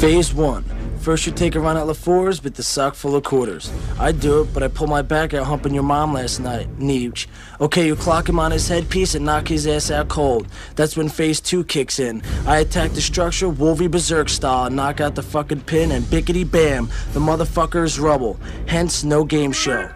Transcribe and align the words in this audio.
Phase 0.00 0.32
1. 0.32 0.64
First 1.00 1.26
you 1.26 1.32
take 1.32 1.56
a 1.56 1.60
run 1.60 1.76
at 1.76 1.86
LaFour's 1.88 2.44
with 2.44 2.54
the 2.54 2.62
sock 2.62 2.94
full 2.94 3.16
of 3.16 3.24
quarters. 3.24 3.72
I 3.98 4.12
do 4.12 4.42
it, 4.42 4.54
but 4.54 4.62
I 4.62 4.68
pull 4.68 4.86
my 4.86 5.02
back 5.02 5.34
out 5.34 5.46
humping 5.46 5.74
your 5.74 5.82
mom 5.82 6.14
last 6.14 6.38
night. 6.38 6.68
Neech. 6.78 7.28
Okay, 7.60 7.84
you 7.84 7.96
clock 7.96 8.28
him 8.28 8.38
on 8.38 8.52
his 8.52 8.68
headpiece 8.68 9.16
and 9.16 9.24
knock 9.24 9.48
his 9.48 9.66
ass 9.66 9.90
out 9.90 10.08
cold. 10.08 10.46
That's 10.76 10.96
when 10.96 11.08
phase 11.08 11.40
2 11.40 11.64
kicks 11.64 11.98
in. 11.98 12.22
I 12.46 12.58
attack 12.58 12.92
the 12.92 13.00
structure, 13.00 13.48
Wolvie 13.48 13.88
Berserk 13.88 14.28
style, 14.28 14.70
knock 14.70 15.00
out 15.00 15.16
the 15.16 15.22
fucking 15.22 15.62
pin, 15.62 15.90
and 15.90 16.04
bickety 16.04 16.48
bam, 16.48 16.88
the 17.12 17.18
motherfucker 17.18 17.82
is 17.84 17.98
rubble. 17.98 18.38
Hence, 18.68 19.02
no 19.02 19.24
game 19.24 19.50
show. 19.50 19.90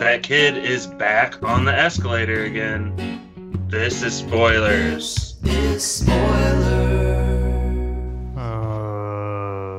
That 0.00 0.20
kid 0.24 0.56
is 0.56 0.88
back 0.88 1.40
on 1.44 1.64
the 1.64 1.72
escalator 1.72 2.42
again. 2.42 3.20
This 3.68 4.02
is 4.02 4.14
spoilers. 4.16 5.29
Uh, 5.42 5.48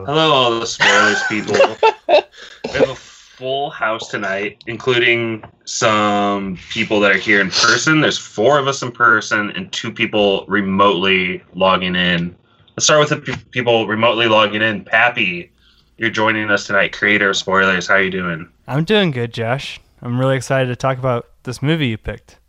Hello, 0.05 0.31
all 0.31 0.59
the 0.59 0.65
spoilers 0.65 1.21
people. 1.29 1.55
we 2.07 2.71
have 2.71 2.89
a 2.89 2.95
full 2.95 3.69
house 3.69 4.07
tonight, 4.09 4.63
including 4.67 5.43
some 5.65 6.57
people 6.69 6.99
that 7.01 7.11
are 7.11 7.17
here 7.17 7.41
in 7.41 7.49
person. 7.49 8.01
There's 8.01 8.17
four 8.17 8.57
of 8.57 8.67
us 8.67 8.81
in 8.81 8.91
person 8.91 9.51
and 9.51 9.71
two 9.71 9.91
people 9.91 10.45
remotely 10.47 11.43
logging 11.53 11.95
in. 11.95 12.35
Let's 12.75 12.85
start 12.85 12.99
with 12.99 13.09
the 13.09 13.17
pe- 13.33 13.43
people 13.51 13.87
remotely 13.87 14.27
logging 14.27 14.61
in. 14.61 14.83
Pappy, 14.83 15.51
you're 15.97 16.09
joining 16.09 16.49
us 16.49 16.65
tonight. 16.65 16.93
Creator 16.93 17.29
of 17.29 17.37
spoilers. 17.37 17.87
How 17.87 17.95
are 17.95 18.01
you 18.01 18.11
doing? 18.11 18.49
I'm 18.67 18.83
doing 18.83 19.11
good, 19.11 19.33
Josh. 19.33 19.79
I'm 20.01 20.19
really 20.19 20.37
excited 20.37 20.67
to 20.69 20.75
talk 20.75 20.97
about 20.97 21.27
this 21.43 21.61
movie 21.61 21.87
you 21.87 21.97
picked. 21.97 22.39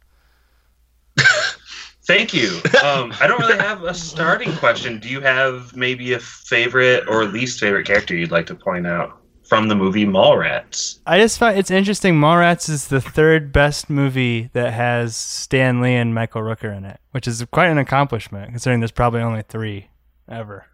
Thank 2.04 2.34
you. 2.34 2.60
Um, 2.82 3.14
I 3.20 3.26
don't 3.28 3.38
really 3.38 3.58
have 3.58 3.84
a 3.84 3.94
starting 3.94 4.52
question. 4.56 4.98
Do 4.98 5.08
you 5.08 5.20
have 5.20 5.76
maybe 5.76 6.14
a 6.14 6.18
favorite 6.18 7.04
or 7.08 7.24
least 7.24 7.60
favorite 7.60 7.86
character 7.86 8.16
you'd 8.16 8.32
like 8.32 8.46
to 8.46 8.56
point 8.56 8.88
out 8.88 9.20
from 9.44 9.68
the 9.68 9.76
movie 9.76 10.04
Mallrats? 10.04 10.98
I 11.06 11.18
just 11.18 11.38
find 11.38 11.56
it's 11.56 11.70
interesting. 11.70 12.14
Mallrats 12.14 12.68
is 12.68 12.88
the 12.88 13.00
third 13.00 13.52
best 13.52 13.88
movie 13.88 14.50
that 14.52 14.72
has 14.72 15.16
Stan 15.16 15.80
Lee 15.80 15.94
and 15.94 16.12
Michael 16.12 16.42
Rooker 16.42 16.76
in 16.76 16.84
it, 16.84 16.98
which 17.12 17.28
is 17.28 17.44
quite 17.52 17.68
an 17.68 17.78
accomplishment 17.78 18.50
considering 18.50 18.80
there's 18.80 18.90
probably 18.90 19.20
only 19.20 19.42
three 19.42 19.88
ever. 20.28 20.66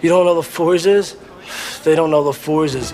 You 0.00 0.08
don't 0.08 0.26
know 0.26 0.40
LaFour's 0.40 0.86
is? 0.86 1.16
They 1.82 1.96
don't 1.96 2.10
know 2.10 2.22
LaFour's 2.22 2.74
is. 2.76 2.92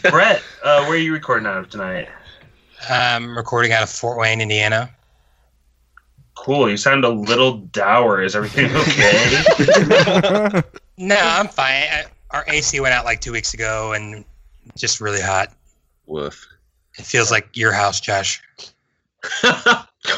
Brett, 0.10 0.42
uh, 0.64 0.84
where 0.84 0.92
are 0.92 0.96
you 0.96 1.12
recording 1.12 1.46
out 1.46 1.58
of 1.58 1.70
tonight? 1.70 2.08
I'm 2.88 3.36
recording 3.36 3.72
out 3.72 3.82
of 3.82 3.90
Fort 3.90 4.18
Wayne, 4.18 4.40
Indiana. 4.40 4.90
Cool. 6.36 6.70
You 6.70 6.76
sound 6.76 7.04
a 7.04 7.10
little 7.10 7.58
dour. 7.58 8.22
Is 8.22 8.34
everything 8.34 8.70
okay? 8.74 10.62
No, 11.00 11.16
I'm 11.18 11.48
fine. 11.48 11.84
I, 11.84 12.04
our 12.30 12.44
AC 12.46 12.78
went 12.78 12.92
out 12.92 13.06
like 13.06 13.22
two 13.22 13.32
weeks 13.32 13.54
ago 13.54 13.94
and 13.94 14.22
just 14.76 15.00
really 15.00 15.22
hot. 15.22 15.50
Woof. 16.06 16.46
It 16.98 17.06
feels 17.06 17.30
like 17.30 17.56
your 17.56 17.72
house, 17.72 18.00
Josh. 18.00 18.42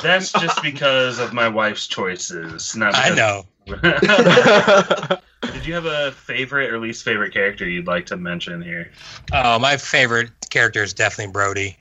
That's 0.03 0.33
just 0.33 0.61
because 0.61 1.21
of 1.21 1.33
my 1.33 1.47
wife's 1.47 1.87
choices. 1.87 2.75
Not 2.75 2.97
I 2.97 3.11
know. 3.15 3.45
Did 5.53 5.65
you 5.65 5.75
have 5.75 5.87
a 5.87 6.11
favorite 6.11 6.73
or 6.73 6.81
least 6.81 7.05
favorite 7.05 7.33
character 7.33 7.69
you'd 7.69 7.87
like 7.87 8.07
to 8.07 8.17
mention 8.17 8.61
here? 8.61 8.91
Oh, 9.33 9.61
my 9.61 9.77
favorite 9.77 10.31
character 10.51 10.83
is 10.83 10.93
definitely 10.93 11.33
Brody. 11.33 11.77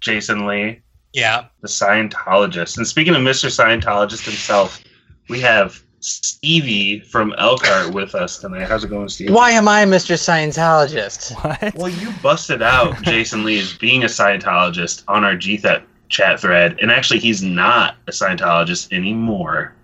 Jason 0.00 0.46
Lee, 0.46 0.80
Yeah. 1.12 1.44
the 1.62 1.68
Scientologist. 1.68 2.76
And 2.76 2.86
speaking 2.86 3.14
of 3.14 3.22
Mr. 3.22 3.48
Scientologist 3.50 4.24
himself, 4.24 4.80
we 5.28 5.40
have 5.40 5.80
Stevie 6.00 7.00
from 7.00 7.34
Elkhart 7.38 7.92
with 7.92 8.14
us 8.14 8.38
tonight. 8.38 8.68
How's 8.68 8.84
it 8.84 8.88
going, 8.88 9.08
Stevie? 9.08 9.32
Why 9.32 9.50
am 9.52 9.66
I 9.68 9.84
Mr. 9.84 10.14
Scientologist? 10.16 11.32
What? 11.42 11.74
Well, 11.74 11.88
you 11.88 12.10
busted 12.22 12.62
out 12.62 13.00
Jason 13.02 13.44
Lee 13.44 13.58
as 13.58 13.72
being 13.74 14.02
a 14.04 14.06
Scientologist 14.06 15.02
on 15.08 15.24
our 15.24 15.34
GTHET 15.34 15.82
chat 16.08 16.38
thread, 16.38 16.78
and 16.80 16.92
actually, 16.92 17.18
he's 17.18 17.42
not 17.42 17.96
a 18.06 18.12
Scientologist 18.12 18.92
anymore. 18.92 19.74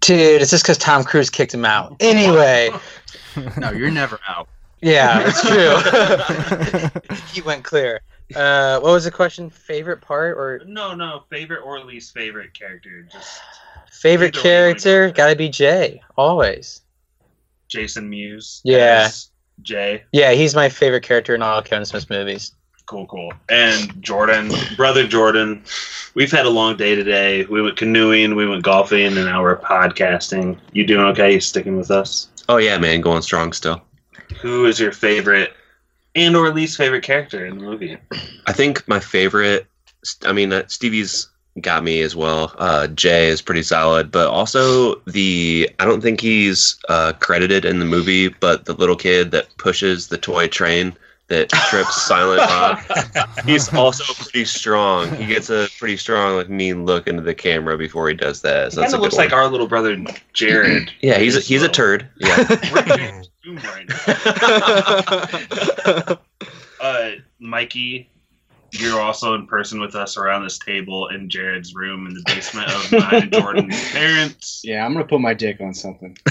Dude, 0.00 0.42
it's 0.42 0.50
just 0.50 0.64
because 0.64 0.78
Tom 0.78 1.04
Cruise 1.04 1.30
kicked 1.30 1.54
him 1.54 1.64
out. 1.64 1.96
Anyway, 2.00 2.70
No, 3.58 3.70
you're 3.70 3.90
never 3.90 4.18
out. 4.28 4.48
yeah, 4.80 5.22
it's 5.26 5.42
true. 5.42 7.10
he 7.32 7.40
went 7.42 7.64
clear. 7.64 8.00
Uh, 8.34 8.80
what 8.80 8.92
was 8.92 9.04
the 9.04 9.10
question? 9.10 9.50
Favorite 9.50 10.00
part 10.00 10.36
or 10.36 10.60
No, 10.66 10.94
no, 10.94 11.24
favorite 11.30 11.60
or 11.60 11.80
least 11.80 12.12
favorite 12.12 12.54
character? 12.54 13.06
Just 13.10 13.40
favorite 13.92 14.36
Either 14.36 14.48
way 14.48 14.54
you 14.54 14.66
wanna 14.68 14.80
character? 14.80 15.10
Gotta 15.14 15.36
be 15.36 15.48
Jay, 15.48 16.02
always. 16.16 16.82
Jason 17.68 18.08
Mewes. 18.08 18.60
Yeah. 18.64 19.08
Jay. 19.62 20.04
Yeah, 20.12 20.32
he's 20.32 20.54
my 20.54 20.68
favorite 20.68 21.02
character 21.02 21.34
in 21.34 21.42
all 21.42 21.62
Kevin 21.62 21.84
Smith 21.84 22.10
movies. 22.10 22.52
Cool, 22.86 23.06
cool. 23.06 23.32
And 23.48 24.00
Jordan, 24.02 24.50
brother 24.76 25.06
Jordan. 25.06 25.64
We've 26.14 26.30
had 26.30 26.46
a 26.46 26.50
long 26.50 26.76
day 26.76 26.94
today. 26.94 27.44
We 27.44 27.60
went 27.60 27.76
canoeing, 27.76 28.36
we 28.36 28.46
went 28.46 28.62
golfing, 28.62 29.06
and 29.06 29.16
now 29.16 29.42
we're 29.42 29.56
podcasting. 29.56 30.58
You 30.72 30.86
doing 30.86 31.04
okay? 31.06 31.32
You 31.32 31.40
sticking 31.40 31.76
with 31.76 31.90
us? 31.90 32.28
Oh 32.48 32.58
yeah, 32.58 32.78
man, 32.78 33.00
going 33.00 33.22
strong 33.22 33.52
still. 33.52 33.82
Who 34.40 34.66
is 34.66 34.78
your 34.78 34.92
favorite 34.92 35.55
and 36.16 36.34
or 36.34 36.50
least 36.52 36.76
favorite 36.76 37.04
character 37.04 37.46
in 37.46 37.58
the 37.58 37.64
movie? 37.64 37.96
I 38.46 38.52
think 38.52 38.86
my 38.88 38.98
favorite. 38.98 39.66
I 40.24 40.32
mean, 40.32 40.52
uh, 40.52 40.66
Stevie's 40.66 41.28
got 41.60 41.82
me 41.82 42.00
as 42.00 42.14
well. 42.14 42.54
Uh, 42.58 42.86
Jay 42.88 43.28
is 43.28 43.42
pretty 43.42 43.62
solid, 43.62 44.10
but 44.10 44.28
also 44.28 44.96
the. 45.06 45.70
I 45.78 45.84
don't 45.84 46.00
think 46.00 46.20
he's 46.20 46.78
uh, 46.88 47.12
credited 47.20 47.64
in 47.64 47.78
the 47.78 47.84
movie, 47.84 48.28
but 48.28 48.64
the 48.64 48.74
little 48.74 48.96
kid 48.96 49.30
that 49.30 49.56
pushes 49.58 50.08
the 50.08 50.18
toy 50.18 50.48
train 50.48 50.96
that 51.28 51.48
trips 51.48 52.02
Silent 52.06 52.40
Bob. 52.40 52.78
He's 53.44 53.72
also 53.74 54.04
pretty 54.14 54.44
strong. 54.44 55.14
He 55.16 55.26
gets 55.26 55.50
a 55.50 55.68
pretty 55.78 55.96
strong, 55.96 56.36
like 56.36 56.48
mean 56.48 56.86
look 56.86 57.08
into 57.08 57.22
the 57.22 57.34
camera 57.34 57.76
before 57.76 58.08
he 58.08 58.14
does 58.14 58.42
that. 58.42 58.72
So 58.72 58.76
Kind 58.76 58.84
that's 58.84 58.92
a 58.92 58.96
of 58.96 59.00
good 59.00 59.04
looks 59.06 59.16
like 59.16 59.32
our 59.32 59.48
little 59.48 59.66
brother 59.66 59.96
Jared. 60.32 60.92
Yeah, 61.00 61.18
he's 61.18 61.36
a, 61.36 61.40
he's 61.40 61.62
a 61.62 61.68
turd. 61.68 62.08
Yeah. 62.18 63.22
We're 63.46 63.54
right 63.54 63.88
now. 66.08 66.18
uh, 66.80 67.10
Mikey, 67.38 68.10
you're 68.72 69.00
also 69.00 69.34
in 69.34 69.46
person 69.46 69.80
with 69.80 69.94
us 69.94 70.16
around 70.16 70.42
this 70.42 70.58
table 70.58 71.08
in 71.08 71.28
Jared's 71.28 71.74
room 71.74 72.06
in 72.06 72.14
the 72.14 72.22
basement 72.26 72.68
of 72.68 72.92
mine 73.10 73.22
and 73.22 73.32
Jordan's 73.32 73.92
parents. 73.92 74.62
Yeah, 74.64 74.84
I'm 74.84 74.92
gonna 74.92 75.06
put 75.06 75.20
my 75.20 75.34
dick 75.34 75.60
on 75.60 75.74
something. 75.74 76.16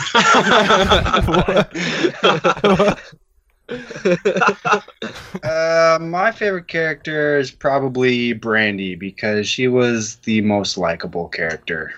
Uh, 5.43 5.97
my 5.99 6.31
favorite 6.31 6.67
character 6.67 7.39
is 7.39 7.49
probably 7.49 8.33
Brandy 8.33 8.93
because 8.93 9.47
she 9.47 9.67
was 9.67 10.17
the 10.17 10.39
most 10.41 10.77
likable 10.77 11.27
character, 11.27 11.95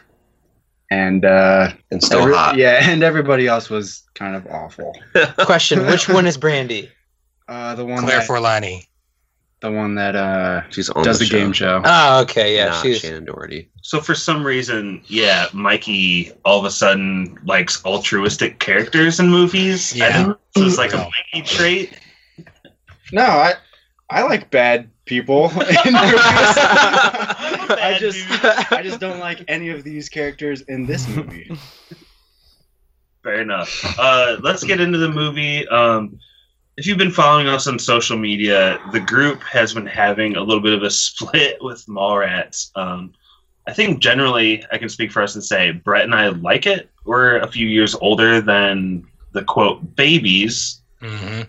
and 0.92 1.26
uh, 1.26 1.72
and 1.92 2.04
still 2.04 2.22
every- 2.22 2.34
hot. 2.34 2.58
Yeah, 2.58 2.80
and 2.90 3.04
everybody 3.04 3.48
else 3.48 3.70
was 3.70 4.04
kind 4.16 4.36
of 4.36 4.46
awful. 4.48 4.96
Question: 5.40 5.86
Which 5.86 6.08
one 6.10 6.26
is 6.28 6.38
Brandy? 6.38 6.90
Uh, 7.48 7.76
the 7.76 7.86
one 7.86 8.04
Claire 8.04 8.20
that, 8.20 8.28
Forlani. 8.28 8.86
the 9.62 9.72
one 9.72 9.96
that 9.96 10.16
uh 10.16 10.64
She's 10.70 10.90
on 10.90 11.04
does 11.04 11.20
the, 11.20 11.26
the, 11.26 11.32
game 11.32 11.54
show. 11.54 11.82
Oh, 11.84 12.22
okay, 12.24 12.56
yeah, 12.58 12.68
Not 12.68 12.84
she's 12.84 13.02
Shannen 13.02 13.26
Doherty. 13.26 13.70
So 13.82 14.02
for 14.02 14.16
some 14.16 14.46
reason, 14.46 15.02
yeah, 15.06 15.48
Mikey 15.54 16.32
all 16.44 16.60
of 16.60 16.66
a 16.66 16.72
sudden 16.72 17.40
likes 17.46 17.84
altruistic 17.86 18.60
characters 18.60 19.20
in 19.22 19.30
movies. 19.30 19.94
I 19.94 19.98
Yeah. 19.98 20.24
think 20.26 20.38
So 20.58 20.64
it's 20.66 20.78
like 20.78 20.94
a 20.94 21.10
Mikey 21.34 21.48
trait. 21.48 21.94
No, 23.14 23.24
I 23.24 23.54
I 24.10 24.24
like 24.24 24.50
bad 24.52 24.90
people. 25.08 25.50
I 27.70 27.98
just. 28.00 28.26
I 28.72 28.82
just 28.84 29.00
don't 29.00 29.20
like 29.20 29.44
any 29.48 29.70
of 29.70 29.84
these 29.84 30.10
characters 30.10 30.62
in 30.62 30.86
this 30.86 31.08
movie. 31.08 31.50
Fair 33.24 33.42
enough. 33.42 33.84
Uh, 33.98 34.38
let's 34.42 34.64
get 34.64 34.80
into 34.80 34.98
the 34.98 35.10
movie. 35.10 35.68
Um, 35.68 36.20
if 36.78 36.86
you've 36.86 36.98
been 36.98 37.12
following 37.12 37.48
us 37.48 37.68
on 37.68 37.80
social 37.80 38.18
media, 38.18 38.80
the 38.92 39.00
group 39.00 39.42
has 39.44 39.74
been 39.74 39.88
having 39.88 40.36
a 40.36 40.42
little 40.42 40.62
bit 40.62 40.74
of 40.74 40.84
a 40.84 40.92
split 40.92 41.58
with 41.62 41.84
Mallrats. 41.88 42.70
Um, 42.76 43.14
I 43.66 43.74
think 43.74 44.00
generally, 44.00 44.64
I 44.72 44.78
can 44.78 44.88
speak 44.88 45.12
for 45.12 45.22
us 45.22 45.36
and 45.36 45.44
say 45.44 45.72
Brett 45.72 46.04
and 46.06 46.14
I 46.16 46.30
like 46.30 46.68
it. 46.68 46.90
We're 47.06 47.38
a 47.40 47.48
few 47.48 47.68
years 47.68 47.96
older 47.96 48.40
than 48.40 49.08
the 49.34 49.44
quote 49.44 49.96
babies. 49.96 50.82
hmm 51.02 51.42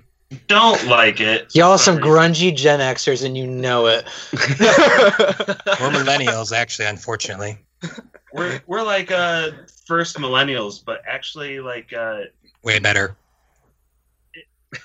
Don't 0.46 0.86
like 0.86 1.20
it. 1.20 1.54
y'all 1.54 1.78
For 1.78 1.82
some 1.84 1.98
grungy 1.98 2.54
Gen 2.54 2.80
Xers, 2.80 3.24
and 3.24 3.36
you 3.36 3.46
know 3.46 3.86
it. 3.86 4.04
We're 4.32 5.90
millennials, 5.90 6.52
actually, 6.52 6.86
unfortunately. 6.86 7.58
We're 8.34 8.60
we're 8.66 8.82
like 8.82 9.10
uh, 9.10 9.50
first 9.86 10.16
millennials, 10.16 10.84
but 10.84 11.00
actually, 11.08 11.60
like 11.60 11.92
uh, 11.94 12.20
Way 12.62 12.78
better. 12.78 13.16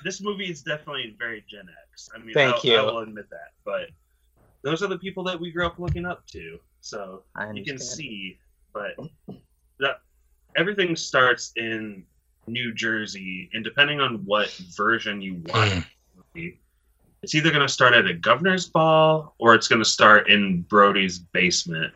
this 0.03 0.21
movie 0.21 0.49
is 0.49 0.61
definitely 0.61 1.13
very 1.19 1.43
Gen 1.49 1.67
X. 1.91 2.09
I 2.15 2.19
mean, 2.19 2.33
Thank 2.33 2.55
I'll- 2.55 2.61
you. 2.63 2.77
I 2.77 2.81
will 2.83 2.99
admit 2.99 3.29
that, 3.29 3.51
but 3.65 3.89
those 4.61 4.81
are 4.81 4.87
the 4.87 4.97
people 4.97 5.23
that 5.25 5.37
we 5.37 5.51
grew 5.51 5.65
up 5.65 5.77
looking 5.77 6.05
up 6.05 6.25
to. 6.27 6.57
So 6.79 7.23
you 7.53 7.65
can 7.65 7.77
see 7.79 8.37
but 8.73 8.95
that 9.79 10.01
everything 10.55 10.95
starts 10.95 11.51
in 11.57 12.05
New 12.47 12.73
Jersey, 12.73 13.49
and 13.53 13.63
depending 13.63 13.99
on 13.99 14.25
what 14.25 14.49
version 14.75 15.21
you 15.21 15.35
want, 15.47 15.85
Mm. 16.35 16.55
it's 17.21 17.35
either 17.35 17.51
going 17.51 17.65
to 17.65 17.71
start 17.71 17.93
at 17.93 18.05
a 18.07 18.13
governor's 18.13 18.65
ball 18.67 19.35
or 19.37 19.53
it's 19.55 19.67
going 19.67 19.79
to 19.81 19.89
start 19.89 20.29
in 20.29 20.61
Brody's 20.63 21.19
basement. 21.19 21.93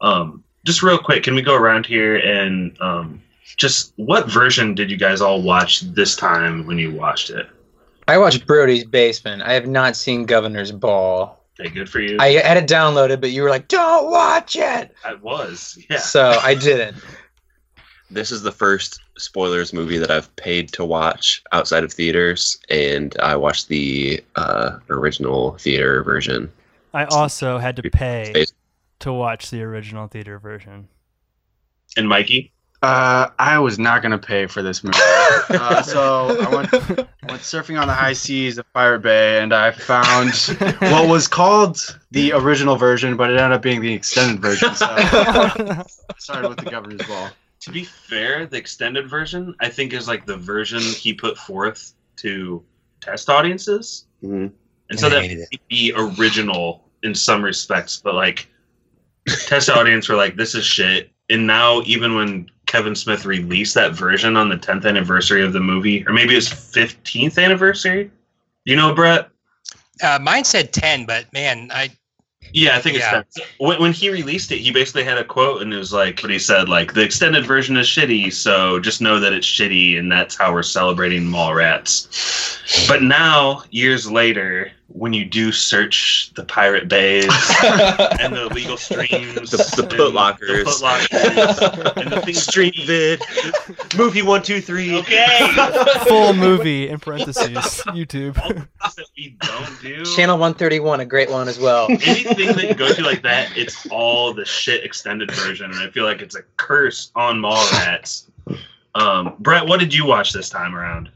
Um, 0.00 0.44
just 0.64 0.82
real 0.82 0.98
quick, 0.98 1.22
can 1.24 1.34
we 1.34 1.42
go 1.42 1.54
around 1.54 1.86
here 1.86 2.16
and 2.16 2.78
um, 2.80 3.22
just 3.56 3.92
what 3.96 4.30
version 4.30 4.74
did 4.74 4.90
you 4.90 4.96
guys 4.96 5.20
all 5.20 5.42
watch 5.42 5.80
this 5.80 6.14
time 6.14 6.66
when 6.66 6.78
you 6.78 6.92
watched 6.92 7.30
it? 7.30 7.48
I 8.06 8.18
watched 8.18 8.46
Brody's 8.46 8.84
Basement. 8.84 9.42
I 9.42 9.52
have 9.54 9.66
not 9.66 9.96
seen 9.96 10.24
Governor's 10.24 10.72
Ball. 10.72 11.38
Okay, 11.60 11.68
good 11.70 11.88
for 11.90 12.00
you. 12.00 12.16
I 12.20 12.32
had 12.34 12.56
it 12.56 12.66
downloaded, 12.68 13.20
but 13.20 13.32
you 13.32 13.42
were 13.42 13.50
like, 13.50 13.68
"Don't 13.68 14.10
watch 14.10 14.54
it," 14.56 14.94
I 15.04 15.14
was, 15.14 15.76
yeah. 15.90 15.98
so 15.98 16.38
I 16.42 16.54
didn't. 16.54 16.96
This 18.10 18.32
is 18.32 18.42
the 18.42 18.52
first 18.52 19.00
spoilers 19.18 19.72
movie 19.72 19.98
that 19.98 20.10
I've 20.10 20.34
paid 20.36 20.72
to 20.72 20.84
watch 20.84 21.42
outside 21.52 21.84
of 21.84 21.92
theaters, 21.92 22.58
and 22.70 23.14
I 23.22 23.36
watched 23.36 23.68
the 23.68 24.22
uh, 24.36 24.78
original 24.88 25.58
theater 25.58 26.02
version. 26.02 26.50
I 26.94 27.04
also 27.04 27.58
had 27.58 27.76
to 27.76 27.90
pay 27.90 28.46
to 29.00 29.12
watch 29.12 29.50
the 29.50 29.62
original 29.62 30.08
theater 30.08 30.38
version. 30.38 30.88
And 31.96 32.08
Mikey, 32.08 32.50
Uh, 32.80 33.28
I 33.38 33.58
was 33.58 33.78
not 33.78 34.02
gonna 34.02 34.18
pay 34.18 34.46
for 34.46 34.62
this 34.62 34.84
movie, 34.84 34.98
uh, 35.50 35.82
so 35.82 36.40
I 36.40 36.54
went, 36.54 36.72
went 36.72 37.42
surfing 37.42 37.80
on 37.80 37.88
the 37.88 37.94
high 37.94 38.12
seas 38.12 38.56
of 38.56 38.72
Pirate 38.72 39.00
Bay, 39.00 39.42
and 39.42 39.52
I 39.52 39.72
found 39.72 40.30
what 40.78 41.08
was 41.08 41.26
called 41.26 41.98
the 42.12 42.32
original 42.32 42.76
version, 42.76 43.16
but 43.16 43.30
it 43.30 43.38
ended 43.40 43.52
up 43.56 43.62
being 43.62 43.80
the 43.80 43.92
extended 43.92 44.40
version. 44.40 44.74
So 44.76 44.86
I 44.90 45.84
started 46.18 46.48
with 46.48 46.58
the 46.58 46.70
Governor's 46.70 47.06
Ball. 47.06 47.30
To 47.68 47.72
be 47.72 47.84
fair, 47.84 48.46
the 48.46 48.56
extended 48.56 49.08
version 49.08 49.54
I 49.60 49.68
think 49.68 49.92
is 49.92 50.08
like 50.08 50.24
the 50.26 50.36
version 50.36 50.80
he 50.80 51.12
put 51.12 51.36
forth 51.36 51.92
to 52.16 52.64
test 53.00 53.28
audiences, 53.28 54.06
Mhm. 54.24 54.50
and 54.90 54.98
so 54.98 55.06
And 55.06 55.14
they 55.14 55.20
that 55.20 55.22
hated 55.28 55.48
might 55.52 55.68
be 55.68 55.92
original 55.94 56.90
in 57.02 57.14
some 57.14 57.42
respects, 57.42 57.98
but 58.02 58.14
like 58.14 58.48
test 59.46 59.68
audience 59.68 60.08
were 60.08 60.16
like, 60.16 60.36
"This 60.36 60.54
is 60.54 60.64
shit." 60.64 61.10
And 61.28 61.46
now, 61.46 61.82
even 61.84 62.14
when 62.14 62.50
Kevin 62.66 62.94
Smith 62.94 63.26
released 63.26 63.74
that 63.74 63.92
version 63.92 64.36
on 64.36 64.48
the 64.48 64.56
10th 64.56 64.86
anniversary 64.86 65.42
of 65.44 65.52
the 65.52 65.60
movie, 65.60 66.06
or 66.06 66.12
maybe 66.14 66.34
his 66.34 66.48
15th 66.48 67.38
anniversary, 67.38 68.10
you 68.64 68.76
know, 68.76 68.94
Brett. 68.94 69.28
Uh, 70.02 70.18
mine 70.20 70.44
said 70.44 70.72
ten, 70.72 71.04
but 71.04 71.30
man, 71.34 71.70
I 71.72 71.90
Yeah, 72.52 72.76
I 72.76 72.80
think 72.80 72.98
Yeah. 72.98 73.20
it's. 73.20 73.38
When, 73.58 73.80
when 73.80 73.92
he 73.92 74.10
released 74.10 74.50
it, 74.52 74.58
he 74.58 74.70
basically 74.70 75.04
had 75.04 75.18
a 75.18 75.24
quote, 75.24 75.62
and 75.62 75.72
it 75.72 75.76
was 75.76 75.92
like, 75.92 76.20
"But 76.22 76.30
he 76.30 76.38
said 76.38 76.68
like 76.68 76.94
the 76.94 77.02
extended 77.02 77.46
version 77.46 77.76
is 77.76 77.86
shitty, 77.86 78.32
so 78.32 78.78
just 78.80 79.00
know 79.00 79.20
that 79.20 79.32
it's 79.32 79.46
shitty, 79.46 79.98
and 79.98 80.10
that's 80.10 80.36
how 80.36 80.52
we're 80.52 80.62
celebrating 80.62 81.26
mall 81.26 81.54
rats. 81.54 82.58
But 82.88 83.02
now, 83.02 83.64
years 83.70 84.10
later, 84.10 84.72
when 84.90 85.12
you 85.12 85.24
do 85.24 85.52
search 85.52 86.32
the 86.34 86.44
pirate 86.44 86.88
bays 86.88 87.24
and 88.20 88.34
the 88.34 88.48
legal 88.54 88.76
streams, 88.78 89.50
The- 89.50 89.58
the 89.76 89.82
and 89.82 89.92
Putlockers. 89.92 90.64
the 90.64 90.64
Putlockers, 90.64 91.96
and 92.02 92.10
the 92.12 92.20
things 92.22 92.42
Street 92.42 92.74
vid, 92.86 93.20
movie 93.96 94.22
one 94.22 94.42
two 94.42 94.60
three. 94.62 94.96
Okay. 94.98 95.48
Full 96.08 96.32
movie 96.32 96.88
in 96.88 96.98
parentheses. 96.98 97.54
YouTube. 97.88 98.38
All 98.42 98.48
the 98.48 98.54
things 98.54 98.94
that 98.96 99.06
we 99.16 99.36
don't 99.40 99.80
do. 99.82 100.04
Channel 100.16 100.38
131, 100.38 101.00
a 101.00 101.04
great 101.04 101.30
one 101.30 101.48
as 101.48 101.58
well. 101.58 101.86
anything 101.90 102.54
that 102.56 102.64
you 102.68 102.74
go 102.74 102.90
to 102.92 103.02
like 103.02 103.22
that, 103.22 103.54
it's 103.56 103.86
all 103.90 104.32
the 104.32 104.44
shit 104.46 104.84
extended 104.84 105.30
version, 105.32 105.70
and 105.70 105.80
I 105.80 105.90
feel 105.90 106.04
like 106.04 106.22
it's 106.22 106.34
a 106.34 106.42
curse 106.56 107.10
on 107.14 107.36
Mallrats. 107.40 108.24
Um, 108.94 109.34
Brett, 109.38 109.66
what 109.66 109.80
did 109.80 109.92
you 109.92 110.06
watch 110.06 110.32
this 110.32 110.48
time 110.48 110.74
around? 110.74 111.08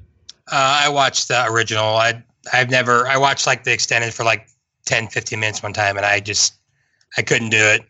uh, 0.52 0.80
I 0.84 0.88
watched 0.90 1.28
the 1.28 1.46
original. 1.46 1.84
I 1.96 2.22
I've 2.52 2.70
never 2.70 3.06
I 3.06 3.16
watched 3.18 3.46
like 3.46 3.64
the 3.64 3.72
extended 3.72 4.14
for 4.14 4.24
like 4.24 4.48
10, 4.86 5.08
15 5.08 5.38
minutes 5.38 5.62
one 5.62 5.72
time, 5.72 5.96
and 5.96 6.06
I 6.06 6.20
just 6.20 6.54
I 7.18 7.22
couldn't 7.22 7.50
do 7.50 7.58
it. 7.58 7.82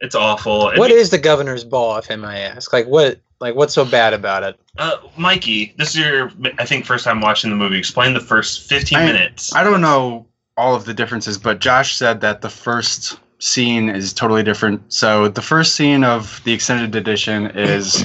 It's 0.00 0.14
awful. 0.14 0.68
And 0.68 0.78
What 0.78 0.90
is 0.92 1.10
the 1.10 1.18
Governor's 1.18 1.64
Ball, 1.64 1.96
if 1.98 2.10
I 2.10 2.16
may 2.16 2.42
ask? 2.44 2.72
Like 2.72 2.86
what? 2.86 3.20
Like 3.40 3.54
what's 3.54 3.74
so 3.74 3.84
bad 3.84 4.14
about 4.14 4.42
it? 4.42 4.58
uh, 4.78 4.96
Mikey? 5.16 5.74
This 5.78 5.90
is 5.90 5.96
your, 5.98 6.30
I 6.58 6.64
think, 6.64 6.84
first 6.86 7.04
time 7.04 7.20
watching 7.20 7.50
the 7.50 7.56
movie. 7.56 7.78
Explain 7.78 8.14
the 8.14 8.20
first 8.20 8.68
fifteen 8.68 8.98
I- 8.98 9.06
minutes. 9.06 9.54
I 9.54 9.62
don't 9.64 9.80
know 9.80 10.26
all 10.56 10.74
of 10.74 10.84
the 10.84 10.94
differences, 10.94 11.38
but 11.38 11.60
Josh 11.60 11.94
said 11.94 12.20
that 12.20 12.40
the 12.40 12.48
first 12.50 13.18
scene 13.38 13.88
is 13.88 14.12
totally 14.12 14.42
different. 14.42 14.92
So 14.92 15.28
the 15.28 15.42
first 15.42 15.74
scene 15.76 16.02
of 16.02 16.40
the 16.44 16.52
extended 16.52 16.96
edition 16.96 17.46
is 17.56 18.04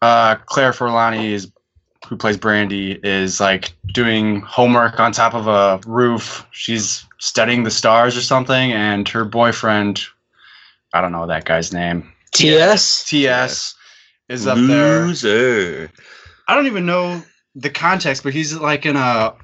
uh, 0.00 0.36
Claire 0.46 0.72
Forlani 0.72 1.32
is 1.32 1.50
who 2.08 2.16
plays 2.16 2.36
Brandy 2.36 2.98
is 3.02 3.40
like 3.40 3.72
doing 3.92 4.40
homework 4.40 5.00
on 5.00 5.12
top 5.12 5.34
of 5.34 5.46
a 5.46 5.80
roof. 5.88 6.46
She's 6.50 7.04
studying 7.18 7.62
the 7.62 7.70
stars 7.70 8.16
or 8.16 8.22
something, 8.22 8.72
and 8.72 9.08
her 9.08 9.24
boyfriend, 9.24 10.02
I 10.92 11.00
don't 11.00 11.12
know 11.12 11.26
that 11.26 11.44
guy's 11.44 11.72
name, 11.72 12.12
TS. 12.32 13.04
TS, 13.08 13.74
is 14.28 14.46
up 14.46 14.58
there. 14.58 15.06
Loser. 15.06 15.90
I 16.48 16.54
don't 16.54 16.66
even 16.66 16.86
know 16.86 17.22
the 17.54 17.70
context, 17.70 18.22
but 18.22 18.32
he's 18.32 18.54
like 18.54 18.86
in 18.86 18.96
a 18.96 19.34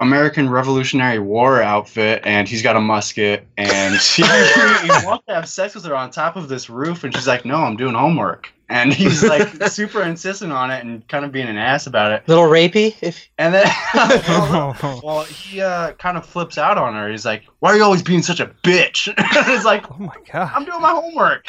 American 0.00 0.48
Revolutionary 0.48 1.18
War 1.18 1.60
outfit, 1.60 2.22
and 2.24 2.48
he's 2.48 2.62
got 2.62 2.76
a 2.76 2.80
musket, 2.80 3.46
and 3.56 3.94
he, 4.16 4.22
he 4.22 5.06
wants 5.06 5.26
to 5.26 5.34
have 5.34 5.48
sex 5.48 5.74
with 5.74 5.84
her 5.84 5.94
on 5.94 6.10
top 6.10 6.36
of 6.36 6.48
this 6.48 6.70
roof, 6.70 7.04
and 7.04 7.14
she's 7.14 7.26
like, 7.26 7.44
"No, 7.44 7.56
I'm 7.56 7.76
doing 7.76 7.94
homework," 7.94 8.52
and 8.68 8.92
he's 8.92 9.24
like 9.24 9.48
super 9.70 10.02
insistent 10.02 10.52
on 10.52 10.70
it 10.70 10.84
and 10.84 11.06
kind 11.08 11.24
of 11.24 11.32
being 11.32 11.48
an 11.48 11.56
ass 11.56 11.86
about 11.86 12.12
it, 12.12 12.26
Little 12.28 12.44
rapey, 12.44 12.94
if 13.00 13.28
and 13.38 13.54
then. 13.54 13.66
Well, 15.02 15.24
he 15.24 15.60
uh, 15.60 15.92
kind 15.92 16.16
of 16.16 16.26
flips 16.26 16.58
out 16.58 16.76
on 16.78 16.94
her. 16.94 17.10
He's 17.10 17.24
like, 17.24 17.44
"Why 17.60 17.72
are 17.72 17.76
you 17.76 17.82
always 17.82 18.02
being 18.02 18.22
such 18.22 18.40
a 18.40 18.46
bitch?" 18.62 19.12
it's 19.18 19.64
like, 19.64 19.90
oh 19.90 19.98
my 19.98 20.16
god. 20.30 20.52
I'm 20.54 20.64
doing 20.64 20.80
my 20.80 20.90
homework. 20.90 21.46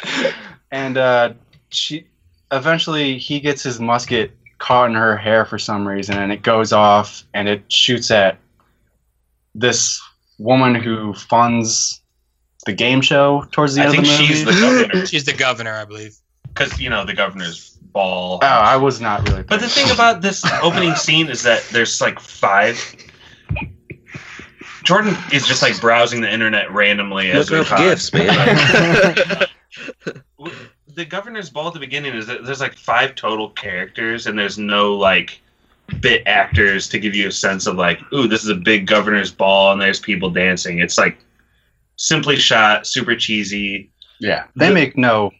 And 0.70 0.96
uh, 0.96 1.34
she 1.68 2.06
eventually 2.52 3.18
he 3.18 3.40
gets 3.40 3.62
his 3.62 3.80
musket 3.80 4.32
caught 4.58 4.88
in 4.90 4.96
her 4.96 5.16
hair 5.16 5.44
for 5.44 5.58
some 5.58 5.86
reason, 5.86 6.18
and 6.18 6.32
it 6.32 6.42
goes 6.42 6.72
off 6.72 7.24
and 7.34 7.48
it 7.48 7.70
shoots 7.72 8.10
at 8.10 8.38
this 9.54 10.00
woman 10.38 10.74
who 10.74 11.12
funds 11.14 12.00
the 12.66 12.72
game 12.72 13.00
show 13.00 13.46
towards 13.52 13.74
the 13.74 13.82
I 13.82 13.84
end 13.86 13.92
think 13.92 14.06
of 14.06 14.10
the 14.10 14.22
movie. 14.22 14.34
she's 14.34 14.44
the 14.44 14.52
governor 14.52 15.06
She's 15.06 15.24
the 15.24 15.32
governor, 15.32 15.74
I 15.74 15.84
believe. 15.84 16.16
Because 16.60 16.78
you 16.80 16.90
know 16.90 17.04
the 17.04 17.14
governor's 17.14 17.78
ball. 17.92 18.38
oh, 18.42 18.46
I 18.46 18.76
was 18.76 19.00
not 19.00 19.26
really. 19.28 19.42
But 19.42 19.60
the 19.60 19.68
thing 19.68 19.90
about 19.90 20.20
this 20.22 20.44
opening 20.62 20.94
scene 20.94 21.28
is 21.28 21.42
that 21.42 21.62
there's 21.72 22.00
like 22.00 22.20
five. 22.20 22.78
Jordan 24.84 25.14
is 25.32 25.46
just 25.46 25.62
like 25.62 25.78
browsing 25.80 26.20
the 26.20 26.32
internet 26.32 26.70
randomly 26.72 27.30
as 27.30 27.50
Looking 27.50 27.58
we 27.64 27.68
talk. 27.68 27.78
gifts, 27.78 28.12
man. 28.12 29.46
The 30.92 31.04
governor's 31.04 31.48
ball 31.50 31.68
at 31.68 31.74
the 31.74 31.78
beginning 31.80 32.14
is 32.14 32.26
that 32.26 32.44
there's 32.44 32.60
like 32.60 32.74
five 32.74 33.14
total 33.14 33.50
characters, 33.50 34.26
and 34.26 34.36
there's 34.36 34.58
no 34.58 34.94
like 34.96 35.40
bit 36.00 36.24
actors 36.26 36.88
to 36.88 36.98
give 36.98 37.14
you 37.14 37.28
a 37.28 37.32
sense 37.32 37.66
of 37.68 37.76
like, 37.76 38.00
ooh, 38.12 38.26
this 38.26 38.42
is 38.42 38.48
a 38.50 38.54
big 38.56 38.86
governor's 38.88 39.30
ball, 39.30 39.70
and 39.72 39.80
there's 39.80 40.00
people 40.00 40.30
dancing. 40.30 40.80
It's 40.80 40.98
like 40.98 41.16
simply 41.96 42.36
shot, 42.36 42.86
super 42.88 43.14
cheesy. 43.14 43.92
yeah, 44.18 44.46
they 44.56 44.68
The- 44.68 44.74
make 44.74 44.96
no 44.98 45.30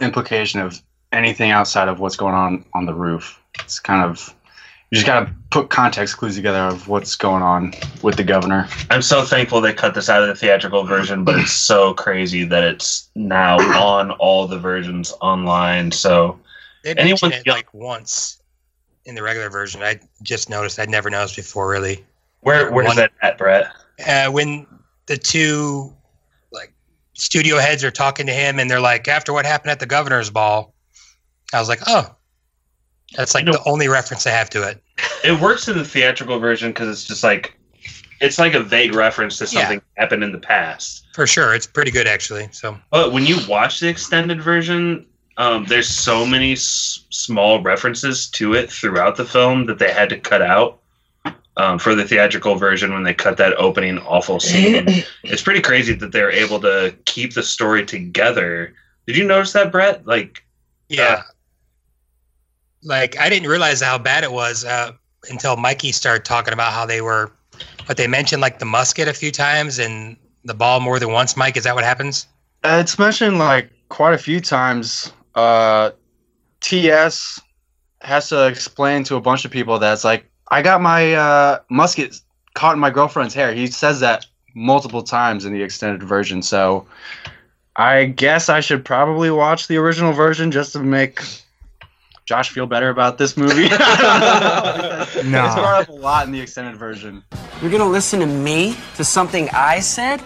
implication 0.00 0.60
of 0.60 0.80
anything 1.12 1.50
outside 1.50 1.88
of 1.88 2.00
what's 2.00 2.16
going 2.16 2.34
on 2.34 2.64
on 2.74 2.86
the 2.86 2.94
roof. 2.94 3.38
It's 3.60 3.78
kind 3.78 4.04
of 4.04 4.34
you 4.90 4.96
just 4.96 5.06
gotta 5.06 5.32
put 5.50 5.70
context 5.70 6.16
clues 6.18 6.36
together 6.36 6.58
of 6.58 6.86
what's 6.88 7.16
going 7.16 7.42
on 7.42 7.72
with 8.02 8.16
the 8.16 8.22
governor. 8.24 8.68
I'm 8.90 9.02
so 9.02 9.22
thankful 9.24 9.60
they 9.60 9.72
cut 9.72 9.94
this 9.94 10.08
out 10.08 10.22
of 10.22 10.28
the 10.28 10.34
theatrical 10.34 10.84
version, 10.84 11.24
but 11.24 11.38
it's 11.38 11.52
so 11.52 11.94
crazy 11.94 12.44
that 12.44 12.62
it's 12.64 13.08
now 13.14 13.56
on 13.80 14.10
all 14.12 14.46
the 14.46 14.58
versions 14.58 15.12
online. 15.20 15.90
So 15.92 16.38
They 16.84 16.94
Anyone 16.94 17.32
it 17.32 17.42
feel- 17.44 17.54
like 17.54 17.72
once 17.74 18.40
in 19.06 19.14
the 19.14 19.22
regular 19.22 19.50
version. 19.50 19.82
I 19.82 20.00
just 20.22 20.48
noticed. 20.48 20.78
I'd 20.78 20.88
never 20.88 21.10
noticed 21.10 21.36
before, 21.36 21.68
really. 21.68 22.04
where 22.40 22.70
where's 22.70 22.86
One- 22.88 22.96
that 22.96 23.12
at, 23.22 23.36
Brett? 23.38 23.72
Uh, 24.06 24.30
when 24.30 24.66
the 25.06 25.16
two 25.16 25.84
like 25.84 26.03
studio 27.14 27.58
heads 27.58 27.82
are 27.84 27.90
talking 27.90 28.26
to 28.26 28.32
him, 28.32 28.58
and 28.58 28.70
they're 28.70 28.80
like, 28.80 29.08
"After 29.08 29.32
what 29.32 29.46
happened 29.46 29.70
at 29.70 29.80
the 29.80 29.86
governor's 29.86 30.30
ball," 30.30 30.74
I 31.52 31.58
was 31.60 31.68
like, 31.68 31.80
"Oh, 31.86 32.14
that's 33.16 33.34
like 33.34 33.46
You 33.46 33.52
know- 33.52 33.58
the 33.58 33.68
only 33.70 33.88
reference 33.88 34.26
I 34.26 34.30
have 34.30 34.50
to 34.50 34.62
it." 34.68 34.82
It 35.24 35.40
works 35.40 35.68
in 35.68 35.78
the 35.78 35.84
theatrical 35.84 36.38
version 36.38 36.70
because 36.70 36.88
it's 36.88 37.04
just 37.04 37.24
like 37.24 37.54
it's 38.20 38.38
like 38.38 38.54
a 38.54 38.60
vague 38.60 38.94
reference 38.94 39.36
to 39.38 39.44
Yeah. 39.44 39.60
something 39.60 39.78
that 39.96 40.00
happened 40.02 40.22
in 40.24 40.32
the 40.32 40.38
past. 40.38 41.04
For 41.14 41.26
sure, 41.26 41.54
it's 41.54 41.66
pretty 41.66 41.90
good 41.90 42.06
actually. 42.06 42.48
So 42.52 42.78
But 42.90 43.12
when 43.12 43.26
you 43.26 43.38
watch 43.48 43.80
the 43.80 43.88
extended 43.88 44.40
version, 44.40 45.04
um, 45.36 45.64
there's 45.66 45.88
so 45.88 46.24
many 46.24 46.52
s- 46.52 47.00
small 47.10 47.60
references 47.60 48.28
to 48.28 48.54
it 48.54 48.70
throughout 48.70 49.16
the 49.16 49.24
film 49.24 49.66
that 49.66 49.78
they 49.78 49.90
had 49.92 50.08
to 50.10 50.18
cut 50.18 50.42
out 50.42 50.78
um, 51.56 51.78
for 51.78 51.94
the 51.94 52.04
theatrical 52.04 52.56
version 52.56 52.92
when 52.92 53.04
they 53.04 53.14
cut 53.14 53.36
that 53.36 53.54
opening 53.54 53.98
awful 54.00 54.40
scene. 54.40 54.86
it's 55.22 55.42
pretty 55.42 55.60
crazy 55.60 55.94
that 55.94 56.12
they're 56.12 56.30
able 56.30 56.60
to 56.60 56.94
keep 57.04 57.34
the 57.34 57.42
story 57.42 57.84
together 57.84 58.74
Did 59.06 59.16
you 59.16 59.24
notice 59.24 59.52
that, 59.52 59.70
Brett? 59.70 60.06
Like, 60.06 60.44
Yeah. 60.88 61.22
Like 62.82 63.18
I 63.18 63.28
didn't 63.30 63.48
realize 63.48 63.80
how 63.80 63.96
bad 63.98 64.24
it 64.24 64.32
was 64.32 64.64
uh, 64.64 64.92
until 65.30 65.56
Mikey 65.56 65.92
started 65.92 66.24
talking 66.24 66.52
about 66.52 66.72
how 66.72 66.84
they 66.84 67.00
were, 67.00 67.32
but 67.86 67.96
they 67.96 68.06
mentioned 68.06 68.42
like 68.42 68.58
the 68.58 68.66
musket 68.66 69.08
a 69.08 69.14
few 69.14 69.30
times 69.30 69.78
and 69.78 70.16
the 70.44 70.54
ball 70.54 70.80
more 70.80 70.98
than 70.98 71.10
once. 71.10 71.36
Mike, 71.36 71.56
is 71.56 71.64
that 71.64 71.74
what 71.74 71.84
happens? 71.84 72.26
Uh, 72.62 72.78
it's 72.80 72.98
mentioned 72.98 73.38
like 73.38 73.70
quite 73.88 74.14
a 74.14 74.18
few 74.18 74.40
times. 74.40 75.12
Uh, 75.34 75.92
TS 76.60 77.40
has 78.00 78.28
to 78.28 78.46
explain 78.46 79.04
to 79.04 79.16
a 79.16 79.20
bunch 79.20 79.44
of 79.44 79.50
people 79.50 79.78
that's 79.78 80.04
like, 80.04 80.30
I 80.48 80.62
got 80.62 80.80
my 80.80 81.14
uh, 81.14 81.58
musket 81.68 82.20
caught 82.54 82.74
in 82.74 82.80
my 82.80 82.90
girlfriend's 82.90 83.34
hair. 83.34 83.54
He 83.54 83.66
says 83.66 84.00
that 84.00 84.26
multiple 84.54 85.02
times 85.02 85.44
in 85.44 85.52
the 85.52 85.62
extended 85.62 86.02
version. 86.02 86.42
So 86.42 86.86
I 87.76 88.04
guess 88.06 88.48
I 88.48 88.60
should 88.60 88.84
probably 88.84 89.30
watch 89.30 89.66
the 89.66 89.76
original 89.76 90.12
version 90.12 90.50
just 90.50 90.72
to 90.74 90.80
make 90.80 91.20
Josh 92.24 92.50
feel 92.50 92.66
better 92.66 92.88
about 92.88 93.18
this 93.18 93.36
movie. 93.36 93.68
No. 95.24 95.46
It's 95.46 95.54
brought 95.54 95.82
up 95.82 95.88
a 95.88 95.92
lot 95.92 96.26
in 96.26 96.32
the 96.32 96.40
extended 96.40 96.76
version. 96.76 97.22
You're 97.62 97.70
gonna 97.70 97.88
listen 97.88 98.20
to 98.20 98.26
me? 98.26 98.76
To 98.96 99.04
something 99.04 99.48
I 99.50 99.80
said? 99.80 100.22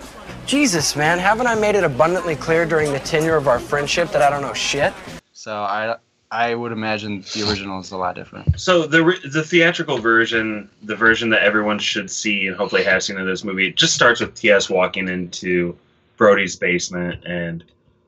Jesus, 0.47 0.97
man, 0.97 1.19
haven't 1.19 1.47
I 1.47 1.55
made 1.55 1.75
it 1.75 1.85
abundantly 1.85 2.35
clear 2.35 2.65
during 2.65 2.93
the 2.93 2.99
tenure 3.01 3.37
of 3.37 3.47
our 3.47 3.61
friendship 3.61 4.11
that 4.13 4.23
I 4.23 4.31
don't 4.31 4.43
know 4.43 4.55
shit? 4.55 4.93
So 5.33 5.55
I 5.55 5.97
I 6.31 6.55
would 6.55 6.73
imagine 6.73 7.25
the 7.35 7.49
original 7.49 7.81
is 7.81 7.91
a 7.91 7.97
lot 7.97 8.15
different. 8.15 8.61
so 8.61 8.87
the 8.87 9.03
re- 9.03 9.29
the 9.29 9.43
theatrical 9.43 9.99
version, 9.99 10.69
the 10.83 10.95
version 10.95 11.31
that 11.31 11.43
everyone 11.43 11.79
should 11.79 12.11
see 12.11 12.47
and 12.47 12.57
hopefully 12.57 12.85
has 12.85 13.07
seen 13.07 13.17
of 13.17 13.27
this 13.27 13.45
movie, 13.45 13.69
it 13.69 13.77
just 13.77 13.95
starts 13.95 14.21
with 14.21 14.35
TS 14.35 14.69
walking 14.69 15.09
into 15.09 15.77
Brody's 16.17 16.57
basement 16.57 17.25
and. 17.25 17.65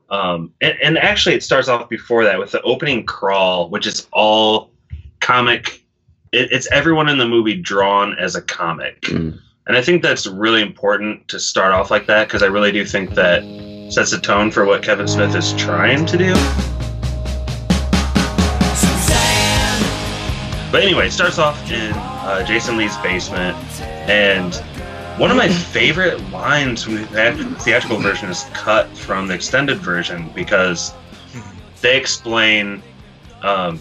Um, 0.09 0.53
and, 0.59 0.77
and 0.83 0.97
actually, 0.97 1.35
it 1.35 1.43
starts 1.43 1.69
off 1.69 1.87
before 1.87 2.25
that 2.25 2.37
with 2.37 2.51
the 2.51 2.61
opening 2.63 3.05
crawl, 3.05 3.69
which 3.69 3.87
is 3.87 4.09
all 4.11 4.69
comic. 5.21 5.85
It, 6.33 6.51
it's 6.51 6.69
everyone 6.69 7.07
in 7.07 7.17
the 7.17 7.25
movie 7.25 7.55
drawn 7.55 8.19
as 8.19 8.35
a 8.35 8.41
comic. 8.41 8.99
Mm. 9.03 9.39
And 9.67 9.77
I 9.77 9.81
think 9.81 10.03
that's 10.03 10.27
really 10.27 10.61
important 10.61 11.29
to 11.29 11.39
start 11.39 11.71
off 11.71 11.91
like 11.91 12.07
that 12.07 12.27
because 12.27 12.43
I 12.43 12.47
really 12.47 12.73
do 12.73 12.85
think 12.85 13.11
that 13.11 13.41
sets 13.89 14.11
a 14.11 14.19
tone 14.19 14.51
for 14.51 14.65
what 14.65 14.83
Kevin 14.83 15.07
Smith 15.07 15.33
is 15.33 15.53
trying 15.53 16.05
to 16.07 16.17
do. 16.17 16.70
But 20.71 20.83
anyway, 20.83 21.07
it 21.07 21.11
starts 21.11 21.37
off 21.37 21.69
in 21.69 21.91
uh, 21.93 22.45
Jason 22.45 22.77
Lee's 22.77 22.95
basement, 22.97 23.57
and 24.09 24.55
one 25.19 25.29
of 25.29 25.35
my 25.35 25.49
favorite 25.73 26.21
lines 26.29 26.83
from 26.83 26.95
the 26.95 27.05
theatrical 27.59 27.97
version 27.97 28.29
is 28.29 28.45
cut 28.53 28.87
from 28.97 29.27
the 29.27 29.33
extended 29.33 29.79
version 29.79 30.31
because 30.33 30.93
they 31.81 31.97
explain 31.97 32.81
um, 33.41 33.79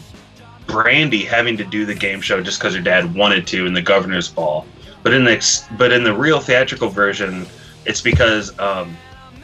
Brandy 0.66 1.24
having 1.24 1.56
to 1.58 1.64
do 1.64 1.86
the 1.86 1.94
game 1.94 2.20
show 2.20 2.42
just 2.42 2.58
because 2.58 2.74
her 2.74 2.82
dad 2.82 3.14
wanted 3.14 3.46
to 3.48 3.66
in 3.66 3.72
the 3.72 3.82
governor's 3.82 4.28
ball. 4.28 4.66
But 5.04 5.14
in 5.14 5.24
the 5.24 5.32
ex- 5.32 5.66
but 5.78 5.92
in 5.92 6.02
the 6.02 6.12
real 6.12 6.40
theatrical 6.40 6.88
version, 6.88 7.46
it's 7.86 8.00
because 8.00 8.58
um, 8.58 8.96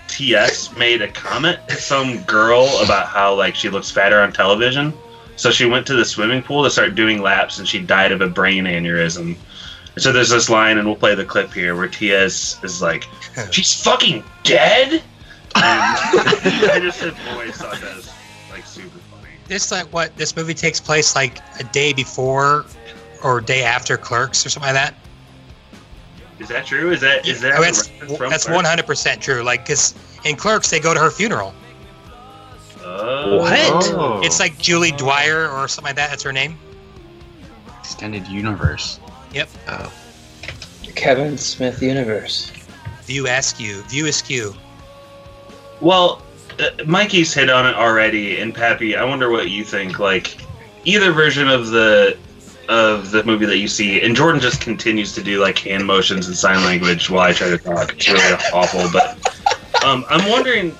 TS 0.09 0.77
made 0.77 1.01
a 1.01 1.09
comment 1.09 1.61
to 1.69 1.77
some 1.77 2.23
girl 2.25 2.67
about 2.83 3.07
how 3.07 3.35
like 3.35 3.55
she 3.55 3.69
looks 3.69 3.91
fatter 3.91 4.21
on 4.21 4.33
television. 4.33 4.93
So 5.37 5.51
she 5.51 5.67
went 5.67 5.87
to 5.89 5.95
the 5.95 6.05
swimming 6.05 6.43
pool 6.43 6.65
to 6.65 6.71
start 6.71 6.95
doing 6.95 7.21
laps, 7.23 7.59
and 7.59 7.69
she 7.69 7.79
died 7.81 8.11
of 8.13 8.21
a 8.21 8.27
brain 8.29 8.65
aneurysm. 8.65 9.37
And 9.95 10.03
so 10.03 10.13
there's 10.13 10.31
this 10.31 10.49
line, 10.51 10.79
and 10.79 10.87
we'll 10.87 10.97
play 10.97 11.15
the 11.15 11.25
clip 11.25 11.53
here, 11.53 11.77
where 11.77 11.89
TS 11.89 12.63
is 12.65 12.83
like, 12.83 13.07
"She's 13.51 13.83
fucking 13.83 14.25
dead." 14.43 14.93
And 14.93 15.03
I 15.57 16.79
just 16.81 16.99
said, 16.99 17.15
"Boys, 17.35 17.57
thought 17.57 17.81
that 17.81 17.97
was 17.97 18.11
like 18.51 18.65
super 18.67 18.99
funny." 19.11 19.29
This 19.47 19.71
like 19.71 19.87
what 19.93 20.17
this 20.17 20.37
movie 20.37 20.55
takes 20.55 20.81
place 20.81 21.15
like 21.15 21.39
a 21.61 21.65
day 21.65 21.93
before 21.93 22.65
or 23.23 23.41
day 23.41 23.63
after 23.63 23.97
Clerks 23.97 24.45
or 24.45 24.51
something 24.51 24.75
like 24.75 24.93
that. 24.93 24.95
Is 26.39 26.49
that 26.49 26.67
true? 26.67 26.93
Is 26.93 27.01
that 27.01 27.27
is 27.27 27.41
that 27.41 27.53
Oh, 27.55 27.63
a 27.63 27.65
that's 27.65 27.89
from 27.89 28.31
that's 28.31 28.49
one 28.49 28.65
hundred 28.65 28.87
percent 28.87 29.23
true. 29.23 29.43
Like, 29.43 29.67
cause 29.67 29.95
in 30.25 30.37
Clerks 30.37 30.69
they 30.71 30.81
go 30.81 30.93
to 30.93 31.01
her 31.01 31.11
funeral. 31.11 31.55
Oh. 33.27 33.39
What? 33.39 34.25
It's 34.25 34.39
like 34.39 34.59
Julie 34.59 34.93
Dwyer 34.93 35.49
or 35.49 35.67
something 35.69 35.91
like 35.91 35.97
that. 35.97 36.11
That's 36.11 36.23
her 36.23 36.33
name. 36.33 36.59
Extended 37.81 38.27
universe. 38.29 39.01
Yep. 39.33 39.49
Oh. 39.69 39.93
Kevin 40.95 41.37
Smith 41.37 41.83
universe. 41.83 42.53
View 43.03 43.27
Askew. 43.27 43.83
View 43.83 44.07
Askew. 44.07 44.55
Well, 45.81 46.23
uh, 46.59 46.71
Mikey's 46.87 47.35
hit 47.35 47.51
on 47.51 47.67
it 47.67 47.75
already, 47.75 48.41
and 48.41 48.55
Pappy, 48.55 48.97
I 48.97 49.05
wonder 49.05 49.31
what 49.31 49.51
you 49.51 49.63
think. 49.65 49.99
Like, 49.99 50.37
either 50.85 51.13
version 51.13 51.49
of 51.49 51.69
the 51.69 52.17
of 52.69 53.13
the 53.13 53.23
movie 53.25 53.47
that 53.47 53.59
you 53.59 53.69
see, 53.69 54.01
and 54.01 54.17
Jordan 54.17 54.41
just 54.41 54.61
continues 54.61 55.15
to 55.15 55.23
do 55.23 55.41
like 55.41 55.59
hand 55.59 55.87
motions 55.87 56.27
and 56.27 56.37
sign 56.37 56.65
language 56.65 57.11
while 57.11 57.23
I 57.23 57.33
try 57.33 57.51
to 57.51 57.59
talk. 57.59 57.93
It's 57.93 58.09
really 58.09 58.35
awful. 58.53 58.89
But 58.93 59.85
um, 59.85 60.05
I'm 60.09 60.29
wondering, 60.31 60.75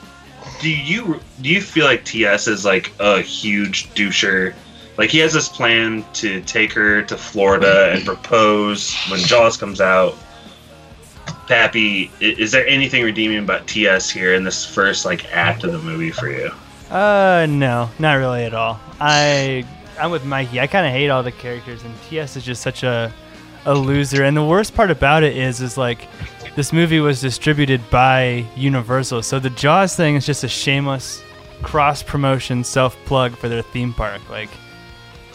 do 0.61 0.71
you 0.71 1.21
do 1.41 1.49
you 1.51 1.61
feel 1.61 1.85
like 1.85 2.05
TS 2.05 2.49
is 2.49 2.65
like 2.65 2.93
a 2.99 3.21
huge 3.21 3.89
doucher? 3.95 4.55
Like 4.99 5.11
he 5.11 5.19
has 5.19 5.33
this 5.33 5.49
plan 5.49 6.05
to 6.15 6.41
take 6.43 6.73
her 6.73 7.03
to 7.03 7.17
Florida 7.17 7.93
and 7.93 8.05
propose 8.07 8.95
when 9.11 9.21
Jaws 9.21 9.57
comes 9.57 9.81
out. 9.81 10.15
Pappy, 11.47 12.11
is 12.21 12.51
there 12.51 12.67
anything 12.67 13.05
redeeming 13.05 13.39
about 13.39 13.69
TS 13.69 14.11
here 14.11 14.35
in 14.35 14.43
this 14.43 14.65
first 14.65 15.05
like 15.05 15.33
act 15.33 15.63
of 15.65 15.73
the 15.73 15.79
movie 15.79 16.11
for 16.11 16.29
you? 16.29 16.51
Uh, 16.91 17.47
no, 17.49 17.91
not 17.99 18.15
really 18.15 18.45
at 18.45 18.55
all. 18.55 18.81
I 19.01 19.65
I'm 19.99 20.11
with 20.11 20.25
Mikey. 20.25 20.61
I 20.61 20.67
kind 20.67 20.87
of 20.87 20.93
hate 20.93 21.09
all 21.09 21.23
the 21.23 21.33
characters, 21.33 21.83
and 21.83 21.95
TS 22.03 22.37
is 22.37 22.45
just 22.45 22.63
such 22.63 22.83
a 22.83 23.13
a 23.67 23.75
loser. 23.75 24.23
And 24.23 24.37
the 24.37 24.45
worst 24.45 24.75
part 24.75 24.91
about 24.91 25.23
it 25.23 25.37
is, 25.37 25.61
is 25.61 25.77
like 25.77 26.09
this 26.57 26.73
movie 26.73 27.01
was 27.01 27.21
distributed 27.21 27.81
by 27.91 28.45
Universal, 28.57 29.23
so 29.23 29.39
the 29.39 29.51
Jaws 29.51 29.95
thing 29.95 30.17
is 30.17 30.27
just 30.27 30.43
a 30.45 30.49
shameless 30.49 31.23
cross 31.63 32.03
promotion, 32.03 32.65
self 32.65 32.97
plug 33.05 33.37
for 33.37 33.49
their 33.49 33.63
theme 33.63 33.93
park. 33.93 34.21
Like, 34.31 34.49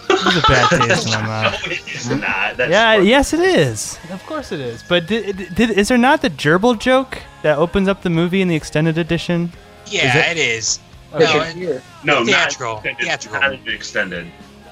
this 0.08 0.26
is 0.26 0.38
a 0.38 0.42
bad 0.48 0.70
taste 0.88 1.06
in 1.08 1.14
my 1.14 1.22
mouth. 1.22 1.54
No, 1.68 1.72
it's 1.72 2.10
not. 2.10 2.58
That's 2.58 2.72
Yeah, 2.72 2.98
fun. 2.98 3.06
yes, 3.06 3.34
it 3.34 3.40
is. 3.40 3.98
Of 4.12 4.26
course, 4.26 4.52
it 4.52 4.60
is. 4.60 4.84
But 4.88 5.08
did, 5.08 5.56
did, 5.56 5.70
is 5.72 5.88
there 5.88 5.98
not 5.98 6.22
the 6.22 6.30
gerbil 6.30 6.78
joke 6.80 7.18
that 7.44 7.58
opens 7.58 7.88
up 7.88 8.02
the 8.02 8.10
movie 8.10 8.42
in 8.42 8.48
the 8.48 8.56
extended 8.56 8.98
edition? 8.98 9.52
Yeah, 9.88 10.18
it- 10.32 10.38
it 10.38 10.42
is. 10.42 10.80
Richard 11.14 11.34
No, 11.36 11.42
it- 11.44 11.56
Gere. 11.56 11.82
no, 12.04 12.26
Theatrical. 12.26 12.76
Not 12.76 12.86
extended. 12.86 13.06
Theatrical. 13.06 13.42
Not 13.42 13.68
extended. 13.68 14.28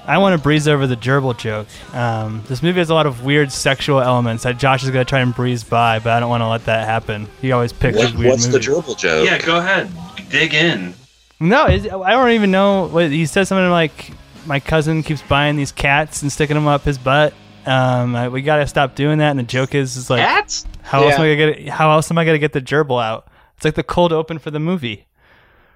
I 0.06 0.18
want 0.18 0.36
to 0.36 0.42
breeze 0.42 0.66
over 0.66 0.86
the 0.86 0.96
gerbil 0.96 1.36
joke. 1.36 1.68
Um, 1.94 2.42
this 2.48 2.62
movie 2.62 2.78
has 2.78 2.90
a 2.90 2.94
lot 2.94 3.06
of 3.06 3.24
weird 3.24 3.52
sexual 3.52 4.00
elements 4.00 4.42
that 4.42 4.58
Josh 4.58 4.82
is 4.82 4.90
going 4.90 5.04
to 5.04 5.08
try 5.08 5.20
and 5.20 5.34
breeze 5.34 5.62
by, 5.62 5.98
but 5.98 6.12
I 6.12 6.20
don't 6.20 6.30
want 6.30 6.40
to 6.42 6.48
let 6.48 6.64
that 6.64 6.86
happen. 6.86 7.28
He 7.40 7.52
always 7.52 7.72
picks 7.72 7.96
What, 7.96 8.06
these 8.08 8.16
weird 8.16 8.30
what's 8.30 8.46
the 8.46 8.58
gerbil 8.58 8.98
joke? 8.98 9.26
Yeah, 9.26 9.38
go 9.38 9.58
ahead. 9.58 9.90
Dig 10.30 10.54
in. 10.54 10.94
No, 11.38 11.66
is, 11.66 11.86
I 11.86 12.10
don't 12.12 12.30
even 12.30 12.50
know. 12.50 12.88
What, 12.88 13.10
he 13.10 13.24
says 13.26 13.48
something 13.48 13.70
like, 13.70 14.12
"My 14.46 14.60
cousin 14.60 15.02
keeps 15.02 15.22
buying 15.22 15.56
these 15.56 15.72
cats 15.72 16.22
and 16.22 16.30
sticking 16.30 16.54
them 16.54 16.66
up 16.66 16.82
his 16.82 16.98
butt." 16.98 17.32
Um, 17.66 18.14
I, 18.16 18.28
we 18.28 18.42
got 18.42 18.56
to 18.56 18.66
stop 18.66 18.94
doing 18.94 19.18
that. 19.18 19.30
And 19.30 19.38
the 19.38 19.44
joke 19.44 19.74
is, 19.74 19.96
is 19.96 20.10
like, 20.10 20.20
Cats? 20.20 20.66
how 20.82 21.02
else 21.04 21.14
am 21.14 21.22
I 21.22 21.34
gonna 21.34 21.54
get? 21.54 21.68
How 21.68 21.92
else 21.92 22.10
am 22.10 22.18
I 22.18 22.24
gonna 22.24 22.38
get 22.38 22.52
the 22.52 22.60
gerbil 22.60 23.02
out? 23.02 23.28
It's 23.56 23.64
like 23.64 23.74
the 23.74 23.82
cold 23.82 24.12
open 24.12 24.38
for 24.38 24.50
the 24.50 24.60
movie. 24.60 25.06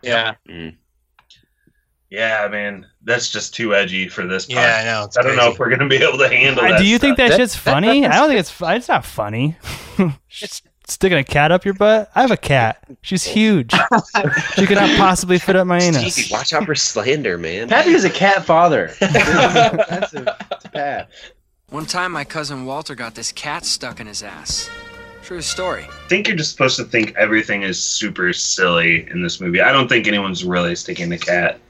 Yeah. 0.03 0.35
Mm. 0.49 0.77
Yeah, 2.11 2.47
man, 2.49 2.87
that's 3.03 3.31
just 3.31 3.55
too 3.55 3.75
edgy 3.75 4.09
for 4.09 4.27
this. 4.27 4.49
Yeah. 4.49 4.79
I 4.81 4.85
know. 4.85 5.05
It's 5.05 5.17
I 5.19 5.23
don't 5.23 5.37
know 5.37 5.51
if 5.51 5.59
we're 5.59 5.71
gonna 5.71 5.89
be 5.89 5.97
able 5.97 6.19
to 6.19 6.29
handle 6.29 6.65
Uh, 6.65 6.69
that. 6.71 6.79
do 6.79 6.87
you 6.87 6.99
think 6.99 7.17
stuff. 7.17 7.29
that, 7.31 7.37
That- 7.37 7.43
shit's 7.43 7.57
funny? 7.57 8.03
that- 8.03 8.13
I 8.13 8.17
don't 8.19 8.29
think 8.29 8.41
it's. 8.41 8.55
It's 8.61 8.89
not 8.89 9.05
funny. 9.05 9.57
Just 10.29 10.67
Sticking 10.87 11.17
a 11.17 11.25
cat 11.25 11.51
up 11.51 11.65
your 11.65 11.73
butt? 11.73 12.11
I 12.15 12.21
have 12.21 12.31
a 12.31 12.37
cat. 12.37 12.85
She's 13.01 13.25
huge. 13.25 13.73
she 14.55 14.67
could 14.67 14.77
not 14.77 14.99
possibly 14.99 15.39
fit 15.39 15.57
up 15.57 15.67
my 15.67 15.81
anus. 15.81 16.13
Stevie, 16.13 16.29
watch 16.31 16.53
out 16.53 16.67
for 16.67 16.75
slander, 16.75 17.39
man. 17.39 17.69
Pappy 17.71 17.93
is 17.93 18.05
a 18.05 18.11
cat 18.11 18.45
father. 18.45 18.93
That's 19.01 20.13
a, 20.13 20.37
it's 20.53 20.67
bad. 20.75 21.09
One 21.71 21.87
time, 21.87 22.13
my 22.13 22.25
cousin 22.25 22.67
Walter 22.67 22.95
got 22.95 23.15
this 23.15 23.33
cat 23.33 23.65
stuck 23.65 23.99
in 23.99 24.07
his 24.07 24.23
ass. 24.23 24.69
True 25.23 25.41
story. 25.41 25.85
I 25.85 26.09
think 26.09 26.29
you're 26.29 26.37
just 26.37 26.51
supposed 26.53 26.77
to 26.77 26.85
think 26.85 27.17
everything 27.17 27.63
is 27.63 27.83
super 27.83 28.35
silly 28.35 29.09
in 29.11 29.23
this 29.23 29.41
movie. 29.41 29.63
I 29.63 29.73
don't 29.73 29.89
think 29.89 30.07
anyone's 30.07 30.45
really 30.45 30.75
sticking 30.77 31.09
the 31.09 31.17
cat 31.17 31.61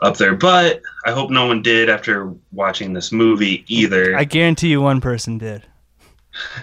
up 0.00 0.16
there, 0.16 0.34
but 0.34 0.82
I 1.04 1.12
hope 1.12 1.30
no 1.30 1.46
one 1.46 1.62
did 1.62 1.88
after 1.88 2.32
watching 2.52 2.92
this 2.92 3.12
movie 3.12 3.64
either. 3.68 4.16
I 4.16 4.24
guarantee 4.24 4.68
you 4.68 4.80
one 4.80 5.00
person 5.00 5.38
did. 5.38 5.64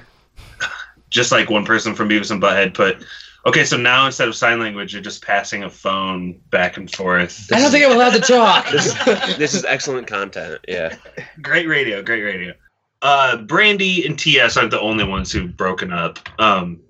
just 1.10 1.32
like 1.32 1.50
one 1.50 1.65
person 1.65 1.96
from 1.96 2.10
Beavis 2.10 2.32
and 2.32 2.42
Butthead 2.42 2.74
put, 2.74 3.04
okay, 3.46 3.65
so 3.65 3.77
now 3.77 4.06
instead 4.06 4.27
of 4.27 4.36
sign 4.36 4.60
language, 4.60 4.94
you're 4.94 5.01
just 5.01 5.24
passing 5.24 5.63
a 5.63 5.70
phone 5.70 6.39
back 6.50 6.77
and 6.77 6.92
forth. 6.92 7.50
I 7.51 7.60
don't 7.60 7.72
think 7.72 7.86
I'm 7.86 7.92
allowed 7.92 8.13
to 8.13 8.20
talk. 8.20 8.70
This, 8.70 8.94
this 9.38 9.54
is 9.54 9.65
excellent 9.65 10.08
content. 10.08 10.60
Yeah. 10.68 10.96
Great 11.42 11.68
radio, 11.68 12.01
great 12.01 12.24
radio. 12.24 12.54
Uh, 13.01 13.38
Brandy 13.38 14.06
and 14.06 14.18
TS 14.18 14.58
aren't 14.58 14.72
the 14.72 14.80
only 14.80 15.04
ones 15.04 15.32
who've 15.32 15.56
broken 15.56 15.94
up. 15.94 16.18
Um, 16.39 16.82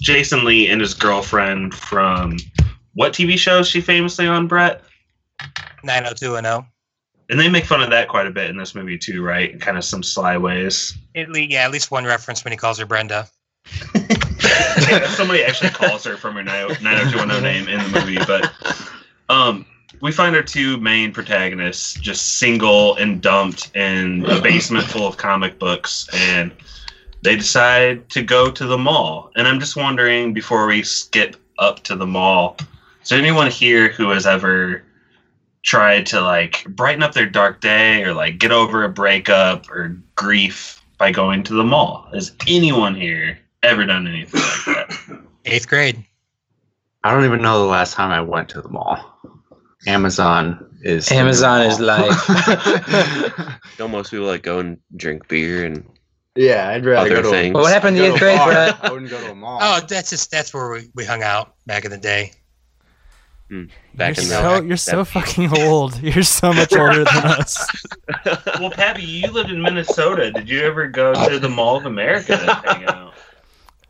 Jason 0.00 0.44
Lee 0.44 0.68
and 0.68 0.80
his 0.80 0.94
girlfriend 0.94 1.74
from 1.74 2.36
what 2.94 3.12
TV 3.12 3.36
show 3.36 3.58
is 3.58 3.68
she 3.68 3.80
famously 3.80 4.26
on, 4.26 4.46
Brett? 4.46 4.82
90210. 5.84 6.66
And 7.30 7.40
they 7.40 7.48
make 7.48 7.64
fun 7.64 7.82
of 7.82 7.90
that 7.90 8.08
quite 8.08 8.26
a 8.26 8.30
bit 8.30 8.50
in 8.50 8.56
this 8.56 8.74
movie 8.74 8.98
too, 8.98 9.22
right? 9.22 9.50
In 9.50 9.58
kind 9.58 9.78
of 9.78 9.84
some 9.84 10.02
sly 10.02 10.36
ways. 10.36 10.96
At 11.14 11.30
least, 11.30 11.50
yeah, 11.50 11.64
at 11.64 11.70
least 11.70 11.90
one 11.90 12.04
reference 12.04 12.44
when 12.44 12.52
he 12.52 12.56
calls 12.56 12.78
her 12.78 12.86
Brenda. 12.86 13.28
Yeah, 14.88 15.08
Somebody 15.08 15.42
actually 15.44 15.70
calls 15.70 16.04
her 16.04 16.16
from 16.16 16.34
her 16.34 16.42
90210 16.42 17.42
name 17.42 17.68
in 17.68 17.78
the 17.78 18.00
movie, 18.00 18.18
but 18.26 18.52
um, 19.28 19.64
we 20.00 20.12
find 20.12 20.34
our 20.36 20.42
two 20.42 20.76
main 20.78 21.12
protagonists 21.12 21.94
just 21.94 22.36
single 22.38 22.96
and 22.96 23.22
dumped 23.22 23.74
in 23.76 24.24
a 24.26 24.40
basement 24.40 24.84
full 24.84 25.06
of 25.06 25.16
comic 25.16 25.58
books, 25.58 26.08
and 26.12 26.52
they 27.22 27.36
decide 27.36 28.08
to 28.10 28.22
go 28.22 28.50
to 28.50 28.66
the 28.66 28.76
mall. 28.76 29.30
And 29.36 29.46
I'm 29.46 29.60
just 29.60 29.76
wondering, 29.76 30.34
before 30.34 30.66
we 30.66 30.82
skip 30.82 31.36
up 31.58 31.82
to 31.84 31.96
the 31.96 32.06
mall, 32.06 32.56
is 33.02 33.08
there 33.08 33.18
anyone 33.18 33.50
here 33.50 33.88
who 33.88 34.10
has 34.10 34.26
ever 34.26 34.82
tried 35.64 36.06
to 36.06 36.20
like 36.20 36.64
brighten 36.68 37.02
up 37.02 37.14
their 37.14 37.26
dark 37.26 37.60
day 37.60 38.04
or 38.04 38.14
like 38.14 38.38
get 38.38 38.52
over 38.52 38.84
a 38.84 38.88
breakup 38.88 39.68
or 39.70 39.96
grief 40.14 40.80
by 40.98 41.10
going 41.10 41.42
to 41.44 41.54
the 41.54 41.64
mall? 41.64 42.08
Has 42.12 42.32
anyone 42.46 42.94
here 42.94 43.38
ever 43.62 43.84
done 43.84 44.06
anything 44.06 44.40
like 44.40 44.88
that? 44.88 45.20
Eighth 45.46 45.66
grade. 45.68 46.04
I 47.02 47.12
don't 47.12 47.24
even 47.24 47.42
know 47.42 47.58
the 47.58 47.70
last 47.70 47.94
time 47.94 48.10
I 48.10 48.20
went 48.20 48.48
to 48.50 48.62
the 48.62 48.68
mall. 48.68 49.10
Amazon 49.86 50.78
is 50.82 51.10
Amazon 51.12 51.66
is 51.66 51.78
life. 51.78 52.26
Don't 53.76 53.90
most 53.90 54.10
people 54.10 54.26
like 54.26 54.42
go 54.42 54.58
and 54.58 54.78
drink 54.96 55.28
beer 55.28 55.66
and 55.66 55.84
yeah, 56.36 56.70
I'd 56.70 56.84
rather 56.84 57.12
Other 57.12 57.22
go 57.22 57.22
to. 57.22 57.30
things. 57.30 57.54
Well, 57.54 57.62
what 57.62 57.72
happened 57.72 57.96
I'd 57.96 58.04
in 58.04 58.12
eighth 58.12 58.18
grade, 58.18 58.38
bar. 58.38 58.52
I 58.52 58.90
wouldn't 58.90 59.10
go 59.10 59.20
to 59.20 59.30
a 59.30 59.34
mall. 59.34 59.58
Oh, 59.62 59.80
that's 59.86 60.10
just 60.10 60.30
that's 60.30 60.52
where 60.52 60.70
we, 60.70 60.88
we 60.94 61.04
hung 61.04 61.22
out 61.22 61.54
back 61.66 61.84
in 61.84 61.90
the 61.90 61.98
day. 61.98 62.32
Back 63.94 64.16
you're 64.16 64.24
in 64.24 64.30
so, 64.30 64.60
the 64.60 64.66
you're 64.66 64.76
so 64.76 65.04
fucking 65.04 65.56
old. 65.58 66.00
You're 66.02 66.22
so 66.22 66.52
much 66.52 66.72
older 66.76 67.04
than 67.04 67.24
us. 67.24 67.66
well, 68.58 68.70
Pappy, 68.70 69.02
you 69.02 69.30
lived 69.30 69.50
in 69.50 69.60
Minnesota. 69.62 70.30
Did 70.32 70.48
you 70.48 70.60
ever 70.62 70.88
go 70.88 71.12
to 71.28 71.38
the 71.38 71.48
Mall 71.48 71.76
of 71.76 71.86
America 71.86 72.36
to 72.36 72.54
hang 72.54 72.84
out? 72.86 73.14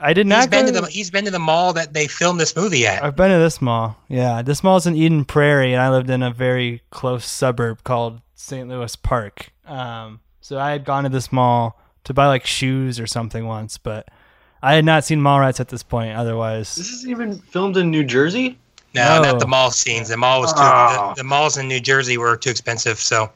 I 0.01 0.13
did 0.13 0.27
He's 0.27 0.31
not 0.31 0.51
been 0.51 0.67
go 0.67 0.73
to 0.73 0.81
the 0.83 0.87
he's 0.89 1.11
been 1.11 1.25
to 1.25 1.31
the 1.31 1.39
mall 1.39 1.73
that 1.73 1.95
they 1.95 2.07
filmed 2.07 2.39
this 2.39 2.55
movie 2.55 2.87
at. 2.87 3.03
I've 3.03 3.17
been 3.17 3.31
to 3.31 3.39
this 3.39 3.63
mall. 3.63 3.97
Yeah, 4.09 4.43
this 4.43 4.63
mall's 4.63 4.87
in 4.87 4.95
Eden 4.97 5.25
Prairie, 5.25 5.73
and 5.73 5.81
I 5.81 5.89
lived 5.91 6.11
in 6.11 6.23
a 6.23 6.31
very 6.31 6.83
close 6.91 7.25
suburb 7.25 7.85
called 7.85 8.21
St. 8.35 8.69
Louis 8.69 8.95
Park. 8.97 9.51
Um, 9.67 10.21
so 10.41 10.59
I 10.59 10.73
had 10.73 10.85
gone 10.85 11.05
to 11.05 11.09
this 11.09 11.33
mall 11.33 11.81
to 12.05 12.13
buy 12.13 12.27
like 12.27 12.45
shoes 12.45 13.01
or 13.01 13.07
something 13.07 13.47
once, 13.47 13.79
but 13.79 14.09
I 14.63 14.75
had 14.75 14.85
not 14.85 15.05
seen 15.05 15.21
Mallrats 15.21 15.61
at 15.61 15.69
this 15.69 15.83
point. 15.83 16.17
Otherwise, 16.17 16.75
This 16.75 16.91
isn't 16.91 17.11
even 17.11 17.39
filmed 17.39 17.77
in 17.79 17.91
New 17.91 18.05
Jersey. 18.05 18.59
No, 18.95 19.23
No. 19.23 19.33
not 19.33 19.41
the 19.41 19.47
mall 19.47 19.71
scenes. 19.71 20.09
The 20.09 20.17
mall 20.17 20.41
was 20.41 20.53
too. 20.53 20.59
Oh. 20.63 21.13
The, 21.17 21.23
the 21.23 21.25
malls 21.25 21.57
in 21.59 21.67
New 21.69 21.81
Jersey 21.81 22.17
were 22.19 22.37
too 22.37 22.51
expensive. 22.51 22.99
So 22.99 23.31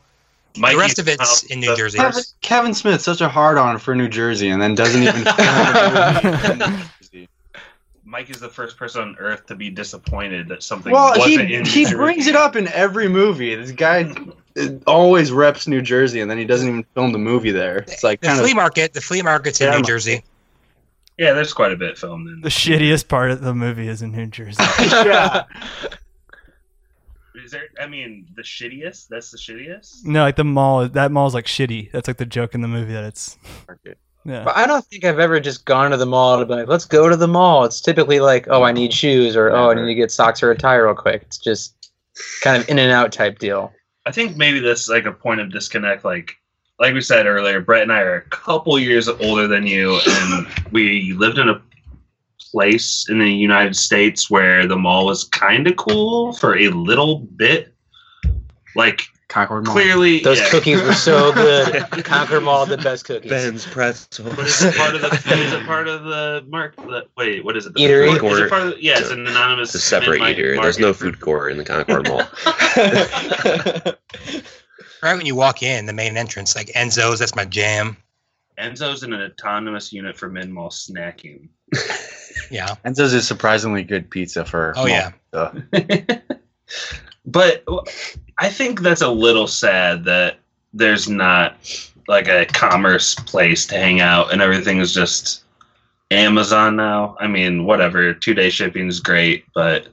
Mikey 0.56 0.74
the 0.74 0.80
rest 0.80 0.98
of 0.98 1.08
it's 1.08 1.42
in 1.44 1.60
New 1.60 1.74
Jersey. 1.76 1.98
Kevin, 1.98 2.22
Kevin 2.42 2.74
Smith, 2.74 3.00
such 3.02 3.20
a 3.20 3.28
hard 3.28 3.58
on 3.58 3.78
for 3.78 3.94
New 3.94 4.08
Jersey, 4.08 4.48
and 4.48 4.60
then 4.62 4.74
doesn't 4.74 5.02
even 5.02 5.24
Mike 5.24 5.38
a 5.38 6.22
movie 6.24 6.52
in 6.52 6.58
New 6.58 6.66
Jersey. 7.00 7.28
Mikey's 8.04 8.40
the 8.40 8.48
first 8.48 8.76
person 8.78 9.02
on 9.02 9.16
earth 9.18 9.44
to 9.46 9.54
be 9.54 9.68
disappointed 9.68 10.48
that 10.48 10.62
something 10.62 10.92
Well, 10.92 11.10
wasn't 11.18 11.48
he 11.48 11.54
in 11.54 11.64
he 11.66 11.84
New 11.84 11.96
brings 11.96 12.26
it 12.26 12.34
up 12.36 12.56
in 12.56 12.66
every 12.68 13.06
movie. 13.08 13.54
This 13.54 13.70
guy 13.70 14.10
uh, 14.58 14.68
always 14.86 15.30
reps 15.30 15.66
New 15.66 15.82
Jersey, 15.82 16.20
and 16.20 16.30
then 16.30 16.38
he 16.38 16.44
doesn't 16.46 16.66
even 16.66 16.84
film 16.94 17.12
the 17.12 17.18
movie 17.18 17.50
there. 17.50 17.78
It's 17.86 18.02
like 18.02 18.20
The 18.22 18.28
kind 18.28 18.40
flea 18.40 18.52
of 18.52 18.56
market. 18.56 18.94
The 18.94 19.00
flea 19.02 19.20
market's 19.22 19.60
in 19.60 19.66
Yeah, 19.66 19.70
New 19.72 19.76
I'm- 19.78 19.84
Jersey. 19.84 20.24
Yeah, 21.18 21.32
there's 21.32 21.52
quite 21.52 21.72
a 21.72 21.76
bit 21.76 21.98
filmed 21.98 22.28
in. 22.28 22.40
the 22.42 22.48
shittiest 22.48 23.08
part 23.08 23.32
of 23.32 23.40
the 23.40 23.54
movie 23.54 23.88
is 23.88 24.02
in 24.02 24.12
New 24.12 24.26
Jersey. 24.26 24.62
yeah. 24.80 25.44
Is 27.44 27.50
there? 27.50 27.64
I 27.80 27.86
mean, 27.86 28.28
the 28.36 28.42
shittiest. 28.42 29.08
That's 29.08 29.30
the 29.30 29.38
shittiest. 29.38 30.04
no, 30.04 30.22
like 30.22 30.36
the 30.36 30.44
mall. 30.44 30.88
That 30.88 31.10
mall's 31.10 31.34
like 31.34 31.46
shitty. 31.46 31.90
That's 31.92 32.06
like 32.06 32.18
the 32.18 32.26
joke 32.26 32.54
in 32.54 32.60
the 32.60 32.68
movie 32.68 32.92
that 32.92 33.04
it's. 33.04 33.36
Yeah. 34.24 34.44
But 34.44 34.58
I 34.58 34.66
don't 34.66 34.84
think 34.84 35.04
I've 35.04 35.20
ever 35.20 35.40
just 35.40 35.64
gone 35.64 35.90
to 35.92 35.96
the 35.96 36.04
mall 36.04 36.38
to 36.38 36.44
be 36.44 36.52
like, 36.52 36.68
let's 36.68 36.84
go 36.84 37.08
to 37.08 37.16
the 37.16 37.28
mall. 37.28 37.64
It's 37.64 37.80
typically 37.80 38.20
like, 38.20 38.46
oh, 38.50 38.62
I 38.62 38.72
need 38.72 38.92
shoes, 38.92 39.36
or 39.36 39.50
oh, 39.50 39.70
I 39.70 39.74
need 39.74 39.86
to 39.86 39.94
get 39.94 40.10
socks 40.10 40.42
or 40.42 40.50
a 40.50 40.56
tie 40.56 40.76
real 40.76 40.94
quick. 40.94 41.22
It's 41.22 41.38
just 41.38 41.90
kind 42.42 42.60
of 42.60 42.68
in 42.68 42.78
and 42.78 42.92
out 42.92 43.10
type 43.10 43.38
deal. 43.38 43.72
I 44.04 44.12
think 44.12 44.36
maybe 44.36 44.60
that's 44.60 44.86
like 44.86 45.06
a 45.06 45.12
point 45.12 45.40
of 45.40 45.50
disconnect. 45.50 46.04
Like, 46.04 46.37
like 46.78 46.94
we 46.94 47.00
said 47.00 47.26
earlier, 47.26 47.60
Brett 47.60 47.82
and 47.82 47.92
I 47.92 48.00
are 48.00 48.16
a 48.16 48.22
couple 48.30 48.78
years 48.78 49.08
older 49.08 49.48
than 49.48 49.66
you, 49.66 50.00
and 50.06 50.46
we 50.70 51.12
lived 51.14 51.38
in 51.38 51.48
a 51.48 51.60
place 52.38 53.06
in 53.08 53.18
the 53.18 53.30
United 53.30 53.76
States 53.76 54.30
where 54.30 54.66
the 54.66 54.76
mall 54.76 55.06
was 55.06 55.24
kind 55.24 55.66
of 55.66 55.76
cool 55.76 56.32
for 56.34 56.56
a 56.56 56.68
little 56.68 57.18
bit. 57.18 57.74
Like, 58.76 59.02
Concord 59.28 59.66
Mall. 59.66 59.74
clearly, 59.74 60.20
Those 60.20 60.38
yeah. 60.38 60.50
cookies 60.50 60.80
were 60.80 60.94
so 60.94 61.32
good. 61.32 61.84
Concord 62.04 62.44
Mall, 62.44 62.64
the 62.64 62.78
best 62.78 63.04
cookies. 63.04 63.28
Ben's 63.28 63.66
pretzel. 63.66 64.30
But 64.30 64.46
is 64.46 64.62
it 64.62 64.74
part 64.76 64.94
of 64.94 65.02
the? 65.02 65.08
is 65.08 65.52
it 65.52 65.66
part 65.66 65.88
of 65.88 66.04
the 66.04 66.44
mark? 66.48 66.76
The, 66.76 67.06
wait, 67.16 67.44
what 67.44 67.56
is 67.56 67.66
it? 67.66 67.74
The 67.74 67.80
Eatery? 67.80 68.18
Food, 68.18 68.32
is 68.32 68.38
it 68.38 68.48
part 68.50 68.62
of 68.62 68.68
the, 68.74 68.82
yeah, 68.82 68.98
it's 68.98 69.10
an 69.10 69.26
anonymous. 69.26 69.74
It's 69.74 69.84
a 69.84 69.86
separate 69.88 70.20
mid-market 70.20 70.38
eater. 70.38 70.62
There's 70.62 70.78
no 70.78 70.94
food 70.94 71.20
court 71.20 71.50
in 71.52 71.58
the 71.58 71.64
Concord 71.64 72.08
Mall. 72.08 72.22
Right 75.02 75.16
when 75.16 75.26
you 75.26 75.34
walk 75.34 75.62
in, 75.62 75.86
the 75.86 75.92
main 75.92 76.16
entrance, 76.16 76.56
like 76.56 76.68
Enzo's. 76.68 77.18
That's 77.18 77.36
my 77.36 77.44
jam. 77.44 77.96
Enzo's 78.58 79.02
in 79.04 79.12
an 79.12 79.20
autonomous 79.20 79.92
unit 79.92 80.16
for 80.16 80.28
mid 80.28 80.50
mall 80.50 80.70
snacking. 80.70 81.48
Yeah. 82.50 82.76
Enzo's 82.84 83.12
is 83.12 83.26
surprisingly 83.26 83.82
good 83.82 84.10
pizza 84.10 84.44
for. 84.44 84.72
Oh 84.76 84.86
mall 84.86 85.12
yeah. 85.32 85.52
But 87.26 87.64
I 88.38 88.48
think 88.48 88.80
that's 88.80 89.02
a 89.02 89.10
little 89.10 89.46
sad 89.46 90.04
that 90.04 90.38
there's 90.72 91.08
not 91.10 91.56
like 92.06 92.26
a 92.26 92.46
commerce 92.46 93.14
place 93.14 93.66
to 93.66 93.76
hang 93.76 94.00
out 94.00 94.32
and 94.32 94.40
everything 94.40 94.78
is 94.78 94.94
just 94.94 95.44
Amazon 96.10 96.76
now. 96.76 97.16
I 97.20 97.26
mean, 97.26 97.66
whatever, 97.66 98.14
two 98.14 98.32
day 98.32 98.48
shipping 98.48 98.88
is 98.88 99.00
great, 99.00 99.44
but 99.54 99.88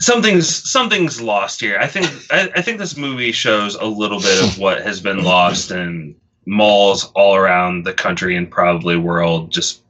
something's 0.00 0.70
something's 0.70 1.20
lost 1.20 1.60
here. 1.60 1.78
I 1.78 1.86
think 1.86 2.06
I, 2.30 2.50
I 2.56 2.62
think 2.62 2.78
this 2.78 2.96
movie 2.96 3.32
shows 3.32 3.74
a 3.74 3.84
little 3.86 4.20
bit 4.20 4.42
of 4.42 4.58
what 4.58 4.82
has 4.82 5.00
been 5.00 5.22
lost 5.22 5.70
in 5.70 6.14
malls 6.46 7.10
all 7.14 7.36
around 7.36 7.84
the 7.84 7.92
country 7.92 8.36
and 8.36 8.50
probably 8.50 8.96
world 8.96 9.50
just 9.52 9.82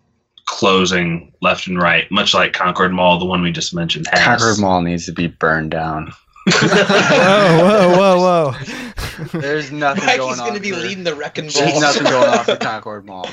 closing 0.46 1.32
left 1.42 1.66
and 1.66 1.80
right, 1.80 2.10
much 2.10 2.32
like 2.34 2.52
Concord 2.52 2.92
Mall, 2.92 3.18
the 3.18 3.26
one 3.26 3.42
we 3.42 3.52
just 3.52 3.74
mentioned 3.74 4.06
has. 4.10 4.24
Concord 4.24 4.58
Mall 4.58 4.80
needs 4.82 5.04
to 5.06 5.12
be 5.12 5.26
burned 5.28 5.70
down. 5.70 6.12
whoa, 6.48 7.58
whoa, 7.58 8.16
whoa, 8.16 8.52
whoa! 8.52 9.38
There's 9.40 9.70
nothing 9.70 10.06
Mikey's 10.06 10.18
going 10.20 10.40
on. 10.40 10.48
gonna 10.48 10.60
be 10.60 10.70
for- 10.70 10.78
leading 10.78 11.04
the 11.04 11.14
wrecking 11.14 11.48
There's 11.48 11.72
ball. 11.72 11.80
nothing 11.80 12.04
going 12.04 12.28
on 12.30 12.44
for 12.44 12.56
Concord 12.56 13.04
Mall. 13.04 13.28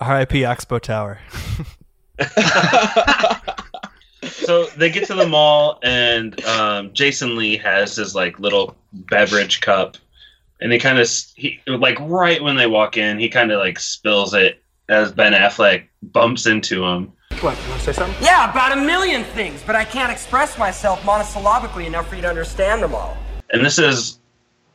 R.I.P. 0.00 0.40
Expo 0.40 0.80
Tower. 0.80 1.20
so 4.32 4.64
they 4.76 4.90
get 4.90 5.06
to 5.06 5.14
the 5.14 5.26
mall 5.26 5.78
and 5.82 6.42
um, 6.44 6.92
jason 6.92 7.36
lee 7.36 7.56
has 7.56 7.96
his 7.96 8.14
like 8.14 8.38
little 8.38 8.76
beverage 8.92 9.60
cup 9.60 9.96
and 10.60 10.72
he 10.72 10.78
kind 10.78 10.98
of 10.98 11.08
he 11.34 11.60
like 11.66 11.98
right 12.00 12.42
when 12.42 12.56
they 12.56 12.66
walk 12.66 12.96
in 12.96 13.18
he 13.18 13.28
kind 13.28 13.50
of 13.52 13.58
like 13.58 13.78
spills 13.78 14.34
it 14.34 14.62
as 14.88 15.12
ben 15.12 15.32
affleck 15.32 15.84
bumps 16.02 16.46
into 16.46 16.84
him 16.84 17.12
What? 17.40 17.56
You 17.62 17.68
want 17.70 17.80
to 17.80 17.86
say 17.86 17.92
something? 17.92 18.22
Yeah, 18.22 18.50
about 18.50 18.72
a 18.72 18.80
million 18.80 19.24
things, 19.24 19.62
but 19.66 19.74
I 19.74 19.84
can't 19.84 20.12
express 20.12 20.58
myself 20.58 21.00
monosyllabically 21.02 21.86
enough 21.86 22.08
for 22.08 22.16
you 22.16 22.22
to 22.22 22.28
understand 22.28 22.82
them 22.82 22.94
all. 22.94 23.16
and 23.50 23.64
this 23.64 23.78
is 23.78 24.18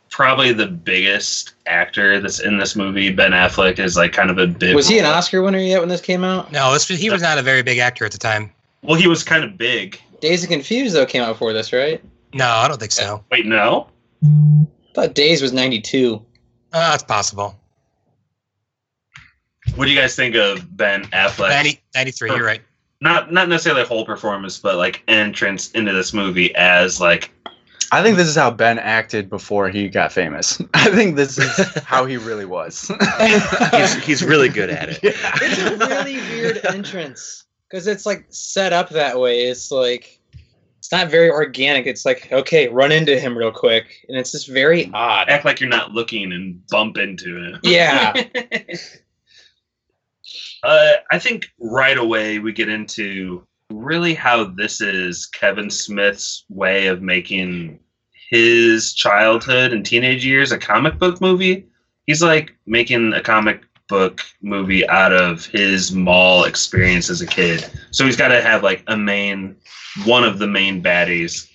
probably 0.09 0.53
the 0.53 0.65
biggest 0.67 1.53
actor 1.67 2.19
that's 2.19 2.39
in 2.39 2.57
this 2.57 2.75
movie 2.75 3.11
ben 3.11 3.31
affleck 3.31 3.77
is 3.77 3.95
like 3.97 4.13
kind 4.13 4.29
of 4.31 4.37
a 4.39 4.47
bit 4.47 4.73
Was 4.75 4.87
he 4.87 4.97
an 4.99 5.05
Oscar 5.05 5.41
winner 5.41 5.59
yet 5.59 5.79
when 5.81 5.89
this 5.89 6.01
came 6.01 6.23
out? 6.23 6.51
No, 6.51 6.73
this, 6.73 6.87
he 6.87 7.09
was 7.09 7.21
not 7.21 7.37
a 7.37 7.41
very 7.41 7.61
big 7.61 7.77
actor 7.77 8.05
at 8.05 8.11
the 8.11 8.17
time. 8.17 8.51
Well 8.81 8.99
he 8.99 9.07
was 9.07 9.23
kind 9.23 9.43
of 9.43 9.57
big 9.57 9.99
Dazed 10.21 10.43
and 10.43 10.51
Confused 10.51 10.95
though 10.95 11.05
came 11.05 11.21
out 11.23 11.33
before 11.33 11.53
this, 11.53 11.71
right? 11.73 12.03
No, 12.33 12.47
I 12.47 12.67
don't 12.67 12.79
think 12.79 12.91
so. 12.91 13.23
wait 13.31 13.45
no 13.45 13.87
I 14.23 14.65
thought 14.93 15.13
Dazed 15.13 15.41
was 15.43 15.53
'92. 15.53 16.23
Uh, 16.73 16.91
it's 16.93 17.03
possible. 17.03 17.55
what 19.75 19.85
do 19.85 19.91
you 19.91 19.99
guys 19.99 20.15
think 20.15 20.35
of 20.35 20.75
ben 20.75 21.03
affleck 21.05 21.49
90, 21.49 21.81
93, 21.95 22.29
You're 22.31 22.43
right. 22.45 22.61
not 23.01 23.31
not 23.31 23.47
necessarily 23.49 23.83
a 23.83 23.85
whole 23.85 24.05
performance 24.05 24.57
but 24.57 24.75
like 24.75 25.03
entrance 25.07 25.71
into 25.71 25.93
this 25.93 26.13
movie 26.13 26.53
as 26.55 26.99
like 26.99 27.31
I 27.91 28.03
think 28.03 28.17
this 28.17 28.27
is 28.27 28.35
how 28.35 28.51
Ben 28.51 28.79
acted 28.79 29.29
before 29.29 29.69
he 29.69 29.87
got 29.87 30.11
famous. 30.11 30.61
I 30.73 30.89
think 30.89 31.15
this 31.15 31.37
is 31.37 31.57
how 31.83 32.05
he 32.05 32.17
really 32.17 32.43
was. 32.43 32.91
he's, 33.71 33.93
he's 34.03 34.23
really 34.25 34.49
good 34.49 34.69
at 34.69 34.89
it. 34.89 34.99
It's 35.03 35.61
a 35.61 35.77
really 35.77 36.17
weird 36.17 36.65
entrance 36.65 37.45
because 37.69 37.87
it's 37.87 38.05
like 38.05 38.25
set 38.29 38.73
up 38.73 38.89
that 38.89 39.19
way. 39.19 39.47
It's 39.47 39.71
like 39.71 40.19
it's 40.79 40.91
not 40.91 41.09
very 41.09 41.29
organic. 41.29 41.85
It's 41.85 42.05
like 42.05 42.31
okay, 42.31 42.67
run 42.67 42.91
into 42.91 43.19
him 43.19 43.37
real 43.37 43.51
quick, 43.51 44.05
and 44.07 44.17
it's 44.17 44.31
just 44.31 44.47
very 44.47 44.89
odd. 44.93 45.29
act 45.29 45.45
like 45.45 45.59
you're 45.59 45.69
not 45.69 45.91
looking 45.91 46.31
and 46.31 46.65
bump 46.67 46.97
into 46.97 47.37
him. 47.37 47.59
Yeah. 47.63 48.13
uh, 50.63 50.91
I 51.11 51.19
think 51.19 51.47
right 51.59 51.97
away 51.97 52.39
we 52.39 52.53
get 52.53 52.69
into 52.69 53.45
really 53.71 54.13
how 54.13 54.45
this 54.45 54.81
is 54.81 55.25
Kevin 55.25 55.69
Smith's 55.69 56.45
way 56.49 56.87
of 56.87 57.01
making 57.01 57.79
his 58.29 58.93
childhood 58.93 59.71
and 59.73 59.85
teenage 59.85 60.25
years 60.25 60.51
a 60.51 60.57
comic 60.57 60.99
book 60.99 61.21
movie. 61.21 61.67
He's 62.05 62.23
like 62.23 62.55
making 62.65 63.13
a 63.13 63.21
comic 63.21 63.66
book 63.87 64.21
movie 64.41 64.87
out 64.89 65.13
of 65.13 65.45
his 65.45 65.91
mall 65.91 66.43
experience 66.43 67.09
as 67.09 67.21
a 67.21 67.27
kid. 67.27 67.69
So 67.91 68.05
he's 68.05 68.17
got 68.17 68.29
to 68.29 68.41
have 68.41 68.63
like 68.63 68.83
a 68.87 68.97
main, 68.97 69.55
one 70.05 70.23
of 70.23 70.39
the 70.39 70.47
main 70.47 70.81
baddies 70.81 71.49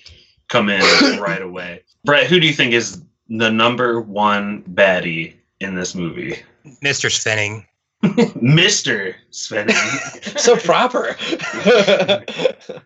come 0.49 0.69
in 0.69 0.81
right 1.21 1.43
away. 1.43 1.83
Brett, 2.05 2.27
who 2.27 2.41
do 2.41 2.47
you 2.47 2.53
think 2.53 2.73
is 2.73 3.03
the 3.29 3.51
number 3.51 4.01
one 4.01 4.63
baddie 4.63 5.35
in 5.61 5.75
this 5.75 5.95
movie? 5.95 6.43
Mr. 6.83 7.11
Svenning. 7.11 7.67
Mr. 8.03 9.15
Svenning. 9.31 10.39
so 10.39 10.57
proper. 10.57 11.17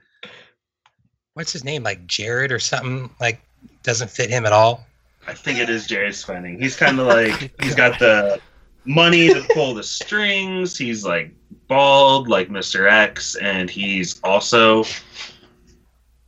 What's 1.34 1.52
his 1.52 1.64
name? 1.64 1.82
Like 1.82 2.06
Jared 2.06 2.52
or 2.52 2.58
something? 2.58 3.10
Like 3.20 3.40
doesn't 3.82 4.10
fit 4.10 4.30
him 4.30 4.46
at 4.46 4.52
all. 4.52 4.86
I 5.26 5.34
think 5.34 5.58
it 5.58 5.68
is 5.68 5.86
Jared 5.86 6.12
Svenning. 6.12 6.60
He's 6.60 6.76
kind 6.76 7.00
of 7.00 7.06
like 7.06 7.52
he's 7.62 7.74
got 7.74 7.98
the 7.98 8.40
money 8.86 9.28
to 9.32 9.44
pull 9.54 9.74
the 9.74 9.82
strings. 9.82 10.76
He's 10.76 11.04
like 11.04 11.32
bald, 11.68 12.28
like 12.28 12.48
Mr. 12.48 12.90
X, 12.90 13.34
and 13.36 13.68
he's 13.68 14.20
also 14.22 14.84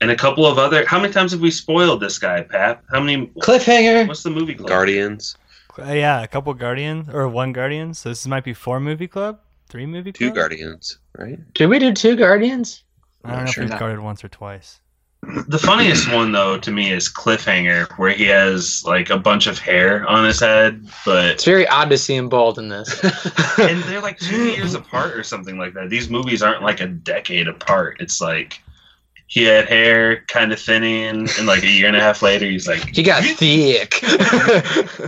and 0.00 0.10
a 0.10 0.16
couple 0.16 0.46
of 0.46 0.58
other. 0.58 0.86
How 0.86 1.00
many 1.00 1.12
times 1.12 1.32
have 1.32 1.40
we 1.40 1.50
spoiled 1.50 2.00
this 2.00 2.18
guy, 2.18 2.42
Pap? 2.42 2.84
How 2.90 3.00
many? 3.00 3.26
Cliffhanger. 3.40 4.06
What's 4.06 4.22
the 4.22 4.30
movie? 4.30 4.54
Club? 4.54 4.68
Guardians. 4.68 5.36
Uh, 5.78 5.92
yeah, 5.92 6.22
a 6.22 6.28
couple 6.28 6.52
Guardians 6.54 7.08
or 7.08 7.28
one 7.28 7.52
Guardian. 7.52 7.94
So 7.94 8.08
this 8.08 8.26
might 8.26 8.44
be 8.44 8.52
four 8.52 8.80
movie 8.80 9.06
club, 9.08 9.38
three 9.68 9.86
movie 9.86 10.12
Club, 10.12 10.18
Two 10.18 10.26
club. 10.26 10.36
Guardians, 10.36 10.98
right? 11.16 11.38
Did 11.54 11.66
we 11.66 11.78
do 11.78 11.92
two 11.92 12.16
Guardians? 12.16 12.82
I 13.24 13.32
don't 13.36 13.44
know 13.44 13.50
Sure. 13.50 13.64
if 13.64 13.70
we've 13.70 13.78
guarded 13.78 14.00
once 14.00 14.24
or 14.24 14.28
twice. 14.28 14.80
The 15.22 15.58
funniest 15.58 16.10
one 16.12 16.32
though 16.32 16.58
to 16.58 16.70
me 16.70 16.90
is 16.92 17.12
Cliffhanger, 17.12 17.90
where 17.98 18.10
he 18.12 18.24
has 18.26 18.82
like 18.86 19.10
a 19.10 19.18
bunch 19.18 19.46
of 19.46 19.58
hair 19.58 20.06
on 20.08 20.24
his 20.24 20.40
head, 20.40 20.86
but 21.04 21.26
It's 21.32 21.44
very 21.44 21.66
odd 21.68 21.90
to 21.90 21.98
see 21.98 22.14
him 22.14 22.28
bald 22.28 22.58
in 22.58 22.68
this. 22.68 23.02
and 23.58 23.82
they're 23.84 24.00
like 24.00 24.18
two 24.18 24.44
years 24.50 24.74
apart 24.74 25.16
or 25.16 25.22
something 25.24 25.58
like 25.58 25.74
that. 25.74 25.90
These 25.90 26.08
movies 26.08 26.42
aren't 26.42 26.62
like 26.62 26.80
a 26.80 26.86
decade 26.86 27.48
apart. 27.48 27.96
It's 28.00 28.20
like 28.20 28.60
he 29.26 29.42
had 29.44 29.66
hair 29.68 30.24
kind 30.28 30.52
of 30.52 30.58
thinning, 30.60 31.28
and 31.36 31.46
like 31.46 31.62
a 31.62 31.66
year 31.70 31.86
and 31.88 31.96
a 31.96 32.00
half 32.00 32.22
later, 32.22 32.46
he's 32.46 32.66
like, 32.66 32.96
he 32.96 33.02
got 33.02 33.22
thick. 33.22 34.00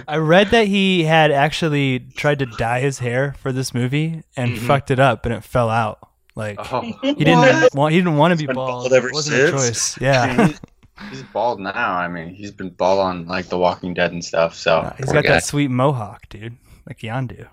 I 0.07 0.17
read 0.19 0.49
that 0.49 0.67
he 0.67 1.05
had 1.05 1.31
actually 1.31 2.01
tried 2.17 2.41
to 2.41 2.47
dye 2.47 2.81
his 2.81 2.99
hair 2.99 3.35
for 3.39 3.51
this 3.53 3.73
movie 3.73 4.23
and 4.37 4.53
Mm-hmm. 4.53 4.65
Mhm. 4.65 4.67
fucked 4.67 4.91
it 4.91 4.99
up, 4.99 5.25
and 5.25 5.35
it 5.35 5.43
fell 5.45 5.71
out. 5.71 6.10
Like 6.37 6.59
Oh, 6.73 6.81
he 7.03 7.15
didn't 7.15 7.75
want. 7.75 7.93
He 7.93 7.99
didn't 7.99 8.17
want 8.17 8.39
to 8.39 8.47
be 8.47 8.53
bald. 8.53 8.69
bald 8.89 8.93
ever 8.93 9.09
it 9.09 9.15
wasn't 9.15 9.49
a 9.49 9.51
choice. 9.51 10.01
Yeah, 10.01 10.47
he's, 10.47 10.61
he's 11.11 11.23
bald 11.25 11.61
now. 11.61 11.95
I 11.95 12.09
mean, 12.09 12.35
he's 12.35 12.51
been 12.53 12.71
bald 12.71 13.01
on 13.01 13.27
like 13.27 13.47
The 13.47 13.59
Walking 13.59 13.95
Dead 13.95 14.13
and 14.13 14.25
stuff. 14.25 14.55
So 14.55 14.79
Uh, 14.79 14.95
he's 14.97 15.07
poor 15.07 15.15
got 15.15 15.25
guy. 15.25 15.31
that 15.35 15.45
sweet 15.45 15.69
mohawk, 15.71 16.29
dude, 16.29 16.57
like 16.87 16.99
Yondu. 17.01 17.47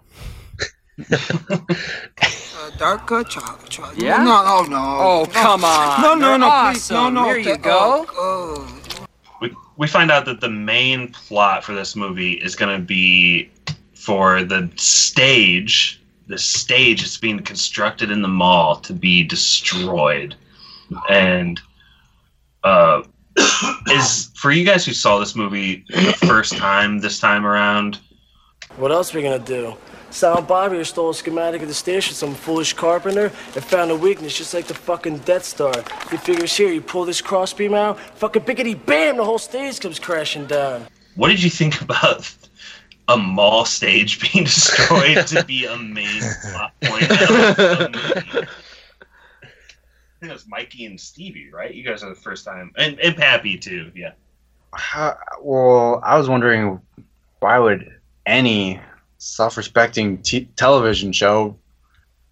Uh, 1.00 2.70
darker 2.78 3.24
chocolate. 3.24 3.70
chocolate. 3.70 4.02
Yeah? 4.02 4.18
No, 4.24 4.44
no, 4.44 4.64
no. 4.64 4.78
Oh, 5.00 5.26
come 5.32 5.64
on. 5.64 6.02
No, 6.02 6.16
no, 6.16 6.30
They're 6.30 6.38
no, 6.40 6.50
please. 6.72 6.90
No, 6.92 6.98
awesome. 6.98 7.14
no. 7.14 7.24
Here 7.26 7.38
you 7.38 7.58
go. 7.58 8.06
Oh, 8.10 8.82
oh. 9.00 9.06
we, 9.42 9.54
we 9.78 9.88
find 9.88 10.10
out 10.12 10.26
that 10.26 10.42
the 10.42 10.50
main 10.50 11.12
plot 11.12 11.64
for 11.64 11.74
this 11.74 11.96
movie 11.96 12.34
is 12.34 12.56
going 12.56 12.76
to 12.80 12.84
be 12.84 13.50
for 13.94 14.44
the 14.44 14.72
stage 14.76 16.02
the 16.28 16.38
stage 16.38 17.02
that's 17.02 17.18
being 17.18 17.40
constructed 17.40 18.12
in 18.12 18.22
the 18.22 18.28
mall 18.28 18.76
to 18.78 18.94
be 18.94 19.24
destroyed 19.24 20.36
and 21.10 21.60
uh 22.64 23.02
is 23.92 24.32
for 24.36 24.52
you 24.52 24.66
guys 24.66 24.86
who 24.86 24.94
saw 24.94 25.20
this 25.20 25.36
movie 25.36 25.84
the 25.90 26.14
first 26.26 26.58
time 26.58 27.00
this 27.00 27.20
time 27.20 27.46
around 27.46 28.00
What 28.78 28.92
else 28.92 29.14
are 29.14 29.18
we 29.18 29.24
gonna 29.24 29.40
do? 29.40 29.76
Silent 30.10 30.48
Bob 30.48 30.72
here 30.72 30.84
stole 30.86 31.10
a 31.10 31.14
schematic 31.14 31.62
of 31.62 31.68
the 31.68 31.74
station, 31.74 32.16
some 32.16 32.34
foolish 32.34 32.72
carpenter, 32.74 33.26
and 33.56 33.64
found 33.64 33.92
a 33.92 33.96
weakness 33.96 34.38
just 34.38 34.54
like 34.54 34.66
the 34.66 34.74
fucking 34.74 35.18
Death 35.20 35.44
Star. 35.44 35.74
He 36.10 36.16
figures 36.18 36.56
here, 36.56 36.70
you 36.72 36.80
pull 36.82 37.04
this 37.04 37.20
crossbeam 37.22 37.74
out, 37.74 38.00
fucking 38.16 38.44
biggity 38.44 38.74
bam, 38.86 39.18
the 39.18 39.26
whole 39.26 39.38
stage 39.38 39.80
comes 39.82 40.00
crashing 40.00 40.46
down. 40.48 40.88
what 41.16 41.28
did 41.28 41.44
you 41.44 41.50
think 41.50 41.82
about 41.88 42.34
a 43.08 43.18
mall 43.18 43.66
stage 43.66 44.20
being 44.34 44.46
destroyed 44.46 45.26
to 45.28 45.44
be 45.46 45.66
a 45.66 45.78
main 45.78 46.22
plot 46.52 46.74
point 46.84 47.04
of 47.04 47.10
the 47.10 47.90
movie? 48.36 48.48
I 49.44 50.20
think 50.20 50.32
it 50.32 50.34
was 50.34 50.48
Mikey 50.48 50.86
and 50.86 51.00
Stevie, 51.00 51.50
right? 51.52 51.74
You 51.74 51.84
guys 51.84 52.04
are 52.04 52.10
the 52.10 52.16
first 52.20 52.44
time, 52.46 52.72
and 52.78 53.00
and 53.00 53.16
Pappy 53.16 53.58
too. 53.58 53.92
Yeah. 53.96 54.14
How- 54.74 55.18
well, 55.42 56.02
I 56.04 56.18
was 56.18 56.28
wondering 56.28 56.82
why 57.40 57.60
would 57.60 57.94
any 58.26 58.82
self-respecting 59.20 60.18
t- 60.24 60.50
television 60.56 61.12
show 61.12 61.56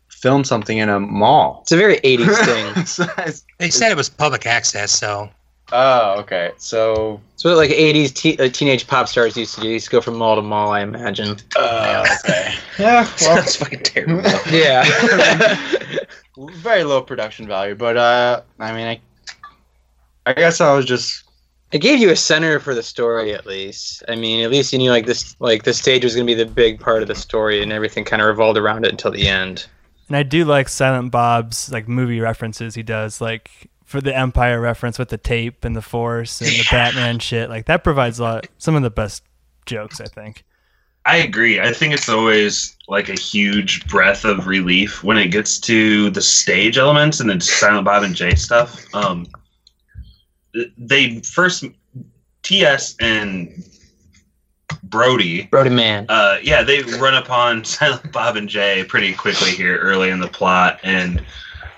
film 0.09 0.43
something 0.43 0.77
in 0.79 0.89
a 0.89 0.99
mall? 0.99 1.59
it's 1.61 1.71
a 1.71 1.77
very 1.77 1.97
80s 1.97 2.95
thing. 3.25 3.33
They 3.59 3.69
said 3.69 3.91
it 3.91 3.97
was 3.97 4.09
public 4.09 4.45
access, 4.47 4.91
so 4.91 5.29
oh, 5.71 6.19
okay. 6.19 6.51
So, 6.58 7.21
It's 7.34 7.43
what 7.43 7.58
like 7.58 7.71
80s 7.71 8.13
te- 8.13 8.38
uh, 8.38 8.49
teenage 8.49 8.88
pop 8.88 9.08
stars 9.08 9.36
used 9.38 9.56
to 9.56 9.62
do. 9.62 9.67
They 9.67 9.73
used 9.73 9.86
to 9.86 9.91
go 9.91 10.01
from 10.01 10.15
mall 10.15 10.36
to 10.36 10.41
mall, 10.41 10.71
I 10.71 10.82
imagine. 10.82 11.38
uh, 11.58 12.06
okay. 12.23 12.54
Yeah, 12.80 13.04
well, 13.21 13.41
Sounds 13.43 13.56
fucking 13.56 13.80
terrible. 13.84 14.21
Yeah. 14.51 14.84
very 16.38 16.84
low 16.84 17.01
production 17.01 17.47
value, 17.47 17.75
but 17.75 17.95
uh, 17.97 18.41
I 18.60 18.73
mean, 18.75 18.88
I, 18.88 18.99
I 20.25 20.34
guess 20.34 20.60
I 20.62 20.73
was 20.73 20.86
just 20.86 21.23
it 21.71 21.80
gave 21.80 21.99
you 21.99 22.10
a 22.12 22.15
center 22.15 22.60
for 22.60 22.73
the 22.75 22.84
story 22.84 23.34
at 23.34 23.45
least. 23.45 24.04
I 24.08 24.15
mean, 24.15 24.43
at 24.43 24.51
least 24.51 24.71
you 24.71 24.80
knew 24.80 24.91
like 24.91 25.06
this 25.06 25.36
like 25.39 25.63
the 25.63 25.73
stage 25.73 26.04
was 26.04 26.13
gonna 26.15 26.25
be 26.25 26.34
the 26.34 26.45
big 26.45 26.80
part 26.80 27.01
of 27.01 27.08
the 27.08 27.15
story 27.15 27.62
and 27.63 27.71
everything 27.71 28.04
kind 28.06 28.21
of 28.21 28.28
revolved 28.28 28.58
around 28.58 28.86
it 28.86 28.91
until 28.91 29.12
the 29.12 29.28
end. 29.28 29.65
And 30.08 30.15
I 30.17 30.23
do 30.23 30.45
like 30.45 30.69
Silent 30.69 31.12
Bob's 31.12 31.71
like 31.71 31.88
movie 31.88 32.19
references 32.19 32.75
he 32.75 32.84
does, 32.84 33.19
like 33.21 33.49
for 33.85 34.01
the 34.01 34.15
Empire 34.15 34.59
reference 34.59 34.99
with 34.99 35.09
the 35.09 35.17
tape 35.17 35.63
and 35.63 35.75
the 35.75 35.81
Force 35.81 36.41
and 36.41 36.49
the 36.49 36.65
Batman 36.69 37.19
shit. 37.19 37.49
Like 37.49 37.67
that 37.67 37.83
provides 37.83 38.19
a 38.19 38.23
lot, 38.23 38.47
some 38.57 38.75
of 38.75 38.81
the 38.81 38.89
best 38.89 39.23
jokes, 39.65 40.01
I 40.01 40.05
think. 40.05 40.43
I 41.05 41.17
agree. 41.17 41.59
I 41.59 41.71
think 41.71 41.93
it's 41.93 42.09
always 42.09 42.75
like 42.87 43.09
a 43.09 43.13
huge 43.13 43.87
breath 43.87 44.25
of 44.25 44.47
relief 44.47 45.03
when 45.03 45.17
it 45.17 45.27
gets 45.27 45.59
to 45.59 46.09
the 46.09 46.21
stage 46.21 46.79
elements 46.79 47.19
and 47.19 47.29
the 47.29 47.39
Silent 47.39 47.85
Bob 47.85 48.01
and 48.01 48.15
Jay 48.15 48.33
stuff. 48.33 48.83
Um, 48.95 49.27
they 50.77 51.19
first 51.19 51.65
TS 52.41 52.95
and 52.99 53.63
Brody. 54.81 55.43
Brody 55.43 55.69
Man. 55.69 56.07
Uh, 56.09 56.39
yeah, 56.41 56.63
they 56.63 56.81
run 56.83 57.13
upon 57.13 57.63
Silent 57.65 58.11
Bob 58.11 58.35
and 58.35 58.49
Jay 58.49 58.83
pretty 58.83 59.13
quickly 59.13 59.51
here 59.51 59.77
early 59.77 60.09
in 60.09 60.19
the 60.19 60.27
plot, 60.27 60.79
and 60.81 61.23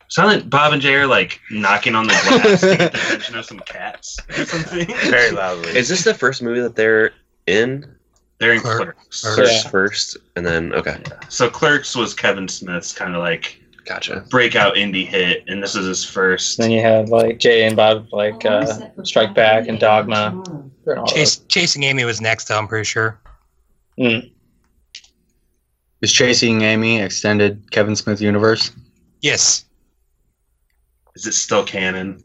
Silent 0.10 0.50
Bob 0.50 0.74
and 0.74 0.82
Jay 0.82 0.96
are 0.96 1.08
like 1.08 1.40
knocking 1.52 1.94
on 1.96 2.08
the 2.08 2.14
glass 2.14 2.62
to 2.62 2.78
get 2.78 2.92
the 2.94 2.98
attention 3.08 3.36
of 3.38 3.46
some 3.46 3.60
cats 3.60 4.18
or 4.30 4.46
something. 4.46 4.88
very 5.10 5.32
loudly. 5.32 5.70
Is 5.78 5.90
this 5.90 6.04
the 6.04 6.14
first 6.14 6.42
movie 6.42 6.62
that 6.62 6.76
they're 6.76 7.12
in? 7.46 7.94
They're 8.40 8.54
in 8.54 8.62
Clerk- 8.62 8.96
Clerks. 8.96 9.36
Clerks 9.36 9.64
Yeah. 9.66 9.70
first, 9.70 10.18
and 10.36 10.46
then 10.46 10.72
okay, 10.74 11.02
So 11.30 11.50
Clerks 11.50 11.96
was 11.96 12.14
Kevin 12.14 12.48
Smith's 12.48 12.94
kind 12.94 13.16
of 13.16 13.22
like 13.22 13.60
gotcha. 13.84 14.24
breakout 14.30 14.76
indie 14.76 15.08
hit, 15.08 15.44
and 15.48 15.62
this 15.62 15.76
is 15.76 15.86
his 15.88 16.06
first. 16.06 16.58
Then 16.58 16.70
you 16.72 16.82
have 16.82 17.10
like 17.10 17.40
Jay 17.40 17.66
and 17.66 17.76
Bob 17.76 18.08
like 18.14 18.46
uh, 18.46 18.66
Strike 19.04 19.34
Back 19.34 19.68
and 19.68 19.80
Dogma. 19.80 20.42
Chase, 21.08 21.38
Chasing 21.50 21.84
Amy 21.84 22.06
was 22.06 22.22
next, 22.22 22.48
though, 22.48 22.58
I'm 22.58 22.68
pretty 22.68 22.86
sure. 22.86 23.20
those. 23.98 24.08
Mm. 24.24 24.32
Is 26.02 26.14
Chasing 26.14 26.62
Amy 26.62 27.02
extended 27.02 27.70
Kevin 27.72 27.96
Smith 27.96 28.22
universe? 28.22 28.72
Yes. 29.22 29.66
Is 31.18 31.26
it 31.26 31.34
still 31.34 31.64
canon? 31.64 32.24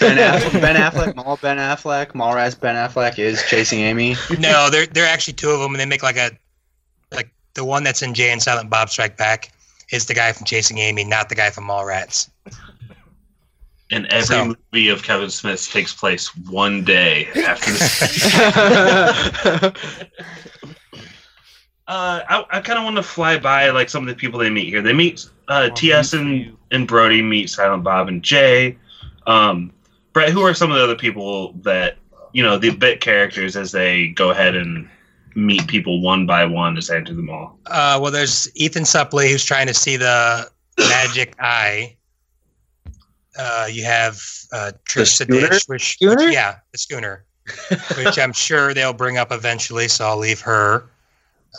Ben 0.00 0.16
Affleck, 0.40 0.60
ben 0.62 0.76
Affleck, 0.76 1.14
Mall 1.14 1.38
Ben 1.42 1.58
Affleck, 1.58 2.12
Mallrats 2.12 2.58
Ben 2.58 2.74
Affleck 2.74 3.18
is 3.18 3.42
Chasing 3.50 3.80
Amy. 3.80 4.16
No, 4.38 4.70
they're 4.70 4.86
they're 4.86 5.06
actually 5.06 5.34
two 5.34 5.50
of 5.50 5.60
them, 5.60 5.72
and 5.72 5.80
they 5.80 5.84
make 5.84 6.02
like 6.02 6.16
a 6.16 6.30
like 7.12 7.30
the 7.52 7.66
one 7.66 7.84
that's 7.84 8.00
in 8.00 8.14
Jay 8.14 8.30
and 8.30 8.40
Silent 8.40 8.70
Bob 8.70 8.88
Strike 8.88 9.18
Back 9.18 9.52
is 9.92 10.06
the 10.06 10.14
guy 10.14 10.32
from 10.32 10.46
Chasing 10.46 10.78
Amy, 10.78 11.04
not 11.04 11.28
the 11.28 11.34
guy 11.34 11.50
from 11.50 11.64
Mallrats. 11.64 12.30
And 13.90 14.06
every 14.06 14.22
So- 14.24 14.54
movie 14.72 14.88
of 14.88 15.02
Kevin 15.02 15.28
Smith 15.28 15.68
takes 15.70 15.92
place 15.92 16.34
one 16.48 16.82
day 16.82 17.26
after 17.44 17.72
this. 17.72 18.32
Uh, 21.88 22.22
I, 22.28 22.44
I 22.52 22.60
kind 22.60 22.78
of 22.78 22.84
want 22.84 22.98
to 22.98 23.02
fly 23.02 23.36
by 23.36 23.70
like 23.70 23.88
some 23.90 24.04
of 24.04 24.08
the 24.08 24.14
people 24.14 24.38
they 24.38 24.48
meet 24.48 24.68
here. 24.68 24.80
They 24.80 24.92
meet 24.92 25.28
uh, 25.50 25.68
TS 25.70 26.12
and, 26.14 26.56
and 26.70 26.86
Brody 26.86 27.20
meet 27.20 27.50
Silent 27.50 27.82
Bob 27.82 28.08
and 28.08 28.22
Jay. 28.22 28.78
Um, 29.26 29.72
Brett, 30.12 30.30
who 30.30 30.40
are 30.42 30.54
some 30.54 30.70
of 30.70 30.78
the 30.78 30.84
other 30.84 30.96
people 30.96 31.52
that 31.62 31.96
you 32.32 32.42
know 32.42 32.56
the 32.56 32.70
bit 32.70 33.00
characters 33.00 33.56
as 33.56 33.72
they 33.72 34.08
go 34.08 34.30
ahead 34.30 34.54
and 34.54 34.88
meet 35.34 35.66
people 35.68 36.00
one 36.00 36.26
by 36.26 36.44
one 36.44 36.76
as 36.78 36.86
they 36.86 36.96
enter 36.96 37.14
the 37.14 37.22
mall? 37.22 37.58
Uh, 37.66 37.98
well, 38.00 38.10
there's 38.10 38.48
Ethan 38.54 38.84
Suplee 38.84 39.30
who's 39.30 39.44
trying 39.44 39.66
to 39.66 39.74
see 39.74 39.96
the 39.96 40.48
magic 40.78 41.34
eye. 41.40 41.96
Uh, 43.38 43.68
you 43.70 43.84
have 43.84 44.14
uh, 44.52 44.72
Trish 44.88 45.18
the, 45.18 45.24
schooner? 45.24 45.48
Dish, 45.48 45.68
which, 45.68 45.92
Schooner? 45.94 46.24
which- 46.26 46.34
yeah, 46.34 46.56
the 46.72 46.78
schooner, 46.78 47.24
which 47.96 48.18
I'm 48.18 48.32
sure 48.32 48.74
they'll 48.74 48.92
bring 48.92 49.18
up 49.18 49.32
eventually. 49.32 49.88
So 49.88 50.06
I'll 50.06 50.18
leave 50.18 50.40
her. 50.40 50.84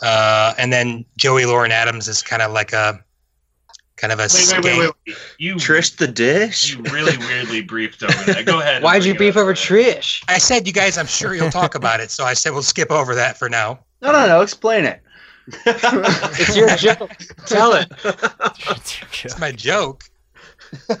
Uh, 0.02 0.54
and 0.58 0.72
then 0.72 1.04
Joey 1.18 1.44
Lauren 1.44 1.70
Adams 1.72 2.08
is 2.08 2.22
kind 2.22 2.40
of 2.40 2.52
like 2.52 2.72
a 2.72 3.02
kind 4.02 4.12
of 4.12 4.18
a 4.18 4.22
Wait, 4.22 4.32
wait, 4.32 4.42
skank. 4.42 4.64
wait, 4.64 4.78
wait, 4.78 4.90
wait. 5.06 5.16
You 5.38 5.54
Trish 5.54 5.96
the 5.96 6.08
dish. 6.08 6.74
you 6.74 6.82
really 6.84 7.16
weirdly 7.18 7.62
briefed 7.62 8.02
over 8.02 8.12
that. 8.32 8.44
Go 8.44 8.58
ahead. 8.60 8.82
Why'd 8.82 9.04
you 9.04 9.14
bring 9.14 9.28
it 9.28 9.30
beef 9.30 9.36
up. 9.36 9.42
over 9.42 9.54
Trish? 9.54 10.24
I 10.28 10.38
said, 10.38 10.66
you 10.66 10.72
guys, 10.72 10.98
I'm 10.98 11.06
sure 11.06 11.34
you'll 11.36 11.50
talk 11.50 11.74
about 11.76 12.00
it. 12.00 12.10
So 12.10 12.24
I 12.24 12.34
said, 12.34 12.52
we'll 12.52 12.62
skip 12.64 12.90
over 12.90 13.14
that 13.14 13.38
for 13.38 13.48
now. 13.48 13.78
No, 14.02 14.10
no, 14.10 14.26
no. 14.26 14.40
Explain 14.42 14.84
it. 14.84 15.00
It's 15.66 16.56
your 16.56 16.68
joke. 16.76 17.16
Tell 17.46 17.74
it. 17.74 17.88
It's 19.24 19.38
my 19.38 19.52
joke. 19.52 20.02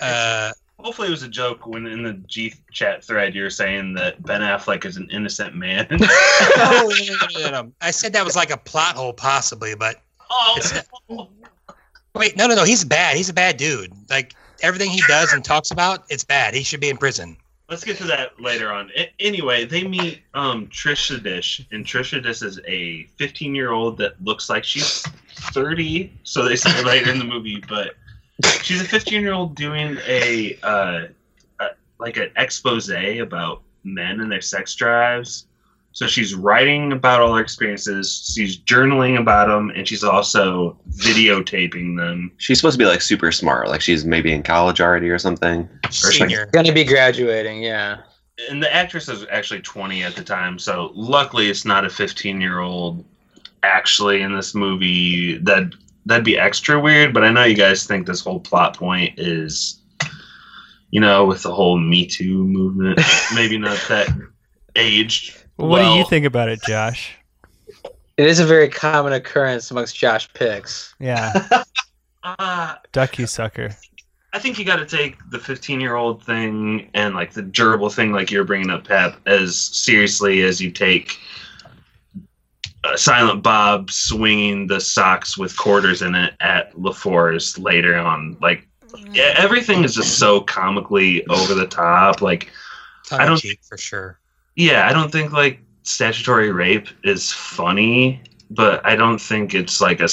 uh, 0.00 0.52
Hopefully, 0.78 1.08
it 1.08 1.12
was 1.12 1.22
a 1.22 1.28
joke 1.28 1.66
when 1.66 1.86
in 1.86 2.02
the 2.02 2.14
G 2.26 2.54
chat 2.72 3.04
thread 3.04 3.34
you 3.36 3.42
were 3.44 3.50
saying 3.50 3.94
that 3.94 4.20
Ben 4.24 4.40
Affleck 4.40 4.84
is 4.84 4.96
an 4.96 5.08
innocent 5.12 5.54
man. 5.54 5.86
I 5.90 7.90
said 7.92 8.12
that 8.14 8.24
was 8.24 8.34
like 8.34 8.50
a 8.50 8.56
plot 8.56 8.96
hole, 8.96 9.12
possibly, 9.12 9.76
but 9.76 9.96
It's 9.96 10.00
wait, 12.14 12.36
no, 12.36 12.46
no, 12.46 12.54
no. 12.54 12.64
He's 12.64 12.84
bad. 12.84 13.16
He's 13.16 13.28
a 13.28 13.34
bad 13.34 13.56
dude. 13.56 13.92
Like 14.10 14.34
everything 14.62 14.90
he 14.90 15.02
does 15.08 15.32
and 15.32 15.44
talks 15.44 15.70
about, 15.70 16.04
it's 16.08 16.24
bad. 16.24 16.54
He 16.54 16.62
should 16.62 16.80
be 16.80 16.88
in 16.88 16.96
prison. 16.96 17.36
let's 17.68 17.84
get 17.84 17.96
to 17.98 18.04
that 18.04 18.40
later 18.40 18.70
on. 18.72 18.90
Anyway, 19.18 19.64
they 19.64 19.84
meet 19.84 20.22
um, 20.34 20.66
Trisha 20.68 21.22
Dish, 21.22 21.66
and 21.72 21.84
Trisha 21.84 22.22
Dish 22.22 22.42
is 22.42 22.60
a 22.66 23.04
15 23.16 23.54
year 23.54 23.72
old 23.72 23.98
that 23.98 24.22
looks 24.22 24.48
like 24.48 24.64
she's 24.64 25.02
30. 25.52 26.12
So 26.22 26.44
they 26.44 26.56
say 26.56 26.82
later 26.84 27.10
in 27.10 27.18
the 27.18 27.24
movie, 27.24 27.62
but 27.68 27.94
she's 28.62 28.80
a 28.80 28.84
15 28.84 29.22
year 29.22 29.32
old 29.32 29.54
doing 29.54 29.98
a, 30.06 30.58
uh, 30.62 31.06
a 31.60 31.66
like 31.98 32.16
an 32.16 32.30
expose 32.36 32.90
about 32.90 33.62
men 33.84 34.20
and 34.20 34.30
their 34.30 34.40
sex 34.40 34.74
drives. 34.74 35.46
So 35.92 36.06
she's 36.06 36.34
writing 36.34 36.92
about 36.92 37.20
all 37.20 37.34
her 37.34 37.40
experiences. 37.42 38.32
She's 38.34 38.58
journaling 38.58 39.18
about 39.20 39.48
them, 39.48 39.70
and 39.70 39.86
she's 39.86 40.02
also 40.02 40.78
videotaping 40.90 41.96
them. 41.96 42.32
She's 42.38 42.58
supposed 42.58 42.74
to 42.74 42.78
be 42.78 42.88
like 42.88 43.02
super 43.02 43.30
smart, 43.30 43.68
like 43.68 43.80
she's 43.82 44.04
maybe 44.04 44.32
in 44.32 44.42
college 44.42 44.80
already 44.80 45.10
or 45.10 45.18
something. 45.18 45.68
she's 45.90 46.04
like- 46.20 46.30
Senior. 46.30 46.46
Gonna 46.52 46.72
be 46.72 46.84
graduating, 46.84 47.62
yeah. 47.62 47.98
and 48.50 48.62
the 48.62 48.74
actress 48.74 49.08
is 49.08 49.26
actually 49.30 49.60
20 49.60 50.02
at 50.02 50.16
the 50.16 50.24
time 50.24 50.58
so 50.58 50.90
luckily 50.94 51.48
it's 51.50 51.64
not 51.66 51.84
a 51.84 51.90
15 51.90 52.40
year 52.40 52.60
old 52.60 53.04
actually 53.62 54.22
in 54.22 54.34
this 54.34 54.54
movie 54.54 55.36
that 55.38 55.70
that'd 56.06 56.24
be 56.24 56.38
extra 56.38 56.80
weird 56.80 57.12
but 57.12 57.22
i 57.24 57.30
know 57.30 57.44
you 57.44 57.54
guys 57.54 57.84
think 57.86 58.06
this 58.06 58.22
whole 58.22 58.40
plot 58.40 58.74
point 58.76 59.16
is 59.18 59.80
you 60.90 60.98
know 60.98 61.26
with 61.26 61.42
the 61.42 61.52
whole 61.54 61.78
me 61.78 62.06
too 62.06 62.42
movement 62.44 62.98
maybe 63.34 63.58
not 63.58 63.78
that 63.88 64.08
aged 64.76 65.41
what 65.56 65.82
do 65.82 65.88
you 65.98 66.04
think 66.06 66.26
about 66.26 66.48
it, 66.48 66.60
Josh? 66.66 67.16
It 68.16 68.26
is 68.26 68.38
a 68.40 68.46
very 68.46 68.68
common 68.68 69.12
occurrence 69.14 69.70
amongst 69.70 69.96
Josh 69.96 70.32
picks. 70.34 70.94
Yeah, 71.00 71.62
uh, 72.24 72.74
duck 72.92 73.18
you 73.18 73.26
sucker. 73.26 73.70
I 74.34 74.38
think 74.38 74.58
you 74.58 74.64
got 74.64 74.76
to 74.76 74.86
take 74.86 75.18
the 75.30 75.38
15 75.38 75.80
year 75.80 75.94
old 75.94 76.24
thing 76.24 76.90
and 76.94 77.14
like 77.14 77.32
the 77.32 77.42
durable 77.42 77.90
thing, 77.90 78.12
like 78.12 78.30
you're 78.30 78.44
bringing 78.44 78.70
up, 78.70 78.86
Pep, 78.86 79.16
as 79.26 79.56
seriously 79.58 80.42
as 80.42 80.58
you 80.60 80.70
take 80.70 81.18
uh, 82.84 82.96
Silent 82.96 83.42
Bob 83.42 83.90
swinging 83.90 84.66
the 84.66 84.80
socks 84.80 85.36
with 85.36 85.56
quarters 85.56 86.00
in 86.02 86.14
it 86.14 86.34
at 86.40 86.72
LaFours 86.76 87.62
later 87.62 87.96
on. 87.96 88.36
Like, 88.40 88.66
yeah, 89.10 89.34
everything 89.36 89.84
is 89.84 89.94
just 89.94 90.18
so 90.18 90.40
comically 90.40 91.26
over 91.26 91.54
the 91.54 91.66
top. 91.66 92.22
Like, 92.22 92.50
Tongue 93.06 93.20
I 93.20 93.26
don't- 93.26 93.38
cheek 93.38 93.60
for 93.68 93.76
sure. 93.76 94.18
Yeah, 94.56 94.88
I 94.88 94.92
don't 94.92 95.10
think 95.10 95.32
like 95.32 95.60
statutory 95.82 96.52
rape 96.52 96.88
is 97.04 97.32
funny, 97.32 98.20
but 98.50 98.84
I 98.86 98.96
don't 98.96 99.18
think 99.20 99.54
it's 99.54 99.80
like 99.80 100.00
a. 100.00 100.08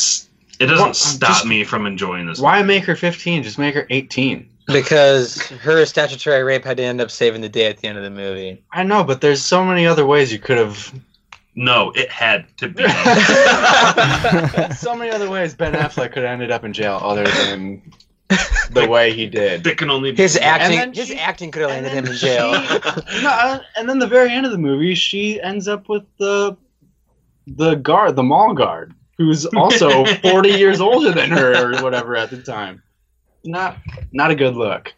It 0.59 0.65
doesn't 0.65 0.77
Well, 0.85 0.93
stop 0.93 1.29
just- 1.29 1.45
me 1.45 1.63
from 1.63 1.85
enjoying 1.85 2.27
this. 2.27 2.39
Why 2.39 2.61
make 2.63 2.83
her 2.85 2.95
15? 2.95 3.43
Just 3.43 3.57
make 3.57 3.75
her 3.75 3.87
18. 3.89 4.49
Because 4.67 5.47
her 5.47 5.83
statutory 5.85 6.43
rape 6.43 6.63
had 6.63 6.77
to 6.77 6.83
end 6.83 7.01
up 7.01 7.09
saving 7.09 7.41
the 7.41 7.49
day 7.49 7.65
at 7.67 7.77
the 7.77 7.87
end 7.87 7.97
of 7.97 8.03
the 8.03 8.09
movie. 8.11 8.61
I 8.71 8.83
know, 8.83 9.03
but 9.03 9.19
there's 9.21 9.41
so 9.41 9.65
many 9.65 9.87
other 9.87 10.05
ways 10.05 10.31
you 10.31 10.37
could 10.37 10.57
have. 10.59 10.93
No, 11.55 11.91
it 11.95 12.11
had 12.11 12.45
to 12.57 12.67
be. 12.67 12.83
so 14.75 14.95
many 14.95 15.09
other 15.09 15.29
ways 15.29 15.55
Ben 15.55 15.73
Affleck 15.73 16.11
could 16.13 16.23
have 16.23 16.31
ended 16.33 16.51
up 16.51 16.63
in 16.63 16.73
jail 16.73 16.99
other 17.01 17.23
than 17.23 17.81
the 18.71 18.87
way 18.87 19.11
he 19.13 19.25
did. 19.27 19.63
that 19.63 19.77
can 19.77 19.89
only 19.89 20.11
be 20.11 20.21
His 20.21 20.37
acting, 20.37 20.77
then 20.77 20.93
his 20.93 21.07
she- 21.07 21.15
acting 21.17 21.49
could 21.51 21.61
have 21.63 21.71
landed 21.71 21.91
him 21.91 22.05
in 22.05 22.13
jail. 22.13 22.53
she- 22.61 22.79
no, 23.23 23.29
uh, 23.29 23.59
and 23.75 23.89
then 23.89 23.99
the 23.99 24.07
very 24.07 24.31
end 24.31 24.45
of 24.45 24.51
the 24.51 24.57
movie, 24.57 24.93
she 24.95 25.41
ends 25.41 25.67
up 25.67 25.89
with 25.89 26.03
the 26.17 26.55
the 27.47 27.73
guard, 27.75 28.15
the 28.15 28.21
mall 28.23 28.53
guard, 28.53 28.93
who's 29.17 29.45
also 29.47 30.05
40 30.21 30.49
years 30.49 30.79
older 30.79 31.11
than 31.11 31.31
her 31.31 31.73
or 31.73 31.81
whatever 31.83 32.15
at 32.15 32.29
the 32.29 32.41
time. 32.43 32.83
Not 33.43 33.77
not 34.11 34.29
a 34.31 34.35
good 34.35 34.55
look. 34.55 34.93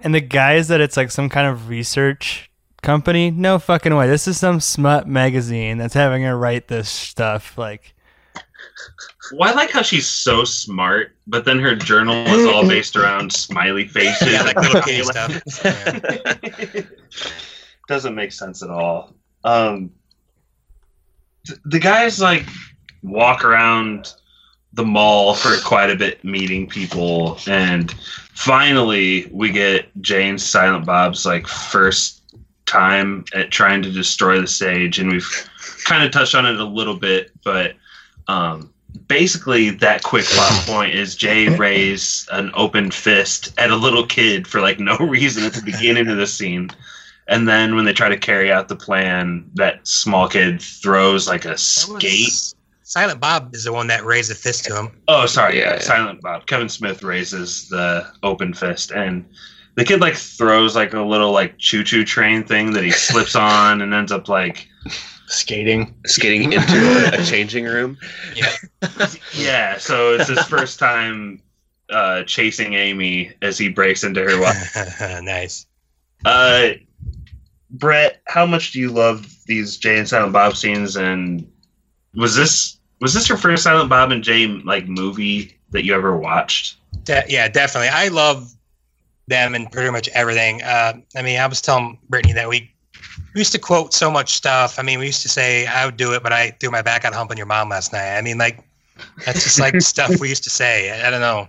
And 0.00 0.14
the 0.14 0.20
guys 0.20 0.68
that 0.68 0.80
it's 0.80 0.96
like 0.96 1.10
some 1.10 1.28
kind 1.28 1.46
of 1.46 1.68
research 1.68 2.50
company, 2.82 3.30
no 3.30 3.58
fucking 3.58 3.94
way. 3.94 4.08
This 4.08 4.26
is 4.28 4.36
some 4.38 4.60
smut 4.60 5.06
magazine 5.06 5.78
that's 5.78 5.94
having 5.94 6.22
her 6.22 6.36
write 6.36 6.68
this 6.68 6.88
stuff. 6.88 7.56
Like, 7.56 7.94
Well, 9.32 9.50
I 9.50 9.54
like 9.54 9.70
how 9.70 9.82
she's 9.82 10.06
so 10.06 10.44
smart, 10.44 11.16
but 11.26 11.44
then 11.44 11.58
her 11.58 11.74
journal 11.74 12.26
is 12.26 12.46
all 12.46 12.66
based 12.66 12.96
around 12.96 13.32
smiley 13.32 13.86
faces. 13.86 14.32
Yeah, 14.32 14.42
like 14.42 14.56
little 14.56 14.82
kitty 14.82 15.02
stuff. 15.02 15.42
Yeah. 16.74 16.82
Doesn't 17.88 18.14
make 18.14 18.32
sense 18.32 18.62
at 18.62 18.70
all. 18.70 19.12
Um, 19.44 19.90
th- 21.46 21.58
the 21.64 21.78
guys 21.78 22.20
like 22.20 22.46
walk 23.02 23.44
around 23.44 24.14
the 24.72 24.84
mall 24.84 25.34
for 25.34 25.56
quite 25.60 25.90
a 25.90 25.96
bit, 25.96 26.22
meeting 26.24 26.68
people, 26.68 27.38
and 27.46 27.90
finally 28.34 29.28
we 29.32 29.50
get 29.50 29.88
Jane's 30.00 30.44
Silent 30.44 30.86
Bob's 30.86 31.26
like 31.26 31.46
first 31.46 32.22
time 32.66 33.24
at 33.34 33.50
trying 33.50 33.82
to 33.82 33.90
destroy 33.90 34.40
the 34.40 34.46
stage, 34.46 34.98
and 34.98 35.10
we've 35.10 35.50
kind 35.84 36.04
of 36.04 36.10
touched 36.10 36.34
on 36.34 36.46
it 36.46 36.58
a 36.58 36.64
little 36.64 36.96
bit, 36.96 37.30
but 37.44 37.74
um, 38.28 38.71
basically 39.12 39.68
that 39.68 40.02
quick 40.02 40.24
plot 40.24 40.52
point 40.66 40.94
is 40.94 41.14
Jay 41.14 41.48
raised 41.56 42.28
an 42.32 42.50
open 42.54 42.90
fist 42.90 43.52
at 43.58 43.70
a 43.70 43.76
little 43.76 44.06
kid 44.06 44.46
for 44.46 44.60
like 44.60 44.80
no 44.80 44.96
reason 45.00 45.44
at 45.44 45.52
the 45.52 45.62
beginning 45.62 46.08
of 46.08 46.16
the 46.16 46.26
scene. 46.26 46.70
And 47.28 47.46
then 47.46 47.76
when 47.76 47.84
they 47.84 47.92
try 47.92 48.08
to 48.08 48.16
carry 48.16 48.50
out 48.50 48.68
the 48.68 48.76
plan, 48.76 49.48
that 49.54 49.86
small 49.86 50.28
kid 50.28 50.60
throws 50.60 51.28
like 51.28 51.44
a 51.44 51.58
skate. 51.58 52.54
Silent 52.82 53.20
Bob 53.20 53.54
is 53.54 53.64
the 53.64 53.72
one 53.72 53.86
that 53.88 54.04
raised 54.04 54.30
a 54.30 54.34
fist 54.34 54.64
to 54.64 54.76
him. 54.76 54.90
Oh, 55.08 55.26
sorry, 55.26 55.58
yeah, 55.58 55.64
Yeah, 55.64 55.74
yeah. 55.74 55.80
Silent 55.80 56.20
Bob. 56.20 56.46
Kevin 56.46 56.68
Smith 56.68 57.02
raises 57.02 57.68
the 57.68 58.06
open 58.22 58.52
fist, 58.52 58.90
and 58.90 59.24
the 59.76 59.84
kid 59.84 60.00
like 60.00 60.14
throws 60.14 60.74
like 60.74 60.92
a 60.92 61.00
little 61.00 61.32
like 61.32 61.56
choo 61.58 61.84
choo 61.84 62.04
train 62.04 62.44
thing 62.44 62.72
that 62.72 62.84
he 62.84 62.90
slips 62.90 63.36
on 63.36 63.82
and 63.82 63.94
ends 63.94 64.12
up 64.12 64.28
like 64.28 64.68
Skating. 65.32 65.94
Skating 66.06 66.52
into 66.52 66.62
a, 67.16 67.20
a 67.20 67.24
changing 67.24 67.64
room. 67.64 67.96
yeah. 68.34 68.52
yeah 69.34 69.78
So 69.78 70.14
it's 70.14 70.28
his 70.28 70.44
first 70.44 70.78
time 70.78 71.40
uh, 71.90 72.22
chasing 72.24 72.74
Amy 72.74 73.32
as 73.42 73.58
he 73.58 73.68
breaks 73.68 74.04
into 74.04 74.22
her. 74.22 74.40
wa- 74.40 75.20
nice. 75.22 75.66
Uh, 76.24 76.70
Brett, 77.70 78.20
how 78.28 78.46
much 78.46 78.72
do 78.72 78.80
you 78.80 78.90
love 78.90 79.26
these 79.46 79.76
Jay 79.78 79.98
and 79.98 80.08
Silent 80.08 80.32
Bob 80.32 80.56
scenes? 80.56 80.96
And 80.96 81.50
was 82.14 82.36
this 82.36 82.78
was 83.00 83.14
this 83.14 83.28
your 83.28 83.38
first 83.38 83.62
Silent 83.64 83.88
Bob 83.90 84.12
and 84.12 84.22
Jay 84.22 84.46
like 84.46 84.86
movie 84.86 85.58
that 85.70 85.84
you 85.84 85.94
ever 85.94 86.16
watched? 86.16 86.76
De- 87.04 87.24
yeah, 87.28 87.48
definitely. 87.48 87.88
I 87.88 88.08
love 88.08 88.52
them 89.26 89.54
and 89.54 89.70
pretty 89.72 89.90
much 89.90 90.08
everything. 90.10 90.62
Uh, 90.62 90.94
I 91.16 91.22
mean, 91.22 91.40
I 91.40 91.46
was 91.46 91.60
telling 91.62 91.98
Brittany 92.08 92.34
that 92.34 92.48
we, 92.48 92.70
we 93.34 93.40
used 93.40 93.52
to 93.52 93.58
quote 93.58 93.94
so 93.94 94.10
much 94.10 94.34
stuff. 94.34 94.78
I 94.78 94.82
mean, 94.82 94.98
we 94.98 95.06
used 95.06 95.22
to 95.22 95.28
say, 95.28 95.66
I 95.66 95.86
would 95.86 95.96
do 95.96 96.12
it, 96.12 96.22
but 96.22 96.32
I 96.32 96.50
threw 96.60 96.70
my 96.70 96.82
back 96.82 97.04
out 97.04 97.14
humping 97.14 97.36
your 97.36 97.46
mom 97.46 97.70
last 97.70 97.92
night. 97.92 98.16
I 98.16 98.20
mean, 98.22 98.38
like, 98.38 98.62
that's 99.24 99.42
just 99.42 99.58
like 99.60 99.80
stuff 99.80 100.20
we 100.20 100.28
used 100.28 100.44
to 100.44 100.50
say. 100.50 100.90
I, 100.90 101.08
I 101.08 101.10
don't 101.10 101.20
know. 101.20 101.48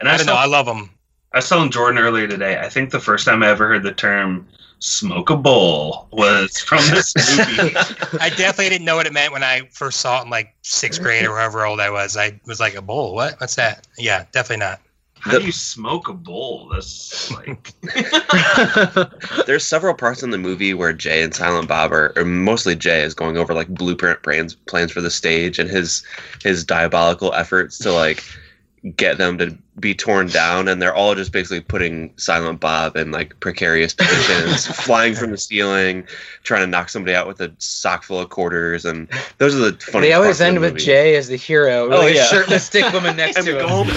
And 0.00 0.08
I 0.08 0.14
I, 0.14 0.16
don't 0.16 0.26
know. 0.26 0.32
saw, 0.32 0.42
I 0.42 0.46
love 0.46 0.66
them. 0.66 0.90
I 1.32 1.38
was 1.38 1.48
telling 1.48 1.70
Jordan 1.70 1.98
earlier 1.98 2.26
today. 2.26 2.58
I 2.58 2.68
think 2.68 2.90
the 2.90 3.00
first 3.00 3.24
time 3.24 3.42
I 3.42 3.48
ever 3.48 3.68
heard 3.68 3.82
the 3.84 3.92
term 3.92 4.46
"smoke 4.80 5.30
a 5.30 5.36
bowl" 5.36 6.08
was 6.12 6.58
from 6.58 6.84
this 6.90 7.14
movie. 7.16 7.74
I 8.20 8.28
definitely 8.30 8.68
didn't 8.68 8.84
know 8.84 8.96
what 8.96 9.06
it 9.06 9.12
meant 9.12 9.32
when 9.32 9.42
I 9.42 9.68
first 9.70 10.00
saw 10.00 10.20
it 10.20 10.24
in 10.24 10.30
like 10.30 10.54
sixth 10.62 11.00
grade 11.00 11.24
or 11.24 11.36
however 11.38 11.64
old 11.64 11.80
I 11.80 11.88
was. 11.88 12.16
I 12.16 12.38
was 12.46 12.60
like, 12.60 12.74
a 12.74 12.82
bowl? 12.82 13.14
What? 13.14 13.40
What's 13.40 13.54
that? 13.54 13.86
Yeah, 13.96 14.26
definitely 14.32 14.66
not. 14.66 14.80
How 15.22 15.32
The- 15.32 15.38
do 15.40 15.46
you 15.46 15.52
smoke 15.52 16.08
a 16.08 16.12
bowl? 16.14 16.68
That's 16.72 17.30
like 17.30 17.72
There's 19.46 19.64
several 19.64 19.94
parts 19.94 20.24
in 20.24 20.30
the 20.30 20.38
movie 20.38 20.74
where 20.74 20.92
Jay 20.92 21.22
and 21.22 21.32
Silent 21.32 21.68
Bob 21.68 21.92
are, 21.92 22.12
or 22.16 22.24
mostly 22.24 22.74
Jay, 22.74 23.02
is 23.02 23.14
going 23.14 23.36
over 23.36 23.54
like 23.54 23.68
blueprint 23.68 24.22
plans 24.24 24.54
plans 24.66 24.90
for 24.90 25.00
the 25.00 25.10
stage 25.10 25.60
and 25.60 25.70
his 25.70 26.02
his 26.42 26.64
diabolical 26.64 27.32
efforts 27.34 27.78
to 27.78 27.92
like 27.92 28.24
get 28.96 29.16
them 29.16 29.38
to 29.38 29.56
be 29.78 29.94
torn 29.94 30.26
down, 30.26 30.66
and 30.68 30.82
they're 30.82 30.94
all 30.94 31.14
just 31.14 31.30
basically 31.32 31.60
putting 31.60 32.12
Silent 32.16 32.58
Bob 32.60 32.96
in 32.96 33.10
like 33.12 33.38
precarious 33.40 33.94
positions, 33.94 34.66
flying 34.84 35.14
from 35.14 35.30
the 35.30 35.38
ceiling, 35.38 36.04
trying 36.42 36.62
to 36.62 36.66
knock 36.66 36.88
somebody 36.88 37.14
out 37.14 37.26
with 37.28 37.40
a 37.40 37.52
sock 37.58 38.02
full 38.02 38.18
of 38.20 38.28
quarters, 38.28 38.84
and 38.84 39.08
those 39.38 39.54
are 39.54 39.70
the 39.70 39.72
funny. 39.80 40.08
they 40.08 40.12
always 40.14 40.38
parts 40.38 40.40
of 40.40 40.46
end 40.48 40.56
the 40.56 40.60
with 40.62 40.72
movie. 40.72 40.84
Jay 40.84 41.14
as 41.16 41.28
the 41.28 41.36
hero, 41.36 41.88
with 41.88 41.96
Oh, 41.98 42.02
like 42.02 42.14
yeah. 42.16 42.26
shirtless 42.26 42.64
stick 42.64 42.92
woman 42.92 43.16
next 43.22 43.36
And 43.36 43.46
to 43.46 43.60
him. 43.60 43.68
gold 43.68 43.86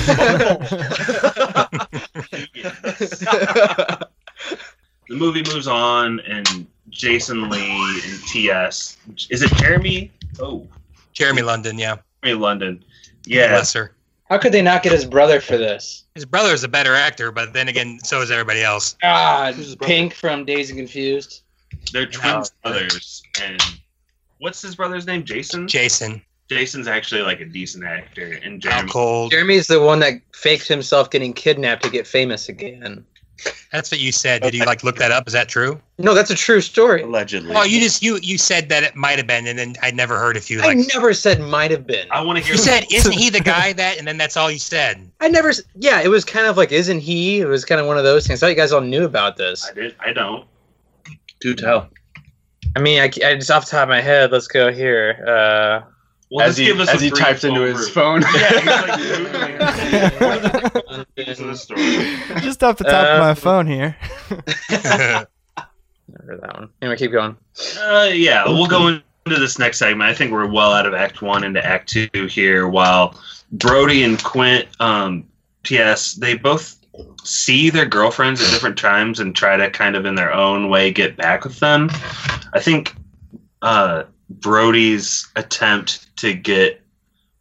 the 3.75 4.07
movie 5.09 5.43
moves 5.51 5.67
on, 5.67 6.19
and 6.21 6.67
Jason 6.89 7.49
Lee 7.49 8.01
and 8.07 8.23
T.S. 8.27 8.97
Is 9.29 9.41
it 9.41 9.51
Jeremy? 9.55 10.11
Oh, 10.39 10.67
Jeremy 11.13 11.41
London, 11.41 11.77
yeah. 11.79 11.97
Jeremy 12.23 12.39
London. 12.41 12.83
Yeah, 13.25 13.53
Lesser. 13.53 13.93
How 14.29 14.37
could 14.39 14.51
they 14.51 14.61
not 14.61 14.81
get 14.81 14.91
his 14.91 15.05
brother 15.05 15.39
for 15.39 15.57
this? 15.57 16.03
His 16.15 16.25
brother 16.25 16.53
is 16.53 16.63
a 16.63 16.67
better 16.67 16.95
actor, 16.95 17.31
but 17.31 17.53
then 17.53 17.67
again, 17.67 17.99
so 18.03 18.21
is 18.21 18.31
everybody 18.31 18.61
else. 18.63 18.95
Ah, 19.03 19.53
Pink 19.81 20.13
from 20.13 20.45
Dazed 20.45 20.71
and 20.71 20.79
Confused. 20.79 21.41
they're 21.93 22.07
twin 22.07 22.41
brothers. 22.63 23.21
And 23.41 23.61
what's 24.39 24.61
his 24.61 24.75
brother's 24.75 25.05
name? 25.05 25.23
Jason. 25.23 25.67
Jason. 25.67 26.21
Jason's 26.49 26.87
actually 26.87 27.21
like 27.21 27.39
a 27.39 27.45
decent 27.45 27.83
actor, 27.85 28.39
and 28.43 28.63
How 28.63 28.71
Jeremy. 28.71 28.91
cold. 28.91 29.31
Jeremy's 29.31 29.67
the 29.67 29.79
one 29.81 29.99
that 29.99 30.13
faked 30.33 30.67
himself 30.67 31.09
getting 31.09 31.33
kidnapped 31.33 31.83
to 31.83 31.89
get 31.89 32.05
famous 32.07 32.49
again. 32.49 33.05
That's 33.71 33.91
what 33.91 33.99
you 33.99 34.11
said. 34.11 34.41
Did 34.41 34.53
you 34.53 34.63
like 34.65 34.83
look 34.83 34.95
that 34.97 35.11
up? 35.11 35.27
Is 35.27 35.33
that 35.33 35.49
true? 35.49 35.79
No, 35.97 36.13
that's 36.13 36.29
a 36.31 36.35
true 36.35 36.61
story. 36.61 37.01
Allegedly. 37.03 37.53
Oh, 37.55 37.63
you 37.63 37.79
just 37.79 38.01
you 38.01 38.17
you 38.21 38.37
said 38.37 38.69
that 38.69 38.83
it 38.83 38.95
might 38.95 39.17
have 39.17 39.27
been, 39.27 39.45
and 39.47 39.59
then 39.59 39.75
I 39.81 39.91
never 39.91 40.17
heard 40.17 40.37
if 40.37 40.49
you 40.49 40.61
I 40.61 40.73
never 40.73 41.13
said 41.13 41.41
might 41.41 41.71
have 41.71 41.85
been. 41.85 42.07
I 42.11 42.21
want 42.21 42.37
to 42.39 42.43
hear. 42.43 42.53
You 42.53 42.57
said, 42.59 42.85
"Isn't 42.91 43.11
he 43.11 43.29
the 43.29 43.41
guy 43.41 43.73
that?" 43.73 43.97
And 43.97 44.07
then 44.07 44.17
that's 44.17 44.37
all 44.37 44.49
you 44.49 44.59
said. 44.59 45.09
I 45.19 45.27
never. 45.27 45.51
Yeah, 45.75 46.01
it 46.01 46.07
was 46.07 46.23
kind 46.23 46.47
of 46.47 46.55
like, 46.57 46.71
isn't 46.71 46.99
he? 47.01 47.41
It 47.41 47.47
was 47.47 47.65
kind 47.65 47.81
of 47.81 47.87
one 47.87 47.97
of 47.97 48.03
those 48.03 48.25
things. 48.25 48.41
I 48.41 48.47
thought 48.47 48.51
you 48.51 48.55
guys 48.57 48.71
all 48.71 48.81
knew 48.81 49.03
about 49.05 49.35
this. 49.37 49.67
I 49.69 49.73
did. 49.73 49.95
I 49.99 50.13
don't. 50.13 50.45
Do 51.41 51.53
tell. 51.53 51.89
I 52.75 52.79
mean, 52.79 52.99
I, 52.99 53.05
I 53.05 53.35
just 53.35 53.51
off 53.51 53.65
the 53.65 53.71
top 53.71 53.83
of 53.83 53.89
my 53.89 54.01
head, 54.01 54.31
let's 54.31 54.47
go 54.47 54.71
here. 54.71 55.23
Uh, 55.27 55.81
Well, 56.31 56.45
as 56.47 56.55
just 56.55 56.59
he, 56.59 56.65
give 56.65 56.79
us 56.79 56.89
as 56.89 57.01
a 57.01 57.05
he 57.05 57.09
brief 57.11 57.23
typed 57.23 57.43
into 57.43 57.61
his 57.61 57.89
overview. 57.89 57.93
phone. 57.93 58.21
Yeah, 58.33 60.09
he's 61.37 61.69
like 61.69 61.79
googling. 61.79 61.79
What 61.79 61.79
are 61.79 61.85
the 61.85 61.95
pieces 61.95 62.19
of 62.19 62.27
the 62.27 62.27
story? 62.27 62.41
Just 62.41 62.63
off 62.63 62.77
the 62.77 62.83
top 62.83 63.07
of 63.07 63.19
my 63.19 63.29
Um, 63.31 63.35
phone 63.35 63.67
here. 63.67 63.95
never 66.07 66.37
that 66.41 66.53
one. 66.59 66.69
Anyway, 66.81 66.97
keep 66.97 67.11
going. 67.11 67.35
Uh, 67.79 68.09
yeah, 68.13 68.45
we'll 68.45 68.67
go 68.67 68.87
into 68.87 69.01
this 69.25 69.57
next 69.59 69.77
segment. 69.79 70.09
I 70.09 70.13
think 70.13 70.31
we're 70.31 70.47
well 70.47 70.71
out 70.71 70.85
of 70.85 70.93
Act 70.93 71.21
One 71.21 71.43
into 71.43 71.63
Act 71.65 71.89
Two 71.89 72.09
here. 72.27 72.67
While 72.67 73.19
Brody 73.51 74.03
and 74.03 74.21
Quint, 74.23 74.67
um, 74.79 75.25
T.S., 75.63 76.13
they 76.13 76.35
both 76.35 76.77
see 77.23 77.69
their 77.69 77.85
girlfriends 77.85 78.41
at 78.41 78.49
different 78.51 78.77
times 78.77 79.19
and 79.19 79.35
try 79.35 79.57
to 79.57 79.69
kind 79.69 79.95
of 79.95 80.05
in 80.05 80.15
their 80.15 80.33
own 80.33 80.69
way 80.69 80.91
get 80.91 81.17
back 81.17 81.43
with 81.43 81.59
them. 81.59 81.89
I 82.53 82.59
think 82.59 82.95
uh, 83.61 84.03
Brody's 84.29 85.27
attempt 85.35 86.15
to 86.17 86.33
get 86.33 86.81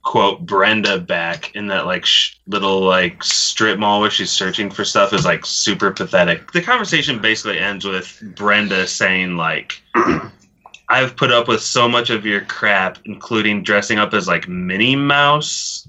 quote 0.05 0.45
Brenda 0.45 0.99
back 0.99 1.55
in 1.57 1.67
that 1.69 1.87
like 1.87 2.05
sh- 2.05 2.37
little 2.47 2.81
like 2.81 3.23
strip 3.25 3.79
mall 3.79 4.01
where 4.01 4.11
she's 4.11 4.31
searching 4.31 4.71
for 4.71 4.85
stuff 4.85 5.13
is 5.13 5.25
like 5.25 5.45
super 5.47 5.91
pathetic. 5.91 6.53
The 6.53 6.63
conversation 6.63 7.21
basically 7.21 7.59
ends 7.59 7.85
with 7.85 8.21
Brenda 8.37 8.87
saying 8.87 9.37
like 9.37 9.81
I've 10.89 11.17
put 11.17 11.33
up 11.33 11.49
with 11.49 11.63
so 11.63 11.89
much 11.89 12.11
of 12.11 12.27
your 12.27 12.43
crap 12.43 12.99
including 13.07 13.63
dressing 13.63 13.99
up 13.99 14.13
as 14.15 14.29
like 14.29 14.47
Minnie 14.49 14.97
Mouse 14.97 15.89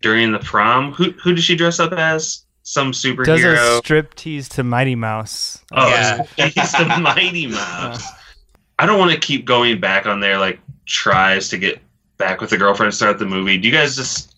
during 0.00 0.32
the 0.32 0.38
prom. 0.38 0.92
Who 0.92 1.10
who 1.22 1.34
did 1.34 1.44
she 1.44 1.54
dress 1.54 1.78
up 1.78 1.92
as? 1.92 2.44
Some 2.64 2.92
Does 2.92 3.04
a 3.04 3.08
superhero. 3.08 3.78
strip 3.78 4.14
tease 4.14 4.48
to 4.50 4.62
Mighty 4.62 4.94
Mouse. 4.94 5.58
Oh, 5.72 5.88
Yeah. 5.88 6.22
he's 6.46 6.72
the 6.72 6.84
Mighty 7.02 7.48
Mouse. 7.48 8.04
I 8.78 8.86
don't 8.86 8.98
want 9.00 9.10
to 9.12 9.18
keep 9.18 9.44
going 9.44 9.80
back 9.80 10.06
on 10.06 10.20
there. 10.20 10.38
Like 10.38 10.60
tries 10.86 11.48
to 11.50 11.58
get 11.58 11.80
back 12.22 12.40
with 12.40 12.50
the 12.50 12.56
girlfriend 12.58 12.92
to 12.92 12.96
start 12.96 13.18
the 13.18 13.26
movie. 13.26 13.58
Do 13.58 13.68
you 13.68 13.74
guys 13.74 13.96
just? 13.96 14.34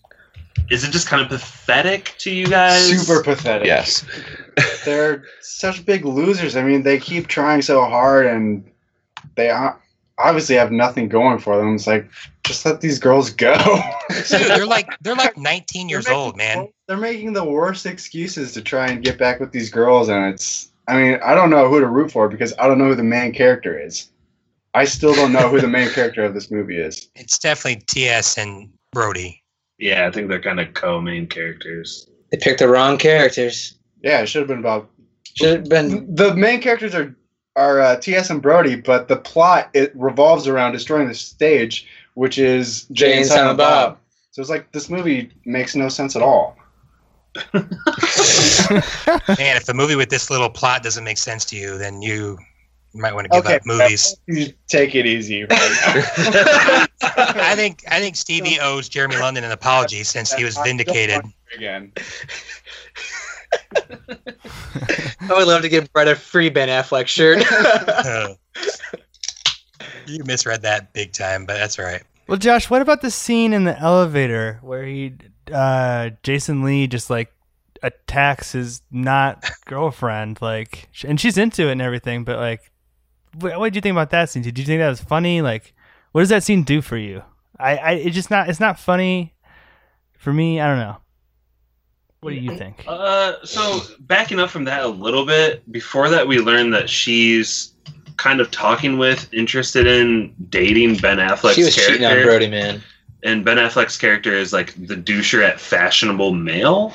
Is 0.71 0.83
it 0.83 0.91
just 0.91 1.07
kind 1.07 1.21
of 1.21 1.29
pathetic 1.29 2.15
to 2.19 2.31
you 2.31 2.47
guys? 2.47 3.05
Super 3.05 3.21
pathetic. 3.23 3.67
Yes. 3.67 4.03
They're 4.85 5.23
such 5.41 5.85
big 5.85 6.05
losers. 6.05 6.55
I 6.55 6.63
mean, 6.63 6.81
they 6.83 6.97
keep 6.97 7.27
trying 7.27 7.61
so 7.61 7.83
hard, 7.85 8.25
and 8.25 8.63
they 9.35 9.51
o- 9.51 9.75
obviously 10.17 10.55
have 10.55 10.71
nothing 10.71 11.07
going 11.09 11.37
for 11.39 11.57
them. 11.57 11.75
It's 11.75 11.85
like 11.85 12.09
just 12.45 12.65
let 12.65 12.81
these 12.81 12.97
girls 12.97 13.29
go. 13.29 13.53
Dude, 14.29 14.47
they're 14.47 14.65
like 14.65 14.89
they're 15.01 15.15
like 15.15 15.37
19 15.51 15.89
years 15.89 16.05
making- 16.05 16.17
old, 16.19 16.37
man. 16.37 16.67
They're 16.87 16.97
making 16.97 17.33
the 17.33 17.43
worst 17.43 17.85
excuses 17.85 18.53
to 18.53 18.61
try 18.61 18.87
and 18.87 19.03
get 19.03 19.17
back 19.19 19.39
with 19.39 19.51
these 19.51 19.69
girls, 19.69 20.09
and 20.09 20.25
it's. 20.33 20.71
I 20.87 20.97
mean, 21.01 21.19
I 21.23 21.33
don't 21.35 21.49
know 21.49 21.67
who 21.67 21.79
to 21.79 21.87
root 21.87 22.11
for 22.11 22.29
because 22.29 22.53
I 22.59 22.67
don't 22.67 22.77
know 22.77 22.85
who 22.89 22.95
the 22.95 23.03
main 23.03 23.33
character 23.33 23.79
is. 23.79 24.09
I 24.75 24.83
still 24.83 25.15
don't 25.15 25.31
know 25.31 25.47
who 25.47 25.61
the 25.61 25.67
main 25.67 25.89
character 25.89 26.23
of 26.23 26.33
this 26.33 26.51
movie 26.51 26.77
is. 26.77 27.09
It's 27.15 27.39
definitely 27.39 27.81
T.S. 27.87 28.37
and 28.37 28.69
Brody. 28.91 29.41
Yeah, 29.79 30.05
I 30.05 30.11
think 30.11 30.27
they're 30.29 30.41
kind 30.41 30.59
of 30.59 30.73
co-main 30.73 31.27
characters. 31.27 32.07
They 32.29 32.37
picked 32.37 32.59
the 32.59 32.67
wrong 32.67 32.97
characters. 32.97 33.75
Yeah, 34.03 34.21
it 34.21 34.27
should 34.27 34.41
have 34.41 34.47
been 34.47 34.61
Bob. 34.61 34.87
Should 35.33 35.59
have 35.59 35.69
been. 35.69 36.13
the 36.13 36.35
main 36.35 36.61
characters 36.61 36.93
are 36.93 37.15
are 37.55 37.79
uh, 37.79 37.95
T.S. 37.95 38.29
and 38.29 38.41
Brody, 38.41 38.75
but 38.75 39.07
the 39.07 39.15
plot 39.15 39.69
it 39.73 39.93
revolves 39.95 40.47
around 40.47 40.73
destroying 40.73 41.07
the 41.07 41.13
stage, 41.13 41.87
which 42.15 42.37
is 42.37 42.83
Jay 42.91 43.17
and 43.17 43.25
Silent 43.25 43.57
Bob. 43.57 43.97
So 44.31 44.41
it's 44.41 44.49
like 44.49 44.71
this 44.73 44.89
movie 44.89 45.31
makes 45.45 45.75
no 45.75 45.87
sense 45.87 46.17
at 46.17 46.21
all. 46.21 46.57
Man, 47.53 47.71
if 49.55 49.65
the 49.65 49.73
movie 49.73 49.95
with 49.95 50.09
this 50.09 50.29
little 50.29 50.49
plot 50.49 50.83
doesn't 50.83 51.05
make 51.05 51.17
sense 51.17 51.45
to 51.45 51.55
you, 51.55 51.77
then 51.77 52.01
you, 52.01 52.37
you 52.95 53.01
might 53.01 53.13
want 53.13 53.25
to 53.25 53.29
give 53.29 53.45
Okay, 53.45 53.55
up 53.57 53.65
movies. 53.65 54.15
You 54.27 54.53
take 54.67 54.95
it 54.95 55.05
easy. 55.05 55.41
Right 55.43 55.49
I 57.01 57.53
think 57.55 57.83
I 57.91 57.99
think 57.99 58.15
Stevie 58.15 58.57
owes 58.59 58.87
Jeremy 58.89 59.17
London 59.17 59.43
an 59.43 59.51
apology 59.51 60.03
since 60.03 60.31
he 60.33 60.43
was 60.45 60.57
vindicated. 60.57 61.21
again. 61.55 61.91
I 63.75 65.27
would 65.29 65.47
love 65.47 65.61
to 65.61 65.69
give 65.69 65.91
Brett 65.93 66.07
a 66.07 66.15
free 66.15 66.49
Ben 66.49 66.69
Affleck 66.69 67.07
shirt. 67.07 67.43
you 70.07 70.23
misread 70.23 70.61
that 70.63 70.93
big 70.93 71.11
time, 71.13 71.45
but 71.45 71.55
that's 71.55 71.77
all 71.77 71.85
right. 71.85 72.03
Well, 72.27 72.37
Josh, 72.37 72.69
what 72.69 72.81
about 72.81 73.01
the 73.01 73.11
scene 73.11 73.53
in 73.53 73.65
the 73.65 73.77
elevator 73.79 74.59
where 74.61 74.83
he, 74.83 75.13
uh, 75.53 76.11
Jason 76.23 76.63
Lee 76.63 76.87
just 76.87 77.09
like 77.09 77.31
attacks 77.83 78.53
his 78.53 78.81
not 78.89 79.43
girlfriend, 79.65 80.41
like, 80.41 80.89
and 81.05 81.19
she's 81.19 81.37
into 81.37 81.67
it 81.67 81.73
and 81.73 81.81
everything, 81.81 82.23
but 82.23 82.37
like, 82.39 82.71
what, 83.39 83.59
what 83.59 83.65
did 83.67 83.75
you 83.75 83.81
think 83.81 83.93
about 83.93 84.09
that 84.11 84.29
scene? 84.29 84.43
Did 84.43 84.57
you 84.57 84.65
think 84.65 84.79
that 84.79 84.89
was 84.89 85.01
funny? 85.01 85.41
Like, 85.41 85.73
what 86.11 86.21
does 86.21 86.29
that 86.29 86.43
scene 86.43 86.63
do 86.63 86.81
for 86.81 86.97
you? 86.97 87.23
I, 87.59 87.77
I, 87.77 87.91
it's 87.93 88.15
just 88.15 88.31
not, 88.31 88.49
it's 88.49 88.59
not 88.59 88.79
funny 88.79 89.33
for 90.17 90.33
me. 90.33 90.59
I 90.59 90.67
don't 90.67 90.79
know. 90.79 90.97
What 92.21 92.31
do 92.31 92.37
you 92.37 92.57
think? 92.57 92.83
Uh, 92.87 93.33
so 93.43 93.81
backing 93.99 94.39
up 94.39 94.49
from 94.49 94.63
that 94.65 94.83
a 94.83 94.87
little 94.87 95.25
bit, 95.25 95.69
before 95.71 96.09
that 96.09 96.27
we 96.27 96.39
learned 96.39 96.73
that 96.73 96.89
she's 96.89 97.73
kind 98.17 98.39
of 98.39 98.49
talking 98.49 98.97
with, 98.97 99.31
interested 99.33 99.85
in 99.85 100.33
dating 100.49 100.97
Ben 100.97 101.17
Affleck's 101.17 101.55
she 101.55 101.63
was 101.63 101.75
character. 101.75 101.93
cheating 101.93 102.07
on 102.07 102.23
Brody, 102.23 102.49
man. 102.49 102.81
and 103.23 103.45
Ben 103.45 103.57
Affleck's 103.57 103.97
character 103.97 104.33
is 104.33 104.53
like 104.53 104.73
the 104.87 104.95
doucher 104.95 105.47
at 105.47 105.59
fashionable 105.59 106.33
male. 106.33 106.93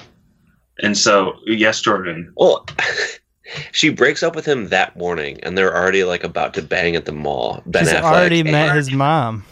And 0.82 0.96
so, 0.98 1.34
yes, 1.46 1.80
Jordan. 1.80 2.32
Well, 2.36 2.66
she 3.72 3.88
breaks 3.88 4.22
up 4.22 4.34
with 4.36 4.46
him 4.46 4.68
that 4.68 4.96
morning, 4.96 5.38
and 5.42 5.56
they're 5.56 5.74
already 5.74 6.04
like 6.04 6.24
about 6.24 6.54
to 6.54 6.62
bang 6.62 6.96
at 6.96 7.04
the 7.04 7.12
mall. 7.12 7.62
Ben 7.66 7.84
She's 7.84 7.92
Affleck. 7.94 8.02
already 8.02 8.40
and- 8.40 8.52
met 8.52 8.74
his 8.76 8.90
mom. 8.90 9.44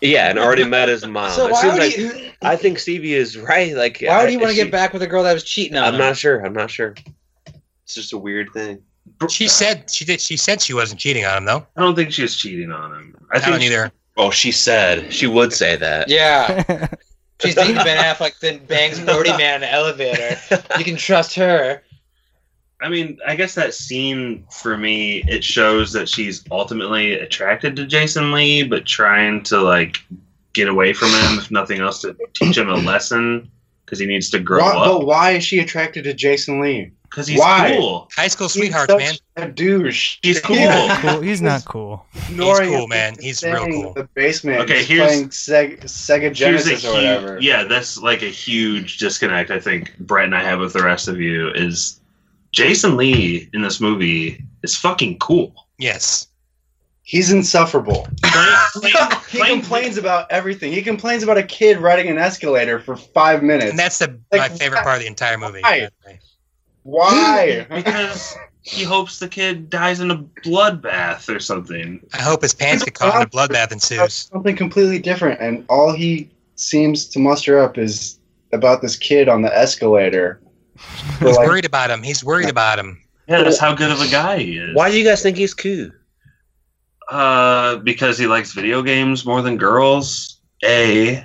Yeah, 0.00 0.28
and 0.28 0.38
already 0.38 0.64
met 0.64 0.88
his 0.90 1.06
mom. 1.06 1.30
So 1.30 1.48
why 1.48 1.62
seems 1.62 1.72
would 1.74 1.80
like 1.82 1.94
he? 1.94 2.32
I 2.42 2.56
think 2.56 2.78
Stevie 2.78 3.14
is 3.14 3.38
right. 3.38 3.74
Like, 3.74 4.02
Why 4.04 4.20
would 4.20 4.28
he 4.28 4.36
want 4.36 4.50
to 4.50 4.54
get 4.54 4.70
back 4.70 4.92
with 4.92 5.00
a 5.00 5.06
girl 5.06 5.22
that 5.22 5.32
was 5.32 5.44
cheating 5.44 5.78
on 5.78 5.84
I'm 5.84 5.94
him? 5.94 6.00
not 6.00 6.16
sure. 6.18 6.44
I'm 6.44 6.52
not 6.52 6.70
sure. 6.70 6.94
It's 7.84 7.94
just 7.94 8.12
a 8.12 8.18
weird 8.18 8.50
thing. 8.52 8.82
She 9.30 9.48
said 9.48 9.90
she 9.90 10.04
did. 10.04 10.20
She 10.20 10.36
said 10.36 10.60
she 10.60 10.74
wasn't 10.74 11.00
cheating 11.00 11.24
on 11.24 11.38
him, 11.38 11.44
though. 11.46 11.66
I 11.76 11.80
don't 11.80 11.94
think 11.94 12.12
she 12.12 12.20
was 12.22 12.36
cheating 12.36 12.70
on 12.70 12.92
him. 12.92 13.16
I 13.32 13.36
I, 13.36 13.40
think 13.40 13.52
don't 13.52 13.62
either. 13.62 13.92
Oh, 14.18 14.30
she 14.30 14.52
said 14.52 15.10
she 15.12 15.26
would 15.26 15.52
say 15.54 15.76
that. 15.76 16.10
Yeah, 16.10 16.88
she's 17.42 17.54
dating 17.54 17.76
Ben 17.76 17.96
Affleck, 18.02 18.38
then 18.40 18.58
bangs 18.66 19.00
Brody 19.00 19.30
man 19.30 19.56
in 19.56 19.60
the 19.62 19.72
elevator. 19.72 20.36
You 20.78 20.84
can 20.84 20.96
trust 20.96 21.34
her. 21.36 21.82
I 22.84 22.88
mean, 22.90 23.18
I 23.26 23.34
guess 23.34 23.54
that 23.54 23.74
scene 23.74 24.44
for 24.50 24.76
me 24.76 25.24
it 25.26 25.42
shows 25.42 25.92
that 25.94 26.08
she's 26.08 26.44
ultimately 26.50 27.14
attracted 27.14 27.76
to 27.76 27.86
Jason 27.86 28.30
Lee, 28.32 28.62
but 28.62 28.84
trying 28.86 29.42
to 29.44 29.60
like 29.60 29.98
get 30.52 30.68
away 30.68 30.92
from 30.92 31.08
him, 31.08 31.38
if 31.38 31.50
nothing 31.50 31.80
else, 31.80 32.02
to 32.02 32.14
teach 32.34 32.56
him 32.58 32.68
a 32.68 32.74
lesson. 32.76 33.50
because 33.84 33.98
he 33.98 34.06
needs 34.06 34.30
to 34.30 34.38
grow 34.38 34.60
Why, 34.60 34.70
up. 34.76 34.84
but 35.00 35.06
why 35.06 35.30
is 35.32 35.44
she 35.44 35.58
attracted 35.58 36.04
to 36.04 36.14
Jason 36.14 36.60
Lee? 36.60 36.92
Because 37.04 37.26
he's 37.28 37.38
why? 37.38 37.74
cool. 37.76 38.08
High 38.16 38.26
school 38.28 38.48
He's 38.48 38.74
such 38.74 38.88
man. 38.88 39.14
A 39.36 39.48
douche. 39.48 40.18
He's 40.22 40.40
cool. 40.40 40.56
Yeah. 40.56 41.00
Cool. 41.00 41.20
He's 41.20 41.40
not 41.40 41.64
cool. 41.64 42.04
Ignoring 42.28 42.70
cool, 42.70 42.82
him, 42.84 42.88
man. 42.88 43.14
He's 43.20 43.42
real 43.44 43.66
cool. 43.66 43.92
The 43.92 44.08
basement. 44.14 44.60
Okay, 44.62 44.78
just 44.78 44.88
here's- 44.88 45.08
playing 45.10 45.28
Sega, 45.28 45.82
Sega 45.84 46.20
Here's 46.36 46.66
a 46.66 46.70
Genesis 46.74 46.84
or 46.84 46.88
huge, 46.88 46.94
whatever. 46.96 47.38
yeah, 47.40 47.64
that's 47.64 47.98
like 47.98 48.22
a 48.22 48.30
huge 48.30 48.98
disconnect. 48.98 49.50
I 49.52 49.60
think 49.60 49.96
Brett 49.98 50.24
and 50.24 50.34
I 50.34 50.42
have 50.42 50.58
with 50.58 50.72
the 50.72 50.82
rest 50.82 51.06
of 51.08 51.20
you 51.20 51.50
is 51.50 52.00
Jason 52.54 52.96
Lee 52.96 53.50
in 53.52 53.62
this 53.62 53.80
movie 53.80 54.40
is 54.62 54.76
fucking 54.76 55.18
cool. 55.18 55.66
Yes. 55.78 56.28
He's 57.02 57.32
insufferable. 57.32 58.06
He 59.30 59.44
complains 59.44 59.96
about 59.96 60.30
everything. 60.30 60.72
He 60.72 60.80
complains 60.80 61.24
about 61.24 61.36
a 61.36 61.42
kid 61.42 61.78
riding 61.78 62.08
an 62.08 62.18
escalator 62.18 62.78
for 62.78 62.94
five 62.96 63.42
minutes. 63.42 63.70
And 63.70 63.78
that's 63.78 63.98
the 63.98 64.20
Like, 64.30 64.52
my 64.52 64.56
favorite 64.56 64.82
part 64.84 64.96
of 64.96 65.02
the 65.02 65.08
entire 65.08 65.36
movie. 65.36 65.60
why? 65.62 65.88
Why? 66.84 67.66
because 67.74 68.36
he 68.62 68.84
hopes 68.84 69.18
the 69.18 69.26
kid 69.26 69.68
dies 69.70 69.98
in 69.98 70.12
a 70.12 70.18
bloodbath 70.44 71.34
or 71.34 71.40
something. 71.40 72.00
I 72.12 72.22
hope 72.22 72.42
his 72.42 72.54
pants 72.54 72.84
get 72.84 72.94
caught 72.94 73.16
in 73.16 73.22
a 73.22 73.26
bloodbath 73.26 73.72
ensues. 73.72 74.28
Something 74.32 74.54
completely 74.54 75.00
different, 75.00 75.40
and 75.40 75.64
all 75.68 75.92
he 75.92 76.30
seems 76.54 77.06
to 77.08 77.18
muster 77.18 77.58
up 77.58 77.76
is 77.76 78.20
about 78.52 78.82
this 78.82 78.96
kid 78.96 79.28
on 79.28 79.42
the 79.42 79.56
escalator. 79.56 80.40
For 80.76 81.28
He's 81.28 81.36
like- 81.36 81.46
worried 81.46 81.64
about 81.64 81.90
him. 81.90 82.02
He's 82.02 82.24
worried 82.24 82.48
about 82.48 82.78
him. 82.78 83.00
Yeah, 83.28 83.42
that's 83.42 83.58
how 83.58 83.74
good 83.74 83.90
of 83.90 84.00
a 84.00 84.08
guy 84.08 84.38
he 84.38 84.58
is. 84.58 84.74
Why 84.74 84.90
do 84.90 84.98
you 84.98 85.04
guys 85.04 85.22
think 85.22 85.36
he's 85.36 85.54
cool? 85.54 85.90
Uh, 87.10 87.76
because 87.76 88.18
he 88.18 88.26
likes 88.26 88.52
video 88.52 88.82
games 88.82 89.24
more 89.26 89.40
than 89.42 89.56
girls. 89.56 90.40
A, 90.64 91.24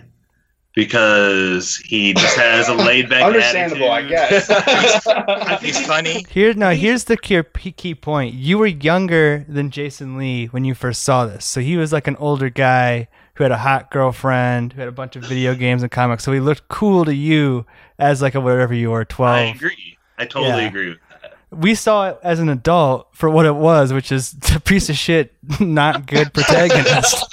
because 0.76 1.78
he 1.78 2.14
just 2.14 2.38
has 2.38 2.68
a 2.68 2.74
laid 2.74 3.10
back. 3.10 3.24
Understandable, 3.26 3.89
I 3.91 4.02
guess. 4.04 4.50
I 5.08 5.56
think 5.58 5.62
He's 5.62 5.86
funny. 5.86 6.26
Here, 6.30 6.54
no. 6.54 6.72
Here's 6.72 7.06
the 7.06 7.18
key, 7.18 7.41
key 7.72 7.95
point. 7.95 8.34
You 8.34 8.58
were 8.58 8.68
younger 8.68 9.45
than 9.47 9.72
Jason 9.72 10.18
Lee 10.18 10.47
when 10.47 10.64
you 10.66 10.74
first 10.74 11.04
saw 11.04 11.26
this, 11.26 11.45
so 11.45 11.62
he 11.62 11.76
was 11.78 11.91
like 11.93 12.08
an 12.08 12.16
older 12.18 12.50
guy 12.50 13.08
who 13.36 13.43
had 13.43 13.52
a 13.52 13.58
hot 13.58 13.89
girlfriend, 13.91 14.74
who 14.74 14.80
had 14.82 14.89
a 14.89 14.93
bunch 14.93 15.16
of 15.16 15.24
video 15.24 15.56
games 15.56 15.82
and 15.82 15.91
comics. 15.91 16.24
So 16.26 16.32
he 16.34 16.39
looked 16.41 16.68
cool 16.68 17.06
to 17.06 17.16
you 17.16 17.66
as 18.00 18.22
like 18.22 18.36
a 18.36 18.41
whatever 18.41 18.74
you 18.74 18.89
were, 18.91 19.02
I 19.02 19.06
twelve. 19.06 19.56
agree. 19.56 19.97
I 20.18 20.26
totally 20.26 20.62
Yeah. 20.64 20.68
agree 20.68 20.89
with 20.89 20.97
that. 21.22 21.34
We 21.52 21.74
saw 21.76 22.10
it 22.10 22.20
as 22.24 22.39
an 22.39 22.50
adult 22.50 23.08
for 23.14 23.30
what 23.30 23.45
it 23.45 23.56
was, 23.56 23.91
which 23.93 24.12
is 24.12 24.36
a 24.56 24.60
piece 24.60 24.89
of 24.89 24.95
shit, 24.97 25.34
not 25.60 26.06
good 26.08 26.34
protagonist. 26.34 27.26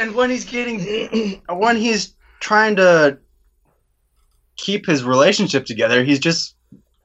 and 0.00 0.14
when 0.14 0.30
he's 0.30 0.44
getting, 0.44 1.40
when 1.48 1.76
he's 1.76 2.14
trying 2.40 2.76
to 2.76 3.18
keep 4.56 4.86
his 4.86 5.04
relationship 5.04 5.64
together, 5.66 6.02
he's 6.04 6.18
just 6.18 6.54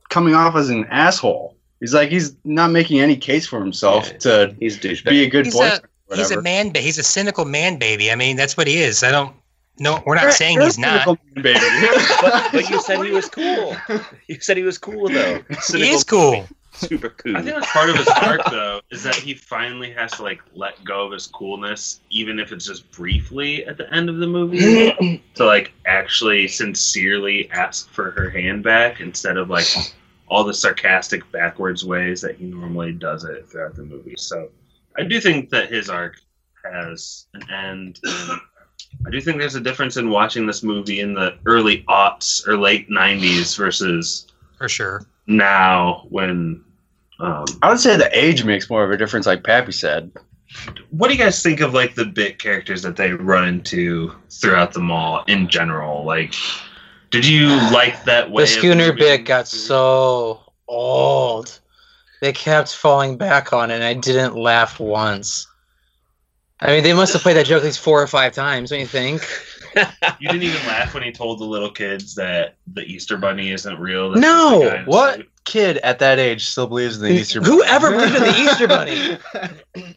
coming 0.10 0.34
off 0.36 0.56
as 0.56 0.70
an 0.70 0.86
asshole. 0.90 1.58
He's 1.80 1.94
like 1.94 2.10
he's 2.10 2.36
not 2.46 2.72
making 2.72 3.00
any 3.00 3.16
case 3.16 3.48
for 3.48 3.60
himself 3.60 4.10
Yeah. 4.12 4.18
to 4.20 4.56
He's 4.60 4.78
a 4.78 4.80
douchebag. 4.80 5.10
be 5.10 5.24
a 5.24 5.30
good 5.30 5.46
He's 5.46 5.56
boyfriend. 5.56 5.82
a 6.12 6.16
he's 6.16 6.32
a 6.32 6.42
man. 6.42 6.70
ba- 6.72 6.80
He's 6.80 6.98
a 7.00 7.04
cynical 7.04 7.46
man 7.46 7.78
baby. 7.78 8.12
I 8.12 8.16
mean, 8.16 8.36
that's 8.38 8.56
what 8.56 8.68
he 8.68 8.78
is. 8.78 9.04
I 9.04 9.12
don't. 9.12 9.36
No, 9.82 10.04
we're 10.06 10.14
not 10.14 10.22
You're- 10.22 10.34
saying 10.34 10.62
he's 10.62 10.78
not. 10.78 11.18
baby. 11.34 11.58
but, 12.22 12.50
but 12.52 12.70
you 12.70 12.80
said 12.82 13.04
he 13.04 13.12
was 13.12 13.28
cool. 13.28 13.76
You 14.28 14.40
said 14.40 14.56
he 14.56 14.64
was 14.64 14.78
cool 14.78 15.10
though. 15.10 15.44
He 15.74 15.90
is 15.90 16.04
cool. 16.04 16.46
Super 16.74 17.10
cool. 17.10 17.36
I 17.36 17.42
think 17.42 17.56
that's 17.56 17.72
part 17.72 17.90
of 17.90 17.98
his 17.98 18.08
arc, 18.08 18.42
though, 18.50 18.80
is 18.92 19.04
that 19.04 19.16
he 19.16 19.34
finally 19.34 19.92
has 19.92 20.12
to 20.14 20.24
like 20.24 20.42
let 20.54 20.82
go 20.86 21.06
of 21.06 21.12
his 21.12 21.28
coolness, 21.28 22.00
even 22.12 22.40
if 22.40 22.52
it's 22.52 22.66
just 22.66 22.90
briefly 22.92 23.66
at 23.66 23.78
the 23.78 23.92
end 23.94 24.08
of 24.08 24.18
the 24.18 24.28
movie, 24.28 25.22
to 25.36 25.46
like 25.46 25.74
actually 25.86 26.48
sincerely 26.48 27.50
ask 27.52 27.90
for 27.90 28.12
her 28.12 28.30
hand 28.30 28.64
back 28.64 29.02
instead 29.02 29.36
of 29.36 29.50
like 29.50 29.68
all 30.28 30.44
the 30.44 30.54
sarcastic 30.54 31.30
backwards 31.32 31.84
ways 31.84 32.22
that 32.22 32.36
he 32.36 32.46
normally 32.46 32.94
does 32.94 33.24
it 33.26 33.50
throughout 33.50 33.76
the 33.76 33.84
movie. 33.84 34.16
So 34.18 34.50
I 34.98 35.04
do 35.04 35.20
think 35.20 35.50
that 35.50 35.70
his 35.72 35.90
arc 35.90 36.22
has 36.64 37.26
an 37.34 37.52
end. 37.52 38.00
And 38.04 38.42
I 39.06 39.10
do 39.10 39.20
think 39.22 39.38
there's 39.40 39.56
a 39.56 39.62
difference 39.62 39.98
in 39.98 40.10
watching 40.10 40.46
this 40.46 40.64
movie 40.64 41.00
in 41.00 41.14
the 41.14 41.38
early 41.46 41.84
aughts 41.90 42.46
or 42.48 42.58
late 42.58 42.90
'90s 42.90 43.58
versus 43.58 44.28
For 44.58 44.70
sure. 44.70 45.06
now 45.28 46.06
when. 46.10 46.64
Um, 47.20 47.46
I 47.62 47.70
would 47.70 47.80
say 47.80 47.98
the 47.98 48.10
age 48.18 48.44
makes 48.46 48.68
more 48.70 48.84
of 48.84 48.90
a 48.90 48.98
difference, 48.98 49.28
like 49.28 49.44
Pappy 49.44 49.72
said. 49.72 50.12
what 50.90 51.08
do 51.10 51.14
you 51.14 51.20
guys 51.24 51.42
think 51.44 51.60
of 51.62 51.74
like 51.74 51.94
the 51.94 52.06
bit 52.06 52.40
characters 52.40 52.82
that 52.82 52.96
they 52.96 53.12
run 53.14 53.48
into 53.48 54.12
throughout 54.32 54.74
the 54.74 54.80
mall 54.80 55.24
in 55.28 55.48
general? 55.48 56.04
Like, 56.04 56.34
did 57.12 57.26
you 57.26 57.50
like 57.72 58.04
that 58.06 58.32
way? 58.32 58.44
The 58.44 58.48
schooner 58.48 58.86
moving 58.88 58.98
bit 58.98 59.26
got 59.26 59.48
through- 59.48 59.60
so 59.60 60.54
old. 60.68 61.60
They 62.22 62.34
kept 62.34 62.76
falling 62.76 63.18
back 63.18 63.52
on 63.54 63.72
it, 63.72 63.76
and 63.76 63.84
I 63.84 63.94
didn't 63.94 64.36
laugh 64.36 64.80
once. 64.80 65.48
I 66.62 66.68
mean, 66.68 66.84
they 66.84 66.94
must 66.94 67.14
have 67.14 67.22
played 67.24 67.38
that 67.38 67.46
joke 67.48 67.60
at 67.60 67.66
least 67.66 67.80
four 67.80 68.02
or 68.02 68.08
five 68.08 68.34
times, 68.34 68.70
don't 68.70 68.80
you 68.80 68.86
think? 68.86 69.28
You 70.20 70.28
didn't 70.30 70.44
even 70.44 70.68
laugh 70.68 70.94
when 70.94 71.02
he 71.02 71.12
told 71.12 71.40
the 71.40 71.46
little 71.46 71.72
kids 71.72 72.14
that 72.16 72.56
the 72.74 72.82
Easter 72.84 73.18
Bunny 73.18 73.52
isn't 73.52 73.80
real. 73.80 74.12
that's 74.12 74.22
No! 74.22 74.62
just 74.62 74.66
a 74.66 74.70
guy 74.70 74.76
in 74.76 74.82
a 74.84 74.90
What 74.90 75.16
suit. 75.18 75.30
kid 75.46 75.78
at 75.78 76.00
that 76.00 76.20
age 76.20 76.46
still 76.46 76.68
believes 76.68 76.98
in 76.98 77.04
the 77.04 77.12
Easter 77.20 77.42
Bunny? 77.42 77.54
Whoever 77.56 77.92
believed 77.92 78.16
in 78.16 78.22
the 78.24 78.40
Easter 78.42 78.68
Bunny? 78.68 79.18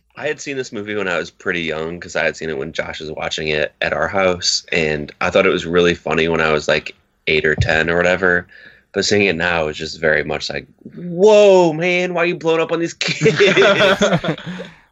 I 0.16 0.26
had 0.28 0.40
seen 0.40 0.56
this 0.56 0.72
movie 0.72 0.94
when 0.94 1.08
I 1.08 1.18
was 1.18 1.30
pretty 1.30 1.62
young 1.62 1.98
because 1.98 2.14
I 2.16 2.24
had 2.24 2.36
seen 2.36 2.48
it 2.48 2.56
when 2.56 2.72
Josh 2.72 3.00
was 3.00 3.10
watching 3.10 3.48
it 3.48 3.74
at 3.80 3.92
our 3.92 4.06
house, 4.08 4.64
and 4.72 5.12
I 5.20 5.28
thought 5.30 5.44
it 5.44 5.50
was 5.50 5.66
really 5.66 5.94
funny 5.96 6.28
when 6.28 6.40
I 6.40 6.52
was 6.52 6.68
like 6.68 6.94
eight 7.26 7.44
or 7.44 7.56
ten 7.56 7.90
or 7.90 7.96
whatever. 7.96 8.46
But 8.92 9.04
seeing 9.04 9.26
it 9.26 9.34
now 9.34 9.66
is 9.66 9.76
just 9.76 10.00
very 10.00 10.22
much 10.22 10.48
like, 10.48 10.68
"Whoa, 10.94 11.72
man! 11.72 12.14
Why 12.14 12.22
are 12.22 12.26
you 12.26 12.36
blowing 12.36 12.60
up 12.60 12.70
on 12.70 12.78
these 12.78 12.94
kids?" 12.94 13.36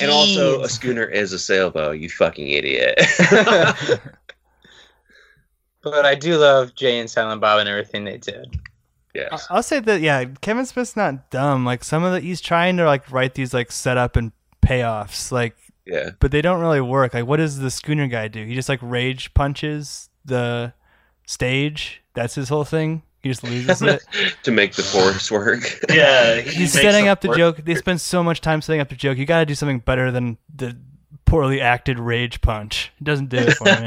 And 0.00 0.10
also, 0.10 0.62
a 0.62 0.68
schooner 0.68 1.04
is 1.04 1.32
a 1.32 1.38
sailboat. 1.38 1.98
You 1.98 2.08
fucking 2.10 2.48
idiot. 2.48 2.98
But 5.82 6.04
I 6.04 6.14
do 6.14 6.36
love 6.36 6.74
Jay 6.74 6.98
and 6.98 7.08
Silent 7.10 7.40
Bob 7.40 7.58
and 7.60 7.68
everything 7.68 8.04
they 8.04 8.18
did. 8.18 8.60
yes. 9.14 9.46
I'll 9.48 9.62
say 9.62 9.80
that 9.80 10.00
yeah, 10.02 10.24
Kevin 10.42 10.66
Smith's 10.66 10.94
not 10.96 11.30
dumb. 11.30 11.64
Like 11.64 11.84
some 11.84 12.04
of 12.04 12.12
the 12.12 12.20
he's 12.20 12.40
trying 12.42 12.76
to 12.76 12.84
like 12.84 13.10
write 13.10 13.34
these 13.34 13.54
like 13.54 13.72
setup 13.72 14.16
and 14.16 14.32
payoffs, 14.62 15.32
like 15.32 15.56
Yeah. 15.86 16.10
but 16.20 16.32
they 16.32 16.42
don't 16.42 16.60
really 16.60 16.82
work. 16.82 17.14
Like 17.14 17.26
what 17.26 17.38
does 17.38 17.58
the 17.60 17.70
schooner 17.70 18.08
guy 18.08 18.28
do? 18.28 18.44
He 18.44 18.54
just 18.54 18.68
like 18.68 18.80
rage 18.82 19.32
punches 19.32 20.10
the 20.24 20.74
stage. 21.26 22.02
That's 22.12 22.34
his 22.34 22.50
whole 22.50 22.64
thing. 22.64 23.02
He 23.22 23.28
just 23.28 23.42
loses 23.42 23.82
it. 23.82 24.02
to 24.44 24.50
make 24.50 24.74
the 24.74 24.82
force 24.82 25.30
work. 25.30 25.60
Yeah, 25.90 26.36
he 26.40 26.50
He's 26.50 26.74
makes 26.74 26.84
setting 26.84 27.08
up 27.08 27.20
the 27.20 27.28
work. 27.28 27.36
joke. 27.36 27.56
They 27.58 27.74
spend 27.74 28.00
so 28.00 28.22
much 28.22 28.40
time 28.40 28.62
setting 28.62 28.80
up 28.80 28.88
the 28.88 28.94
joke. 28.96 29.18
You 29.18 29.26
got 29.26 29.40
to 29.40 29.46
do 29.46 29.54
something 29.54 29.80
better 29.80 30.10
than 30.10 30.38
the 30.54 30.76
poorly 31.26 31.60
acted 31.60 31.98
rage 31.98 32.40
punch. 32.40 32.92
It 33.00 33.04
doesn't 33.04 33.28
do 33.28 33.36
it 33.38 33.52
for 33.54 33.64
me. 33.64 33.86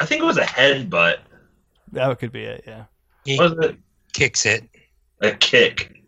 I 0.00 0.04
think 0.06 0.20
it 0.22 0.24
was 0.24 0.36
a 0.38 0.42
headbutt. 0.44 1.18
that 1.92 2.18
could 2.18 2.32
be 2.32 2.42
it. 2.42 2.64
Yeah. 2.66 2.84
He 3.24 3.38
Was 3.38 3.52
it 3.52 3.76
kicks 4.12 4.44
it. 4.46 4.64
a 5.20 5.30
kick? 5.32 6.02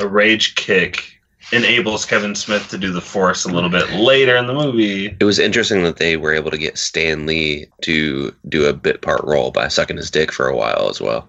A 0.00 0.06
rage 0.06 0.54
kick 0.54 1.17
enables 1.52 2.04
Kevin 2.04 2.34
Smith 2.34 2.68
to 2.68 2.78
do 2.78 2.92
the 2.92 3.00
force 3.00 3.44
a 3.44 3.48
little 3.48 3.70
bit 3.70 3.90
later 3.92 4.36
in 4.36 4.46
the 4.46 4.52
movie. 4.54 5.16
It 5.18 5.24
was 5.24 5.38
interesting 5.38 5.82
that 5.84 5.96
they 5.96 6.16
were 6.16 6.32
able 6.34 6.50
to 6.50 6.58
get 6.58 6.76
Stan 6.78 7.26
Lee 7.26 7.66
to 7.82 8.34
do 8.48 8.66
a 8.66 8.72
bit 8.72 9.00
part 9.02 9.24
role 9.24 9.50
by 9.50 9.68
sucking 9.68 9.96
his 9.96 10.10
dick 10.10 10.32
for 10.32 10.46
a 10.48 10.56
while 10.56 10.88
as 10.90 11.00
well. 11.00 11.28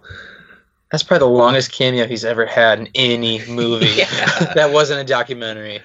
That's 0.92 1.04
probably 1.04 1.28
the 1.28 1.34
longest 1.34 1.72
cameo 1.72 2.08
he's 2.08 2.26
ever 2.26 2.46
had 2.46 2.80
in 2.80 2.90
any 2.96 3.46
movie. 3.48 3.86
Yeah. 3.96 4.54
that 4.56 4.72
wasn't 4.74 5.02
a 5.02 5.04
documentary. 5.04 5.82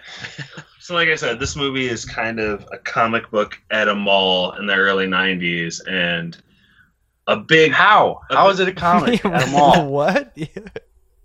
So, 0.81 0.95
like 0.95 1.09
I 1.09 1.15
said, 1.15 1.39
this 1.39 1.57
movie 1.57 1.89
is 1.89 2.05
kind 2.05 2.41
of 2.41 2.67
a 2.73 2.79
comic 2.79 3.31
book 3.31 3.59
at 3.71 3.89
a 3.89 3.95
mall 3.95 4.53
in 4.53 4.67
the 4.67 4.75
early 4.75 5.07
'90s, 5.07 5.81
and 5.89 6.37
a 7.27 7.37
big 7.37 7.73
How? 7.73 8.21
How 8.31 8.49
is 8.51 8.61
it 8.61 8.69
a 8.69 8.73
comic 8.73 9.25
at 9.25 9.49
a 9.49 9.51
mall? 9.51 9.87
what? 9.89 10.37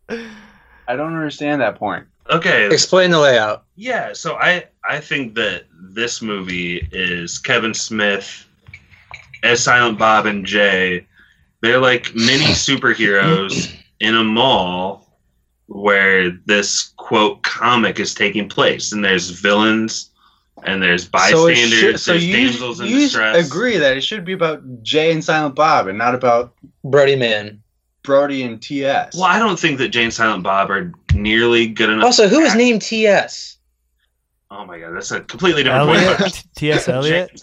I 0.09 0.95
don't 0.95 1.13
understand 1.13 1.61
that 1.61 1.75
point. 1.75 2.05
Okay. 2.29 2.67
Explain 2.67 3.11
the 3.11 3.19
layout. 3.19 3.65
Yeah, 3.75 4.13
so 4.13 4.35
I 4.35 4.65
I 4.83 4.99
think 4.99 5.35
that 5.35 5.65
this 5.73 6.21
movie 6.21 6.87
is 6.91 7.37
Kevin 7.39 7.73
Smith 7.73 8.45
as 9.43 9.63
Silent 9.63 9.97
Bob 9.97 10.25
and 10.25 10.45
Jay. 10.45 11.07
They're 11.61 11.79
like 11.79 12.13
mini 12.15 12.45
superheroes 12.53 13.73
in 13.99 14.15
a 14.15 14.23
mall 14.23 15.07
where 15.67 16.31
this 16.45 16.93
quote 16.97 17.43
comic 17.43 17.99
is 17.99 18.13
taking 18.13 18.49
place, 18.49 18.91
and 18.91 19.03
there's 19.03 19.29
villains 19.29 20.09
and 20.63 20.81
there's 20.81 21.03
So, 21.03 21.07
it 21.07 21.11
bystanders, 21.11 21.79
should, 21.79 21.99
so 21.99 22.11
there's 22.11 22.25
you, 22.25 22.33
damsels 22.35 22.79
in 22.79 22.87
you 22.87 22.99
distress. 22.99 23.47
agree 23.47 23.77
that 23.77 23.95
it 23.95 24.01
should 24.01 24.25
be 24.25 24.33
about 24.33 24.83
Jay 24.83 25.11
and 25.11 25.23
Silent 25.23 25.55
Bob 25.55 25.87
and 25.87 25.97
not 25.97 26.15
about 26.15 26.53
Brody 26.83 27.15
Man. 27.15 27.61
Brody 28.09 28.41
and 28.41 28.59
TS. 28.59 29.13
Well, 29.13 29.25
I 29.25 29.37
don't 29.37 29.59
think 29.59 29.77
that 29.77 29.89
Jay 29.89 30.03
and 30.03 30.11
Silent 30.13 30.43
Bob 30.43 30.71
are 30.71 30.91
nearly 31.13 31.67
good 31.67 31.91
enough. 31.91 32.05
Also, 32.05 32.27
who 32.27 32.39
is 32.39 32.49
act- 32.49 32.57
named 32.57 32.81
TS? 32.81 33.57
Oh 34.51 34.65
my 34.65 34.79
god, 34.79 34.95
that's 34.95 35.11
a 35.11 35.21
completely 35.21 35.61
different 35.61 35.85
point. 35.89 35.99
Elliot? 36.01 36.17
but 36.19 36.43
T.S. 36.55 36.89
Eliot? 36.89 37.39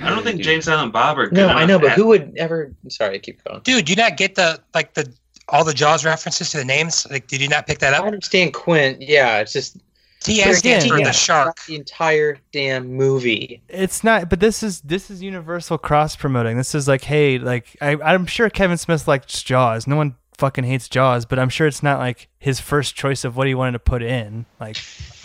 I 0.00 0.08
don't 0.08 0.22
think 0.22 0.40
Jay 0.40 0.54
and 0.54 0.62
Silent 0.62 0.92
Bob 0.92 1.18
are 1.18 1.26
good 1.26 1.34
No, 1.34 1.48
I 1.48 1.66
know, 1.66 1.80
but 1.80 1.88
act- 1.88 1.96
who 1.96 2.06
would 2.06 2.32
ever? 2.36 2.72
Sorry, 2.88 3.16
I 3.16 3.18
keep 3.18 3.42
going. 3.42 3.60
Dude, 3.64 3.86
do 3.86 3.92
you 3.92 3.96
not 3.96 4.16
get 4.16 4.36
the 4.36 4.62
like 4.72 4.94
the 4.94 5.12
all 5.48 5.64
the 5.64 5.74
Jaws 5.74 6.04
references 6.04 6.50
to 6.50 6.58
the 6.58 6.64
names? 6.64 7.08
Like, 7.10 7.26
did 7.26 7.40
you 7.42 7.48
not 7.48 7.66
pick 7.66 7.80
that 7.80 7.92
up? 7.92 8.04
I 8.04 8.06
understand 8.06 8.54
Quint. 8.54 9.02
Yeah, 9.02 9.40
it's 9.40 9.52
just 9.52 9.78
TS 10.20 10.58
stands 10.58 10.84
again, 10.84 10.98
yeah. 10.98 11.04
the 11.06 11.12
shark. 11.12 11.58
the 11.66 11.76
entire 11.76 12.38
damn 12.52 12.88
movie. 12.88 13.62
It's 13.68 14.02
not, 14.02 14.28
but 14.28 14.40
this 14.40 14.62
is 14.62 14.80
this 14.80 15.10
is 15.10 15.22
Universal 15.22 15.78
cross 15.78 16.16
promoting. 16.16 16.56
This 16.56 16.74
is 16.74 16.88
like, 16.88 17.04
hey, 17.04 17.38
like 17.38 17.76
I, 17.80 17.96
I'm 18.02 18.26
sure 18.26 18.50
Kevin 18.50 18.76
Smith 18.76 19.06
likes 19.06 19.42
Jaws. 19.42 19.86
No 19.86 19.96
one 19.96 20.16
fucking 20.38 20.64
hates 20.64 20.88
Jaws, 20.88 21.24
but 21.24 21.38
I'm 21.38 21.48
sure 21.48 21.66
it's 21.66 21.82
not 21.82 21.98
like 21.98 22.28
his 22.38 22.60
first 22.60 22.94
choice 22.94 23.24
of 23.24 23.36
what 23.36 23.46
he 23.46 23.54
wanted 23.54 23.72
to 23.72 23.78
put 23.80 24.02
in. 24.02 24.46
Like, 24.60 24.76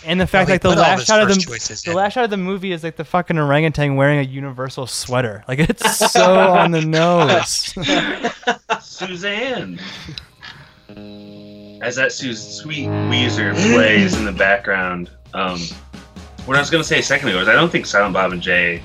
and 0.04 0.20
the 0.20 0.26
fact 0.26 0.48
he 0.48 0.54
like 0.54 0.62
the 0.62 0.70
last 0.70 1.06
shot 1.06 1.22
of 1.22 1.28
the 1.28 1.40
choices 1.40 1.82
the 1.82 1.92
in. 1.92 1.96
last 1.96 2.14
shot 2.14 2.24
of 2.24 2.30
the 2.30 2.36
movie 2.36 2.72
is 2.72 2.84
like 2.84 2.96
the 2.96 3.04
fucking 3.04 3.38
orangutan 3.38 3.96
wearing 3.96 4.18
a 4.18 4.22
Universal 4.22 4.86
sweater. 4.88 5.44
Like 5.48 5.60
it's 5.60 6.12
so 6.12 6.38
on 6.50 6.70
the 6.72 6.80
nose. 6.84 7.74
Suzanne. 8.80 9.80
As 11.84 11.96
that 11.96 12.12
sweet 12.12 12.88
Weezer 12.88 13.52
plays 13.54 14.16
in 14.16 14.24
the 14.24 14.32
background. 14.32 15.10
Um, 15.34 15.60
what 16.46 16.56
I 16.56 16.60
was 16.60 16.70
going 16.70 16.82
to 16.82 16.88
say 16.88 17.00
a 17.00 17.02
second 17.02 17.28
ago 17.28 17.40
is 17.40 17.46
I 17.46 17.52
don't 17.52 17.70
think 17.70 17.84
Silent 17.84 18.14
Bob 18.14 18.32
and 18.32 18.40
Jay 18.40 18.82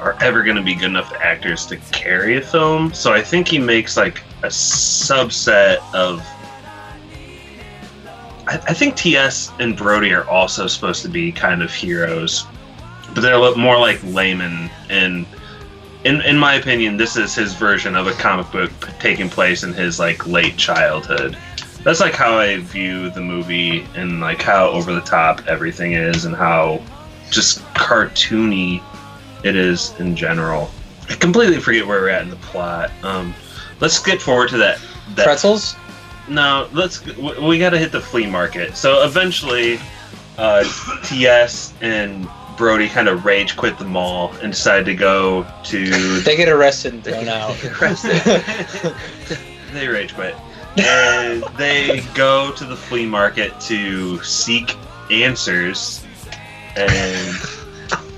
are 0.00 0.16
ever 0.20 0.42
going 0.42 0.56
to 0.56 0.62
be 0.62 0.74
good 0.74 0.86
enough 0.86 1.12
actors 1.12 1.64
to 1.66 1.76
carry 1.92 2.36
a 2.36 2.40
film. 2.40 2.92
So 2.92 3.12
I 3.12 3.22
think 3.22 3.46
he 3.46 3.60
makes 3.60 3.96
like 3.96 4.18
a 4.42 4.48
subset 4.48 5.78
of. 5.94 6.20
I, 8.48 8.54
I 8.66 8.74
think 8.74 8.96
TS 8.96 9.52
and 9.60 9.76
Brody 9.76 10.12
are 10.12 10.28
also 10.28 10.66
supposed 10.66 11.02
to 11.02 11.08
be 11.08 11.30
kind 11.30 11.62
of 11.62 11.72
heroes, 11.72 12.46
but 13.14 13.20
they're 13.20 13.54
more 13.54 13.78
like 13.78 14.02
laymen 14.02 14.68
and 14.90 15.24
in 16.04 16.20
in 16.22 16.36
my 16.36 16.54
opinion, 16.54 16.96
this 16.96 17.16
is 17.16 17.36
his 17.36 17.54
version 17.54 17.94
of 17.94 18.08
a 18.08 18.12
comic 18.12 18.50
book 18.50 18.72
taking 18.98 19.30
place 19.30 19.62
in 19.62 19.72
his 19.72 20.00
like 20.00 20.26
late 20.26 20.56
childhood. 20.56 21.38
That's 21.88 22.00
like 22.00 22.12
how 22.12 22.36
I 22.36 22.58
view 22.58 23.08
the 23.08 23.22
movie 23.22 23.86
and 23.94 24.20
like 24.20 24.42
how 24.42 24.68
over 24.68 24.92
the 24.92 25.00
top 25.00 25.46
everything 25.46 25.94
is 25.94 26.26
and 26.26 26.36
how 26.36 26.82
just 27.30 27.60
cartoony 27.72 28.82
it 29.42 29.56
is 29.56 29.98
in 29.98 30.14
general. 30.14 30.70
I 31.08 31.14
completely 31.14 31.58
forget 31.60 31.86
where 31.86 32.02
we're 32.02 32.10
at 32.10 32.20
in 32.20 32.28
the 32.28 32.36
plot. 32.36 32.90
Um, 33.02 33.34
let's 33.80 34.02
get 34.02 34.20
forward 34.20 34.50
to 34.50 34.58
that. 34.58 34.82
that 35.14 35.24
Pretzels. 35.24 35.76
no, 36.28 36.68
let's. 36.74 37.02
We 37.06 37.58
got 37.58 37.70
to 37.70 37.78
hit 37.78 37.90
the 37.90 38.02
flea 38.02 38.26
market. 38.26 38.76
So 38.76 39.02
eventually, 39.02 39.80
uh, 40.36 40.64
TS 41.04 41.72
and 41.80 42.28
Brody 42.58 42.90
kind 42.90 43.08
of 43.08 43.24
rage 43.24 43.56
quit 43.56 43.78
the 43.78 43.86
mall 43.86 44.34
and 44.42 44.52
decide 44.52 44.84
to 44.84 44.94
go 44.94 45.46
to. 45.64 46.20
They 46.20 46.36
get 46.36 46.50
arrested 46.50 46.92
and 46.92 47.02
thrown 47.02 47.28
out. 47.28 47.56
they 49.72 49.88
rage 49.88 50.14
quit, 50.14 50.34
and 50.76 51.42
they 51.56 52.00
go 52.14 52.52
to 52.52 52.64
the 52.64 52.76
flea 52.76 53.06
market 53.06 53.58
to 53.62 54.22
seek 54.22 54.76
answers. 55.10 56.04
And 56.76 57.36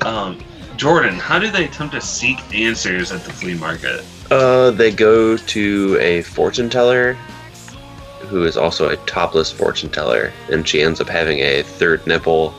um, 0.03 0.39
Jordan, 0.77 1.15
how 1.15 1.39
do 1.39 1.51
they 1.51 1.65
attempt 1.65 1.95
to 1.95 2.01
seek 2.01 2.39
answers 2.55 3.13
at 3.13 3.25
the 3.25 3.33
flea 3.33 3.55
market? 3.55 4.05
Uh, 4.31 4.71
they 4.71 4.91
go 4.91 5.37
to 5.37 5.97
a 6.01 6.23
fortune 6.23 6.69
teller 6.71 7.15
who 8.29 8.45
is 8.45 8.57
also 8.57 8.91
a 8.91 8.97
topless 8.99 9.51
fortune 9.51 9.91
teller, 9.91 10.33
and 10.53 10.67
she 10.69 10.83
ends 10.83 11.01
up 11.01 11.09
having 11.09 11.39
a 11.41 11.63
third 11.63 12.07
nipple, 12.07 12.55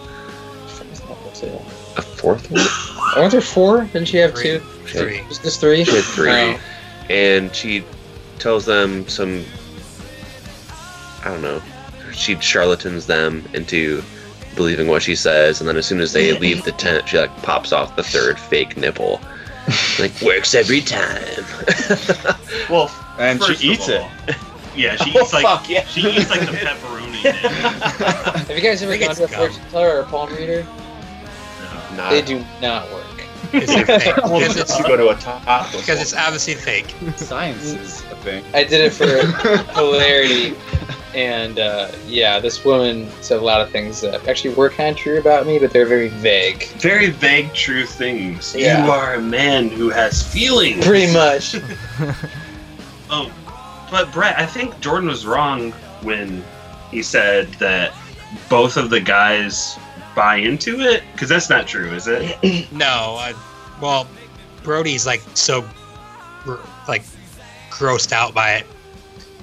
a 1.97 2.01
fourth 2.01 2.49
one. 2.51 2.65
Aren't 3.17 3.31
there 3.31 3.41
four? 3.41 3.85
Didn't 3.85 4.07
she 4.07 4.17
have 4.17 4.33
Three. 4.33 4.43
two? 4.43 4.59
Three. 4.85 5.21
Just, 5.29 5.43
just 5.43 5.59
three? 5.61 5.83
She 5.85 5.95
had 5.95 6.03
three, 6.03 6.29
Oh. 6.31 6.59
and 7.09 7.53
she 7.55 7.83
tells 8.39 8.65
them 8.65 9.07
some. 9.07 9.43
I 11.23 11.29
don't 11.29 11.41
know. 11.41 11.61
She 12.13 12.35
charlatans 12.39 13.07
them 13.07 13.45
into 13.53 14.03
believing 14.55 14.87
what 14.87 15.01
she 15.01 15.15
says, 15.15 15.59
and 15.61 15.67
then 15.69 15.77
as 15.77 15.85
soon 15.85 16.01
as 16.01 16.13
they 16.13 16.37
leave 16.37 16.63
the 16.65 16.71
tent, 16.73 17.07
she 17.07 17.17
like 17.17 17.35
pops 17.37 17.71
off 17.71 17.95
the 17.95 18.03
third 18.03 18.37
fake 18.39 18.75
nipple. 18.77 19.21
like 19.99 20.11
works 20.21 20.53
every 20.55 20.81
time. 20.81 21.21
Well, 22.69 22.89
And 23.19 23.41
she 23.41 23.47
first 23.47 23.63
of 23.63 23.69
eats 23.69 23.87
it. 23.89 24.05
Yeah, 24.75 24.95
she 24.95 25.11
Oh, 25.15 25.21
eats 25.21 25.33
like 25.33 25.43
fuck, 25.43 25.69
yeah. 25.69 25.85
she 25.85 26.01
eats 26.09 26.29
like 26.29 26.41
the 26.41 26.47
pepperoni. 26.47 27.21
Have 28.47 28.49
you 28.49 28.61
guys 28.61 28.81
ever 28.81 28.97
gone 28.97 29.15
to 29.15 29.23
a 29.25 29.27
fortune 29.27 29.61
teller 29.71 29.97
or 29.97 29.99
a 30.01 30.05
palm 30.05 30.33
reader? 30.33 30.65
Nah. 31.95 32.09
They 32.09 32.21
do 32.21 32.43
not 32.61 32.89
work. 32.91 33.05
Is 33.53 33.69
it 33.69 33.85
fake? 33.85 34.17
Well, 34.23 34.39
Because 34.39 34.57
it's, 34.57 34.77
you 34.79 34.83
go 34.85 34.97
to 34.97 35.09
a 35.09 35.15
top. 35.15 35.71
because 35.71 36.01
it's 36.01 36.13
obviously 36.13 36.55
fake. 36.55 36.93
science 37.17 37.63
is 37.63 38.01
a 38.11 38.15
thing. 38.17 38.43
I 38.53 38.63
did 38.63 38.81
it 38.81 38.93
for 38.93 39.05
hilarity, 39.73 40.55
and 41.13 41.59
uh, 41.59 41.91
yeah, 42.07 42.39
this 42.39 42.63
woman 42.63 43.09
said 43.21 43.39
a 43.39 43.43
lot 43.43 43.59
of 43.61 43.69
things 43.71 43.99
that 44.01 44.27
actually 44.27 44.53
were 44.53 44.69
kind 44.69 44.95
of 44.95 44.97
true 44.97 45.19
about 45.19 45.45
me, 45.45 45.59
but 45.59 45.71
they're 45.71 45.85
very 45.85 46.07
vague. 46.07 46.67
Very 46.79 47.09
vague, 47.09 47.53
true 47.53 47.85
things. 47.85 48.55
Yeah. 48.55 48.85
You 48.85 48.91
are 48.91 49.15
a 49.15 49.21
man 49.21 49.67
who 49.69 49.89
has 49.89 50.21
feelings. 50.31 50.85
Pretty 50.85 51.11
much. 51.13 51.55
Oh, 53.13 53.29
but 53.91 54.11
Brett, 54.13 54.39
I 54.39 54.45
think 54.45 54.79
Jordan 54.79 55.09
was 55.09 55.25
wrong 55.25 55.71
when 56.01 56.43
he 56.91 57.03
said 57.03 57.49
that 57.55 57.93
both 58.49 58.77
of 58.77 58.89
the 58.89 59.01
guys 59.01 59.77
buy 60.15 60.37
into 60.37 60.79
it 60.81 61.03
because 61.13 61.29
that's 61.29 61.49
not 61.49 61.67
true, 61.67 61.93
is 61.93 62.07
it? 62.07 62.37
No, 62.71 63.17
uh, 63.19 63.33
well, 63.81 64.07
Brody's 64.63 65.05
like 65.05 65.21
so, 65.33 65.65
like, 66.87 67.03
grossed 67.69 68.11
out 68.11 68.33
by 68.33 68.53
it. 68.53 68.65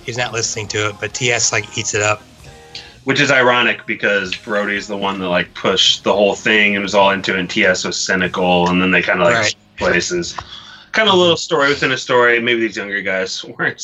He's 0.05 0.17
not 0.17 0.33
listening 0.33 0.69
to 0.69 0.89
it, 0.89 0.97
but 1.01 1.13
TS 1.15 1.53
like 1.53 1.77
eats 1.77 1.95
it 1.95 2.03
up. 2.03 2.23
Which 3.05 3.21
is 3.21 3.31
ironic 3.31 3.87
because 3.87 4.35
Brody's 4.37 4.87
the 4.87 4.97
one 4.97 5.19
that 5.21 5.29
like 5.29 5.53
pushed 5.55 6.05
the 6.05 6.13
whole 6.13 6.35
thing 6.35 6.75
and 6.75 6.83
was 6.83 6.95
all 6.95 7.11
into 7.11 7.35
it, 7.35 7.41
and 7.41 7.49
TS 7.51 7.85
was 7.85 7.99
cynical, 7.99 8.69
and 8.69 8.81
then 8.81 8.91
they 8.91 9.03
kind 9.03 9.21
of 9.21 9.27
like 9.27 9.37
Right. 9.37 9.55
places. 9.77 10.37
Kind 10.99 11.11
of 11.11 11.15
a 11.15 11.19
little 11.19 11.37
story 11.37 11.69
within 11.69 11.93
a 11.93 11.97
story. 11.97 12.41
Maybe 12.41 12.59
these 12.59 12.77
younger 12.77 13.01
guys 13.03 13.45
weren't 13.59 13.81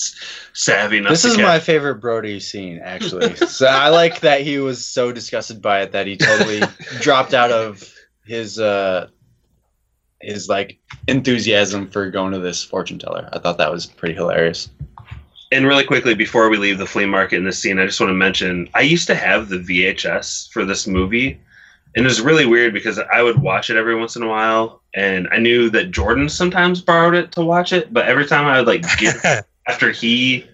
savvy 0.52 0.96
enough. 0.96 1.12
This 1.12 1.24
is 1.24 1.38
my 1.38 1.60
favorite 1.60 2.00
Brody 2.00 2.40
scene, 2.40 2.80
actually. 2.82 3.36
so 3.46 3.66
I 3.66 3.90
like 3.90 4.18
that 4.22 4.40
he 4.40 4.58
was 4.58 4.84
so 4.84 5.12
disgusted 5.12 5.62
by 5.62 5.82
it 5.82 5.92
that 5.92 6.08
he 6.08 6.16
totally 6.16 6.60
dropped 7.00 7.32
out 7.32 7.52
of 7.52 7.88
his 8.24 8.58
uh 8.58 9.06
his 10.20 10.48
like 10.48 10.80
enthusiasm 11.06 11.88
for 11.88 12.10
going 12.10 12.32
to 12.32 12.40
this 12.40 12.64
fortune 12.64 12.98
teller. 12.98 13.28
I 13.32 13.38
thought 13.38 13.58
that 13.58 13.70
was 13.70 13.86
pretty 13.86 14.16
hilarious. 14.16 14.68
And 15.52 15.68
really 15.68 15.84
quickly, 15.84 16.16
before 16.16 16.48
we 16.48 16.56
leave 16.56 16.78
the 16.78 16.86
flea 16.86 17.06
market 17.06 17.36
in 17.36 17.44
this 17.44 17.60
scene, 17.60 17.78
I 17.78 17.86
just 17.86 18.00
want 18.00 18.10
to 18.10 18.14
mention 18.14 18.68
I 18.74 18.80
used 18.80 19.06
to 19.06 19.14
have 19.14 19.50
the 19.50 19.58
VHS 19.58 20.50
for 20.50 20.64
this 20.64 20.88
movie. 20.88 21.40
And 21.96 22.04
it 22.04 22.08
was 22.08 22.20
really 22.20 22.46
weird 22.46 22.74
because 22.74 22.98
I 22.98 23.22
would 23.22 23.40
watch 23.40 23.70
it 23.70 23.76
every 23.76 23.94
once 23.94 24.16
in 24.16 24.22
a 24.22 24.28
while. 24.28 24.82
And 24.94 25.28
I 25.30 25.38
knew 25.38 25.70
that 25.70 25.90
Jordan 25.90 26.28
sometimes 26.28 26.80
borrowed 26.80 27.14
it 27.14 27.32
to 27.32 27.44
watch 27.44 27.72
it. 27.72 27.92
But 27.92 28.06
every 28.06 28.26
time 28.26 28.46
I 28.46 28.58
would 28.58 28.66
like 28.66 28.82
get 28.98 29.46
after 29.68 29.90
he 29.90 30.46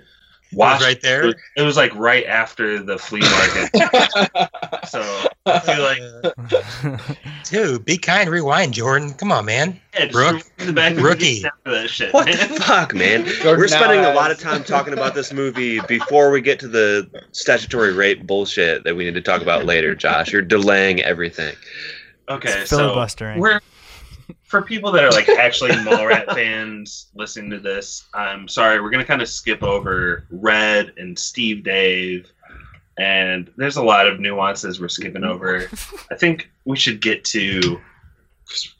watched 0.52 0.82
right 0.82 1.00
there? 1.00 1.22
It 1.22 1.26
was, 1.26 1.34
it 1.56 1.62
was 1.62 1.76
like 1.76 1.94
right 1.94 2.26
after 2.26 2.82
the 2.82 2.98
flea 2.98 3.20
market. 3.20 3.70
so 4.88 5.00
I 5.00 5.02
feel 5.02 5.29
like 5.46 6.00
Dude, 7.44 7.84
be 7.84 7.96
kind, 7.98 8.28
rewind, 8.30 8.74
Jordan. 8.74 9.14
Come 9.14 9.32
on, 9.32 9.44
man. 9.46 9.80
yeah, 9.94 10.06
just 10.06 10.16
Rook- 10.16 10.56
the 10.58 10.72
back 10.72 10.96
rookie. 10.96 11.44
shit. 11.86 12.12
What 12.12 12.26
the 12.26 12.60
fuck, 12.62 12.94
man? 12.94 13.24
Jordan 13.42 13.58
We're 13.60 13.68
spending 13.68 14.02
now 14.02 14.12
a 14.12 14.14
lot 14.14 14.30
of 14.30 14.38
time 14.38 14.62
talking 14.64 14.92
about 14.92 15.14
this 15.14 15.32
movie 15.32 15.80
before 15.88 16.30
we 16.30 16.40
get 16.40 16.60
to 16.60 16.68
the 16.68 17.08
statutory 17.32 17.92
rape 17.92 18.26
bullshit 18.26 18.84
that 18.84 18.94
we 18.94 19.04
need 19.04 19.14
to 19.14 19.22
talk 19.22 19.42
about 19.42 19.64
later, 19.64 19.94
Josh. 19.94 20.32
You're 20.32 20.42
delaying 20.42 21.00
everything. 21.02 21.54
Okay, 22.28 22.60
It's 22.60 22.70
so 22.70 22.76
filibustering. 22.78 23.40
we're 23.40 23.60
for 24.44 24.62
people 24.62 24.92
that 24.92 25.04
are 25.04 25.10
like 25.10 25.28
actually 25.28 25.70
Mallrat 25.70 26.26
fans 26.34 27.06
listening 27.14 27.50
to 27.50 27.58
this. 27.60 28.06
I'm 28.14 28.46
sorry, 28.46 28.80
we're 28.80 28.90
gonna 28.90 29.04
kind 29.04 29.22
of 29.22 29.28
skip 29.28 29.62
over 29.62 30.26
Red 30.30 30.92
and 30.96 31.18
Steve 31.18 31.64
Dave, 31.64 32.30
and 33.00 33.50
there's 33.56 33.76
a 33.76 33.82
lot 33.82 34.06
of 34.06 34.20
nuances 34.20 34.78
we're 34.80 34.88
skipping 34.88 35.24
over. 35.24 35.68
I 36.10 36.14
think 36.16 36.50
we 36.66 36.76
should 36.76 37.00
get 37.00 37.24
to 37.26 37.80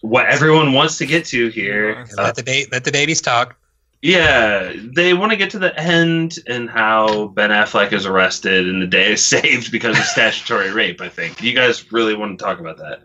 what 0.02 0.26
everyone 0.26 0.72
wants 0.74 0.98
to 0.98 1.06
get 1.06 1.24
to 1.26 1.48
here. 1.48 2.04
Uh, 2.18 2.24
Let 2.24 2.34
the 2.36 2.42
ba- 2.42 2.66
let 2.72 2.84
the 2.84 2.92
babies 2.92 3.20
talk. 3.20 3.56
yeah, 4.02 4.72
they 4.96 5.14
want 5.14 5.30
to 5.30 5.36
get 5.36 5.50
to 5.50 5.58
the 5.58 5.78
end 5.80 6.38
and 6.46 6.68
how 6.68 7.28
Ben 7.28 7.50
Affleck 7.50 7.92
is 7.92 8.04
arrested 8.06 8.68
and 8.68 8.82
the 8.82 8.86
day 8.86 9.12
is 9.12 9.24
saved 9.34 9.70
because 9.72 9.96
of 9.98 10.04
statutory 10.04 10.70
rape. 10.72 11.00
I 11.00 11.08
think 11.08 11.42
you 11.42 11.54
guys 11.54 11.90
really 11.92 12.14
want 12.14 12.38
to 12.38 12.44
talk 12.44 12.58
about 12.60 12.76
that. 12.78 13.02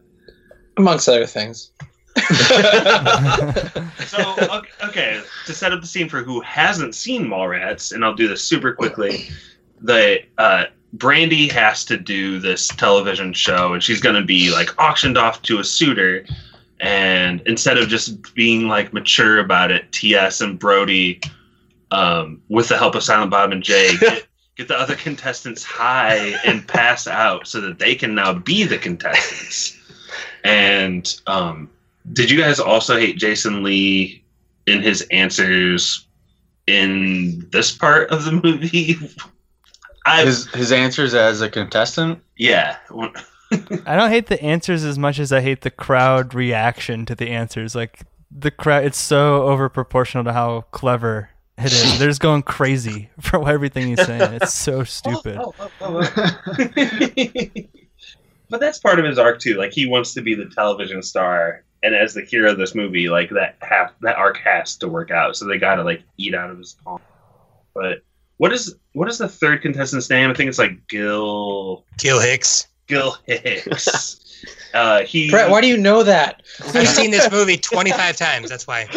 Amongst 0.77 1.07
other 1.07 1.25
things. 1.25 1.71
So 4.05 4.35
okay, 4.39 4.69
okay, 4.83 5.21
to 5.45 5.53
set 5.53 5.71
up 5.73 5.81
the 5.81 5.87
scene 5.87 6.07
for 6.09 6.21
who 6.23 6.39
hasn't 6.41 6.95
seen 6.95 7.25
Mallrats, 7.25 7.91
and 7.91 8.03
I'll 8.05 8.13
do 8.15 8.27
this 8.27 8.43
super 8.43 8.73
quickly. 8.73 9.29
The 9.81 10.19
uh, 10.37 10.65
Brandy 10.97 11.47
has 11.49 11.83
to 11.85 11.97
do 11.97 12.39
this 12.39 12.67
television 12.69 13.33
show, 13.33 13.73
and 13.73 13.83
she's 13.83 13.99
going 13.99 14.15
to 14.15 14.23
be 14.23 14.51
like 14.51 14.69
auctioned 14.79 15.17
off 15.17 15.41
to 15.43 15.59
a 15.59 15.63
suitor, 15.63 16.25
and 16.79 17.41
instead 17.45 17.77
of 17.77 17.89
just 17.89 18.33
being 18.33 18.67
like 18.67 18.93
mature 18.93 19.39
about 19.39 19.71
it, 19.71 19.91
TS 19.91 20.41
and 20.41 20.57
Brody, 20.57 21.19
um, 21.91 22.41
with 22.49 22.69
the 22.69 22.77
help 22.77 22.95
of 22.95 23.03
Silent 23.03 23.31
Bob 23.31 23.51
and 23.51 23.61
Jay, 23.61 23.95
get, 23.99 24.27
get 24.55 24.67
the 24.67 24.79
other 24.79 24.95
contestants 24.95 25.63
high 25.63 26.35
and 26.45 26.67
pass 26.67 27.07
out 27.07 27.45
so 27.47 27.59
that 27.61 27.79
they 27.79 27.95
can 27.95 28.15
now 28.15 28.33
be 28.33 28.63
the 28.63 28.77
contestants. 28.77 29.77
And 30.45 31.13
um, 31.27 31.69
did 32.13 32.29
you 32.29 32.39
guys 32.39 32.59
also 32.59 32.97
hate 32.97 33.17
Jason 33.17 33.63
Lee 33.63 34.23
in 34.67 34.81
his 34.81 35.01
answers 35.11 36.07
in 36.67 37.49
this 37.51 37.71
part 37.71 38.11
of 38.11 38.23
the 38.25 38.31
movie? 38.31 38.97
I 40.05 40.23
His 40.25 40.47
his 40.53 40.71
answers 40.71 41.13
as 41.13 41.41
a 41.41 41.49
contestant. 41.49 42.21
yeah. 42.37 42.77
I 43.85 43.95
don't 43.95 44.09
hate 44.09 44.27
the 44.27 44.41
answers 44.41 44.83
as 44.83 44.97
much 44.97 45.19
as 45.19 45.31
I 45.31 45.41
hate 45.41 45.61
the 45.61 45.71
crowd 45.71 46.33
reaction 46.33 47.05
to 47.05 47.15
the 47.15 47.29
answers. 47.29 47.75
Like 47.75 48.01
the 48.31 48.51
crowd, 48.51 48.85
it's 48.85 48.97
so 48.97 49.43
over 49.43 49.69
proportional 49.69 50.23
to 50.25 50.33
how 50.33 50.61
clever 50.71 51.29
it 51.57 51.71
is. 51.71 51.99
They're 51.99 52.09
just 52.09 52.21
going 52.21 52.43
crazy 52.43 53.09
for 53.19 53.47
everything 53.47 53.87
he's 53.87 54.05
saying. 54.05 54.33
It's 54.33 54.53
so 54.53 54.79
oh, 54.79 54.83
stupid. 54.83 55.37
Oh, 55.39 55.53
oh, 55.81 56.01
but 58.49 58.59
that's 58.59 58.79
part 58.79 58.99
of 58.99 59.05
his 59.05 59.17
arc 59.17 59.39
too. 59.39 59.55
Like 59.55 59.71
he 59.71 59.87
wants 59.87 60.13
to 60.15 60.21
be 60.21 60.35
the 60.35 60.45
television 60.45 61.01
star, 61.01 61.63
and 61.83 61.95
as 61.95 62.13
the 62.13 62.23
hero 62.23 62.51
of 62.51 62.57
this 62.57 62.75
movie, 62.75 63.09
like 63.09 63.29
that 63.31 63.57
have 63.61 63.93
that 64.01 64.17
arc 64.17 64.37
has 64.37 64.75
to 64.77 64.87
work 64.87 65.11
out. 65.11 65.35
So 65.37 65.45
they 65.45 65.57
got 65.57 65.75
to 65.75 65.83
like 65.83 66.03
eat 66.17 66.35
out 66.35 66.49
of 66.49 66.57
his 66.57 66.75
palm. 66.83 66.99
But 67.73 68.01
what 68.37 68.51
is 68.53 68.75
what 68.93 69.09
is 69.09 69.17
the 69.17 69.27
third 69.27 69.61
contestant's 69.61 70.09
name? 70.09 70.29
I 70.29 70.33
think 70.33 70.49
it's 70.49 70.59
like 70.59 70.87
Gil 70.87 71.85
Gil 71.97 72.19
Hicks. 72.19 72.67
Gil 72.87 73.17
Hicks. 73.25 74.21
uh, 74.73 75.01
he 75.03 75.29
Brett, 75.31 75.49
why 75.49 75.61
do 75.61 75.67
you 75.67 75.77
know 75.77 76.03
that? 76.03 76.43
I've 76.73 76.87
seen 76.87 77.09
this 77.11 77.31
movie 77.31 77.57
25 77.57 78.15
times. 78.17 78.49
That's 78.49 78.67
why. 78.67 78.87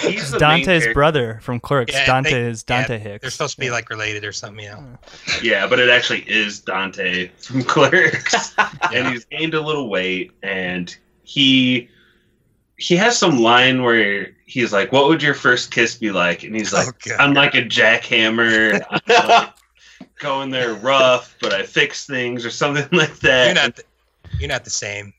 he's 0.00 0.32
Dante's 0.32 0.92
brother 0.92 1.38
from 1.42 1.60
Clerks. 1.60 1.92
Yeah, 1.92 2.06
Dante 2.06 2.30
they- 2.32 2.40
is 2.50 2.62
Dante 2.62 2.94
yeah, 2.94 2.98
Hicks. 2.98 3.22
They're 3.22 3.30
supposed 3.30 3.54
to 3.54 3.60
be 3.60 3.70
like 3.70 3.90
related 3.90 4.24
or 4.24 4.32
something, 4.32 4.64
you 4.64 4.70
know. 4.72 4.98
Yeah, 5.42 5.66
but 5.66 5.78
it 5.78 5.88
actually 5.88 6.28
is 6.28 6.60
Dante 6.60 7.28
from 7.38 7.62
Clerks, 7.62 8.54
and 8.92 9.08
he's 9.08 9.24
gained 9.26 9.54
a 9.54 9.60
little 9.60 9.88
weight, 9.88 10.32
and 10.42 10.96
he 11.22 11.88
he 12.76 12.96
has 12.96 13.18
some 13.18 13.38
line 13.40 13.82
where 13.82 14.32
he's 14.48 14.72
like, 14.72 14.90
"What 14.92 15.06
would 15.08 15.22
your 15.22 15.34
first 15.34 15.70
kiss 15.70 15.96
be 15.96 16.10
like?" 16.10 16.42
And 16.42 16.56
he's 16.56 16.72
like, 16.72 16.88
Oh, 17.10 17.16
"I'm 17.18 17.34
like 17.34 17.54
a 17.54 17.62
jackhammer, 17.62 18.80
I'm 19.08 19.28
like 19.28 19.50
going 20.18 20.50
there 20.50 20.74
rough, 20.74 21.36
but 21.40 21.52
I 21.52 21.62
fix 21.62 22.06
things 22.06 22.44
or 22.44 22.50
something 22.50 22.88
like 22.98 23.16
that." 23.20 23.46
You're 23.46 23.54
not. 23.54 23.76
The, 23.76 23.82
you're 24.38 24.48
not 24.48 24.64
the 24.64 24.70
same. 24.70 25.12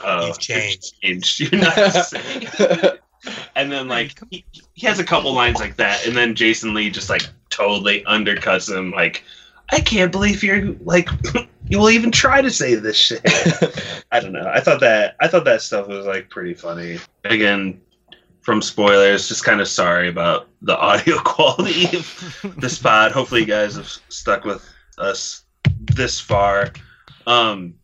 Oh, 0.00 0.26
You've 0.26 0.38
changed. 0.38 1.00
changed. 1.00 1.40
You're 1.52 1.60
not 1.62 1.74
the 1.74 2.02
same. 2.02 2.98
and 3.56 3.72
then 3.72 3.88
like 3.88 4.18
he, 4.30 4.44
he 4.74 4.86
has 4.86 4.98
a 4.98 5.04
couple 5.04 5.32
lines 5.32 5.58
like 5.58 5.76
that, 5.76 6.06
and 6.06 6.14
then 6.16 6.34
Jason 6.34 6.74
Lee 6.74 6.90
just 6.90 7.08
like 7.08 7.22
totally 7.48 8.02
undercuts 8.04 8.74
him. 8.74 8.90
Like, 8.90 9.24
I 9.70 9.80
can't 9.80 10.12
believe 10.12 10.42
you're 10.42 10.74
like 10.84 11.08
you 11.68 11.78
will 11.78 11.88
even 11.90 12.10
try 12.10 12.42
to 12.42 12.50
say 12.50 12.74
this 12.74 12.96
shit. 12.96 13.22
I 14.12 14.20
don't 14.20 14.32
know. 14.32 14.50
I 14.54 14.60
thought 14.60 14.80
that 14.80 15.16
I 15.20 15.28
thought 15.28 15.44
that 15.46 15.62
stuff 15.62 15.88
was 15.88 16.04
like 16.04 16.28
pretty 16.28 16.52
funny. 16.54 16.98
Again, 17.24 17.80
from 18.46 18.62
spoilers, 18.62 19.26
just 19.26 19.44
kind 19.44 19.60
of 19.60 19.66
sorry 19.66 20.08
about 20.08 20.48
the 20.62 20.78
audio 20.78 21.18
quality 21.24 21.96
of 21.96 22.54
this 22.58 22.78
pod. 22.82 23.10
Hopefully, 23.10 23.40
you 23.40 23.46
guys 23.46 23.74
have 23.74 23.88
stuck 24.08 24.44
with 24.44 24.64
us 24.98 25.42
this 25.80 26.20
far. 26.20 26.72
Um, 27.26 27.74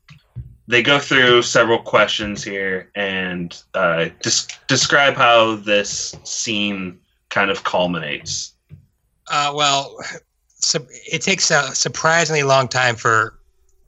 they 0.69 0.81
go 0.81 1.01
through 1.01 1.43
several 1.43 1.81
questions 1.81 2.45
here 2.45 2.93
and 2.95 3.61
uh, 3.75 4.11
des- 4.23 4.55
describe 4.69 5.15
how 5.15 5.57
this 5.57 6.15
scene 6.23 7.01
kind 7.29 7.51
of 7.51 7.65
culminates. 7.65 8.55
Uh, 9.33 9.53
well, 9.53 9.97
so 10.47 10.79
it 11.11 11.23
takes 11.23 11.51
a 11.51 11.75
surprisingly 11.75 12.45
long 12.45 12.69
time 12.69 12.95
for 12.95 13.37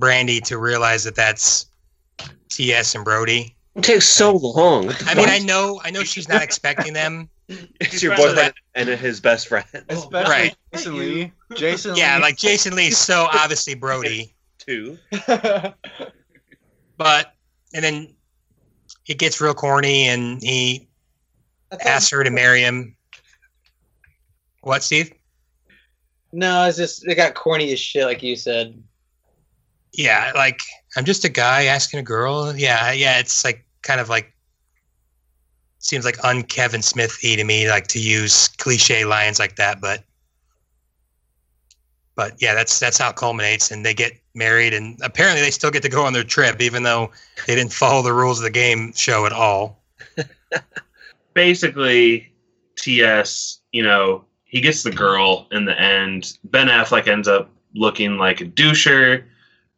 Brandy 0.01 0.41
to 0.41 0.59
realize 0.59 1.05
that 1.05 1.15
that's 1.15 1.67
T.S. 2.51 2.97
and 2.97 3.05
Brody. 3.05 3.54
It 3.77 3.83
takes 3.83 4.07
so 4.07 4.37
long. 4.37 4.91
I 5.07 5.15
mean, 5.15 5.29
I 5.29 5.39
know, 5.45 5.81
I 5.83 5.91
know 5.91 6.05
she's 6.05 6.29
not 6.29 6.43
expecting 6.43 6.93
them. 6.93 7.29
it's 7.49 8.03
your 8.03 8.17
So 8.17 8.23
boyfriend 8.29 8.39
that- 8.39 8.55
and 8.75 8.89
his 8.89 9.21
best 9.21 9.49
friend. 9.49 9.67
Especially 9.89 10.31
Right. 10.31 10.57
Jason 10.73 10.99
Lee. 10.99 11.33
Jason 11.57 11.97
Yeah, 11.97 12.17
Lee. 12.17 12.23
like 12.23 12.37
Jason 12.37 12.75
Lee's 12.77 12.97
so 12.97 13.27
obviously 13.33 13.75
Brody, 13.75 14.35
Two. 14.59 14.97
but 16.97 17.35
and 17.75 17.85
then 17.85 18.15
it 19.07 19.19
gets 19.19 19.41
real 19.41 19.55
corny, 19.55 20.05
and 20.09 20.43
he 20.43 20.89
asks 21.85 22.11
her 22.11 22.23
to 22.25 22.31
marry 22.31 22.61
him. 22.63 22.97
What, 24.63 24.83
Steve? 24.83 25.13
No, 26.33 26.65
it's 26.65 26.79
just 26.79 27.07
it 27.07 27.15
got 27.17 27.35
corny 27.35 27.73
as 27.73 27.79
shit, 27.81 28.05
like 28.07 28.23
you 28.23 28.37
said. 28.37 28.83
Yeah, 29.93 30.33
like 30.35 30.59
I'm 30.97 31.05
just 31.05 31.25
a 31.25 31.29
guy 31.29 31.65
asking 31.65 32.01
a 32.01 32.03
girl. 32.03 32.55
Yeah, 32.57 32.93
yeah, 32.93 33.19
it's 33.19 33.45
like 33.45 33.65
kind 33.83 34.01
of 34.01 34.09
like 34.09 34.33
seems 35.79 36.05
like 36.05 36.23
un 36.25 36.43
Kevin 36.43 36.83
Smith 36.83 37.19
y 37.23 37.37
to 37.37 37.45
me, 37.45 37.69
like 37.69 37.87
to 37.89 37.99
use 37.99 38.49
cliche 38.49 39.05
lines 39.05 39.39
like 39.39 39.57
that, 39.57 39.81
but 39.81 40.05
but 42.17 42.41
yeah, 42.41 42.55
that's 42.55 42.79
that's 42.79 42.99
how 42.99 43.11
it 43.11 43.17
culminates 43.17 43.71
and 43.71 43.85
they 43.85 43.95
get 43.95 44.13
married 44.35 44.73
and 44.73 44.99
apparently 45.03 45.43
they 45.43 45.51
still 45.51 45.71
get 45.71 45.83
to 45.83 45.89
go 45.89 46.05
on 46.05 46.13
their 46.13 46.25
trip 46.25 46.61
even 46.61 46.83
though 46.83 47.11
they 47.47 47.55
didn't 47.55 47.73
follow 47.73 48.03
the 48.03 48.13
rules 48.13 48.39
of 48.39 48.45
the 48.45 48.51
game 48.51 48.93
show 48.95 49.27
at 49.27 49.33
all. 49.33 49.83
Basically, 51.35 52.33
TS, 52.77 53.61
you 53.73 53.83
know, 53.83 54.25
he 54.45 54.61
gets 54.61 54.85
the 54.85 54.93
girl 54.93 55.49
in 55.51 55.65
the 55.65 55.79
end. 55.81 56.39
Ben 56.45 56.69
Affleck 56.69 57.09
ends 57.09 57.27
up 57.27 57.51
looking 57.75 58.19
like 58.19 58.41
a 58.41 58.45
doucher, 58.45 59.25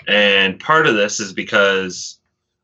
and 0.06 0.58
part 0.60 0.86
of 0.86 0.94
this 0.94 1.20
is 1.20 1.32
because 1.32 2.18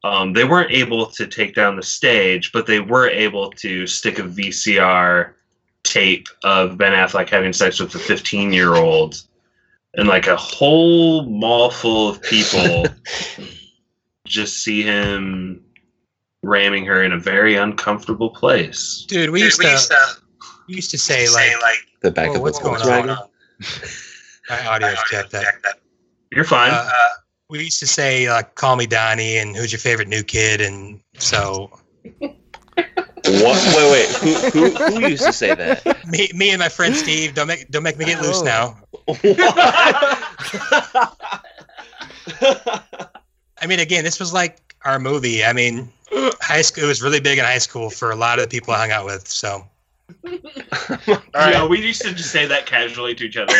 um, 0.04 0.32
they 0.32 0.44
weren't 0.44 0.72
able 0.72 1.06
to 1.06 1.26
take 1.26 1.54
down 1.54 1.76
the 1.76 1.82
stage, 1.82 2.52
but 2.52 2.66
they 2.66 2.80
were 2.80 3.08
able 3.08 3.50
to 3.52 3.86
stick 3.86 4.18
a 4.18 4.22
VCR 4.22 5.32
tape 5.84 6.28
of 6.44 6.78
Ben 6.78 6.92
Affleck 6.92 7.28
having 7.28 7.52
sex 7.52 7.78
with 7.80 7.94
a 7.94 7.98
15 7.98 8.52
year 8.52 8.74
old, 8.74 9.22
and 9.94 10.08
like 10.08 10.26
a 10.26 10.36
whole 10.36 11.24
mall 11.26 11.70
full 11.70 12.08
of 12.08 12.22
people 12.22 12.86
just 14.26 14.62
see 14.62 14.82
him 14.82 15.62
ramming 16.42 16.84
her 16.86 17.02
in 17.04 17.12
a 17.12 17.18
very 17.18 17.56
uncomfortable 17.56 18.30
place. 18.30 19.04
Dude, 19.06 19.30
we 19.30 19.42
used 19.42 19.60
to 19.60 20.16
we 20.68 20.74
used 20.74 20.90
to 20.90 20.98
say 20.98 21.28
like, 21.28 21.60
like 21.62 21.78
The 22.00 22.10
back 22.10 22.30
"Whoa, 22.30 22.36
of 22.36 22.42
what's 22.42 22.58
the 22.58 22.64
going 22.64 22.80
Volkswagen. 22.80 23.18
on? 23.18 23.28
My 24.48 24.66
audio's 24.66 24.98
jacked 25.10 25.34
up. 25.34 25.44
You're 26.32 26.44
fine. 26.44 26.72
Uh, 26.72 26.88
we 27.52 27.64
used 27.64 27.78
to 27.80 27.86
say 27.86 28.30
like 28.30 28.54
call 28.54 28.76
me 28.76 28.86
Donnie 28.86 29.36
and 29.36 29.54
who's 29.54 29.70
your 29.72 29.78
favorite 29.78 30.08
new 30.08 30.22
kid 30.22 30.62
and 30.62 31.00
so 31.18 31.70
What? 33.24 33.74
Wait, 33.76 33.90
wait. 33.92 34.08
Who, 34.52 34.70
who, 34.70 35.00
who 35.00 35.08
used 35.08 35.24
to 35.24 35.32
say 35.32 35.54
that? 35.54 35.84
me, 36.10 36.28
me 36.34 36.50
and 36.50 36.58
my 36.58 36.68
friend 36.68 36.96
Steve 36.96 37.34
don't 37.34 37.46
make 37.46 37.68
don't 37.68 37.82
make 37.84 37.96
me 37.98 38.04
get 38.06 38.20
loose 38.22 38.40
Oh. 38.40 38.44
now. 38.44 38.76
I 43.60 43.66
mean, 43.66 43.80
again, 43.80 44.04
this 44.04 44.18
was 44.18 44.32
like 44.32 44.74
our 44.84 44.98
movie. 44.98 45.44
I 45.44 45.52
mean, 45.52 45.92
high 46.40 46.62
school. 46.62 46.84
It 46.84 46.88
was 46.88 47.02
really 47.02 47.20
big 47.20 47.38
in 47.38 47.44
high 47.44 47.58
school 47.58 47.90
for 47.90 48.10
a 48.10 48.16
lot 48.16 48.38
of 48.38 48.44
the 48.44 48.48
people 48.48 48.74
I 48.74 48.78
hung 48.78 48.90
out 48.90 49.04
with. 49.06 49.28
So 49.28 49.64
Yeah, 51.34 51.66
we 51.66 51.80
used 51.80 52.02
to 52.02 52.12
just 52.12 52.30
say 52.32 52.46
that 52.46 52.66
casually 52.66 53.14
to 53.14 53.24
each 53.24 53.36
other. 53.36 53.52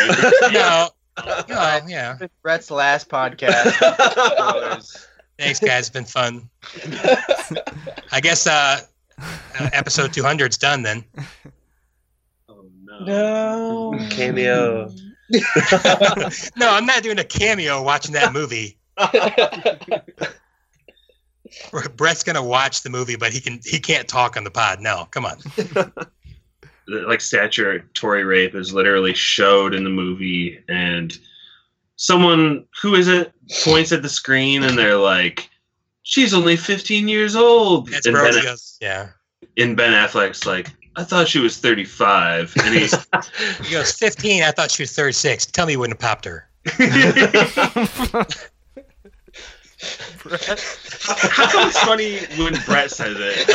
no, 0.51 0.89
no, 1.49 1.79
yeah. 1.87 2.17
Brett's 2.41 2.71
last 2.71 3.09
podcast. 3.09 3.71
Spoilers. 4.41 5.07
Thanks, 5.37 5.59
guys. 5.59 5.81
It's 5.81 5.89
been 5.89 6.05
fun. 6.05 6.49
I 8.11 8.19
guess 8.21 8.47
uh, 8.47 8.79
uh, 9.19 9.69
episode 9.73 10.11
200's 10.11 10.57
done 10.57 10.83
then. 10.83 11.03
Oh, 12.49 12.65
No. 13.01 14.07
Cameo. 14.09 14.89
no, 16.57 16.69
I'm 16.69 16.85
not 16.85 17.03
doing 17.03 17.19
a 17.19 17.23
cameo 17.23 17.81
watching 17.81 18.13
that 18.13 18.33
movie. 18.33 18.77
Brett's 21.95 22.23
gonna 22.23 22.43
watch 22.43 22.81
the 22.81 22.89
movie, 22.89 23.15
but 23.15 23.31
he 23.31 23.39
can 23.39 23.59
he 23.63 23.79
can't 23.79 24.07
talk 24.07 24.37
on 24.37 24.43
the 24.43 24.51
pod. 24.51 24.79
No, 24.81 25.07
come 25.11 25.25
on. 25.25 25.37
Like 26.87 27.21
statutory 27.21 28.23
rape 28.23 28.55
is 28.55 28.73
literally 28.73 29.13
showed 29.13 29.73
in 29.73 29.83
the 29.83 29.89
movie 29.89 30.63
and 30.67 31.17
someone 31.95 32.65
who 32.81 32.95
is 32.95 33.07
it 33.07 33.31
points 33.63 33.91
at 33.91 34.01
the 34.01 34.09
screen 34.09 34.63
and 34.63 34.77
they're 34.77 34.97
like 34.97 35.49
she's 36.01 36.33
only 36.33 36.55
15 36.55 37.07
years 37.07 37.35
old 37.35 37.87
That's 37.89 38.05
and 38.05 38.15
ben, 38.15 38.43
goes, 38.43 38.77
yeah. 38.81 39.09
and 39.57 39.77
ben 39.77 39.93
affleck's 39.93 40.45
like 40.45 40.67
i 40.95 41.03
thought 41.03 41.27
she 41.27 41.39
was 41.39 41.57
35 41.57 42.53
and 42.63 42.75
he's 42.75 42.93
He 43.63 43.71
goes 43.71 43.93
15. 43.93 44.43
I 44.43 44.51
thought 44.51 44.71
she 44.71 44.83
was 44.83 44.93
36. 44.93 45.47
Tell 45.47 45.65
me 45.65 45.73
you 45.73 45.79
wouldn't 45.79 46.01
have 46.01 46.09
popped 46.09 46.25
her. 46.25 46.49
How 50.23 51.49
come 51.49 51.67
it's 51.67 51.79
funny 51.79 52.19
when 52.41 52.53
Brett 52.65 52.91
says 52.91 53.17
it, 53.19 53.47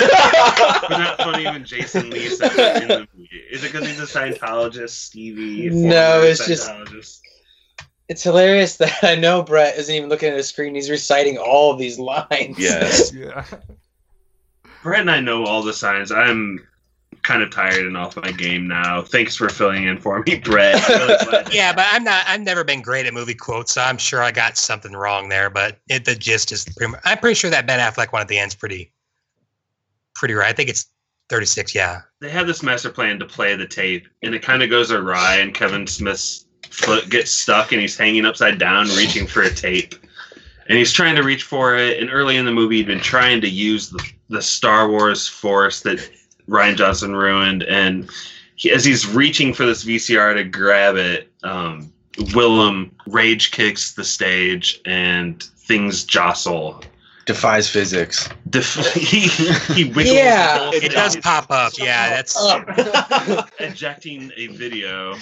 but 0.89 0.99
not 0.99 1.19
funny 1.19 1.45
when 1.45 1.65
Jason 1.65 2.11
Lee 2.11 2.29
says 2.29 2.53
it 2.57 2.83
in 2.83 2.89
the 2.89 3.09
movie? 3.15 3.31
Is 3.51 3.65
it 3.65 3.73
because 3.73 3.89
he's 3.89 4.01
a 4.01 4.03
Scientologist, 4.03 4.91
Stevie? 4.91 5.71
No, 5.71 6.21
former 6.21 6.27
it's 6.27 6.47
just 6.47 6.71
it's 8.09 8.23
hilarious 8.23 8.77
that 8.77 8.99
I 9.03 9.15
know 9.15 9.43
Brett 9.43 9.77
isn't 9.77 9.95
even 9.95 10.09
looking 10.09 10.31
at 10.31 10.37
the 10.37 10.43
screen. 10.43 10.75
He's 10.75 10.91
reciting 10.91 11.39
all 11.39 11.73
of 11.73 11.79
these 11.79 11.99
lines. 11.99 12.59
Yes. 12.59 13.13
Yeah. 13.13 13.45
Brett 14.83 15.01
and 15.01 15.11
I 15.11 15.21
know 15.21 15.45
all 15.45 15.63
the 15.63 15.75
signs. 15.75 16.11
I'm 16.11 16.67
kind 17.23 17.43
of 17.43 17.51
tired 17.51 17.87
and 17.87 17.97
off 17.97 18.17
my 18.17 18.33
game 18.33 18.67
now. 18.67 19.03
Thanks 19.03 19.37
for 19.37 19.49
filling 19.49 19.85
in 19.85 19.99
for 19.99 20.23
me, 20.23 20.39
Brett. 20.39 20.89
Really 20.89 21.45
Yeah, 21.53 21.73
but 21.75 21.87
I'm 21.91 22.05
not. 22.05 22.25
I've 22.27 22.41
never 22.41 22.65
been 22.65 22.83
great 22.83 23.07
at 23.07 23.15
movie 23.15 23.35
quotes, 23.35 23.75
so 23.75 23.83
I'm 23.83 23.99
sure 23.99 24.23
I 24.23 24.31
got 24.31 24.57
something 24.57 24.93
wrong 24.93 25.29
there. 25.29 25.51
But 25.51 25.79
it, 25.89 26.05
the 26.05 26.15
gist 26.15 26.53
is, 26.53 26.65
pretty 26.65 26.93
much, 26.93 27.01
I'm 27.05 27.19
pretty 27.19 27.35
sure 27.35 27.51
that 27.51 27.67
Ben 27.67 27.81
Affleck 27.81 28.13
one 28.13 28.23
at 28.23 28.29
the 28.29 28.39
end's 28.39 28.55
pretty, 28.55 28.93
pretty 30.15 30.35
right. 30.35 30.49
I 30.49 30.53
think 30.53 30.69
it's 30.69 30.87
36. 31.29 31.75
Yeah. 31.75 32.01
they 32.21 32.31
have 32.31 32.47
this 32.47 32.63
master 32.63 32.91
plan 32.91 33.19
to 33.19 33.27
play 33.27 33.55
the 33.55 33.67
tape, 33.67 34.09
and 34.23 34.35
it 34.35 34.43
kind 34.43 34.63
of 34.63 34.71
goes 34.71 34.91
awry, 34.91 35.37
and 35.37 35.55
Kevin 35.55 35.87
Smith's 35.87 36.47
foot 36.71 37.09
gets 37.11 37.31
stuck, 37.31 37.73
and 37.73 37.81
he's 37.81 37.97
hanging 37.97 38.25
upside 38.25 38.59
down, 38.59 38.89
reaching 38.89 39.27
for 39.27 39.43
a 39.43 39.51
tape. 39.53 39.95
And 40.69 40.77
he's 40.77 40.93
trying 40.93 41.17
to 41.17 41.23
reach 41.23 41.45
for 41.45 41.77
it. 41.77 41.99
And 41.99 42.11
early 42.13 42.37
in 42.37 42.45
the 42.45 42.53
movie, 42.53 42.77
he'd 42.77 42.87
been 42.87 43.01
trying 43.01 43.41
to 43.41 43.49
use 43.49 43.89
the, 43.89 44.07
the 44.29 44.43
Star 44.43 44.91
Wars 44.91 45.27
Force 45.27 45.81
that 45.81 45.99
Rian 46.49 46.77
Johnson 46.77 47.15
ruined. 47.15 47.63
And 47.65 48.11
he, 48.57 48.71
as 48.71 48.85
he's 48.85 49.07
reaching 49.07 49.53
for 49.53 49.67
this 49.67 49.85
VCR 49.85 50.35
to 50.35 50.45
grab 50.45 50.97
it, 50.97 51.31
um, 51.43 51.93
Willam 52.17 52.91
rage 53.07 53.53
kicks 53.53 53.93
the 53.95 54.05
stage, 54.05 54.81
and 54.85 55.43
things 55.43 56.05
jostle. 56.05 56.83
Defies 57.27 57.69
physics. 57.69 58.29
Def- 58.51 58.75
he 58.95 59.29
he 59.75 59.85
wiggles 59.85 60.15
Yeah, 60.15 60.71
It 60.73 60.93
does 60.93 61.17
pop 61.17 61.51
up. 61.51 61.75
Yeah, 61.79 62.09
that's. 62.09 62.37
ejecting 63.61 64.33
a 64.37 64.49
video 64.49 65.15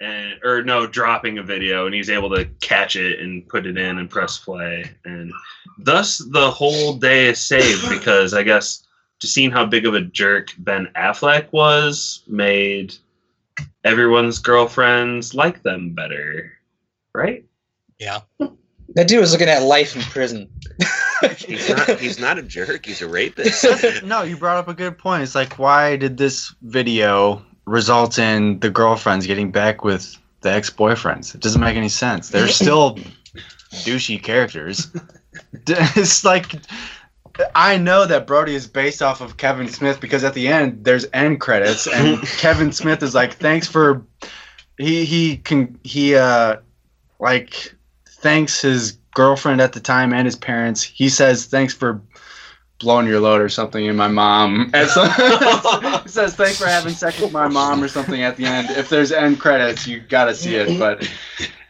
and 0.00 0.34
or 0.44 0.62
no 0.62 0.86
dropping 0.86 1.38
a 1.38 1.42
video 1.42 1.86
and 1.86 1.94
he's 1.94 2.10
able 2.10 2.30
to 2.30 2.46
catch 2.60 2.96
it 2.96 3.20
and 3.20 3.46
put 3.48 3.66
it 3.66 3.76
in 3.76 3.98
and 3.98 4.08
press 4.08 4.38
play 4.38 4.84
and 5.04 5.30
thus 5.78 6.18
the 6.30 6.50
whole 6.50 6.94
day 6.94 7.28
is 7.28 7.38
saved 7.38 7.86
because 7.90 8.32
i 8.32 8.42
guess 8.42 8.86
just 9.20 9.34
seeing 9.34 9.50
how 9.50 9.64
big 9.64 9.86
of 9.86 9.94
a 9.94 10.00
jerk 10.00 10.48
ben 10.58 10.88
affleck 10.96 11.50
was 11.52 12.22
made 12.26 12.94
everyone's 13.84 14.38
girlfriends 14.38 15.34
like 15.34 15.62
them 15.62 15.90
better 15.94 16.52
right 17.14 17.44
Yeah. 17.98 18.20
That 18.94 19.06
dude 19.06 19.20
was 19.20 19.30
looking 19.32 19.48
at 19.48 19.62
life 19.62 19.94
in 19.94 20.02
prison. 20.02 20.48
He's 21.38 21.68
not. 21.68 22.00
He's 22.00 22.18
not 22.18 22.38
a 22.38 22.42
jerk. 22.42 22.86
He's 22.86 23.00
a 23.02 23.08
rapist. 23.08 23.64
no, 24.04 24.22
you 24.22 24.36
brought 24.36 24.56
up 24.56 24.66
a 24.68 24.74
good 24.74 24.98
point. 24.98 25.22
It's 25.22 25.34
like, 25.36 25.58
why 25.60 25.96
did 25.96 26.16
this 26.16 26.52
video 26.62 27.40
result 27.66 28.18
in 28.18 28.58
the 28.60 28.70
girlfriends 28.70 29.26
getting 29.28 29.52
back 29.52 29.84
with 29.84 30.16
the 30.40 30.50
ex 30.50 30.70
boyfriends? 30.70 31.34
It 31.34 31.40
doesn't 31.40 31.60
make 31.60 31.76
any 31.76 31.88
sense. 31.88 32.30
They're 32.30 32.48
still 32.62 32.98
douchey 33.70 34.22
characters. 34.22 34.88
It's 35.66 36.24
like, 36.24 36.56
I 37.54 37.76
know 37.76 38.06
that 38.06 38.26
Brody 38.26 38.54
is 38.54 38.66
based 38.66 39.02
off 39.02 39.20
of 39.20 39.36
Kevin 39.36 39.68
Smith 39.68 40.00
because 40.00 40.24
at 40.24 40.34
the 40.34 40.48
end 40.48 40.84
there's 40.84 41.06
end 41.12 41.40
credits 41.40 41.86
and 41.86 42.20
Kevin 42.38 42.72
Smith 42.72 43.02
is 43.02 43.14
like, 43.14 43.34
thanks 43.34 43.66
for, 43.66 44.04
he 44.78 45.04
he 45.04 45.36
can 45.36 45.78
he 45.82 46.14
uh 46.14 46.56
like 47.18 47.74
thanks 48.08 48.62
his 48.62 48.92
girlfriend 49.14 49.60
at 49.60 49.72
the 49.72 49.80
time 49.80 50.12
and 50.12 50.26
his 50.26 50.36
parents. 50.36 50.82
He 50.82 51.08
says 51.08 51.46
thanks 51.46 51.74
for 51.74 52.00
blowing 52.80 53.06
your 53.06 53.20
load 53.20 53.40
or 53.40 53.48
something 53.48 53.84
in 53.84 53.94
my 53.94 54.08
mom. 54.08 54.70
And 54.74 54.88
so 54.88 55.04
he 56.02 56.08
says 56.08 56.34
thanks 56.34 56.58
for 56.58 56.66
having 56.78 56.92
sex 56.94 57.20
with 57.20 57.32
my 57.32 57.46
mom 57.46 57.82
or 57.82 57.88
something 57.88 58.22
at 58.22 58.36
the 58.36 58.46
end. 58.46 58.70
If 58.70 58.88
there's 58.88 59.12
end 59.12 59.38
credits, 59.38 59.86
you 59.86 60.00
gotta 60.00 60.34
see 60.34 60.56
it. 60.56 60.78
But 60.78 61.02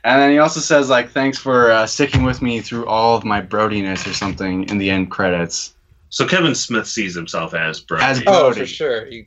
and 0.04 0.22
then 0.22 0.30
he 0.30 0.38
also 0.38 0.60
says 0.60 0.88
like 0.88 1.10
thanks 1.10 1.36
for 1.38 1.70
uh, 1.72 1.86
sticking 1.86 2.22
with 2.22 2.40
me 2.42 2.60
through 2.60 2.86
all 2.86 3.16
of 3.16 3.24
my 3.24 3.42
brodiness 3.42 4.06
or 4.08 4.14
something 4.14 4.68
in 4.68 4.78
the 4.78 4.88
end 4.88 5.10
credits. 5.10 5.74
so 6.08 6.26
kevin 6.26 6.54
smith 6.54 6.86
sees 6.86 7.14
himself 7.14 7.54
as 7.54 7.80
Brody. 7.80 8.04
As 8.04 8.18
Oh, 8.26 8.46
Brody. 8.50 8.60
for 8.60 8.66
sure. 8.66 9.06
You 9.08 9.26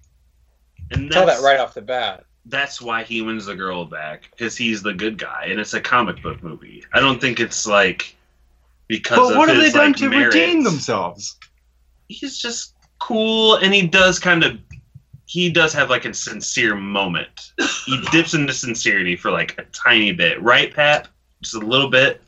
and 0.92 1.12
tell 1.12 1.26
that 1.28 1.42
right 1.42 1.60
off 1.60 1.74
the 1.74 1.82
bat. 1.82 2.24
that's 2.46 2.82
why 2.82 3.04
he 3.04 3.22
wins 3.22 3.46
the 3.46 3.56
girl 3.56 3.86
back 3.86 4.30
because 4.32 4.56
he's 4.58 4.82
the 4.82 4.94
good 4.94 5.18
guy 5.18 5.48
and 5.50 5.60
it's 5.60 5.74
a 5.74 5.82
comic 5.82 6.22
book 6.24 6.42
movie 6.44 6.84
i 6.94 7.00
don't 7.00 7.22
think 7.22 7.40
it's 7.40 7.66
like 7.68 8.16
because 8.88 9.18
But 9.18 9.32
of 9.32 9.38
what 9.38 9.48
have 9.50 9.58
they 9.60 9.66
his, 9.66 9.74
done 9.74 9.88
like, 9.92 9.96
to 9.98 10.10
merits. 10.10 10.36
redeem 10.36 10.64
themselves? 10.64 11.38
He's 12.14 12.38
just 12.38 12.76
cool 13.00 13.56
and 13.56 13.74
he 13.74 13.86
does 13.86 14.20
kind 14.20 14.44
of 14.44 14.58
he 15.26 15.50
does 15.50 15.74
have 15.74 15.90
like 15.90 16.06
a 16.06 16.14
sincere 16.14 16.76
moment 16.76 17.52
he 17.86 18.00
dips 18.12 18.34
into 18.34 18.54
sincerity 18.54 19.16
for 19.16 19.32
like 19.32 19.58
a 19.58 19.64
tiny 19.72 20.12
bit 20.12 20.42
right 20.42 20.74
pat 20.74 21.08
just 21.42 21.56
a 21.56 21.60
little 21.60 21.90
bit 21.90 22.22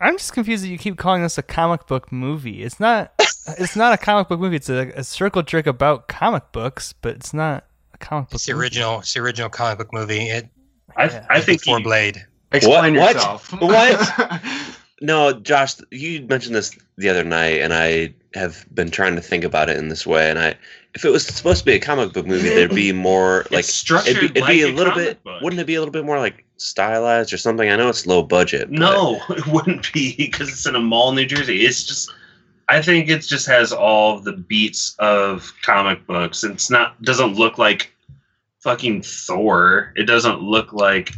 I'm 0.00 0.18
just 0.18 0.32
confused 0.34 0.62
that 0.64 0.68
you 0.68 0.76
keep 0.76 0.98
calling 0.98 1.22
this 1.22 1.38
a 1.38 1.42
comic 1.42 1.86
book 1.86 2.12
movie. 2.12 2.62
It's 2.62 2.78
not. 2.78 3.12
It's 3.58 3.74
not 3.76 3.94
a 3.94 3.96
comic 3.96 4.28
book 4.28 4.38
movie. 4.40 4.56
It's 4.56 4.68
a, 4.68 4.88
a 4.96 5.04
circle 5.04 5.42
jerk 5.42 5.66
about 5.66 6.08
comic 6.08 6.52
books, 6.52 6.92
but 6.92 7.14
it's 7.14 7.32
not 7.32 7.64
a 7.94 7.98
comic 7.98 8.28
book. 8.28 8.34
It's 8.34 8.44
the 8.44 8.52
movie. 8.52 8.64
original. 8.64 8.98
It's 8.98 9.14
the 9.14 9.20
original 9.20 9.48
comic 9.48 9.78
book 9.78 9.92
movie. 9.94 10.28
It 10.28 10.48
i, 10.96 11.04
I 11.30 11.40
think 11.40 11.60
before 11.62 11.78
he, 11.78 11.84
Blade. 11.84 12.26
Explain 12.52 12.96
What? 12.96 13.14
yourself. 13.14 13.50
What? 13.62 14.50
No, 15.00 15.32
Josh, 15.32 15.74
you 15.90 16.22
mentioned 16.22 16.54
this 16.54 16.76
the 16.96 17.08
other 17.08 17.24
night, 17.24 17.60
and 17.60 17.74
I 17.74 18.14
have 18.34 18.64
been 18.74 18.90
trying 18.90 19.16
to 19.16 19.22
think 19.22 19.44
about 19.44 19.68
it 19.68 19.76
in 19.76 19.88
this 19.88 20.06
way. 20.06 20.30
And 20.30 20.38
I, 20.38 20.54
if 20.94 21.04
it 21.04 21.10
was 21.10 21.26
supposed 21.26 21.60
to 21.60 21.64
be 21.64 21.72
a 21.74 21.80
comic 21.80 22.12
book 22.12 22.26
movie, 22.26 22.48
there'd 22.48 22.74
be 22.74 22.92
more 23.10 23.44
like 23.50 23.64
structured 23.64 24.16
it'd 24.16 24.34
be, 24.34 24.40
it'd 24.40 24.42
like 24.42 24.52
be 24.52 24.62
a 24.62 24.68
a 24.68 24.72
little 24.72 24.94
bit. 24.94 25.22
book. 25.24 25.42
Wouldn't 25.42 25.60
it 25.60 25.66
be 25.66 25.74
a 25.74 25.80
little 25.80 25.92
bit 25.92 26.04
more 26.04 26.18
like 26.18 26.44
stylized 26.56 27.32
or 27.32 27.36
something? 27.38 27.68
I 27.68 27.76
know 27.76 27.88
it's 27.88 28.06
low 28.06 28.22
budget. 28.22 28.70
but- 28.70 28.78
no 28.78 29.20
it 29.30 29.46
wouldn't 29.48 29.92
be 29.92 30.14
because 30.16 30.48
it's 30.48 30.66
in 30.66 30.76
a 30.76 30.80
mall 30.80 31.10
in 31.10 31.16
new 31.16 31.26
jersey 31.26 31.64
it's 31.66 31.82
just 31.84 32.10
i 32.68 32.80
think 32.80 33.08
it 33.10 33.18
just 33.22 33.46
has 33.46 33.72
all 33.72 34.20
the 34.20 34.32
beats 34.32 34.94
of 35.00 35.52
comic 35.62 36.06
books 36.06 36.44
it's 36.44 36.70
not 36.70 37.00
doesn't 37.02 37.34
look 37.34 37.58
like 37.58 37.92
fucking 38.60 39.02
thor 39.02 39.92
it 39.96 40.04
doesn't 40.04 40.40
look 40.40 40.72
like 40.72 41.12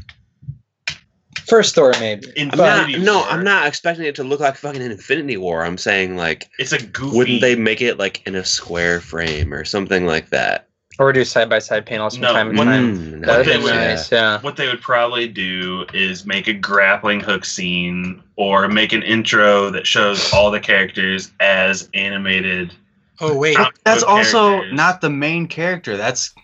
First 1.49 1.74
Thor, 1.74 1.92
maybe. 2.01 2.26
I'm 2.38 2.51
Infinity 2.51 2.92
not, 2.99 3.01
no, 3.05 3.16
War. 3.18 3.26
I'm 3.28 3.44
not 3.44 3.66
expecting 3.66 4.05
it 4.05 4.14
to 4.16 4.24
look 4.24 4.40
like 4.40 4.57
fucking 4.57 4.82
Infinity 4.82 5.36
War. 5.36 5.64
I'm 5.64 5.78
saying 5.78 6.16
like, 6.16 6.49
it's 6.59 6.72
a 6.72 6.82
goofy 6.84 7.16
wouldn't 7.16 7.40
they 7.40 7.55
make 7.55 7.80
it 7.80 7.99
like 7.99 8.26
in 8.26 8.34
a 8.34 8.44
square 8.44 9.01
frame 9.01 9.53
or 9.55 9.64
something 9.64 10.07
like 10.07 10.30
that? 10.30 10.68
Or 10.99 11.12
do 11.12 11.24
side 11.26 11.51
by 11.51 11.59
side 11.59 11.84
panels 11.84 12.14
from 12.14 12.22
No, 12.22 12.32
time 12.32 12.51
to 12.51 12.57
time. 12.57 12.97
Mm, 12.97 13.26
That'd 13.26 13.47
they 13.47 13.59
would- 13.59 13.74
nice, 13.74 14.11
yeah. 14.11 14.40
what 14.40 14.57
they 14.57 14.66
would 14.66 14.80
probably 14.80 15.28
do 15.28 15.84
is 15.92 16.24
make 16.24 16.49
a 16.49 16.55
grappling 16.55 17.20
hook 17.20 17.44
scene 17.44 18.22
or 18.36 18.66
make 18.66 18.92
an 18.94 19.03
intro 19.03 19.68
that 19.70 19.86
shows 19.86 20.32
all 20.32 20.51
the 20.51 20.59
characters 20.61 21.32
as 21.38 21.90
animated. 21.92 22.72
Oh 23.20 23.36
wait, 23.36 23.57
That's 23.84 24.03
also 24.03 24.49
characters. 24.51 24.72
not 24.74 25.01
the 25.03 25.11
main 25.11 25.47
character. 25.49 25.97
That's 25.99 26.34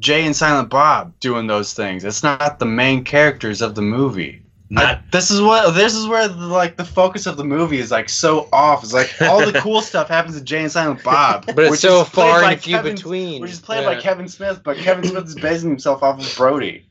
Jay 0.00 0.24
and 0.26 0.34
Silent 0.36 0.70
Bob 0.70 1.12
doing 1.20 1.46
those 1.46 1.72
things. 1.74 2.04
It's 2.04 2.22
not 2.22 2.58
the 2.58 2.66
main 2.66 3.04
characters 3.04 3.62
of 3.62 3.74
the 3.74 3.82
movie. 3.82 4.42
I- 4.76 5.00
this 5.10 5.30
is 5.30 5.40
what 5.40 5.74
this 5.74 5.94
is 5.94 6.06
where 6.06 6.28
the, 6.28 6.46
like 6.46 6.76
the 6.76 6.84
focus 6.84 7.26
of 7.26 7.36
the 7.36 7.44
movie 7.44 7.78
is 7.78 7.90
like 7.90 8.08
so 8.08 8.48
off. 8.52 8.84
It's 8.84 8.92
like 8.92 9.10
all 9.22 9.44
the 9.44 9.58
cool 9.60 9.80
stuff 9.80 10.08
happens 10.08 10.36
to 10.38 10.44
Jay 10.44 10.62
and 10.62 10.70
Silent 10.70 11.02
Bob, 11.04 11.46
But 11.46 11.58
it's 11.58 11.80
so 11.80 12.04
far 12.04 12.42
by 12.42 12.52
and 12.52 12.60
few 12.60 12.76
Kevin- 12.76 12.94
between. 12.94 13.40
which 13.42 13.50
is 13.50 13.60
played 13.60 13.82
Yeah. 13.82 13.94
by 13.94 14.00
Kevin 14.00 14.28
Smith. 14.28 14.60
But 14.64 14.76
Kevin 14.76 15.04
Smith 15.04 15.24
is 15.26 15.34
basing 15.34 15.70
himself 15.70 16.02
off 16.02 16.20
of 16.20 16.36
Brody. 16.36 16.86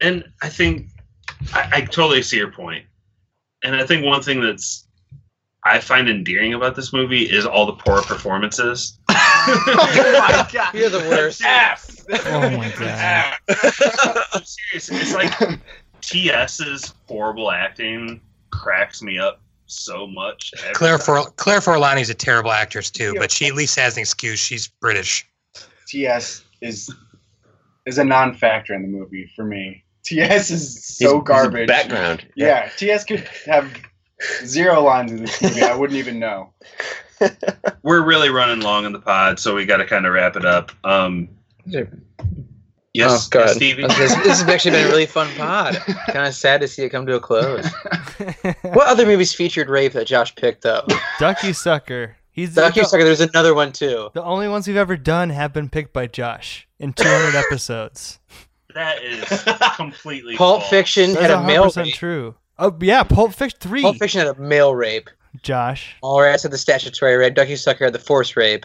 and 0.00 0.24
I 0.42 0.48
think 0.48 0.86
I, 1.52 1.68
I 1.72 1.80
totally 1.82 2.22
see 2.22 2.36
your 2.38 2.50
point. 2.50 2.84
And 3.64 3.76
I 3.76 3.84
think 3.86 4.04
one 4.06 4.22
thing 4.22 4.40
that's 4.40 4.86
I 5.64 5.78
find 5.78 6.08
endearing 6.08 6.54
about 6.54 6.74
this 6.74 6.92
movie 6.92 7.22
is 7.22 7.46
all 7.46 7.66
the 7.66 7.74
poor 7.74 8.02
performances. 8.02 8.98
oh 9.08 10.24
my 10.28 10.48
god, 10.52 10.74
You're 10.74 10.88
the 10.90 10.98
worst. 11.10 11.42
Ass. 11.44 12.04
Oh 12.26 12.50
my 12.56 12.68
god. 12.70 13.34
I'm 14.32 14.42
serious. 14.44 14.88
It's 14.90 15.14
like 15.14 15.60
TS's 16.02 16.92
horrible 17.08 17.50
acting 17.50 18.20
cracks 18.50 19.02
me 19.02 19.18
up 19.18 19.40
so 19.66 20.06
much. 20.06 20.52
Claire 20.74 20.98
time. 20.98 21.24
For 21.24 21.30
Claire 21.36 21.60
Forlani's 21.60 22.10
a 22.10 22.14
terrible 22.14 22.52
actress 22.52 22.90
too, 22.90 23.14
but 23.18 23.30
she 23.30 23.46
at 23.46 23.54
least 23.54 23.78
has 23.78 23.96
an 23.96 24.00
excuse. 24.00 24.38
She's 24.38 24.68
British. 24.68 25.26
TS 25.86 26.44
is 26.60 26.94
is 27.86 27.98
a 27.98 28.04
non-factor 28.04 28.74
in 28.74 28.82
the 28.82 28.88
movie 28.88 29.30
for 29.34 29.44
me. 29.44 29.84
TS 30.04 30.50
is 30.50 30.84
so 30.84 31.14
he's 31.14 31.20
a 31.20 31.24
garbage. 31.24 31.68
Background. 31.68 32.26
Yeah, 32.34 32.68
TS 32.76 33.04
could 33.04 33.28
have 33.46 33.72
zero 34.44 34.82
lines 34.82 35.12
in 35.12 35.24
this 35.24 35.42
movie. 35.42 35.62
I 35.62 35.74
wouldn't 35.74 35.98
even 35.98 36.18
know. 36.18 36.52
We're 37.82 38.04
really 38.04 38.30
running 38.30 38.60
long 38.60 38.84
in 38.84 38.92
the 38.92 39.00
pod, 39.00 39.38
so 39.38 39.54
we 39.54 39.64
got 39.64 39.78
to 39.78 39.86
kind 39.86 40.06
of 40.06 40.12
wrap 40.12 40.36
it 40.36 40.44
up. 40.44 40.72
Um, 40.84 41.28
Yes, 42.94 43.26
oh, 43.26 43.28
God. 43.30 43.46
yes, 43.46 43.54
Stevie. 43.56 43.82
This, 43.86 44.14
this 44.16 44.40
has 44.40 44.48
actually 44.48 44.72
been 44.72 44.86
a 44.86 44.88
really 44.90 45.06
fun 45.06 45.28
pod. 45.36 45.76
kind 46.08 46.26
of 46.26 46.34
sad 46.34 46.60
to 46.60 46.68
see 46.68 46.82
it 46.82 46.90
come 46.90 47.06
to 47.06 47.14
a 47.14 47.20
close. 47.20 47.66
what 48.62 48.86
other 48.86 49.06
movies 49.06 49.32
featured 49.34 49.70
rape 49.70 49.92
that 49.92 50.06
Josh 50.06 50.34
picked 50.34 50.66
up? 50.66 50.88
Duck, 51.18 51.42
You 51.42 51.54
Sucker. 51.54 52.16
He's 52.30 52.54
Ducky 52.54 52.80
the, 52.80 52.86
Sucker. 52.86 53.04
There's 53.04 53.20
another 53.20 53.54
one 53.54 53.72
too. 53.72 54.10
the 54.14 54.22
only 54.22 54.48
ones 54.48 54.66
we've 54.66 54.76
ever 54.76 54.96
done 54.96 55.30
have 55.30 55.52
been 55.52 55.68
picked 55.68 55.92
by 55.92 56.06
Josh 56.06 56.66
in 56.78 56.92
200 56.94 57.38
episodes. 57.38 58.18
That 58.74 59.02
is 59.02 59.24
completely 59.76 60.36
Pulp 60.36 60.60
false. 60.60 60.70
Fiction 60.70 61.14
had 61.14 61.30
a 61.30 61.42
male 61.42 61.64
100% 61.66 61.76
rape. 61.84 61.94
true. 61.94 62.34
Oh 62.58 62.74
yeah, 62.80 63.02
Pulp 63.04 63.34
Fiction 63.34 63.58
three. 63.60 63.82
Pulp 63.82 63.96
Fiction 63.98 64.26
had 64.26 64.36
a 64.36 64.40
male 64.40 64.74
rape. 64.74 65.10
Josh. 65.42 65.94
Mallrats 66.02 66.42
had 66.42 66.52
the 66.52 66.58
statutory 66.58 67.16
rape. 67.16 67.34
Duck, 67.34 67.48
You 67.48 67.56
Sucker 67.56 67.84
had 67.84 67.92
the 67.94 67.98
forced 67.98 68.36
rape. 68.36 68.64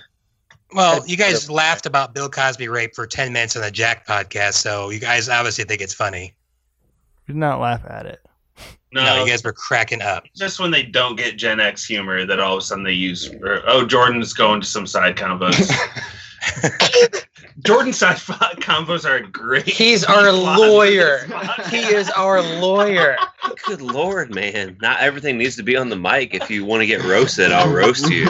Well, 0.74 1.06
you 1.08 1.16
guys 1.16 1.50
laughed 1.50 1.86
about 1.86 2.14
Bill 2.14 2.30
Cosby 2.30 2.68
rape 2.68 2.94
for 2.94 3.08
10 3.08 3.32
minutes 3.32 3.56
on 3.56 3.62
the 3.62 3.72
Jack 3.72 4.06
podcast, 4.06 4.56
so 4.56 4.90
you 4.90 5.00
guys 5.00 5.30
obviously 5.30 5.64
think 5.64 5.82
it's 5.82 5.94
funny. 5.94 6.36
We 7.28 7.34
Did 7.34 7.40
not 7.40 7.60
laugh 7.60 7.86
at 7.86 8.06
it. 8.06 8.20
No, 8.94 9.04
No, 9.04 9.24
you 9.24 9.30
guys 9.30 9.44
were 9.44 9.54
cracking 9.54 10.02
up. 10.02 10.24
just 10.36 10.60
when 10.60 10.72
they 10.72 10.84
don't 10.84 11.16
get 11.16 11.38
Gen 11.38 11.60
X 11.60 11.86
humor, 11.86 12.26
that 12.26 12.40
all 12.40 12.54
of 12.54 12.60
a 12.60 12.62
sudden 12.62 12.84
they 12.84 12.94
use. 12.94 13.30
Or, 13.42 13.62
oh, 13.68 13.86
Jordan's 13.86 14.34
going 14.34 14.62
to 14.62 14.68
some 14.68 14.88
side 14.88 15.16
combos. 15.16 15.72
Jordan 17.66 17.94
side 17.94 18.20
fi- 18.20 18.36
combos 18.58 19.04
are 19.04 19.20
great. 19.22 19.68
He's 19.68 20.04
our 20.04 20.32
lawyer. 20.32 21.28
He 21.70 21.80
is 21.80 22.10
our 22.12 22.42
lawyer. 22.42 23.18
Good 23.66 23.82
lord, 23.82 24.34
man! 24.34 24.78
Not 24.82 25.00
everything 25.00 25.38
needs 25.38 25.56
to 25.56 25.64
be 25.64 25.76
on 25.76 25.90
the 25.90 25.96
mic. 25.96 26.34
If 26.34 26.50
you 26.50 26.66
want 26.66 26.82
to 26.82 26.86
get 26.88 27.04
roasted, 27.04 27.52
I'll 27.52 27.72
roast 27.72 28.10
you. 28.10 28.26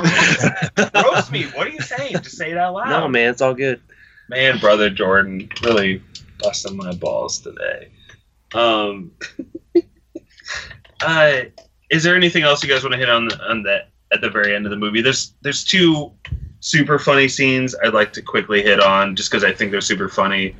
Roast 0.93 1.32
me. 1.32 1.43
What 1.47 1.68
are 1.68 1.72
you 1.72 1.82
saying? 1.82 2.13
Just 2.13 2.38
say 2.38 2.51
it 2.51 2.57
out 2.57 2.74
loud. 2.74 2.89
No, 2.89 3.07
man, 3.07 3.30
it's 3.32 3.41
all 3.41 3.53
good. 3.53 3.82
Man, 4.30 4.59
brother 4.59 4.89
Jordan 4.89 5.49
really 5.63 6.01
busting 6.39 6.76
my 6.78 6.93
balls 6.93 7.39
today. 7.39 7.89
Um, 8.53 9.11
uh, 11.01 11.41
is 11.89 12.03
there 12.03 12.15
anything 12.15 12.43
else 12.43 12.63
you 12.63 12.70
guys 12.70 12.84
want 12.84 12.93
to 12.93 12.97
hit 12.97 13.09
on 13.09 13.32
on 13.41 13.63
that 13.63 13.89
at 14.11 14.22
the 14.22 14.30
very 14.30 14.55
end 14.55 14.65
of 14.65 14.70
the 14.72 14.78
movie? 14.78 15.01
There's 15.01 15.34
there's 15.41 15.63
two 15.63 16.11
super 16.60 16.97
funny 16.99 17.28
scenes 17.28 17.76
I'd 17.84 17.93
like 17.93 18.14
to 18.14 18.22
quickly 18.22 18.62
hit 18.64 18.80
on 18.80 19.16
just 19.16 19.30
because 19.32 19.43
I 19.43 19.53
think 19.53 19.72
they're 19.72 19.82
super 19.82 20.10
funny. 20.10 20.55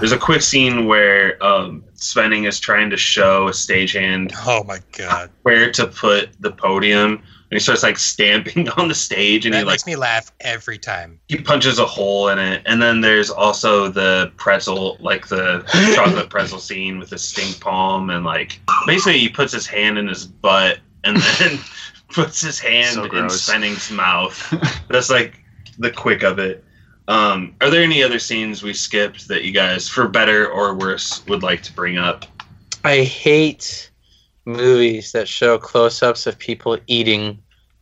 There's 0.00 0.12
a 0.12 0.18
quick 0.18 0.42
scene 0.42 0.86
where 0.86 1.42
um, 1.44 1.84
Svenning 1.96 2.48
is 2.48 2.58
trying 2.58 2.90
to 2.90 2.96
show 2.96 3.48
a 3.48 3.52
stagehand 3.52 4.32
Oh 4.46 4.64
my 4.64 4.78
god. 4.96 5.30
where 5.42 5.70
to 5.72 5.86
put 5.86 6.30
the 6.40 6.50
podium, 6.52 7.12
and 7.12 7.22
he 7.50 7.60
starts 7.60 7.82
like 7.82 7.98
stamping 7.98 8.68
on 8.78 8.88
the 8.88 8.94
stage, 8.94 9.44
and 9.44 9.52
That 9.54 9.58
he 9.58 9.64
like 9.64 9.72
makes 9.74 9.86
me 9.86 9.96
laugh 9.96 10.32
every 10.40 10.78
time. 10.78 11.20
he 11.28 11.36
punches 11.36 11.78
a 11.78 11.84
hole 11.86 12.28
in 12.28 12.38
it 12.38 12.62
and 12.66 12.80
then 12.80 13.00
there's 13.02 13.28
also 13.30 13.88
the 13.88 14.32
pretzel 14.36 14.96
like 15.00 15.28
the 15.28 15.62
chocolate 15.94 16.30
pretzel 16.30 16.58
scene 16.58 16.98
with 16.98 17.10
the 17.10 17.18
stink 17.18 17.60
palm 17.60 18.08
and 18.10 18.24
like 18.24 18.58
basically 18.86 19.18
he 19.18 19.28
puts 19.28 19.52
his 19.52 19.66
hand 19.66 19.98
in 19.98 20.08
his 20.08 20.24
butt 20.26 20.78
and 21.04 21.18
then 21.18 21.58
puts 22.12 22.40
his 22.40 22.58
hand 22.58 22.94
So 22.94 23.04
in. 23.04 23.10
Svenning's 23.26 23.90
mouth 23.90 24.54
that's 24.88 25.10
like 25.10 25.41
the 25.78 25.90
quick 25.90 26.22
of 26.22 26.38
it 26.38 26.64
um, 27.08 27.56
are 27.60 27.68
there 27.68 27.82
any 27.82 28.02
other 28.02 28.20
scenes 28.20 28.62
we 28.62 28.72
skipped 28.72 29.26
that 29.26 29.44
you 29.44 29.52
guys 29.52 29.88
for 29.88 30.06
better 30.06 30.48
or 30.48 30.74
worse 30.74 31.26
would 31.26 31.42
like 31.42 31.62
to 31.62 31.72
bring 31.72 31.98
up 31.98 32.26
I 32.84 33.02
hate 33.02 33.90
movies 34.44 35.12
that 35.12 35.28
show 35.28 35.58
close-ups 35.58 36.26
of 36.26 36.38
people 36.38 36.78
eating, 36.86 37.38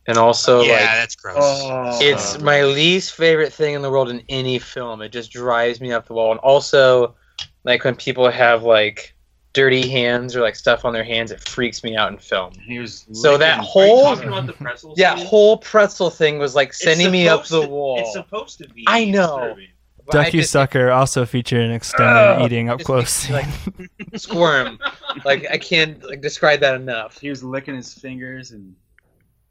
and 0.07 0.17
also 0.17 0.61
yeah, 0.61 0.73
like 0.73 0.81
that's 0.81 1.15
gross. 1.15 1.99
it's 2.01 2.39
my 2.41 2.63
least 2.63 3.13
favorite 3.13 3.53
thing 3.53 3.73
in 3.73 3.81
the 3.81 3.89
world 3.89 4.09
in 4.09 4.21
any 4.29 4.59
film. 4.59 5.01
It 5.01 5.11
just 5.11 5.31
drives 5.31 5.81
me 5.81 5.91
up 5.91 6.07
the 6.07 6.13
wall. 6.13 6.31
And 6.31 6.39
also, 6.41 7.15
like 7.63 7.83
when 7.83 7.95
people 7.95 8.29
have 8.29 8.63
like 8.63 9.15
dirty 9.53 9.87
hands 9.89 10.35
or 10.35 10.41
like 10.41 10.55
stuff 10.55 10.85
on 10.85 10.93
their 10.93 11.03
hands, 11.03 11.31
it 11.31 11.39
freaks 11.41 11.83
me 11.83 11.95
out 11.97 12.11
in 12.11 12.17
film. 12.17 12.53
He 12.63 12.79
was 12.79 13.05
So 13.11 13.37
that 13.37 13.59
licking- 13.59 13.81
are 13.81 13.85
you 13.85 13.91
whole 13.95 14.03
talking 14.15 14.27
about 14.29 14.47
the 14.47 14.53
pretzel 14.53 14.93
yeah 14.97 15.15
scene? 15.15 15.25
whole 15.25 15.57
pretzel 15.57 16.09
thing 16.09 16.39
was 16.39 16.55
like 16.55 16.73
sending 16.73 17.11
me 17.11 17.27
up 17.27 17.45
supposed 17.45 17.63
the 17.63 17.67
to- 17.67 17.73
wall. 17.73 17.99
it's 17.99 18.13
supposed 18.13 18.57
to 18.59 18.69
be 18.69 18.85
I 18.87 19.05
know. 19.05 19.37
disturbing. 19.39 19.67
But 20.07 20.15
I 20.17 20.23
Ducky 20.25 20.37
just 20.39 20.51
Sucker 20.51 20.89
also 20.89 21.25
featured 21.27 21.61
an 21.61 21.71
extended 21.71 22.11
Ugh, 22.15 22.41
eating 22.45 22.69
up 22.69 22.81
close. 22.81 23.29
makes 23.29 23.67
me, 23.77 23.87
like 24.09 24.19
squirm. 24.19 24.79
like 25.25 25.45
I 25.51 25.57
can't 25.57 26.01
like 26.03 26.21
describe 26.21 26.59
that 26.61 26.75
enough. 26.75 27.19
He 27.19 27.29
was 27.29 27.43
licking 27.43 27.75
his 27.75 27.93
fingers 27.93 28.51
and 28.51 28.73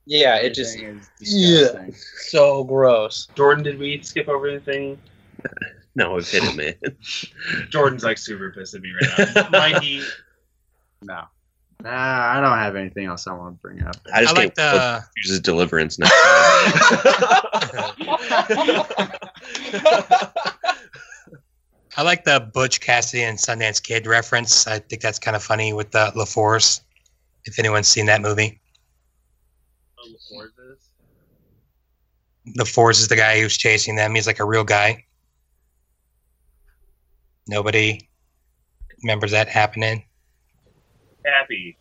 Yeah, 0.07 0.37
it 0.37 0.55
just 0.55 0.77
is 0.81 1.09
yeah, 1.21 1.87
so 1.93 2.65
gross. 2.65 3.29
Jordan 3.37 3.63
did 3.63 3.79
we 3.79 4.03
skip 4.03 4.29
over 4.29 4.49
anything 4.49 4.99
No, 5.97 6.17
I've 6.17 6.29
hit 6.29 6.45
it, 6.45 6.57
man. 6.57 6.75
Jordan's 7.69 8.05
like 8.05 8.17
super 8.17 8.53
pissed 8.53 8.75
at 8.75 8.81
me 8.81 8.93
right 8.93 9.35
now. 9.35 9.49
Mikey, 9.51 10.03
No. 11.03 11.25
Nah, 11.83 11.91
I 11.91 12.41
don't 12.41 12.59
have 12.59 12.77
anything 12.77 13.07
else 13.07 13.27
I 13.27 13.33
want 13.33 13.57
to 13.57 13.61
bring 13.61 13.83
up. 13.83 13.97
I 14.13 14.23
just 14.23 14.37
I 14.37 14.41
like 14.41 14.55
can't 14.55 14.75
the 14.75 15.05
use 15.17 15.31
his 15.31 15.41
deliverance 15.41 15.99
next 15.99 16.13
I 21.97 22.03
like 22.03 22.25
the 22.25 22.49
Butch 22.53 22.81
Cassidy 22.81 23.25
and 23.25 23.39
Sundance 23.39 23.83
Kid 23.83 24.07
reference. 24.07 24.67
I 24.67 24.79
think 24.79 25.03
that's 25.03 25.19
kind 25.19 25.35
of 25.35 25.43
funny 25.43 25.73
with 25.73 25.91
the 25.91 26.13
LaForce. 26.17 26.83
If 27.47 27.59
anyone's 27.59 27.89
seen 27.89 28.07
that 28.07 28.21
movie, 28.21 28.61
oh, 29.99 30.47
LaForce 32.59 33.01
is 33.01 33.09
the 33.09 33.17
guy 33.17 33.41
who's 33.41 33.57
chasing 33.57 33.97
them. 33.97 34.15
He's 34.15 34.27
like 34.27 34.39
a 34.39 34.45
real 34.45 34.65
guy. 34.65 35.05
Nobody 37.49 38.09
remembers 39.03 39.31
that 39.33 39.49
happening. 39.49 40.05
happy. 41.25 41.77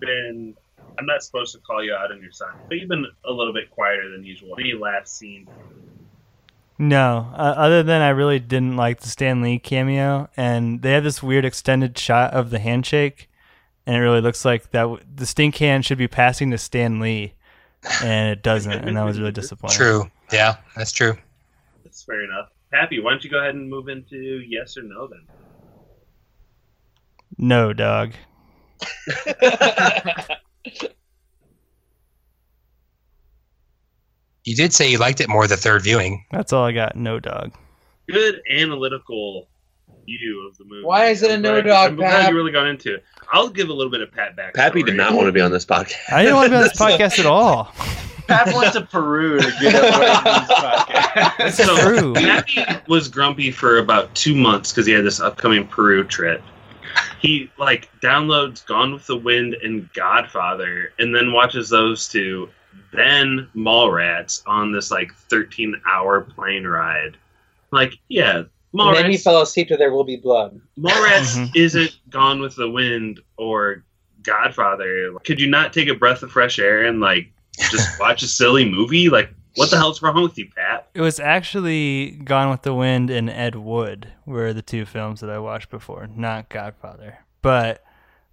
Been 0.00 0.54
I'm 0.98 1.06
not 1.06 1.22
supposed 1.22 1.52
to 1.54 1.60
call 1.60 1.82
you 1.82 1.94
out 1.94 2.12
on 2.12 2.22
your 2.22 2.30
son, 2.30 2.50
but 2.68 2.76
you've 2.76 2.88
been 2.88 3.04
a 3.26 3.32
little 3.32 3.52
bit 3.52 3.70
quieter 3.70 4.10
than 4.10 4.24
usual. 4.24 4.54
Any 4.58 4.74
last 4.74 5.16
scene? 5.16 5.48
No, 6.78 7.32
uh, 7.32 7.54
other 7.56 7.82
than 7.82 8.02
I 8.02 8.08
really 8.10 8.38
didn't 8.40 8.76
like 8.76 9.00
the 9.00 9.08
Stan 9.08 9.42
Lee 9.42 9.58
cameo, 9.58 10.28
and 10.36 10.82
they 10.82 10.92
have 10.92 11.04
this 11.04 11.22
weird 11.22 11.44
extended 11.44 11.96
shot 11.98 12.32
of 12.32 12.50
the 12.50 12.58
handshake, 12.58 13.30
and 13.86 13.96
it 13.96 14.00
really 14.00 14.20
looks 14.20 14.44
like 14.44 14.70
that 14.72 14.82
w- 14.82 15.02
the 15.14 15.26
stink 15.26 15.56
hand 15.56 15.84
should 15.84 15.98
be 15.98 16.08
passing 16.08 16.50
to 16.50 16.58
Stan 16.58 16.98
Lee, 16.98 17.34
and 18.02 18.30
it 18.30 18.42
doesn't, 18.42 18.72
and 18.72 18.96
that 18.96 19.04
was 19.04 19.18
really 19.20 19.30
disappointing. 19.32 19.76
True. 19.76 20.10
Yeah, 20.32 20.56
that's 20.76 20.90
true. 20.92 21.16
That's 21.84 22.02
fair 22.02 22.24
enough. 22.24 22.50
Happy, 22.74 23.00
why 23.00 23.10
don't 23.12 23.22
you 23.24 23.30
go 23.30 23.38
ahead 23.38 23.54
and 23.54 23.70
move 23.70 23.88
into 23.88 24.16
yes 24.48 24.76
or 24.76 24.82
no 24.82 25.06
then? 25.06 25.26
No, 27.38 27.72
dog. 27.72 28.12
You 34.44 34.54
did 34.54 34.74
say 34.74 34.90
you 34.90 34.98
liked 34.98 35.20
it 35.20 35.28
more 35.28 35.46
the 35.46 35.56
third 35.56 35.82
viewing. 35.82 36.24
That's 36.30 36.52
all 36.52 36.64
I 36.64 36.72
got. 36.72 36.96
No, 36.96 37.18
dog. 37.18 37.52
Good 38.10 38.42
analytical 38.50 39.48
view 40.04 40.46
of 40.50 40.58
the 40.58 40.64
movie. 40.64 40.84
Why 40.84 41.06
is 41.06 41.22
it 41.22 41.30
a 41.30 41.34
I'm 41.34 41.42
no 41.42 41.62
glad- 41.62 41.66
dog, 41.66 41.90
I'm 41.92 41.96
glad 41.96 42.10
Pap? 42.22 42.30
you 42.30 42.36
really 42.36 42.52
got 42.52 42.66
into 42.66 42.94
it. 42.96 43.04
I'll 43.32 43.48
give 43.48 43.70
a 43.70 43.72
little 43.72 43.90
bit 43.90 44.02
of 44.02 44.12
pat 44.12 44.36
back. 44.36 44.52
Pappy 44.54 44.82
did 44.82 44.96
not 44.96 45.14
want 45.14 45.26
to 45.26 45.32
be 45.32 45.40
on 45.40 45.50
this 45.50 45.64
podcast. 45.64 46.12
I 46.12 46.22
didn't 46.22 46.36
want 46.36 46.46
to 46.46 46.50
be 46.50 46.56
on 46.56 46.62
this 46.62 46.78
podcast 46.78 47.18
at 47.18 47.26
all. 47.26 47.72
Pat 48.26 48.54
went 48.54 48.72
to 48.72 48.82
Peru 48.82 49.38
to 49.38 49.52
get 49.60 49.74
up 49.74 49.94
on 49.94 50.24
these 50.24 50.56
podcasts. 50.56 51.64
so 51.66 51.76
true. 51.76 52.14
Pappy 52.14 52.64
was 52.88 53.08
grumpy 53.08 53.50
for 53.50 53.78
about 53.78 54.14
two 54.14 54.34
months 54.34 54.72
because 54.72 54.86
he 54.86 54.92
had 54.92 55.04
this 55.04 55.20
upcoming 55.20 55.66
Peru 55.66 56.04
trip. 56.04 56.42
He 57.20 57.50
like 57.58 57.88
downloads 58.00 58.64
Gone 58.66 58.92
with 58.92 59.06
the 59.06 59.16
Wind 59.16 59.54
and 59.62 59.92
Godfather, 59.94 60.92
and 60.98 61.14
then 61.14 61.32
watches 61.32 61.68
those 61.68 62.08
two, 62.08 62.48
then 62.92 63.48
Mallrats 63.54 64.42
on 64.46 64.72
this 64.72 64.90
like 64.90 65.12
thirteen 65.14 65.80
hour 65.90 66.20
plane 66.20 66.64
ride. 66.66 67.16
Like, 67.72 67.94
yeah, 68.08 68.44
And 68.72 68.96
then 68.96 69.10
he 69.10 69.16
fell 69.16 69.42
asleep 69.42 69.68
to 69.68 69.76
There 69.76 69.92
Will 69.92 70.04
Be 70.04 70.16
Blood. 70.16 70.60
Mallrats 70.78 71.36
Mhm. 71.36 71.50
isn't 71.56 71.96
Gone 72.10 72.40
with 72.40 72.54
the 72.54 72.70
Wind 72.70 73.20
or 73.36 73.82
Godfather. 74.22 75.12
Could 75.24 75.40
you 75.40 75.48
not 75.48 75.72
take 75.72 75.88
a 75.88 75.94
breath 75.94 76.22
of 76.22 76.30
fresh 76.30 76.58
air 76.60 76.84
and 76.84 77.00
like 77.00 77.32
just 77.70 77.98
watch 78.00 78.22
a 78.22 78.28
silly 78.28 78.68
movie? 78.68 79.08
Like, 79.08 79.30
what 79.56 79.70
the 79.70 79.76
hell's 79.76 80.02
wrong 80.02 80.22
with 80.22 80.36
you, 80.36 80.48
Pat? 80.54 80.88
It 80.94 81.00
was 81.00 81.20
actually 81.20 82.12
Gone 82.24 82.50
with 82.50 82.62
the 82.62 82.74
Wind 82.74 83.10
and 83.10 83.30
Ed 83.30 83.54
Wood 83.54 84.08
were 84.26 84.52
the 84.52 84.62
two 84.62 84.84
films 84.84 85.20
that 85.20 85.30
I 85.30 85.38
watched 85.38 85.70
before, 85.70 86.08
not 86.08 86.48
Godfather. 86.48 87.18
But 87.40 87.84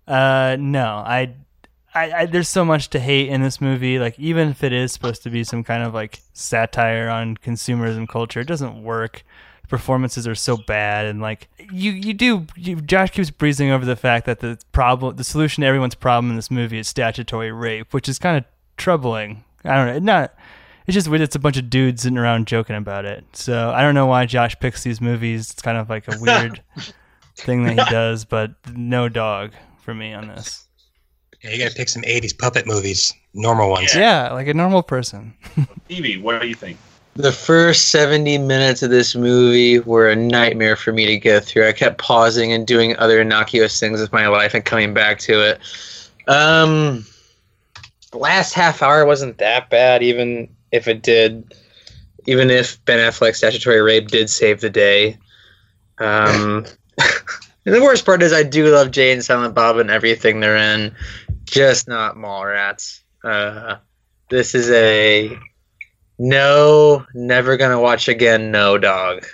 uh, 0.07 0.57
no, 0.59 0.85
I, 0.85 1.35
I, 1.93 2.11
I, 2.11 2.25
there's 2.25 2.49
so 2.49 2.65
much 2.65 2.89
to 2.91 2.99
hate 2.99 3.29
in 3.29 3.41
this 3.41 3.61
movie. 3.61 3.99
Like 3.99 4.17
even 4.17 4.49
if 4.49 4.63
it 4.63 4.73
is 4.73 4.91
supposed 4.91 5.23
to 5.23 5.29
be 5.29 5.43
some 5.43 5.63
kind 5.63 5.83
of 5.83 5.93
like 5.93 6.21
satire 6.33 7.09
on 7.09 7.37
consumerism 7.37 8.07
culture, 8.07 8.39
it 8.39 8.47
doesn't 8.47 8.81
work. 8.83 9.23
Performances 9.67 10.27
are 10.27 10.35
so 10.35 10.57
bad, 10.57 11.05
and 11.05 11.21
like 11.21 11.47
you, 11.71 11.93
you 11.93 12.13
do. 12.13 12.45
You, 12.57 12.81
Josh 12.81 13.11
keeps 13.11 13.29
breezing 13.29 13.71
over 13.71 13.85
the 13.85 13.95
fact 13.95 14.25
that 14.25 14.39
the 14.39 14.59
problem, 14.73 15.15
the 15.15 15.23
solution 15.23 15.61
to 15.61 15.67
everyone's 15.67 15.95
problem 15.95 16.29
in 16.29 16.35
this 16.35 16.51
movie 16.51 16.77
is 16.77 16.89
statutory 16.89 17.53
rape, 17.53 17.93
which 17.93 18.09
is 18.09 18.19
kind 18.19 18.35
of 18.35 18.43
troubling. 18.77 19.43
I 19.63 19.75
don't 19.75 19.87
know, 19.87 19.99
not 19.99 20.33
it's 20.87 20.95
just 20.95 21.07
weird. 21.07 21.21
It's 21.21 21.35
a 21.35 21.39
bunch 21.39 21.57
of 21.57 21.69
dudes 21.69 22.01
sitting 22.01 22.17
around 22.17 22.47
joking 22.47 22.75
about 22.75 23.05
it. 23.05 23.23
So 23.33 23.71
I 23.71 23.81
don't 23.81 23.95
know 23.95 24.07
why 24.07 24.25
Josh 24.25 24.59
picks 24.59 24.83
these 24.83 24.99
movies. 24.99 25.51
It's 25.51 25.61
kind 25.61 25.77
of 25.77 25.89
like 25.89 26.07
a 26.07 26.19
weird 26.19 26.61
thing 27.37 27.63
that 27.63 27.71
he 27.79 27.91
does, 27.91 28.25
but 28.25 28.51
no 28.73 29.07
dog 29.07 29.53
for 29.81 29.93
me 29.93 30.13
on 30.13 30.27
this. 30.27 30.67
Yeah, 31.43 31.51
you 31.51 31.59
gotta 31.59 31.75
pick 31.75 31.89
some 31.89 32.01
'80s 32.03 32.37
puppet 32.37 32.67
movies, 32.67 33.13
normal 33.33 33.69
ones. 33.69 33.95
Yeah, 33.95 34.31
like 34.31 34.47
a 34.47 34.53
normal 34.53 34.83
person. 34.83 35.33
Evie, 35.89 36.17
what 36.17 36.41
do 36.41 36.47
you 36.47 36.55
think? 36.55 36.77
The 37.15 37.31
first 37.31 37.89
70 37.89 38.37
minutes 38.37 38.83
of 38.83 38.89
this 38.89 39.15
movie 39.15 39.79
were 39.79 40.09
a 40.09 40.15
nightmare 40.15 40.77
for 40.77 40.93
me 40.93 41.05
to 41.07 41.17
go 41.17 41.41
through. 41.41 41.67
I 41.67 41.73
kept 41.73 41.97
pausing 41.97 42.53
and 42.53 42.65
doing 42.65 42.95
other 42.97 43.19
innocuous 43.19 43.77
things 43.79 43.99
with 43.99 44.13
my 44.13 44.27
life 44.27 44.53
and 44.53 44.63
coming 44.63 44.93
back 44.93 45.19
to 45.19 45.33
it. 45.41 45.59
Um, 46.29 47.05
the 47.05 47.20
last 48.13 48.53
half 48.53 48.81
hour 48.81 49.05
wasn't 49.05 49.37
that 49.37 49.69
bad, 49.69 50.03
even 50.03 50.53
if 50.71 50.87
it 50.87 51.01
did, 51.01 51.53
even 52.27 52.49
if 52.49 52.83
Ben 52.85 52.99
Affleck's 52.99 53.37
statutory 53.37 53.81
rape 53.81 54.07
did 54.07 54.29
save 54.29 54.61
the 54.61 54.69
day. 54.69 55.17
Um, 55.97 56.65
and 57.65 57.75
the 57.75 57.81
worst 57.81 58.05
part 58.05 58.21
is 58.21 58.33
I 58.33 58.43
do 58.43 58.73
love 58.73 58.91
Jay 58.91 59.11
and 59.11 59.23
Silent 59.23 59.55
Bob 59.55 59.77
and 59.77 59.89
everything 59.89 60.39
they're 60.39 60.57
in, 60.57 60.95
just 61.45 61.87
not 61.87 62.15
Mallrats. 62.15 63.01
Uh, 63.23 63.77
this 64.29 64.55
is 64.55 64.69
a 64.71 65.37
no, 66.17 67.05
never 67.13 67.57
gonna 67.57 67.79
watch 67.79 68.07
again. 68.07 68.51
No 68.51 68.77
dog. 68.77 69.25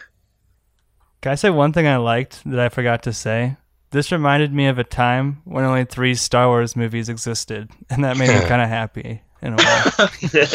Can 1.21 1.31
I 1.31 1.35
say 1.35 1.49
one 1.49 1.73
thing 1.73 1.87
I 1.87 1.97
liked 1.97 2.43
that 2.45 2.59
I 2.59 2.69
forgot 2.69 3.03
to 3.03 3.13
say? 3.13 3.57
This 3.91 4.11
reminded 4.11 4.53
me 4.53 4.67
of 4.67 4.77
a 4.77 4.83
time 4.83 5.41
when 5.45 5.63
only 5.63 5.85
three 5.85 6.13
Star 6.15 6.47
Wars 6.47 6.75
movies 6.75 7.07
existed, 7.07 7.69
and 7.89 8.03
that 8.03 8.17
made 8.17 8.29
me 8.29 8.39
kind 8.47 8.61
of 8.61 8.67
happy 8.67 9.21
in 9.41 9.53
a 9.53 9.55
way. 9.55 10.45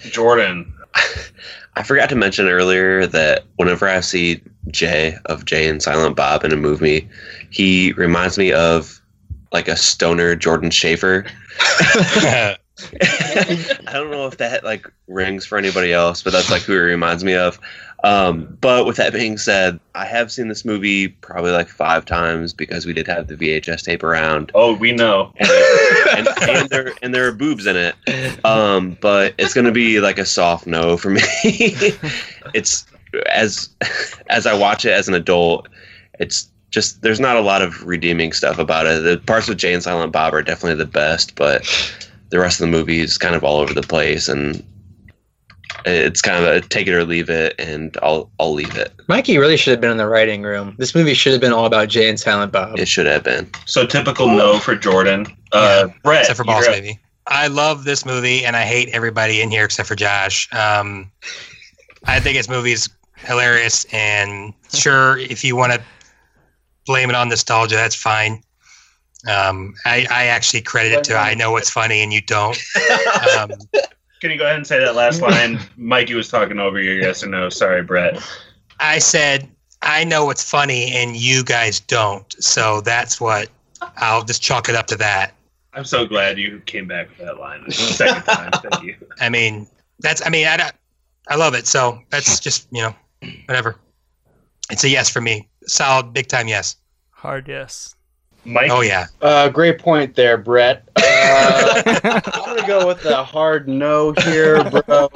Jordan. 0.10 0.72
I 1.76 1.82
forgot 1.82 2.08
to 2.08 2.16
mention 2.16 2.48
earlier 2.48 3.06
that 3.06 3.44
whenever 3.56 3.86
I 3.86 4.00
see 4.00 4.40
Jay 4.68 5.16
of 5.26 5.44
Jay 5.44 5.68
and 5.68 5.82
Silent 5.82 6.16
Bob 6.16 6.42
in 6.42 6.52
a 6.52 6.56
movie, 6.56 7.08
he 7.50 7.92
reminds 7.92 8.38
me 8.38 8.50
of 8.50 9.00
like 9.52 9.68
a 9.68 9.76
stoner 9.76 10.34
Jordan 10.34 10.70
Schaefer. 10.70 11.26
I 13.00 13.92
don't 13.92 14.10
know 14.10 14.26
if 14.26 14.36
that 14.38 14.62
like 14.64 14.90
rings 15.06 15.46
for 15.46 15.56
anybody 15.56 15.92
else, 15.92 16.22
but 16.22 16.32
that's 16.32 16.50
like 16.50 16.62
who 16.62 16.72
he 16.72 16.78
reminds 16.78 17.24
me 17.24 17.34
of. 17.34 17.58
Um, 18.04 18.56
but 18.60 18.84
with 18.86 18.96
that 18.96 19.12
being 19.12 19.38
said, 19.38 19.80
I 19.94 20.04
have 20.04 20.30
seen 20.30 20.48
this 20.48 20.64
movie 20.64 21.08
probably 21.08 21.52
like 21.52 21.68
five 21.68 22.04
times 22.04 22.52
because 22.52 22.84
we 22.84 22.92
did 22.92 23.06
have 23.06 23.28
the 23.28 23.34
VHS 23.34 23.82
tape 23.82 24.02
around. 24.02 24.52
Oh, 24.54 24.74
we 24.74 24.92
know. 24.92 25.32
And, 25.38 26.28
and, 26.28 26.28
and 26.48 26.68
there 26.68 26.92
and 27.02 27.14
there 27.14 27.26
are 27.26 27.32
boobs 27.32 27.66
in 27.66 27.76
it. 27.76 27.94
Um, 28.44 28.98
but 29.00 29.34
it's 29.38 29.54
gonna 29.54 29.72
be 29.72 30.00
like 30.00 30.18
a 30.18 30.26
soft 30.26 30.66
no 30.66 30.96
for 30.96 31.10
me. 31.10 31.20
it's 32.54 32.86
as 33.30 33.70
as 34.28 34.46
I 34.46 34.54
watch 34.54 34.84
it 34.84 34.92
as 34.92 35.08
an 35.08 35.14
adult, 35.14 35.68
it's 36.20 36.50
just 36.70 37.02
there's 37.02 37.20
not 37.20 37.36
a 37.36 37.40
lot 37.40 37.62
of 37.62 37.86
redeeming 37.86 38.32
stuff 38.32 38.58
about 38.58 38.86
it. 38.86 39.02
The 39.02 39.18
parts 39.26 39.48
with 39.48 39.58
Jay 39.58 39.72
and 39.72 39.82
Silent 39.82 40.12
Bob 40.12 40.34
are 40.34 40.42
definitely 40.42 40.76
the 40.76 40.90
best, 40.90 41.34
but 41.36 41.64
the 42.30 42.38
rest 42.38 42.60
of 42.60 42.66
the 42.66 42.72
movie 42.72 43.00
is 43.00 43.18
kind 43.18 43.34
of 43.34 43.44
all 43.44 43.58
over 43.58 43.72
the 43.72 43.82
place 43.82 44.28
and 44.28 44.64
it's 45.84 46.20
kind 46.20 46.42
of 46.42 46.50
a 46.50 46.60
take 46.60 46.86
it 46.86 46.94
or 46.94 47.04
leave 47.04 47.30
it 47.30 47.54
and 47.58 47.96
I'll 48.02 48.30
I'll 48.40 48.52
leave 48.52 48.76
it. 48.76 48.92
Mikey 49.08 49.38
really 49.38 49.56
should 49.56 49.70
have 49.72 49.80
been 49.80 49.90
in 49.90 49.96
the 49.96 50.08
writing 50.08 50.42
room. 50.42 50.74
This 50.78 50.94
movie 50.94 51.14
should 51.14 51.32
have 51.32 51.40
been 51.40 51.52
all 51.52 51.66
about 51.66 51.88
Jay 51.88 52.08
and 52.08 52.18
Silent 52.18 52.52
Bob. 52.52 52.78
It 52.78 52.88
should 52.88 53.06
have 53.06 53.22
been. 53.22 53.48
So 53.66 53.86
typical 53.86 54.26
no 54.28 54.58
for 54.58 54.74
Jordan. 54.74 55.26
Uh, 55.52 55.88
Brett, 56.02 56.22
except 56.22 56.38
for 56.38 56.44
Boss 56.44 56.64
you're. 56.64 56.74
Baby. 56.74 57.00
I 57.28 57.48
love 57.48 57.84
this 57.84 58.06
movie, 58.06 58.44
and 58.44 58.56
I 58.56 58.62
hate 58.62 58.88
everybody 58.90 59.40
in 59.40 59.50
here 59.50 59.64
except 59.64 59.88
for 59.88 59.96
Josh. 59.96 60.52
Um, 60.52 61.10
I 62.04 62.20
think 62.20 62.36
this 62.36 62.48
movie's 62.48 62.88
hilarious, 63.16 63.84
and 63.92 64.54
sure, 64.72 65.18
if 65.18 65.42
you 65.42 65.56
want 65.56 65.72
to 65.72 65.82
blame 66.86 67.10
it 67.10 67.16
on 67.16 67.28
nostalgia, 67.28 67.74
that's 67.74 67.96
fine. 67.96 68.42
Um, 69.28 69.74
I, 69.84 70.06
I 70.10 70.26
actually 70.26 70.62
credit 70.62 70.92
it 70.92 71.04
to 71.04 71.16
I 71.16 71.34
know 71.34 71.52
what's 71.52 71.70
funny 71.70 72.00
and 72.00 72.12
you 72.12 72.20
don't. 72.20 72.56
Um, 73.36 73.50
Can 74.20 74.30
you 74.30 74.38
go 74.38 74.44
ahead 74.44 74.56
and 74.56 74.66
say 74.66 74.78
that 74.78 74.94
last 74.94 75.20
line? 75.20 75.58
Mikey 75.76 76.14
was 76.14 76.28
talking 76.28 76.58
over 76.58 76.80
your 76.80 76.94
yes 76.94 77.22
or 77.22 77.28
no. 77.28 77.48
Sorry, 77.48 77.82
Brett. 77.82 78.22
I 78.80 78.98
said 78.98 79.48
I 79.82 80.04
know 80.04 80.24
what's 80.24 80.48
funny 80.48 80.92
and 80.92 81.16
you 81.16 81.44
guys 81.44 81.80
don't, 81.80 82.34
so 82.42 82.80
that's 82.80 83.20
what 83.20 83.48
I'll 83.96 84.24
just 84.24 84.42
chalk 84.42 84.68
it 84.68 84.74
up 84.74 84.86
to 84.88 84.96
that. 84.96 85.34
I'm 85.74 85.84
so 85.84 86.06
glad 86.06 86.38
you 86.38 86.60
came 86.64 86.88
back 86.88 87.10
with 87.10 87.18
that 87.18 87.38
line 87.38 87.62
the 87.66 87.72
second 87.72 88.22
time. 88.22 88.50
Thank 88.52 88.82
you. 88.82 88.96
I 89.20 89.28
mean, 89.28 89.66
that's. 90.00 90.24
I 90.24 90.30
mean, 90.30 90.46
I, 90.46 90.70
I 91.28 91.36
love 91.36 91.54
it. 91.54 91.66
So 91.66 92.00
that's 92.10 92.40
just 92.40 92.66
you 92.70 92.82
know, 92.82 92.94
whatever. 93.44 93.76
It's 94.70 94.84
a 94.84 94.88
yes 94.88 95.10
for 95.10 95.20
me. 95.20 95.48
Solid, 95.66 96.14
big 96.14 96.28
time 96.28 96.48
yes. 96.48 96.76
Hard 97.10 97.48
yes. 97.48 97.95
Mike. 98.46 98.70
Oh 98.70 98.80
yeah. 98.80 99.06
Uh, 99.20 99.48
great 99.48 99.78
point 99.78 100.14
there, 100.14 100.38
Brett. 100.38 100.88
Uh, 100.96 101.82
I'm 102.04 102.20
gonna 102.44 102.66
go 102.66 102.86
with 102.86 103.04
a 103.04 103.24
hard 103.24 103.68
no 103.68 104.12
here, 104.12 104.62
bro. 104.70 105.10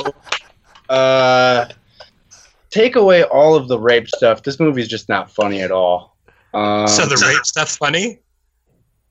Uh, 0.88 1.68
take 2.70 2.96
away 2.96 3.22
all 3.24 3.54
of 3.54 3.68
the 3.68 3.78
rape 3.78 4.08
stuff. 4.08 4.42
This 4.42 4.58
movie's 4.58 4.88
just 4.88 5.08
not 5.08 5.30
funny 5.30 5.62
at 5.62 5.70
all. 5.70 6.16
Um, 6.52 6.88
so 6.88 7.06
the 7.06 7.16
rape 7.26 7.44
stuff's 7.46 7.76
funny. 7.76 8.20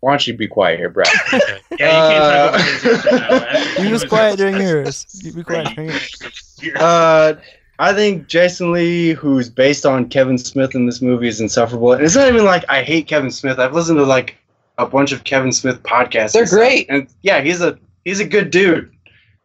Why 0.02 0.12
don't 0.12 0.28
you 0.28 0.34
be 0.36 0.48
quiet 0.48 0.80
here, 0.80 0.90
Brett? 0.90 1.10
Yeah, 1.80 1.80
you 1.80 2.10
can't 2.10 2.24
talk 2.24 2.50
about 2.50 2.62
his 2.62 2.84
yes 2.84 3.06
or 3.06 3.12
no. 3.12 3.46
After 3.46 3.82
You 3.82 3.86
he 3.88 3.94
was 3.94 4.02
was 4.02 4.10
quiet 4.10 4.38
during 4.38 4.58
yours. 4.58 5.06
You 5.24 5.32
be 5.32 5.44
quiet 5.44 5.76
during 5.76 5.92
yours. 5.92 6.60
Uh, 6.76 7.34
I 7.80 7.94
think 7.94 8.28
Jason 8.28 8.74
Lee, 8.74 9.14
who's 9.14 9.50
based 9.50 9.86
on 9.86 10.10
Kevin 10.10 10.38
Smith 10.38 10.76
in 10.76 10.86
this 10.86 11.02
movie, 11.02 11.30
is 11.30 11.40
insufferable. 11.40 11.94
And 11.94 12.04
it's 12.04 12.16
not 12.16 12.28
even 12.28 12.44
like 12.44 12.66
I 12.68 12.84
hate 12.84 13.08
Kevin 13.08 13.32
Smith. 13.32 13.58
I've 13.58 13.74
listened 13.74 13.98
to 14.00 14.06
like 14.06 14.38
a 14.78 14.86
bunch 14.86 15.14
of 15.14 15.24
Kevin 15.24 15.54
Smith 15.54 15.82
podcasts. 15.84 16.34
They're 16.34 16.44
and 16.44 16.52
great. 16.52 16.88
And 16.90 17.08
yeah, 17.22 17.42
he's 17.42 17.62
a 17.62 17.80
he's 18.04 18.20
a 18.20 18.28
good 18.28 18.52
dude. 18.52 18.92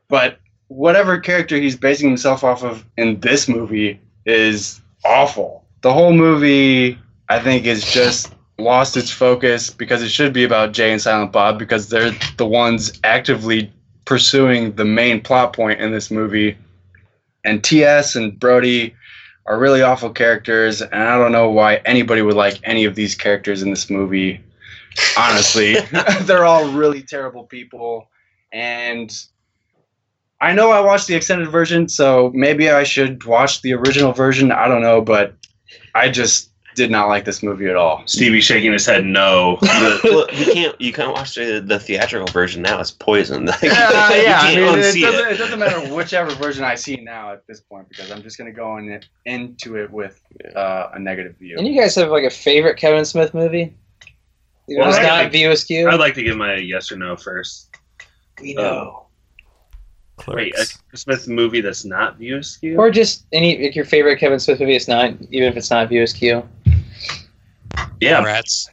But 0.09 0.39
whatever 0.67 1.19
character 1.19 1.57
he's 1.57 1.77
basing 1.77 2.09
himself 2.09 2.43
off 2.43 2.65
of 2.65 2.85
in 2.97 3.21
this 3.21 3.49
movie 3.49 4.01
is 4.27 4.81
awful. 5.05 5.65
The 5.83 5.93
whole 5.93 6.13
movie, 6.13 6.99
I 7.29 7.39
think, 7.39 7.67
is 7.67 7.85
just 7.85 8.35
lost 8.59 8.97
its 8.97 9.11
focus 9.11 9.71
because 9.71 10.03
it 10.03 10.09
should 10.09 10.33
be 10.33 10.45
about 10.45 10.73
Jay 10.73 10.91
and 10.91 11.01
Silent 11.01 11.31
Bob 11.31 11.59
because 11.59 11.89
they're 11.89 12.13
the 12.37 12.47
ones 12.47 12.99
actively 13.05 13.73
pursuing 14.05 14.73
the 14.75 14.85
main 14.85 15.21
plot 15.21 15.53
point 15.53 15.81
in 15.81 15.93
this 15.93 16.11
movie. 16.11 16.57
And 17.45 17.63
TS 17.63 18.17
and 18.17 18.39
Brody 18.39 18.95
are 19.47 19.59
really 19.59 19.83
awful 19.83 20.11
characters, 20.11 20.81
and 20.81 21.03
I 21.03 21.19
don't 21.19 21.33
know 21.33 21.51
why 21.51 21.77
anybody 21.85 22.23
would 22.23 22.35
like 22.35 22.59
any 22.65 22.85
of 22.85 22.95
these 22.95 23.15
characters 23.15 23.63
in 23.63 23.71
this 23.71 23.91
movie. 23.91 24.43
Honestly, 25.19 25.77
they're 26.23 26.45
all 26.45 26.71
really 26.71 27.03
terrible 27.03 27.45
people, 27.45 28.09
and 28.53 29.15
I 30.41 30.53
know 30.53 30.71
I 30.71 30.81
watched 30.81 31.07
the 31.07 31.15
extended 31.15 31.49
version, 31.51 31.89
so 31.89 32.31
maybe 32.35 32.71
I 32.71 32.85
should 32.85 33.25
watch 33.25 33.63
the 33.63 33.75
original 33.75 34.13
version. 34.13 34.51
I 34.53 34.69
don't 34.69 34.83
know, 34.83 35.01
but 35.01 35.35
I 35.95 36.11
just 36.11 36.51
did 36.75 36.91
not 36.91 37.09
like 37.09 37.25
this 37.25 37.43
movie 37.43 37.67
at 37.69 37.77
all. 37.77 38.03
Stevie 38.07 38.41
shaking 38.41 38.73
his 38.73 38.85
head 38.87 39.05
no. 39.05 39.59
well, 39.63 40.27
you 40.33 40.53
can't 40.53 40.81
you 40.81 40.93
can't 40.93 41.13
watch 41.13 41.35
the, 41.35 41.63
the 41.65 41.79
theatrical 41.79 42.27
version 42.33 42.63
now. 42.63 42.81
It's 42.81 42.91
poison. 42.91 43.47
Like, 43.63 43.63
Uh, 43.63 43.67
yeah, 43.71 44.39
I 44.43 44.55
mean, 44.55 44.65
it 44.65 44.69
unsee 44.79 45.01
doesn't, 45.03 45.27
it. 45.29 45.33
it 45.33 45.37
doesn't 45.39 45.59
matter 45.59 45.95
whichever 45.95 46.31
version 46.35 46.65
I 46.65 46.75
see 46.75 46.97
now 46.97 47.33
at 47.33 47.47
this 47.47 47.61
point 47.61 47.89
because 47.89 48.11
I'm 48.11 48.23
just 48.23 48.37
going 48.39 48.51
to 48.53 48.57
go 48.57 48.77
in 48.79 48.91
it, 48.91 49.07
into 49.27 49.77
it 49.77 49.91
with 49.91 50.21
uh, 50.57 50.91
a 50.95 50.99
negative 50.99 51.37
view. 51.39 51.57
And 51.59 51.67
you 51.67 51.81
guys 51.81 51.95
have 51.97 52.11
like 52.11 52.25
a 52.25 52.31
favorite 52.31 52.77
Kevin 52.77 53.05
Smith 53.05 53.33
movie? 53.35 53.75
Even 54.69 54.81
Well, 54.81 54.89
if 54.91 54.97
it's 54.97 54.99
I 54.99 55.09
not 55.09 55.21
think- 55.23 55.33
View 55.33 55.51
Askew? 55.51 55.89
I'd 55.89 56.01
like 56.01 56.15
to 56.15 56.23
give 56.23 56.37
my 56.37 56.55
yes 56.57 56.91
or 56.91 56.97
no 56.97 57.17
first. 57.17 57.71
We 58.41 58.55
know. 58.55 59.01
Wait, 60.29 60.53
a 60.55 60.57
Clerks. 60.57 60.79
Smith 60.95 61.29
movie 61.29 61.61
that's 61.61 61.85
not 61.85 62.19
View 62.19 62.39
Askew? 62.39 62.77
Or 62.79 62.89
just 62.91 63.27
any 63.33 63.61
like 63.61 63.75
your 63.75 63.85
favorite 63.85 64.19
Kevin 64.19 64.39
Smith 64.39 64.61
movie. 64.61 64.77
It's 64.77 64.87
not 64.89 65.11
even 65.31 65.49
if 65.49 65.57
it's 65.57 65.71
not 65.71 65.89
View 65.89 66.03
Askew. 66.03 66.49
Yeah. 68.01 68.23
Rats. 68.23 68.71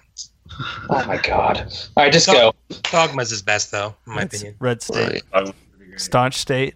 Oh 0.89 1.05
my 1.07 1.17
god! 1.17 1.71
All 1.95 2.03
right, 2.03 2.11
just 2.11 2.27
go. 2.27 2.53
Dogma's 2.83 3.29
his 3.29 3.41
best 3.41 3.71
though, 3.71 3.95
in 4.05 4.13
my 4.13 4.23
It's 4.23 4.35
opinion. 4.35 4.55
Red 4.59 4.81
State. 4.81 5.23
Staunch 5.95 6.35
State. 6.35 6.75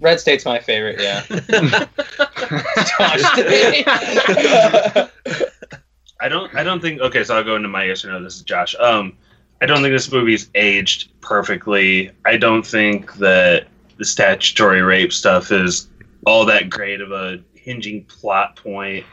Red 0.00 0.20
State's 0.20 0.44
my 0.44 0.58
favorite. 0.58 1.00
Yeah. 1.00 1.22
I 6.20 6.28
don't. 6.28 6.54
I 6.54 6.62
don't 6.62 6.80
think. 6.80 7.00
Okay, 7.00 7.24
so 7.24 7.36
I'll 7.36 7.44
go 7.44 7.56
into 7.56 7.68
my 7.68 7.84
yes 7.84 8.04
or 8.04 8.08
no. 8.08 8.22
This 8.22 8.36
is 8.36 8.42
Josh. 8.42 8.74
Um, 8.78 9.16
I 9.62 9.66
don't 9.66 9.82
think 9.82 9.92
this 9.92 10.10
movie's 10.10 10.50
aged 10.54 11.20
perfectly. 11.20 12.10
I 12.24 12.36
don't 12.36 12.66
think 12.66 13.14
that 13.14 13.66
the 13.96 14.04
statutory 14.04 14.82
rape 14.82 15.12
stuff 15.12 15.52
is 15.52 15.88
all 16.26 16.44
that 16.46 16.70
great 16.70 17.00
of 17.00 17.12
a 17.12 17.40
hinging 17.54 18.04
plot 18.04 18.56
point. 18.56 19.04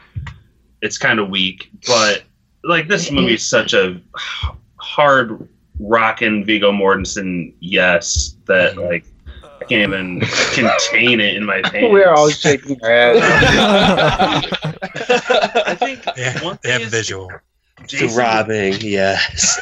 It's 0.82 0.98
kind 0.98 1.18
of 1.18 1.30
weak, 1.30 1.70
but 1.86 2.24
like 2.64 2.88
this 2.88 3.10
movie 3.10 3.34
is 3.34 3.48
such 3.48 3.72
a 3.72 4.00
hard 4.76 5.48
rockin' 5.80 6.44
Viggo 6.44 6.70
Mortensen 6.72 7.54
yes 7.60 8.36
that 8.46 8.76
like 8.76 9.04
I 9.42 9.64
can't 9.64 9.92
even 9.92 10.20
contain 10.52 11.20
it 11.20 11.36
in 11.36 11.44
my 11.44 11.62
pants. 11.64 11.92
We're 11.92 12.10
all 12.12 12.28
shaking 12.30 12.78
our 12.82 12.90
heads. 12.90 13.20
I 15.66 15.76
think 15.78 16.04
Yeah, 16.16 16.42
one 16.44 16.58
they 16.62 16.70
have 16.72 16.82
is 16.82 16.90
visual. 16.90 17.30
Jason, 17.86 18.08
Throbbing, 18.10 18.74
yes. 18.80 19.58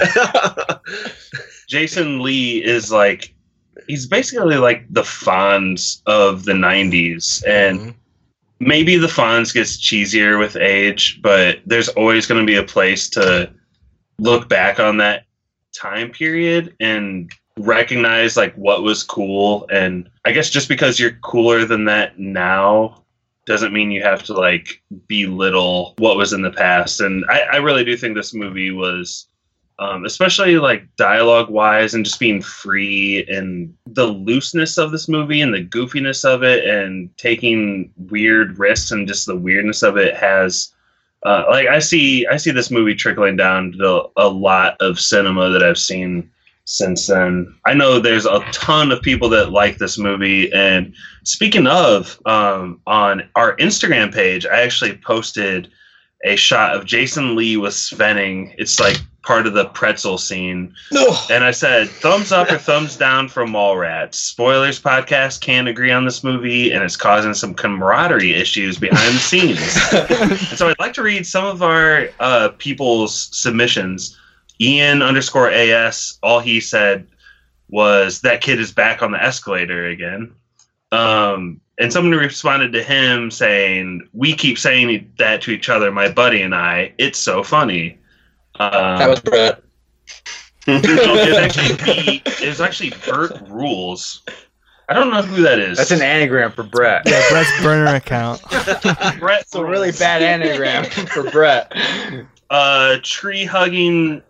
Jason 1.69 2.23
Lee 2.23 2.63
is 2.65 2.91
like 2.91 3.33
he's 3.87 4.07
basically 4.07 4.57
like 4.57 4.87
the 4.91 5.03
Fonz 5.03 6.03
of 6.07 6.45
the 6.45 6.53
'90s, 6.53 7.43
and 7.47 7.81
Mhm. 7.81 7.95
Maybe 8.61 8.97
the 8.97 9.07
Fonz 9.07 9.53
gets 9.53 9.79
cheesier 9.79 10.39
with 10.39 10.55
age, 10.57 11.21
but 11.23 11.61
there's 11.67 11.89
always 11.89 12.27
going 12.27 12.41
to 12.41 12.47
be 12.47 12.59
a 12.59 12.63
place 12.63 13.09
to 13.11 13.53
look 14.19 14.49
back 14.49 14.79
on 14.79 14.99
that 14.99 15.25
time 15.73 16.11
period 16.11 16.77
and 16.79 17.33
recognize 17.59 18.37
like 18.37 18.55
what 18.55 18.83
was 18.83 19.03
cool. 19.03 19.67
And 19.73 20.09
I 20.25 20.33
guess 20.33 20.51
just 20.51 20.69
because 20.69 21.01
you're 21.01 21.19
cooler 21.23 21.65
than 21.65 21.87
that 21.87 22.19
now 22.19 23.03
doesn't 23.47 23.73
mean 23.73 23.91
you 23.91 24.03
have 24.03 24.23
to 24.25 24.35
like 24.35 24.83
belittle 25.09 25.95
what 25.99 26.17
was 26.17 26.33
in 26.33 26.43
the 26.43 26.53
past. 26.53 27.01
And 27.01 27.25
I, 27.29 27.41
I 27.41 27.57
really 27.57 27.85
do 27.85 27.97
think 27.97 28.15
this 28.15 28.35
movie 28.35 28.71
was 28.71 29.27
um, 29.81 30.05
especially 30.05 30.59
like 30.59 30.85
dialogue 30.97 31.49
wise 31.49 31.95
and 31.95 32.05
just 32.05 32.21
being 32.21 32.43
free 32.43 33.25
and 33.29 33.75
the 33.87 34.05
looseness 34.05 34.77
of 34.77 34.93
this 34.93 35.09
movie 35.09 35.41
and 35.41 35.55
the 35.55 35.65
goofiness 35.65 36.23
of 36.23 36.43
it 36.43 36.67
and 36.67 37.17
taking 37.17 37.91
weird 37.97 38.59
risks 38.59 38.91
and 38.91 39.09
just 39.09 39.25
the 39.27 39.35
weirdness 39.35 39.83
of 39.83 39.97
it 39.97 40.15
has 40.15 40.75
uh, 41.23 41.45
like 41.49 41.67
I 41.67 41.79
see 41.79 42.27
I 42.27 42.37
see 42.37 42.51
this 42.51 42.71
movie 42.71 42.95
trickling 42.95 43.37
down 43.37 43.73
to 43.73 44.11
a 44.17 44.29
lot 44.29 44.77
of 44.81 45.01
cinema 45.01 45.51
that 45.51 45.63
I've 45.63 45.79
seen 45.79 46.31
since 46.65 47.07
then. 47.07 47.55
I 47.67 47.75
know 47.75 47.99
there's 47.99 48.27
a 48.27 48.41
ton 48.53 48.93
of 48.93 49.03
people 49.03 49.31
that 49.31 49.51
like 49.51 49.79
this 49.79 49.99
movie 49.99 50.53
and 50.53 50.95
speaking 51.25 51.67
of 51.67 52.21
um, 52.27 52.81
on 52.87 53.29
our 53.35 53.57
Instagram 53.57 54.13
page 54.13 54.45
I 54.45 54.61
actually 54.61 54.99
posted 54.99 55.71
a 56.23 56.37
shot 56.37 56.77
of 56.77 56.85
Jason 56.85 57.35
Lee 57.35 57.57
with 57.57 57.73
Svenning. 57.73 58.55
It's 58.59 58.79
like 58.79 58.99
part 59.23 59.47
of 59.47 59.53
the 59.53 59.67
pretzel 59.67 60.19
scene. 60.19 60.75
And 61.31 61.45
I 61.45 61.51
said, 61.51 61.89
thumbs 61.89 62.33
up 62.33 62.51
or 62.51 62.59
thumbs 62.59 62.97
down 62.97 63.29
from 63.29 63.51
Mallrats. 63.51 64.15
Spoilers 64.15 64.81
podcast 64.81 65.41
can't 65.41 65.69
agree 65.69 65.91
on 65.91 66.05
this 66.05 66.25
movie, 66.25 66.73
and 66.73 66.83
it's 66.83 66.97
causing 66.97 67.35
some 67.35 67.55
camaraderie 67.55 68.35
issues 68.35 68.79
behind 68.79 69.15
the 69.15 69.21
scenes. 69.21 69.59
and 70.21 70.39
so 70.59 70.69
I'd 70.69 70.79
like 70.79 70.95
to 70.95 71.03
read 71.03 71.27
some 71.27 71.45
of 71.45 71.63
our 71.63 72.09
uh, 72.21 72.51
people's 72.59 73.29
submissions. 73.37 74.19
Ian 74.61 75.03
underscore 75.03 75.51
AS, 75.51 76.19
all 76.23 76.41
he 76.41 76.61
said 76.61 77.07
was, 77.69 78.21
that 78.23 78.41
kid 78.41 78.59
is 78.59 78.73
back 78.73 79.03
on 79.03 79.13
the 79.13 79.23
escalator 79.23 79.87
again. 79.87 80.35
Um, 80.93 81.61
and 81.79 81.93
someone 81.93 82.19
responded 82.19 82.73
to 82.73 82.83
him 82.83 83.31
saying, 83.31 84.07
"We 84.13 84.35
keep 84.35 84.59
saying 84.59 85.11
that 85.19 85.41
to 85.43 85.51
each 85.51 85.71
other, 85.71 85.91
my 85.91 86.11
buddy 86.11 86.43
and 86.43 86.55
I. 86.55 86.93
It's 86.99 87.19
so 87.19 87.43
funny." 87.43 87.97
Um, 88.61 88.99
that 88.99 89.09
was 89.09 89.21
Brett. 89.21 89.63
no, 90.67 90.81
it 90.85 91.29
was 91.29 91.39
actually 91.39 91.77
B, 91.83 92.23
actually 92.61 92.93
Bert 93.07 93.33
Rules. 93.49 94.23
I 94.91 94.93
don't 94.93 95.11
know 95.11 95.23
who 95.23 95.43
that 95.43 95.59
is. 95.59 95.79
That's 95.79 95.93
an 95.93 96.03
anagram 96.03 96.53
for 96.53 96.65
Brett. 96.65 97.05
Yeah, 97.07 97.23
Brett's 97.31 97.63
burner 97.63 97.95
account. 97.95 98.43
Brett's 99.19 99.55
a 99.55 99.65
really 99.65 99.93
bad 99.93 100.21
anagram 100.21 100.85
for 101.07 101.31
Brett. 101.31 101.73
Uh, 102.51 102.99
tree 103.03 103.47
hugging 103.47 104.21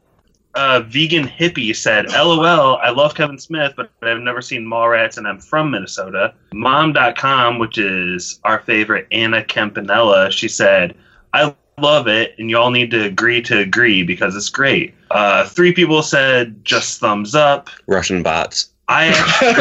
uh, 0.55 0.81
vegan 0.81 1.27
hippie 1.27 1.75
said, 1.75 2.13
LOL, 2.13 2.77
I 2.77 2.91
love 2.91 3.15
Kevin 3.15 3.39
Smith, 3.39 3.73
but 3.77 3.91
I've 4.03 4.21
never 4.21 4.43
seen 4.43 4.65
Mallrats 4.65 5.19
and 5.19 5.27
I'm 5.27 5.41
from 5.41 5.73
Minnesota. 5.73 6.35
Mom.com, 6.53 7.59
which 7.59 7.79
is 7.79 8.39
our 8.45 8.61
favorite 8.61 9.09
Anna 9.11 9.43
Campanella, 9.43 10.31
she 10.31 10.47
said, 10.47 10.95
I 11.33 11.55
love 11.81 12.07
it 12.09 12.35
and 12.39 12.51
y'all 12.51 12.71
need 12.71 12.91
to 12.93 13.05
agree 13.05 13.43
to 13.43 13.59
agree 13.59 14.03
because 14.03 14.37
it's 14.37 14.49
great. 14.49 14.95
Uh, 15.11 15.47
three 15.47 15.73
people 15.73 16.03
said 16.03 16.65
just 16.65 17.01
thumbs 17.01 17.35
up. 17.35 17.71
Russian 17.87 18.23
bots. 18.23 18.71
I 18.89 19.07
actually, 19.07 19.53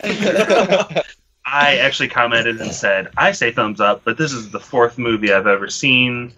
I 1.44 1.76
actually 1.78 2.08
commented 2.08 2.60
and 2.60 2.72
said, 2.72 3.08
I 3.16 3.32
say 3.32 3.52
thumbs 3.52 3.80
up, 3.80 4.02
but 4.04 4.18
this 4.18 4.32
is 4.32 4.50
the 4.50 4.60
fourth 4.60 4.98
movie 4.98 5.32
I've 5.32 5.46
ever 5.46 5.68
seen. 5.68 6.32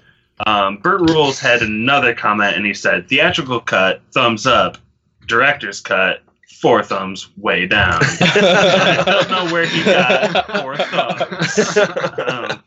Um, 0.47 0.79
Bert 0.79 1.01
Rules 1.11 1.41
had 1.41 1.63
another 1.63 2.15
comment 2.15 2.57
and 2.57 2.65
he 2.65 2.75
said, 2.75 3.09
theatrical 3.09 3.61
cut, 3.61 4.03
thumbs 4.13 4.47
up, 4.47 4.79
director's 5.27 5.81
cut, 5.81 6.23
four 6.61 6.83
thumbs 6.83 7.29
way 7.39 7.67
down. 7.67 8.01
I 8.21 9.03
don't 9.07 9.31
know 9.31 9.53
where 9.53 9.67
he 9.67 9.83
got 9.83 10.61
four 10.61 10.77
thumbs. 10.77 11.79
Um, 12.19 12.60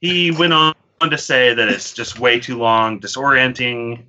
he 0.00 0.30
went 0.30 0.52
on 0.52 0.74
to 1.02 1.18
say 1.18 1.54
that 1.54 1.68
it's 1.68 1.92
just 1.92 2.18
way 2.18 2.38
too 2.38 2.58
long, 2.58 3.00
disorienting, 3.00 4.02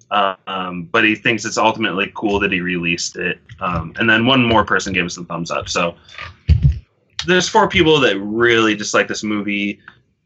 um, 0.48 0.84
but 0.92 1.04
he 1.04 1.16
thinks 1.16 1.46
it's 1.46 1.58
ultimately 1.58 2.12
cool 2.16 2.40
that 2.40 2.52
he 2.52 2.60
released 2.62 3.16
it. 3.16 3.40
Um, 3.60 3.94
and 3.98 4.10
then 4.10 4.26
one 4.26 4.44
more 4.44 4.66
person 4.66 4.94
gave 4.94 5.06
us 5.06 5.18
a 5.18 5.24
thumbs 5.24 5.52
up. 5.52 5.70
So 5.70 5.96
there's 7.26 7.48
four 7.48 7.70
people 7.70 8.00
that 8.02 8.20
really 8.20 8.76
dislike 8.76 9.08
this 9.08 9.24
movie, 9.24 9.80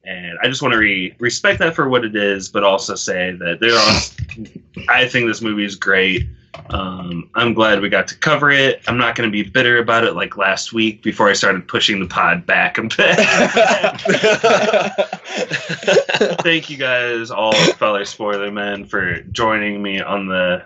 and 0.05 0.37
I 0.41 0.47
just 0.47 0.61
want 0.61 0.71
to 0.73 0.77
re- 0.79 1.15
respect 1.19 1.59
that 1.59 1.75
for 1.75 1.89
what 1.89 2.05
it 2.05 2.15
is, 2.15 2.49
but 2.49 2.63
also 2.63 2.95
say 2.95 3.31
that 3.33 3.59
there 3.59 3.75
are. 3.75 4.89
I 4.89 5.07
think 5.07 5.27
this 5.27 5.41
movie 5.41 5.65
is 5.65 5.75
great. 5.75 6.27
Um, 6.69 7.29
I'm 7.35 7.53
glad 7.53 7.81
we 7.81 7.89
got 7.89 8.07
to 8.09 8.17
cover 8.17 8.51
it. 8.51 8.81
I'm 8.87 8.97
not 8.97 9.15
going 9.15 9.29
to 9.29 9.31
be 9.31 9.43
bitter 9.43 9.77
about 9.77 10.03
it 10.03 10.13
like 10.13 10.37
last 10.37 10.73
week 10.73 11.03
before 11.03 11.29
I 11.29 11.33
started 11.33 11.67
pushing 11.67 11.99
the 11.99 12.07
pod 12.07 12.45
back 12.45 12.77
a 12.77 12.83
bit. 12.83 12.95
Thank 16.41 16.69
you 16.69 16.77
guys, 16.77 17.31
all 17.31 17.53
fellow 17.73 18.03
spoiler 18.03 18.51
men, 18.51 18.85
for 18.85 19.21
joining 19.31 19.81
me 19.81 20.01
on 20.01 20.27
the 20.27 20.63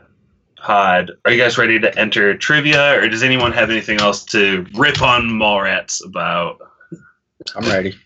pod. 0.57 1.11
Are 1.25 1.31
you 1.31 1.41
guys 1.41 1.57
ready 1.57 1.79
to 1.79 1.99
enter 1.99 2.37
trivia, 2.37 2.99
or 2.99 3.07
does 3.09 3.23
anyone 3.23 3.51
have 3.51 3.69
anything 3.69 3.99
else 3.99 4.23
to 4.25 4.65
rip 4.75 5.01
on 5.01 5.23
Mallrats 5.23 6.03
about? 6.05 6.59
I'm 7.55 7.69
ready. 7.69 7.97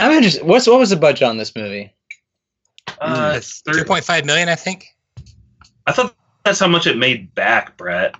I'm 0.00 0.12
interested. 0.12 0.44
What's 0.44 0.66
what 0.66 0.78
was 0.78 0.90
the 0.90 0.96
budget 0.96 1.28
on 1.28 1.36
this 1.36 1.54
movie? 1.56 1.92
Uh, 3.00 3.34
It's 3.36 3.62
3.5 3.62 4.24
million, 4.24 4.48
I 4.48 4.54
think. 4.54 4.86
I 5.86 5.92
thought 5.92 6.14
that's 6.48 6.60
how 6.60 6.66
much 6.66 6.86
it 6.86 6.96
made 6.96 7.34
back, 7.34 7.76
Brett. 7.76 8.14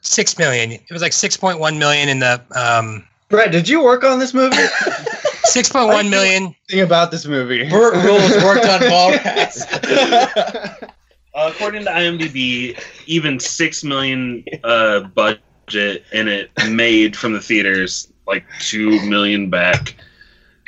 Six 0.00 0.38
million. 0.38 0.72
It 0.72 0.90
was 0.90 1.02
like 1.02 1.12
6.1 1.12 1.78
million 1.78 2.08
in 2.08 2.18
the 2.20 2.42
um, 2.54 3.06
Brett, 3.28 3.52
did 3.52 3.68
you 3.68 3.82
work 3.82 4.04
on 4.04 4.18
this 4.18 4.32
movie? 4.32 4.56
6.1 4.56 6.08
million. 6.08 6.54
Thing 6.70 6.80
about 6.80 7.10
this 7.10 7.26
movie. 7.26 7.68
Bert 7.68 7.94
Rules 8.02 8.42
worked 8.42 8.66
on 8.66 8.80
Mallrats. 8.90 9.62
Uh, 11.34 11.50
according 11.52 11.84
to 11.84 11.90
IMDb, 11.90 12.80
even 13.06 13.38
six 13.38 13.84
million 13.84 14.44
uh, 14.62 15.00
budget, 15.00 16.04
and 16.12 16.28
it 16.28 16.50
made 16.70 17.16
from 17.16 17.34
the 17.34 17.40
theaters 17.40 18.10
like 18.26 18.46
two 18.60 19.04
million 19.06 19.50
back. 19.50 19.94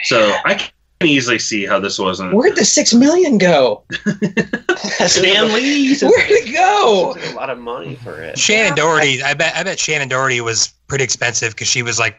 So 0.02 0.34
I 0.44 0.68
can 1.00 1.10
easily 1.10 1.38
see 1.38 1.66
how 1.66 1.78
this 1.78 1.98
wasn't. 1.98 2.34
Where'd 2.34 2.56
the 2.56 2.64
six 2.64 2.94
million 2.94 3.38
go? 3.38 3.84
Stan 5.06 5.52
Lee. 5.52 5.94
Where'd 5.98 6.30
it 6.30 6.54
go? 6.54 7.14
a 7.18 7.34
lot 7.34 7.50
of 7.50 7.58
money 7.58 7.96
for 7.96 8.20
it. 8.20 8.36
Shannen 8.36 8.74
Doherty. 8.74 9.22
I 9.22 9.34
bet. 9.34 9.54
I 9.54 9.62
bet 9.62 9.78
Shannen 9.78 10.08
Doherty 10.08 10.40
was 10.40 10.72
pretty 10.88 11.04
expensive 11.04 11.54
because 11.54 11.68
she 11.68 11.82
was 11.82 11.98
like 11.98 12.18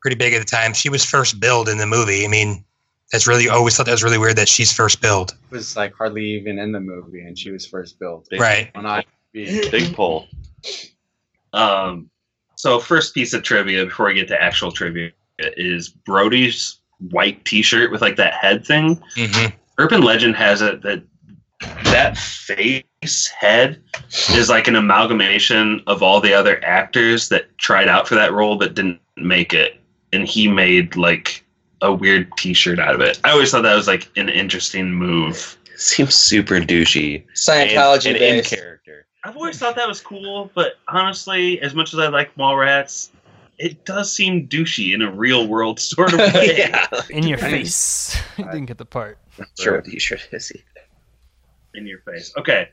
pretty 0.00 0.16
big 0.16 0.32
at 0.32 0.40
the 0.40 0.44
time. 0.44 0.72
She 0.72 0.88
was 0.88 1.04
first 1.04 1.40
billed 1.40 1.68
in 1.68 1.78
the 1.78 1.86
movie. 1.86 2.24
I 2.24 2.28
mean, 2.28 2.64
that's 3.12 3.26
really 3.26 3.48
I 3.48 3.54
always 3.54 3.76
thought 3.76 3.86
that 3.86 3.92
was 3.92 4.02
really 4.02 4.18
weird 4.18 4.36
that 4.36 4.48
she's 4.48 4.72
first 4.72 5.00
billed. 5.00 5.36
was 5.50 5.76
like 5.76 5.94
hardly 5.94 6.24
even 6.24 6.58
in 6.58 6.72
the 6.72 6.80
movie, 6.80 7.20
and 7.20 7.38
she 7.38 7.50
was 7.50 7.66
first 7.66 7.98
built. 7.98 8.28
Right. 8.32 8.70
On 8.74 8.84
IMDb. 8.84 9.70
Big 9.70 9.94
pull. 9.94 10.26
Um, 11.52 12.10
so 12.56 12.78
first 12.78 13.14
piece 13.14 13.32
of 13.32 13.42
trivia 13.42 13.84
before 13.84 14.06
we 14.06 14.14
get 14.14 14.28
to 14.28 14.40
actual 14.40 14.72
trivia 14.72 15.12
is 15.38 15.88
Brody's 15.88 16.79
white 17.10 17.44
T-shirt 17.44 17.90
with 17.90 18.02
like 18.02 18.16
that 18.16 18.34
head 18.34 18.66
thing. 18.66 19.00
hmm 19.14 19.46
Urban 19.78 20.02
legend 20.02 20.36
has 20.36 20.60
it 20.60 20.82
that 20.82 21.02
that 21.84 22.16
face 22.16 23.28
head 23.28 23.82
is 24.30 24.48
like 24.48 24.68
an 24.68 24.76
amalgamation 24.76 25.82
of 25.86 26.02
all 26.02 26.20
the 26.20 26.34
other 26.34 26.62
actors 26.64 27.28
that 27.30 27.56
tried 27.58 27.88
out 27.88 28.06
for 28.06 28.14
that 28.14 28.32
role 28.32 28.56
but 28.56 28.74
didn't 28.74 29.00
make 29.16 29.52
it, 29.54 29.80
and 30.12 30.26
he 30.26 30.48
made 30.48 30.96
like 30.96 31.44
a 31.82 31.92
weird 31.92 32.30
T-shirt 32.36 32.78
out 32.78 32.94
of 32.94 33.00
it. 33.00 33.18
I 33.24 33.30
always 33.30 33.50
thought 33.50 33.62
that 33.62 33.74
was 33.74 33.86
like 33.86 34.10
an 34.16 34.28
interesting 34.28 34.92
move. 34.92 35.56
Seems 35.76 36.14
super 36.14 36.56
douchey. 36.56 37.24
Scientology 37.34 38.08
and, 38.08 38.16
and 38.16 38.36
in 38.38 38.44
character. 38.44 39.06
I've 39.24 39.36
always 39.36 39.58
thought 39.58 39.76
that 39.76 39.88
was 39.88 40.00
cool, 40.00 40.50
but 40.54 40.74
honestly, 40.88 41.60
as 41.60 41.74
much 41.74 41.92
as 41.94 41.98
I 42.00 42.08
like 42.08 42.34
Mallrats, 42.36 43.10
it 43.60 43.84
does 43.84 44.14
seem 44.14 44.48
douchey 44.48 44.94
in 44.94 45.02
a 45.02 45.10
real 45.10 45.46
world 45.46 45.78
sort 45.78 46.12
of 46.12 46.18
way. 46.34 46.56
yeah. 46.58 46.86
In 47.10 47.26
your 47.26 47.38
face. 47.38 48.20
you 48.36 48.44
didn't 48.44 48.66
get 48.66 48.78
the 48.78 48.86
part. 48.86 49.18
Sure, 49.58 49.76
what 49.76 49.84
t-shirt 49.84 50.28
is 50.32 50.48
he? 50.48 50.62
in 51.74 51.86
your 51.86 52.00
face. 52.00 52.32
Okay. 52.36 52.68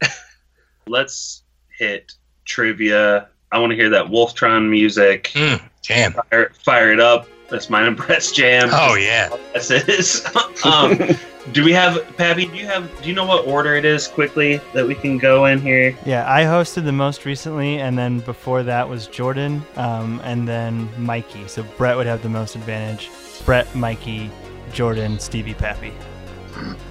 Let's 0.86 1.42
hit 1.78 2.12
trivia 2.46 3.28
I 3.50 3.58
want 3.58 3.70
to 3.70 3.76
hear 3.76 3.90
that 3.90 4.06
Wolftron 4.06 4.68
music. 4.68 5.30
Mm, 5.34 5.60
jam. 5.82 6.12
Fire, 6.12 6.52
fire 6.64 6.92
it 6.92 7.00
up. 7.00 7.26
That's 7.48 7.70
mine 7.70 7.86
and 7.86 7.96
Brett's 7.96 8.30
jam. 8.32 8.68
Oh 8.72 8.94
yeah. 8.94 9.28
That's 9.52 9.70
it. 9.70 10.26
um, 10.66 10.98
do 11.52 11.64
we 11.64 11.72
have 11.72 12.04
Pappy? 12.16 12.46
Do 12.46 12.56
you 12.56 12.66
have? 12.66 12.90
Do 13.02 13.08
you 13.08 13.14
know 13.14 13.24
what 13.24 13.46
order 13.46 13.74
it 13.74 13.84
is 13.84 14.06
quickly 14.06 14.60
that 14.74 14.86
we 14.86 14.94
can 14.94 15.18
go 15.18 15.46
in 15.46 15.60
here? 15.60 15.96
Yeah, 16.04 16.30
I 16.30 16.42
hosted 16.44 16.84
the 16.84 16.92
most 16.92 17.24
recently, 17.24 17.80
and 17.80 17.98
then 17.98 18.20
before 18.20 18.62
that 18.64 18.88
was 18.88 19.06
Jordan, 19.06 19.64
um, 19.76 20.20
and 20.24 20.46
then 20.46 20.88
Mikey. 21.02 21.48
So 21.48 21.62
Brett 21.76 21.96
would 21.96 22.06
have 22.06 22.22
the 22.22 22.28
most 22.28 22.54
advantage. 22.54 23.10
Brett, 23.44 23.72
Mikey, 23.74 24.30
Jordan, 24.72 25.18
Stevie, 25.18 25.54
Pappy. 25.54 25.92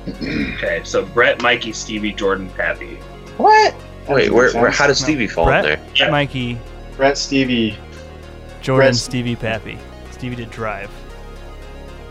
Okay, 0.07 0.81
so 0.83 1.05
Brett, 1.05 1.41
Mikey, 1.41 1.73
Stevie, 1.73 2.13
Jordan, 2.13 2.49
Pappy. 2.51 2.95
What? 3.37 3.75
Wait, 4.07 4.31
where, 4.31 4.51
where 4.53 4.71
how 4.71 4.87
does 4.87 4.99
Stevie 4.99 5.27
fall 5.27 5.45
Brett, 5.45 5.65
in 5.65 5.79
there? 5.79 5.87
Yeah. 5.95 6.09
Mikey, 6.09 6.57
Brett, 6.95 7.17
Stevie. 7.17 7.77
Jordan, 8.61 8.87
Brett- 8.87 8.95
Stevie, 8.95 9.35
Pappy. 9.35 9.77
Stevie 10.17 10.35
did 10.35 10.49
drive. 10.49 10.89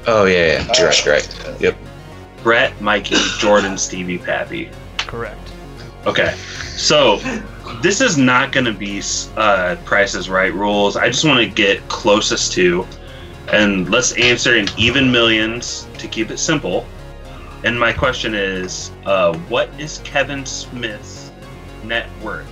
Oh 0.07 0.25
yeah, 0.27 0.65
yeah. 0.79 0.85
Right, 0.85 1.07
right. 1.07 1.61
Yep. 1.61 1.77
Brett, 2.43 2.81
Mikey, 2.81 3.17
Jordan, 3.39 3.77
Stevie, 3.77 4.19
Pappy. 4.19 4.71
Correct. 4.99 5.41
Okay, 6.07 6.35
so 6.77 7.17
this 7.83 8.01
is 8.01 8.17
not 8.17 8.53
going 8.53 8.67
to 8.67 8.73
be 8.73 9.03
uh, 9.37 9.75
Price 9.85 10.15
is 10.15 10.31
Right 10.31 10.55
rules. 10.55 10.97
I 10.97 11.09
just 11.09 11.25
want 11.25 11.41
to 11.41 11.47
get 11.47 11.87
closest 11.89 12.53
to, 12.53 12.87
and 13.53 13.91
let's 13.91 14.13
answer 14.13 14.57
in 14.57 14.69
even 14.79 15.11
millions 15.11 15.89
to 15.99 16.07
keep 16.07 16.31
it 16.31 16.39
simple. 16.39 16.87
And 17.65 17.79
my 17.79 17.93
question 17.93 18.35
is, 18.37 18.93
uh, 19.07 19.37
what 19.49 19.69
is 19.81 19.99
Kevin 20.05 20.47
Smith's 20.47 21.33
net 21.83 22.09
worth? 22.23 22.47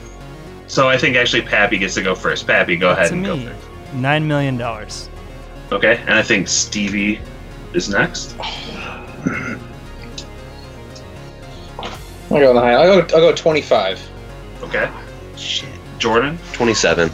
So 0.66 0.89
I 0.89 0.97
think 0.98 1.14
actually 1.14 1.43
Pappy 1.43 1.78
gets 1.78 1.94
to 1.94 2.02
go 2.02 2.16
first. 2.16 2.48
Pappy, 2.48 2.74
go 2.74 2.90
ahead 2.90 3.09
To 3.10 3.14
and 3.14 3.24
go 3.24 3.36
first. 3.39 3.94
nine 3.94 4.26
million 4.26 4.56
dollars. 4.56 5.09
Okay, 5.74 5.96
and 6.06 6.14
I 6.14 6.22
think 6.22 6.46
Stevie 6.46 7.20
is 7.72 7.88
next. 7.88 8.36
I'll 8.38 9.59
go 12.30 12.48
on 12.51 12.55
the 12.55 12.60
high. 12.60 12.74
I'll 12.74 13.02
go. 13.02 13.16
I'll 13.16 13.20
go 13.20 13.34
25. 13.34 14.10
Okay. 14.62 14.88
Shit. 15.36 15.68
Jordan. 15.98 16.38
Twenty-seven. 16.52 17.10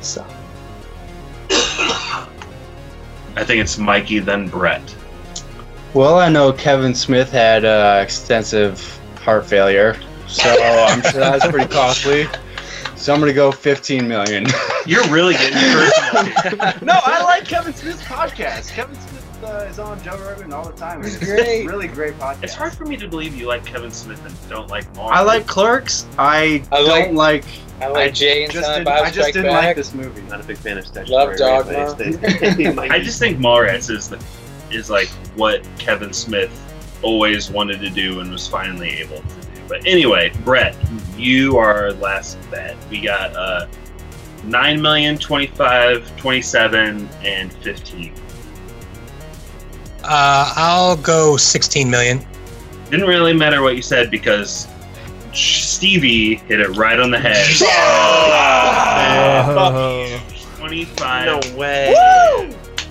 So. 0.00 0.26
I 1.50 3.44
think 3.44 3.60
it's 3.60 3.78
Mikey, 3.78 4.18
then 4.18 4.48
Brett. 4.48 4.94
Well, 5.94 6.18
I 6.18 6.28
know 6.28 6.52
Kevin 6.52 6.92
Smith 6.94 7.30
had 7.30 7.64
uh, 7.64 8.00
extensive 8.02 8.98
heart 9.22 9.46
failure, 9.46 9.96
so 10.26 10.48
I'm 10.50 11.02
sure 11.02 11.20
that 11.20 11.34
was 11.34 11.46
pretty 11.52 11.72
costly. 11.72 12.26
So 13.06 13.14
I'm 13.14 13.20
gonna 13.20 13.32
go 13.32 13.52
15 13.52 14.08
million. 14.08 14.46
You're 14.84 15.06
really 15.10 15.34
getting 15.34 15.56
personal. 15.56 16.74
no, 16.82 16.98
I 17.04 17.22
like 17.22 17.44
Kevin 17.44 17.72
Smith's 17.72 18.02
podcast. 18.02 18.72
Kevin 18.72 18.96
Smith 18.96 19.44
uh, 19.44 19.68
is 19.70 19.78
on 19.78 20.02
Joe 20.02 20.18
Rogan 20.18 20.52
all 20.52 20.68
the 20.68 20.76
time. 20.76 21.04
It's 21.04 21.16
great. 21.16 21.68
really 21.68 21.86
great 21.86 22.14
podcast. 22.14 22.42
It's 22.42 22.54
hard 22.54 22.74
for 22.74 22.84
me 22.84 22.96
to 22.96 23.06
believe 23.06 23.36
you 23.36 23.46
like 23.46 23.64
Kevin 23.64 23.92
Smith 23.92 24.26
and 24.26 24.34
don't 24.50 24.68
like 24.68 24.92
Mark. 24.96 25.14
I 25.14 25.22
like 25.22 25.46
Clerks. 25.46 26.04
I, 26.18 26.64
I 26.72 26.80
like- 26.80 27.04
don't 27.04 27.14
like. 27.14 27.44
I 27.80 27.86
like 27.86 28.12
Jay 28.12 28.42
and 28.42 28.52
just 28.52 28.66
Silent 28.66 28.86
didn't, 28.86 28.96
Bob 28.98 29.06
I 29.06 29.10
just 29.12 29.32
didn't 29.32 29.52
Back. 29.52 29.64
like 29.66 29.76
this 29.76 29.94
movie. 29.94 30.22
Not 30.22 30.40
a 30.40 30.44
big 30.44 30.56
fan 30.56 30.76
of 30.76 30.84
Love 31.08 31.36
statutory 31.36 32.16
Dogma. 32.16 32.82
I 32.90 32.98
just 32.98 33.20
think 33.20 33.38
Mallrats 33.38 33.88
is 33.88 34.08
the 34.08 34.20
is 34.72 34.90
like 34.90 35.06
what 35.36 35.64
Kevin 35.78 36.12
Smith 36.12 36.50
always 37.02 37.52
wanted 37.52 37.78
to 37.82 37.88
do 37.88 38.18
and 38.18 38.32
was 38.32 38.48
finally 38.48 38.94
able 38.94 39.18
to 39.18 39.22
do. 39.22 39.45
But 39.68 39.86
anyway, 39.86 40.32
Brett, 40.44 40.76
you 41.16 41.56
are 41.58 41.92
last 41.92 42.38
bet. 42.50 42.76
We 42.90 43.00
got 43.00 43.34
uh 43.34 43.66
9 44.44 44.80
million, 44.80 45.18
25, 45.18 46.16
27, 46.16 47.08
and 47.24 47.52
15. 47.52 48.14
Uh, 50.04 50.52
I'll 50.54 50.96
go 50.96 51.36
16 51.36 51.90
million. 51.90 52.24
Didn't 52.90 53.08
really 53.08 53.32
matter 53.32 53.62
what 53.62 53.74
you 53.74 53.82
said 53.82 54.08
because 54.10 54.68
Stevie 55.32 56.36
hit 56.36 56.60
it 56.60 56.68
right 56.76 57.00
on 57.00 57.10
the 57.10 57.18
head. 57.18 57.44
Oh. 59.48 60.22
25. 60.58 61.54
way. 61.54 61.92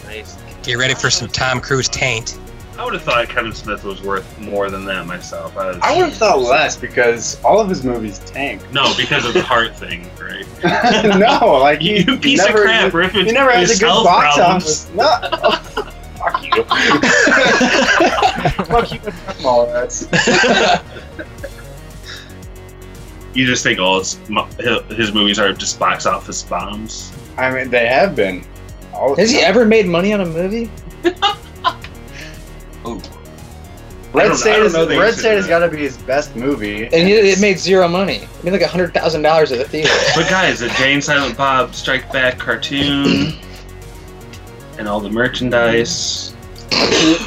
Nice. 0.05 0.37
Get 0.63 0.77
ready 0.77 0.93
for 0.93 1.09
some 1.09 1.29
Tom 1.29 1.61
Cruise 1.61 1.87
taint. 1.87 2.37
I 2.77 2.83
would 2.83 2.93
have 2.93 3.03
thought 3.03 3.29
Kevin 3.29 3.53
Smith 3.53 3.83
was 3.85 4.01
worth 4.01 4.37
more 4.39 4.69
than 4.69 4.83
that 4.85 5.05
myself. 5.07 5.55
I, 5.57 5.67
was, 5.67 5.77
I 5.81 5.95
would 5.97 6.09
have 6.09 6.17
thought 6.17 6.39
less 6.39 6.75
because 6.75 7.41
all 7.43 7.57
of 7.59 7.69
his 7.69 7.83
movies 7.85 8.19
tank. 8.19 8.61
No, 8.73 8.93
because 8.97 9.25
of 9.25 9.33
the 9.33 9.41
heart 9.41 9.75
thing, 9.77 10.09
right? 10.19 10.45
no, 11.17 11.57
like 11.61 11.79
he, 11.79 11.99
You 11.99 12.03
he 12.15 12.17
piece 12.17 12.45
never, 12.45 12.59
of 12.59 12.63
crap, 12.65 12.93
Riff. 12.93 13.11
He 13.13 13.31
never 13.31 13.51
has 13.51 13.69
a 13.69 13.73
His 13.73 13.79
good 13.79 14.03
box 14.03 14.35
problems. 14.35 14.87
office. 14.93 14.93
No. 14.93 15.05
Fuck 16.17 16.43
you. 16.43 16.63
Fuck 18.65 18.91
you. 18.91 18.99
Fuck 18.99 19.37
Mallrats. 19.37 20.07
You 23.33 23.45
just 23.45 23.63
think 23.63 23.79
all 23.79 23.99
his, 23.99 24.17
his 24.89 25.13
movies 25.13 25.39
are 25.39 25.51
just 25.53 25.77
box 25.77 26.05
office 26.05 26.41
bombs. 26.43 27.11
I 27.37 27.51
mean, 27.51 27.69
they 27.69 27.85
have 27.87 28.15
been. 28.15 28.45
All 28.93 29.15
Has 29.17 29.29
he 29.29 29.39
ever 29.39 29.65
made 29.65 29.87
money 29.87 30.13
on 30.13 30.21
a 30.21 30.25
movie? 30.25 30.71
I 32.85 32.99
Red 34.13 34.35
State 34.37 34.59
is 34.59 34.73
know 34.73 34.87
Red 34.87 35.11
to 35.11 35.19
State 35.19 35.35
has 35.35 35.47
got 35.47 35.59
to 35.59 35.69
be 35.69 35.79
his 35.79 35.97
best 35.97 36.35
movie. 36.35 36.85
And 36.85 36.93
it, 36.93 37.25
it 37.25 37.41
made 37.41 37.59
zero 37.59 37.87
money. 37.87 38.15
It 38.15 38.43
made 38.43 38.51
like 38.51 38.61
a 38.61 38.67
hundred 38.67 38.93
thousand 38.93 39.23
dollars 39.23 39.51
at 39.51 39.57
the 39.57 39.65
theater. 39.65 39.91
But 40.15 40.29
guys, 40.29 40.59
the 40.59 40.69
Jay 40.69 40.93
and 40.93 41.03
Silent 41.03 41.37
Bob 41.37 41.75
Strike 41.75 42.11
Back 42.13 42.37
cartoon 42.39 43.33
and 44.77 44.87
all 44.87 45.01
the 45.01 45.09
merchandise. 45.09 46.33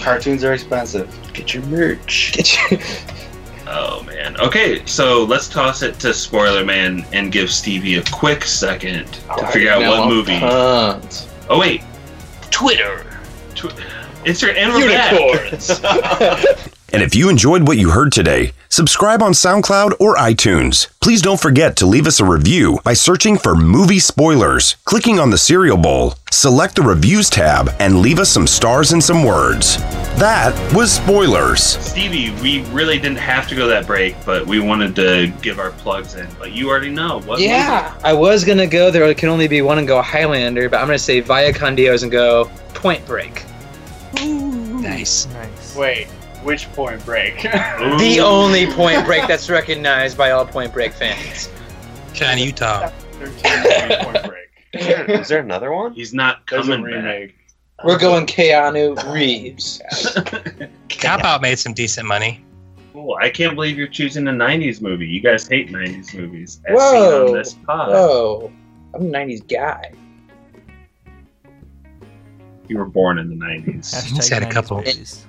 Cartoons 0.02 0.44
are 0.44 0.54
expensive. 0.54 1.14
Get 1.32 1.54
your 1.54 1.62
merch. 1.64 2.56
Oh 3.70 4.02
man. 4.04 4.40
Okay, 4.40 4.82
so 4.86 5.24
let's 5.24 5.46
toss 5.46 5.82
it 5.82 6.00
to 6.00 6.14
Spoiler 6.14 6.64
Man 6.64 7.04
and 7.12 7.30
give 7.30 7.50
Stevie 7.50 7.96
a 7.96 8.04
quick 8.04 8.44
second 8.44 9.06
to 9.12 9.20
oh, 9.28 9.46
figure 9.48 9.70
out 9.70 9.80
what 9.80 10.00
I'm 10.00 10.08
movie. 10.08 10.38
pumped. 10.38 11.28
Oh 11.50 11.58
wait, 11.60 11.82
Twitter. 12.50 13.04
Twi- 13.54 13.70
it's 14.28 14.42
your 14.42 14.52
and. 14.52 14.72
Unicorns. 14.78 15.80
And 16.90 17.02
if 17.02 17.14
you 17.14 17.28
enjoyed 17.28 17.68
what 17.68 17.76
you 17.76 17.90
heard 17.90 18.12
today, 18.12 18.52
subscribe 18.70 19.22
on 19.22 19.32
SoundCloud 19.32 20.00
or 20.00 20.16
iTunes. 20.16 20.88
Please 21.02 21.20
don't 21.20 21.40
forget 21.40 21.76
to 21.76 21.86
leave 21.86 22.06
us 22.06 22.18
a 22.18 22.24
review 22.24 22.78
by 22.82 22.94
searching 22.94 23.36
for 23.36 23.54
movie 23.54 23.98
spoilers, 23.98 24.76
clicking 24.86 25.18
on 25.18 25.28
the 25.28 25.36
cereal 25.36 25.76
bowl, 25.76 26.14
select 26.30 26.76
the 26.76 26.82
reviews 26.82 27.28
tab, 27.28 27.70
and 27.78 28.00
leave 28.00 28.18
us 28.18 28.30
some 28.30 28.46
stars 28.46 28.92
and 28.92 29.04
some 29.04 29.22
words. 29.22 29.76
That 30.16 30.54
was 30.74 30.90
spoilers. 30.90 31.62
Stevie, 31.62 32.30
we 32.40 32.62
really 32.70 32.98
didn't 32.98 33.18
have 33.18 33.46
to 33.48 33.54
go 33.54 33.66
that 33.66 33.86
break, 33.86 34.16
but 34.24 34.46
we 34.46 34.58
wanted 34.58 34.96
to 34.96 35.30
give 35.42 35.58
our 35.58 35.72
plugs 35.72 36.14
in. 36.14 36.26
But 36.38 36.52
you 36.52 36.70
already 36.70 36.90
know 36.90 37.20
what. 37.20 37.38
yeah, 37.38 38.00
I 38.02 38.14
was 38.14 38.44
gonna 38.44 38.66
go. 38.66 38.90
There 38.90 39.04
It 39.04 39.18
can 39.18 39.28
only 39.28 39.46
be 39.46 39.60
one 39.60 39.76
and 39.76 39.86
go 39.86 40.00
Highlander, 40.00 40.70
but 40.70 40.80
I'm 40.80 40.86
gonna 40.86 40.98
say 40.98 41.20
Vaya 41.20 41.52
Con 41.52 41.74
Dios 41.74 42.02
and 42.02 42.10
go 42.10 42.50
Point 42.72 43.04
Break. 43.06 43.44
Nice. 44.24 45.26
Nice. 45.26 45.76
Wait, 45.76 46.06
which 46.42 46.70
Point 46.72 47.04
Break? 47.04 47.42
The 47.42 48.20
only 48.22 48.66
Point 48.66 49.04
Break 49.04 49.26
that's 49.28 49.48
recognized 49.50 50.16
by 50.18 50.30
all 50.32 50.44
Point 50.46 50.72
Break 50.72 50.92
fans. 50.92 51.48
China, 52.14 52.40
Utah. 52.40 52.88
13 53.20 54.04
Point 54.04 54.26
Break. 54.26 55.08
Is 55.20 55.28
there 55.28 55.40
another 55.40 55.72
one? 55.72 55.92
He's 55.94 56.12
not 56.14 56.42
There's 56.50 56.68
a 56.68 56.72
coming 56.72 56.84
back. 56.90 56.94
remake. 57.04 57.34
We're 57.84 57.98
going 57.98 58.26
Keanu 58.26 59.12
Reeves. 59.12 59.80
Cop 60.88 61.22
Out 61.24 61.40
made 61.42 61.58
some 61.60 61.74
decent 61.74 62.08
money. 62.08 62.44
Cool. 62.92 63.16
I 63.20 63.30
can't 63.30 63.54
believe 63.54 63.78
you're 63.78 63.86
choosing 63.86 64.26
a 64.26 64.32
'90s 64.32 64.80
movie. 64.82 65.06
You 65.06 65.20
guys 65.20 65.46
hate 65.46 65.70
'90s 65.70 66.12
movies. 66.12 66.60
As 66.66 66.76
Whoa. 66.76 66.92
seen 67.26 67.28
on 67.28 67.38
this 67.38 67.54
pod. 67.54 67.90
Oh, 67.92 68.50
I'm 68.94 69.02
a 69.02 69.04
'90s 69.04 69.46
guy. 69.48 69.92
You 72.68 72.78
were 72.78 72.86
born 72.86 73.18
in 73.18 73.28
the 73.28 73.34
'90s. 73.36 73.94
Hashtag 73.94 74.16
He's 74.16 74.28
had 74.28 74.42
a 74.42 74.50
couple. 74.50 74.78
babies. 74.82 75.26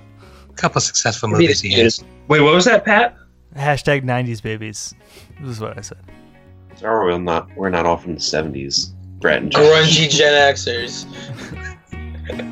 couple 0.56 0.80
successful 0.80 1.28
movies 1.28 1.62
the 1.62 1.68
he 1.68 1.74
has. 1.80 2.04
Wait, 2.28 2.40
what 2.40 2.54
was 2.54 2.66
that, 2.66 2.84
Pat? 2.84 3.16
Hashtag 3.56 4.04
90s 4.04 4.42
babies. 4.42 4.94
This 5.40 5.50
is 5.50 5.60
what 5.60 5.76
I 5.76 5.80
said. 5.80 5.98
Or 6.82 7.04
we're 7.04 7.18
not. 7.18 7.48
We're 7.56 7.70
not 7.70 7.86
all 7.86 7.96
from 7.96 8.14
the 8.14 8.20
seventies. 8.20 8.94
Brett 9.20 9.42
and 9.42 9.50
Josh. 9.52 9.60
Grungy 9.62 10.10
Gen 10.10 10.54
Xers. 10.54 11.06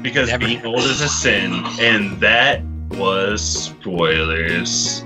Because 0.02 0.28
Never. 0.28 0.44
being 0.44 0.66
old 0.66 0.81
is 0.81 1.01
a 1.01 1.09
sin, 1.09 1.52
and 1.78 2.19
that 2.20 2.62
was 2.90 3.40
spoilers. 3.40 5.05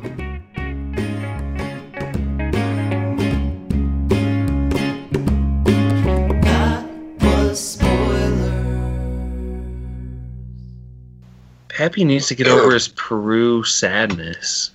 Pappy 11.83 12.05
needs 12.05 12.29
to 12.29 12.37
get 12.37 12.47
over 12.47 12.73
his 12.73 12.87
Peru 12.87 13.65
sadness. 13.65 14.71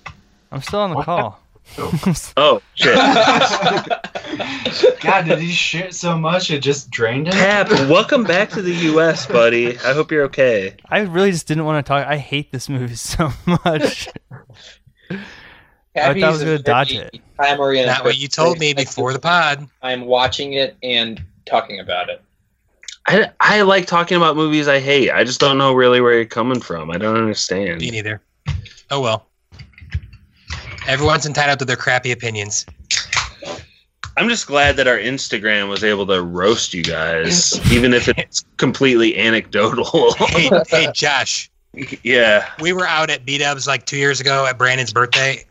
I'm 0.52 0.60
still 0.60 0.80
on 0.80 0.90
the 0.90 1.02
call. 1.02 1.40
Oh 2.36 2.60
shit. 2.74 2.94
God, 5.00 5.26
did 5.26 5.38
he 5.38 5.50
shit 5.50 5.94
so 5.94 6.18
much 6.18 6.50
it 6.50 6.60
just 6.60 6.90
drained 6.90 7.28
him? 7.28 7.34
Pap, 7.34 7.70
welcome 7.88 8.24
back 8.24 8.48
to 8.50 8.62
the 8.62 8.72
U.S., 8.72 9.26
buddy. 9.26 9.78
I 9.78 9.92
hope 9.92 10.10
you're 10.10 10.24
okay. 10.24 10.76
I 10.88 11.00
really 11.00 11.30
just 11.30 11.46
didn't 11.46 11.66
want 11.66 11.84
to 11.84 11.88
talk. 11.88 12.06
I 12.06 12.16
hate 12.16 12.52
this 12.52 12.68
movie 12.68 12.94
so 12.94 13.30
much. 13.46 14.08
I 15.10 15.16
thought 15.94 16.22
I 16.22 16.30
was 16.30 16.42
gonna 16.42 16.58
dodge 16.58 16.94
it. 16.94 17.20
Time 17.40 17.60
oriented. 17.60 17.94
Not 17.94 18.04
what 18.04 18.18
you 18.18 18.28
told 18.28 18.58
me 18.58 18.74
before 18.74 19.12
the 19.12 19.18
pod. 19.18 19.68
I'm 19.82 20.06
watching 20.06 20.54
it 20.54 20.76
and 20.82 21.22
talking 21.46 21.80
about 21.80 22.10
it. 22.10 22.22
I, 23.08 23.30
I 23.40 23.62
like 23.62 23.86
talking 23.86 24.18
about 24.18 24.36
movies 24.36 24.68
I 24.68 24.80
hate. 24.80 25.10
I 25.10 25.24
just 25.24 25.40
don't 25.40 25.56
know 25.56 25.72
really 25.72 26.02
where 26.02 26.12
you're 26.12 26.26
coming 26.26 26.60
from. 26.60 26.90
I 26.90 26.98
don't 26.98 27.16
understand. 27.16 27.80
Me 27.80 27.90
neither. 27.90 28.20
Oh 28.90 29.00
well. 29.00 29.26
Everyone's 30.86 31.24
entitled 31.24 31.58
to 31.60 31.64
their 31.64 31.76
crappy 31.76 32.12
opinions. 32.12 32.66
I'm 34.18 34.28
just 34.28 34.46
glad 34.46 34.76
that 34.76 34.86
our 34.86 34.98
Instagram 34.98 35.70
was 35.70 35.82
able 35.84 36.06
to 36.06 36.22
roast 36.22 36.74
you 36.74 36.82
guys, 36.82 37.58
even 37.72 37.94
if 37.94 38.08
it's 38.08 38.44
completely 38.58 39.16
anecdotal. 39.16 40.12
hey, 40.14 40.50
hey, 40.68 40.88
Josh. 40.94 41.50
Yeah. 42.02 42.46
We 42.60 42.74
were 42.74 42.86
out 42.86 43.08
at 43.08 43.24
B 43.24 43.38
Dubs 43.38 43.66
like 43.66 43.86
two 43.86 43.96
years 43.96 44.20
ago 44.20 44.44
at 44.44 44.58
Brandon's 44.58 44.92
birthday, 44.92 45.44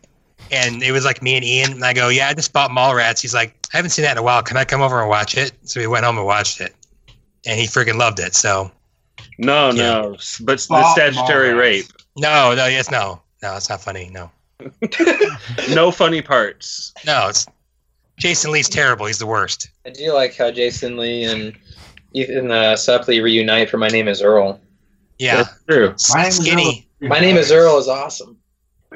and 0.51 0.83
it 0.83 0.91
was 0.91 1.05
like 1.05 1.23
me 1.23 1.35
and 1.35 1.45
Ian. 1.45 1.71
And 1.71 1.85
I 1.85 1.93
go, 1.93 2.09
"Yeah, 2.09 2.27
I 2.27 2.33
just 2.33 2.53
bought 2.53 2.69
Mallrats." 2.69 3.19
He's 3.21 3.33
like, 3.33 3.55
"I 3.73 3.77
haven't 3.77 3.91
seen 3.91 4.03
that 4.03 4.11
in 4.11 4.17
a 4.19 4.23
while. 4.23 4.43
Can 4.43 4.57
I 4.57 4.65
come 4.65 4.81
over 4.81 4.99
and 4.99 5.09
watch 5.09 5.37
it?" 5.37 5.53
So 5.63 5.79
we 5.79 5.87
went 5.87 6.05
home 6.05 6.17
and 6.17 6.25
watched 6.25 6.59
it, 6.61 6.75
and 7.47 7.59
he 7.59 7.65
freaking 7.65 7.97
loved 7.97 8.19
it. 8.19 8.35
So. 8.35 8.71
No, 9.39 9.71
Yeah. 9.71 10.01
no, 10.01 10.17
but 10.41 10.59
the 10.59 10.91
statutory 10.93 11.49
Mallrats. 11.49 11.59
rape. 11.59 11.85
No, 12.17 12.53
no, 12.53 12.67
yes, 12.67 12.91
no, 12.91 13.21
no. 13.41 13.55
It's 13.55 13.69
not 13.69 13.81
funny. 13.81 14.09
No, 14.13 14.29
No 15.73 15.91
funny 15.91 16.21
parts. 16.21 16.93
no. 17.05 17.27
It's 17.29 17.45
Jason 18.19 18.51
Lee's 18.51 18.69
terrible. 18.69 19.05
He's 19.05 19.19
the 19.19 19.27
worst. 19.27 19.69
I 19.85 19.89
do 19.91 20.13
like 20.13 20.35
how 20.35 20.49
Jason 20.51 20.97
Lee 20.97 21.23
and 21.25 21.55
Ethan 22.13 22.49
uh, 22.51 22.73
Suplee 22.73 23.21
reunite 23.21 23.69
for 23.69 23.77
My 23.77 23.89
Name 23.89 24.07
is 24.07 24.21
Earl. 24.21 24.59
Yeah, 25.19 25.43
That's 25.43 25.63
true. 25.69 25.95
My 26.13 26.21
Name 26.23 26.27
is 26.29 26.37
skinny. 26.37 26.89
My 27.01 27.19
Name 27.19 27.37
is 27.37 27.51
Earl 27.51 27.77
is 27.77 27.87
awesome. 27.87 28.37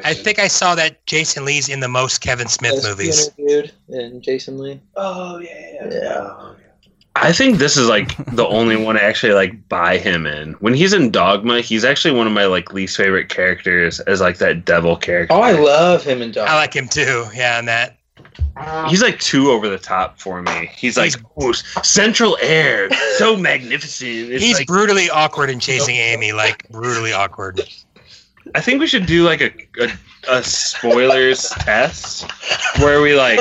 I 0.03 0.14
think 0.15 0.40
I 0.40 0.48
saw 0.48 0.73
that 0.76 1.06
Jason 1.06 1.45
Lee's 1.45 1.68
in 1.69 1.82
the 1.82 1.88
most 1.88 2.22
Kevin 2.22 2.48
Smith 2.48 2.73
As 2.78 2.84
movies. 2.88 3.30
interviewed 3.38 3.72
and 3.90 4.23
Jason 4.23 4.57
Lee. 4.57 4.80
Oh 4.95 5.38
yeah. 5.40 5.88
Yeah. 5.91 6.53
I 7.16 7.34
think 7.34 7.58
this 7.58 7.76
is 7.76 7.90
like 7.90 8.16
the 8.34 8.48
only 8.48 8.78
one 8.78 8.98
I 8.98 9.02
actually 9.02 9.34
like 9.34 9.68
buy 9.68 9.98
him 9.98 10.26
in. 10.26 10.54
When 10.54 10.74
he's 10.74 10.94
in 10.94 11.12
Dogma, 11.12 11.62
he's 11.62 11.84
actually 11.84 12.16
one 12.16 12.26
of 12.26 12.34
my 12.34 12.46
like 12.46 12.74
least 12.74 12.96
favorite 12.96 13.30
characters 13.30 14.00
as 14.02 14.22
like 14.22 14.38
that 14.38 14.66
devil 14.66 14.96
character. 14.96 15.34
Oh, 15.34 15.42
I 15.42 15.52
love 15.52 16.04
him 16.04 16.22
in 16.22 16.32
Dogma. 16.32 16.52
I 16.52 16.56
like 16.56 16.74
him 16.74 16.88
too. 16.88 17.26
Yeah, 17.34 17.60
and 17.60 17.68
that. 17.68 17.98
He's 18.88 19.02
like 19.02 19.20
too 19.20 19.50
over 19.50 19.68
the 19.68 19.78
top 19.78 20.20
for 20.20 20.42
me. 20.42 20.70
He's 20.76 20.98
like 20.98 21.14
"Oh, 21.38 21.52
central 21.52 22.38
air, 22.42 22.90
so 23.18 23.36
magnificent. 23.36 24.32
It's 24.32 24.44
He's 24.44 24.60
like, 24.60 24.68
brutally 24.68 25.10
awkward 25.10 25.50
in 25.50 25.60
chasing 25.60 25.96
Amy, 25.96 26.32
like 26.32 26.68
brutally 26.70 27.14
awkward. 27.14 27.62
I 28.55 28.61
think 28.61 28.80
we 28.80 28.88
should 28.88 29.05
do 29.05 29.23
like 29.23 29.41
a 29.41 29.51
a, 29.80 29.89
a 30.30 30.43
spoilers 30.43 31.49
test 31.49 32.30
where 32.80 33.01
we 33.01 33.15
like 33.15 33.39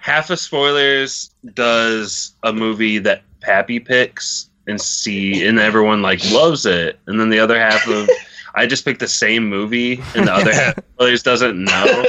half 0.00 0.30
of 0.30 0.38
spoilers 0.38 1.30
does 1.54 2.32
a 2.42 2.52
movie 2.52 2.98
that 2.98 3.22
Pappy 3.40 3.78
picks 3.78 4.50
and 4.66 4.80
see 4.80 5.46
and 5.46 5.58
everyone 5.58 6.02
like 6.02 6.28
loves 6.30 6.66
it, 6.66 6.98
and 7.06 7.20
then 7.20 7.30
the 7.30 7.38
other 7.38 7.58
half 7.58 7.86
of 7.88 8.08
I 8.54 8.66
just 8.66 8.84
picked 8.84 9.00
the 9.00 9.08
same 9.08 9.48
movie 9.48 10.02
and 10.14 10.26
the 10.26 10.32
other 10.32 10.52
half 10.52 10.78
spoilers 10.94 11.22
doesn't 11.22 11.62
know, 11.62 12.04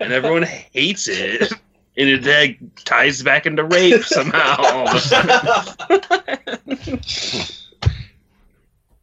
and 0.00 0.12
everyone 0.12 0.42
hates 0.42 1.08
it. 1.08 1.52
And 1.96 2.08
it 2.08 2.24
like, 2.24 2.58
ties 2.84 3.22
back 3.22 3.44
into 3.44 3.64
rape 3.64 4.02
somehow. 4.02 4.86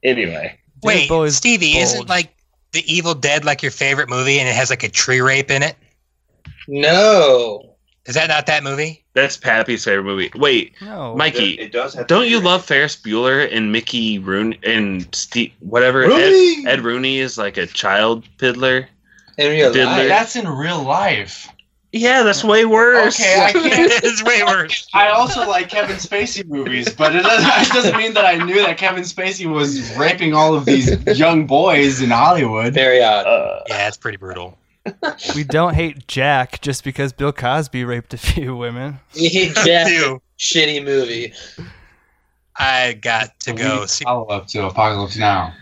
anyway, 0.03 0.58
Wait, 0.83 1.09
Boy 1.09 1.25
is 1.25 1.37
Stevie, 1.37 1.73
bold. 1.73 1.83
isn't 1.83 2.09
like 2.09 2.33
The 2.71 2.83
Evil 2.91 3.13
Dead 3.13 3.45
like 3.45 3.61
your 3.61 3.71
favorite 3.71 4.09
movie, 4.09 4.39
and 4.39 4.47
it 4.47 4.55
has 4.55 4.69
like 4.69 4.83
a 4.83 4.89
tree 4.89 5.21
rape 5.21 5.51
in 5.51 5.63
it? 5.63 5.75
No. 6.67 7.75
Is 8.05 8.15
that 8.15 8.27
not 8.27 8.45
that 8.47 8.63
movie? 8.63 9.05
that's 9.13 9.35
Pappy's 9.37 9.83
favorite 9.83 10.05
movie. 10.05 10.31
Wait, 10.35 10.73
No. 10.81 11.13
Mikey, 11.15 11.55
It 11.55 11.71
does 11.73 11.93
have. 11.93 12.07
Don't 12.07 12.27
you 12.29 12.39
love 12.39 12.63
Ferris 12.63 12.95
Bueller 12.95 13.53
and 13.53 13.71
Mickey 13.71 14.17
Rooney 14.17 14.57
and 14.63 15.13
Steve 15.13 15.51
whatever 15.59 15.99
Rooney! 15.99 16.65
Ed, 16.65 16.69
Ed 16.79 16.81
Rooney 16.81 17.19
is 17.19 17.37
like 17.37 17.57
a 17.57 17.65
child 17.67 18.23
piddler? 18.37 18.87
In 19.37 19.51
real 19.51 19.73
Diddler. 19.73 19.85
life. 19.97 20.07
That's 20.07 20.35
in 20.37 20.47
real 20.47 20.81
life. 20.83 21.49
Yeah, 21.91 22.21
that's 22.21 22.43
way 22.43 22.65
worse. 22.65 23.19
Okay, 23.19 23.41
I 23.41 23.51
can't. 23.51 23.91
it's 24.03 24.23
way 24.23 24.43
worse. 24.43 24.87
I 24.93 25.09
also 25.09 25.47
like 25.47 25.69
Kevin 25.69 25.95
Spacey 25.95 26.45
movies, 26.45 26.93
but 26.93 27.15
it 27.15 27.23
doesn't, 27.23 27.49
it 27.67 27.73
doesn't 27.73 27.97
mean 27.97 28.13
that 28.13 28.25
I 28.25 28.43
knew 28.43 28.61
that 28.61 28.77
Kevin 28.77 29.03
Spacey 29.03 29.51
was 29.51 29.95
raping 29.97 30.35
all 30.35 30.53
of 30.53 30.65
these 30.65 30.91
young 31.17 31.47
boys 31.47 32.01
in 32.01 32.11
Hollywood. 32.11 32.73
Very 32.73 33.01
odd. 33.03 33.25
Uh, 33.25 33.63
Yeah, 33.67 33.87
it's 33.87 33.97
pretty 33.97 34.17
brutal. 34.17 34.57
We 35.35 35.43
don't 35.43 35.73
hate 35.73 36.07
Jack 36.07 36.61
just 36.61 36.83
because 36.83 37.11
Bill 37.13 37.33
Cosby 37.33 37.83
raped 37.83 38.13
a 38.13 38.17
few 38.17 38.55
women. 38.55 38.99
yeah. 39.13 39.87
Ew. 39.87 40.21
Shitty 40.37 40.83
movie. 40.83 41.33
I 42.55 42.93
got 42.93 43.39
to 43.41 43.53
go 43.53 43.85
see. 43.85 44.05
Follow 44.05 44.25
up 44.27 44.47
to 44.47 44.65
Apocalypse 44.65 45.17
Now. 45.17 45.53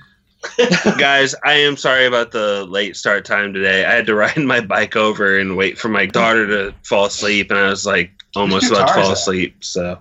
guys, 0.97 1.35
I 1.43 1.53
am 1.53 1.77
sorry 1.77 2.05
about 2.05 2.31
the 2.31 2.65
late 2.65 2.95
start 2.95 3.25
time 3.25 3.53
today. 3.53 3.85
I 3.85 3.93
had 3.93 4.05
to 4.07 4.15
ride 4.15 4.37
my 4.37 4.59
bike 4.59 4.95
over 4.95 5.37
and 5.37 5.57
wait 5.57 5.77
for 5.77 5.89
my 5.89 6.05
daughter 6.05 6.47
to 6.47 6.75
fall 6.83 7.05
asleep, 7.05 7.49
and 7.51 7.59
I 7.59 7.69
was 7.69 7.85
like 7.85 8.11
almost 8.35 8.69
about 8.69 8.87
to 8.87 8.93
fall 8.93 9.03
is 9.03 9.09
that? 9.09 9.13
asleep. 9.13 9.63
So, 9.63 9.99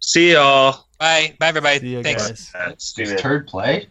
see 0.00 0.32
y'all. 0.32 0.86
Bye, 0.98 1.36
bye, 1.38 1.48
everybody. 1.48 1.80
See 1.80 2.02
Thanks. 2.02 2.26
guys. 2.28 2.52
Let's 2.54 2.92
do 2.92 3.04
Does 3.04 3.12
it. 3.12 3.18
Turd 3.18 3.46
play? 3.46 3.88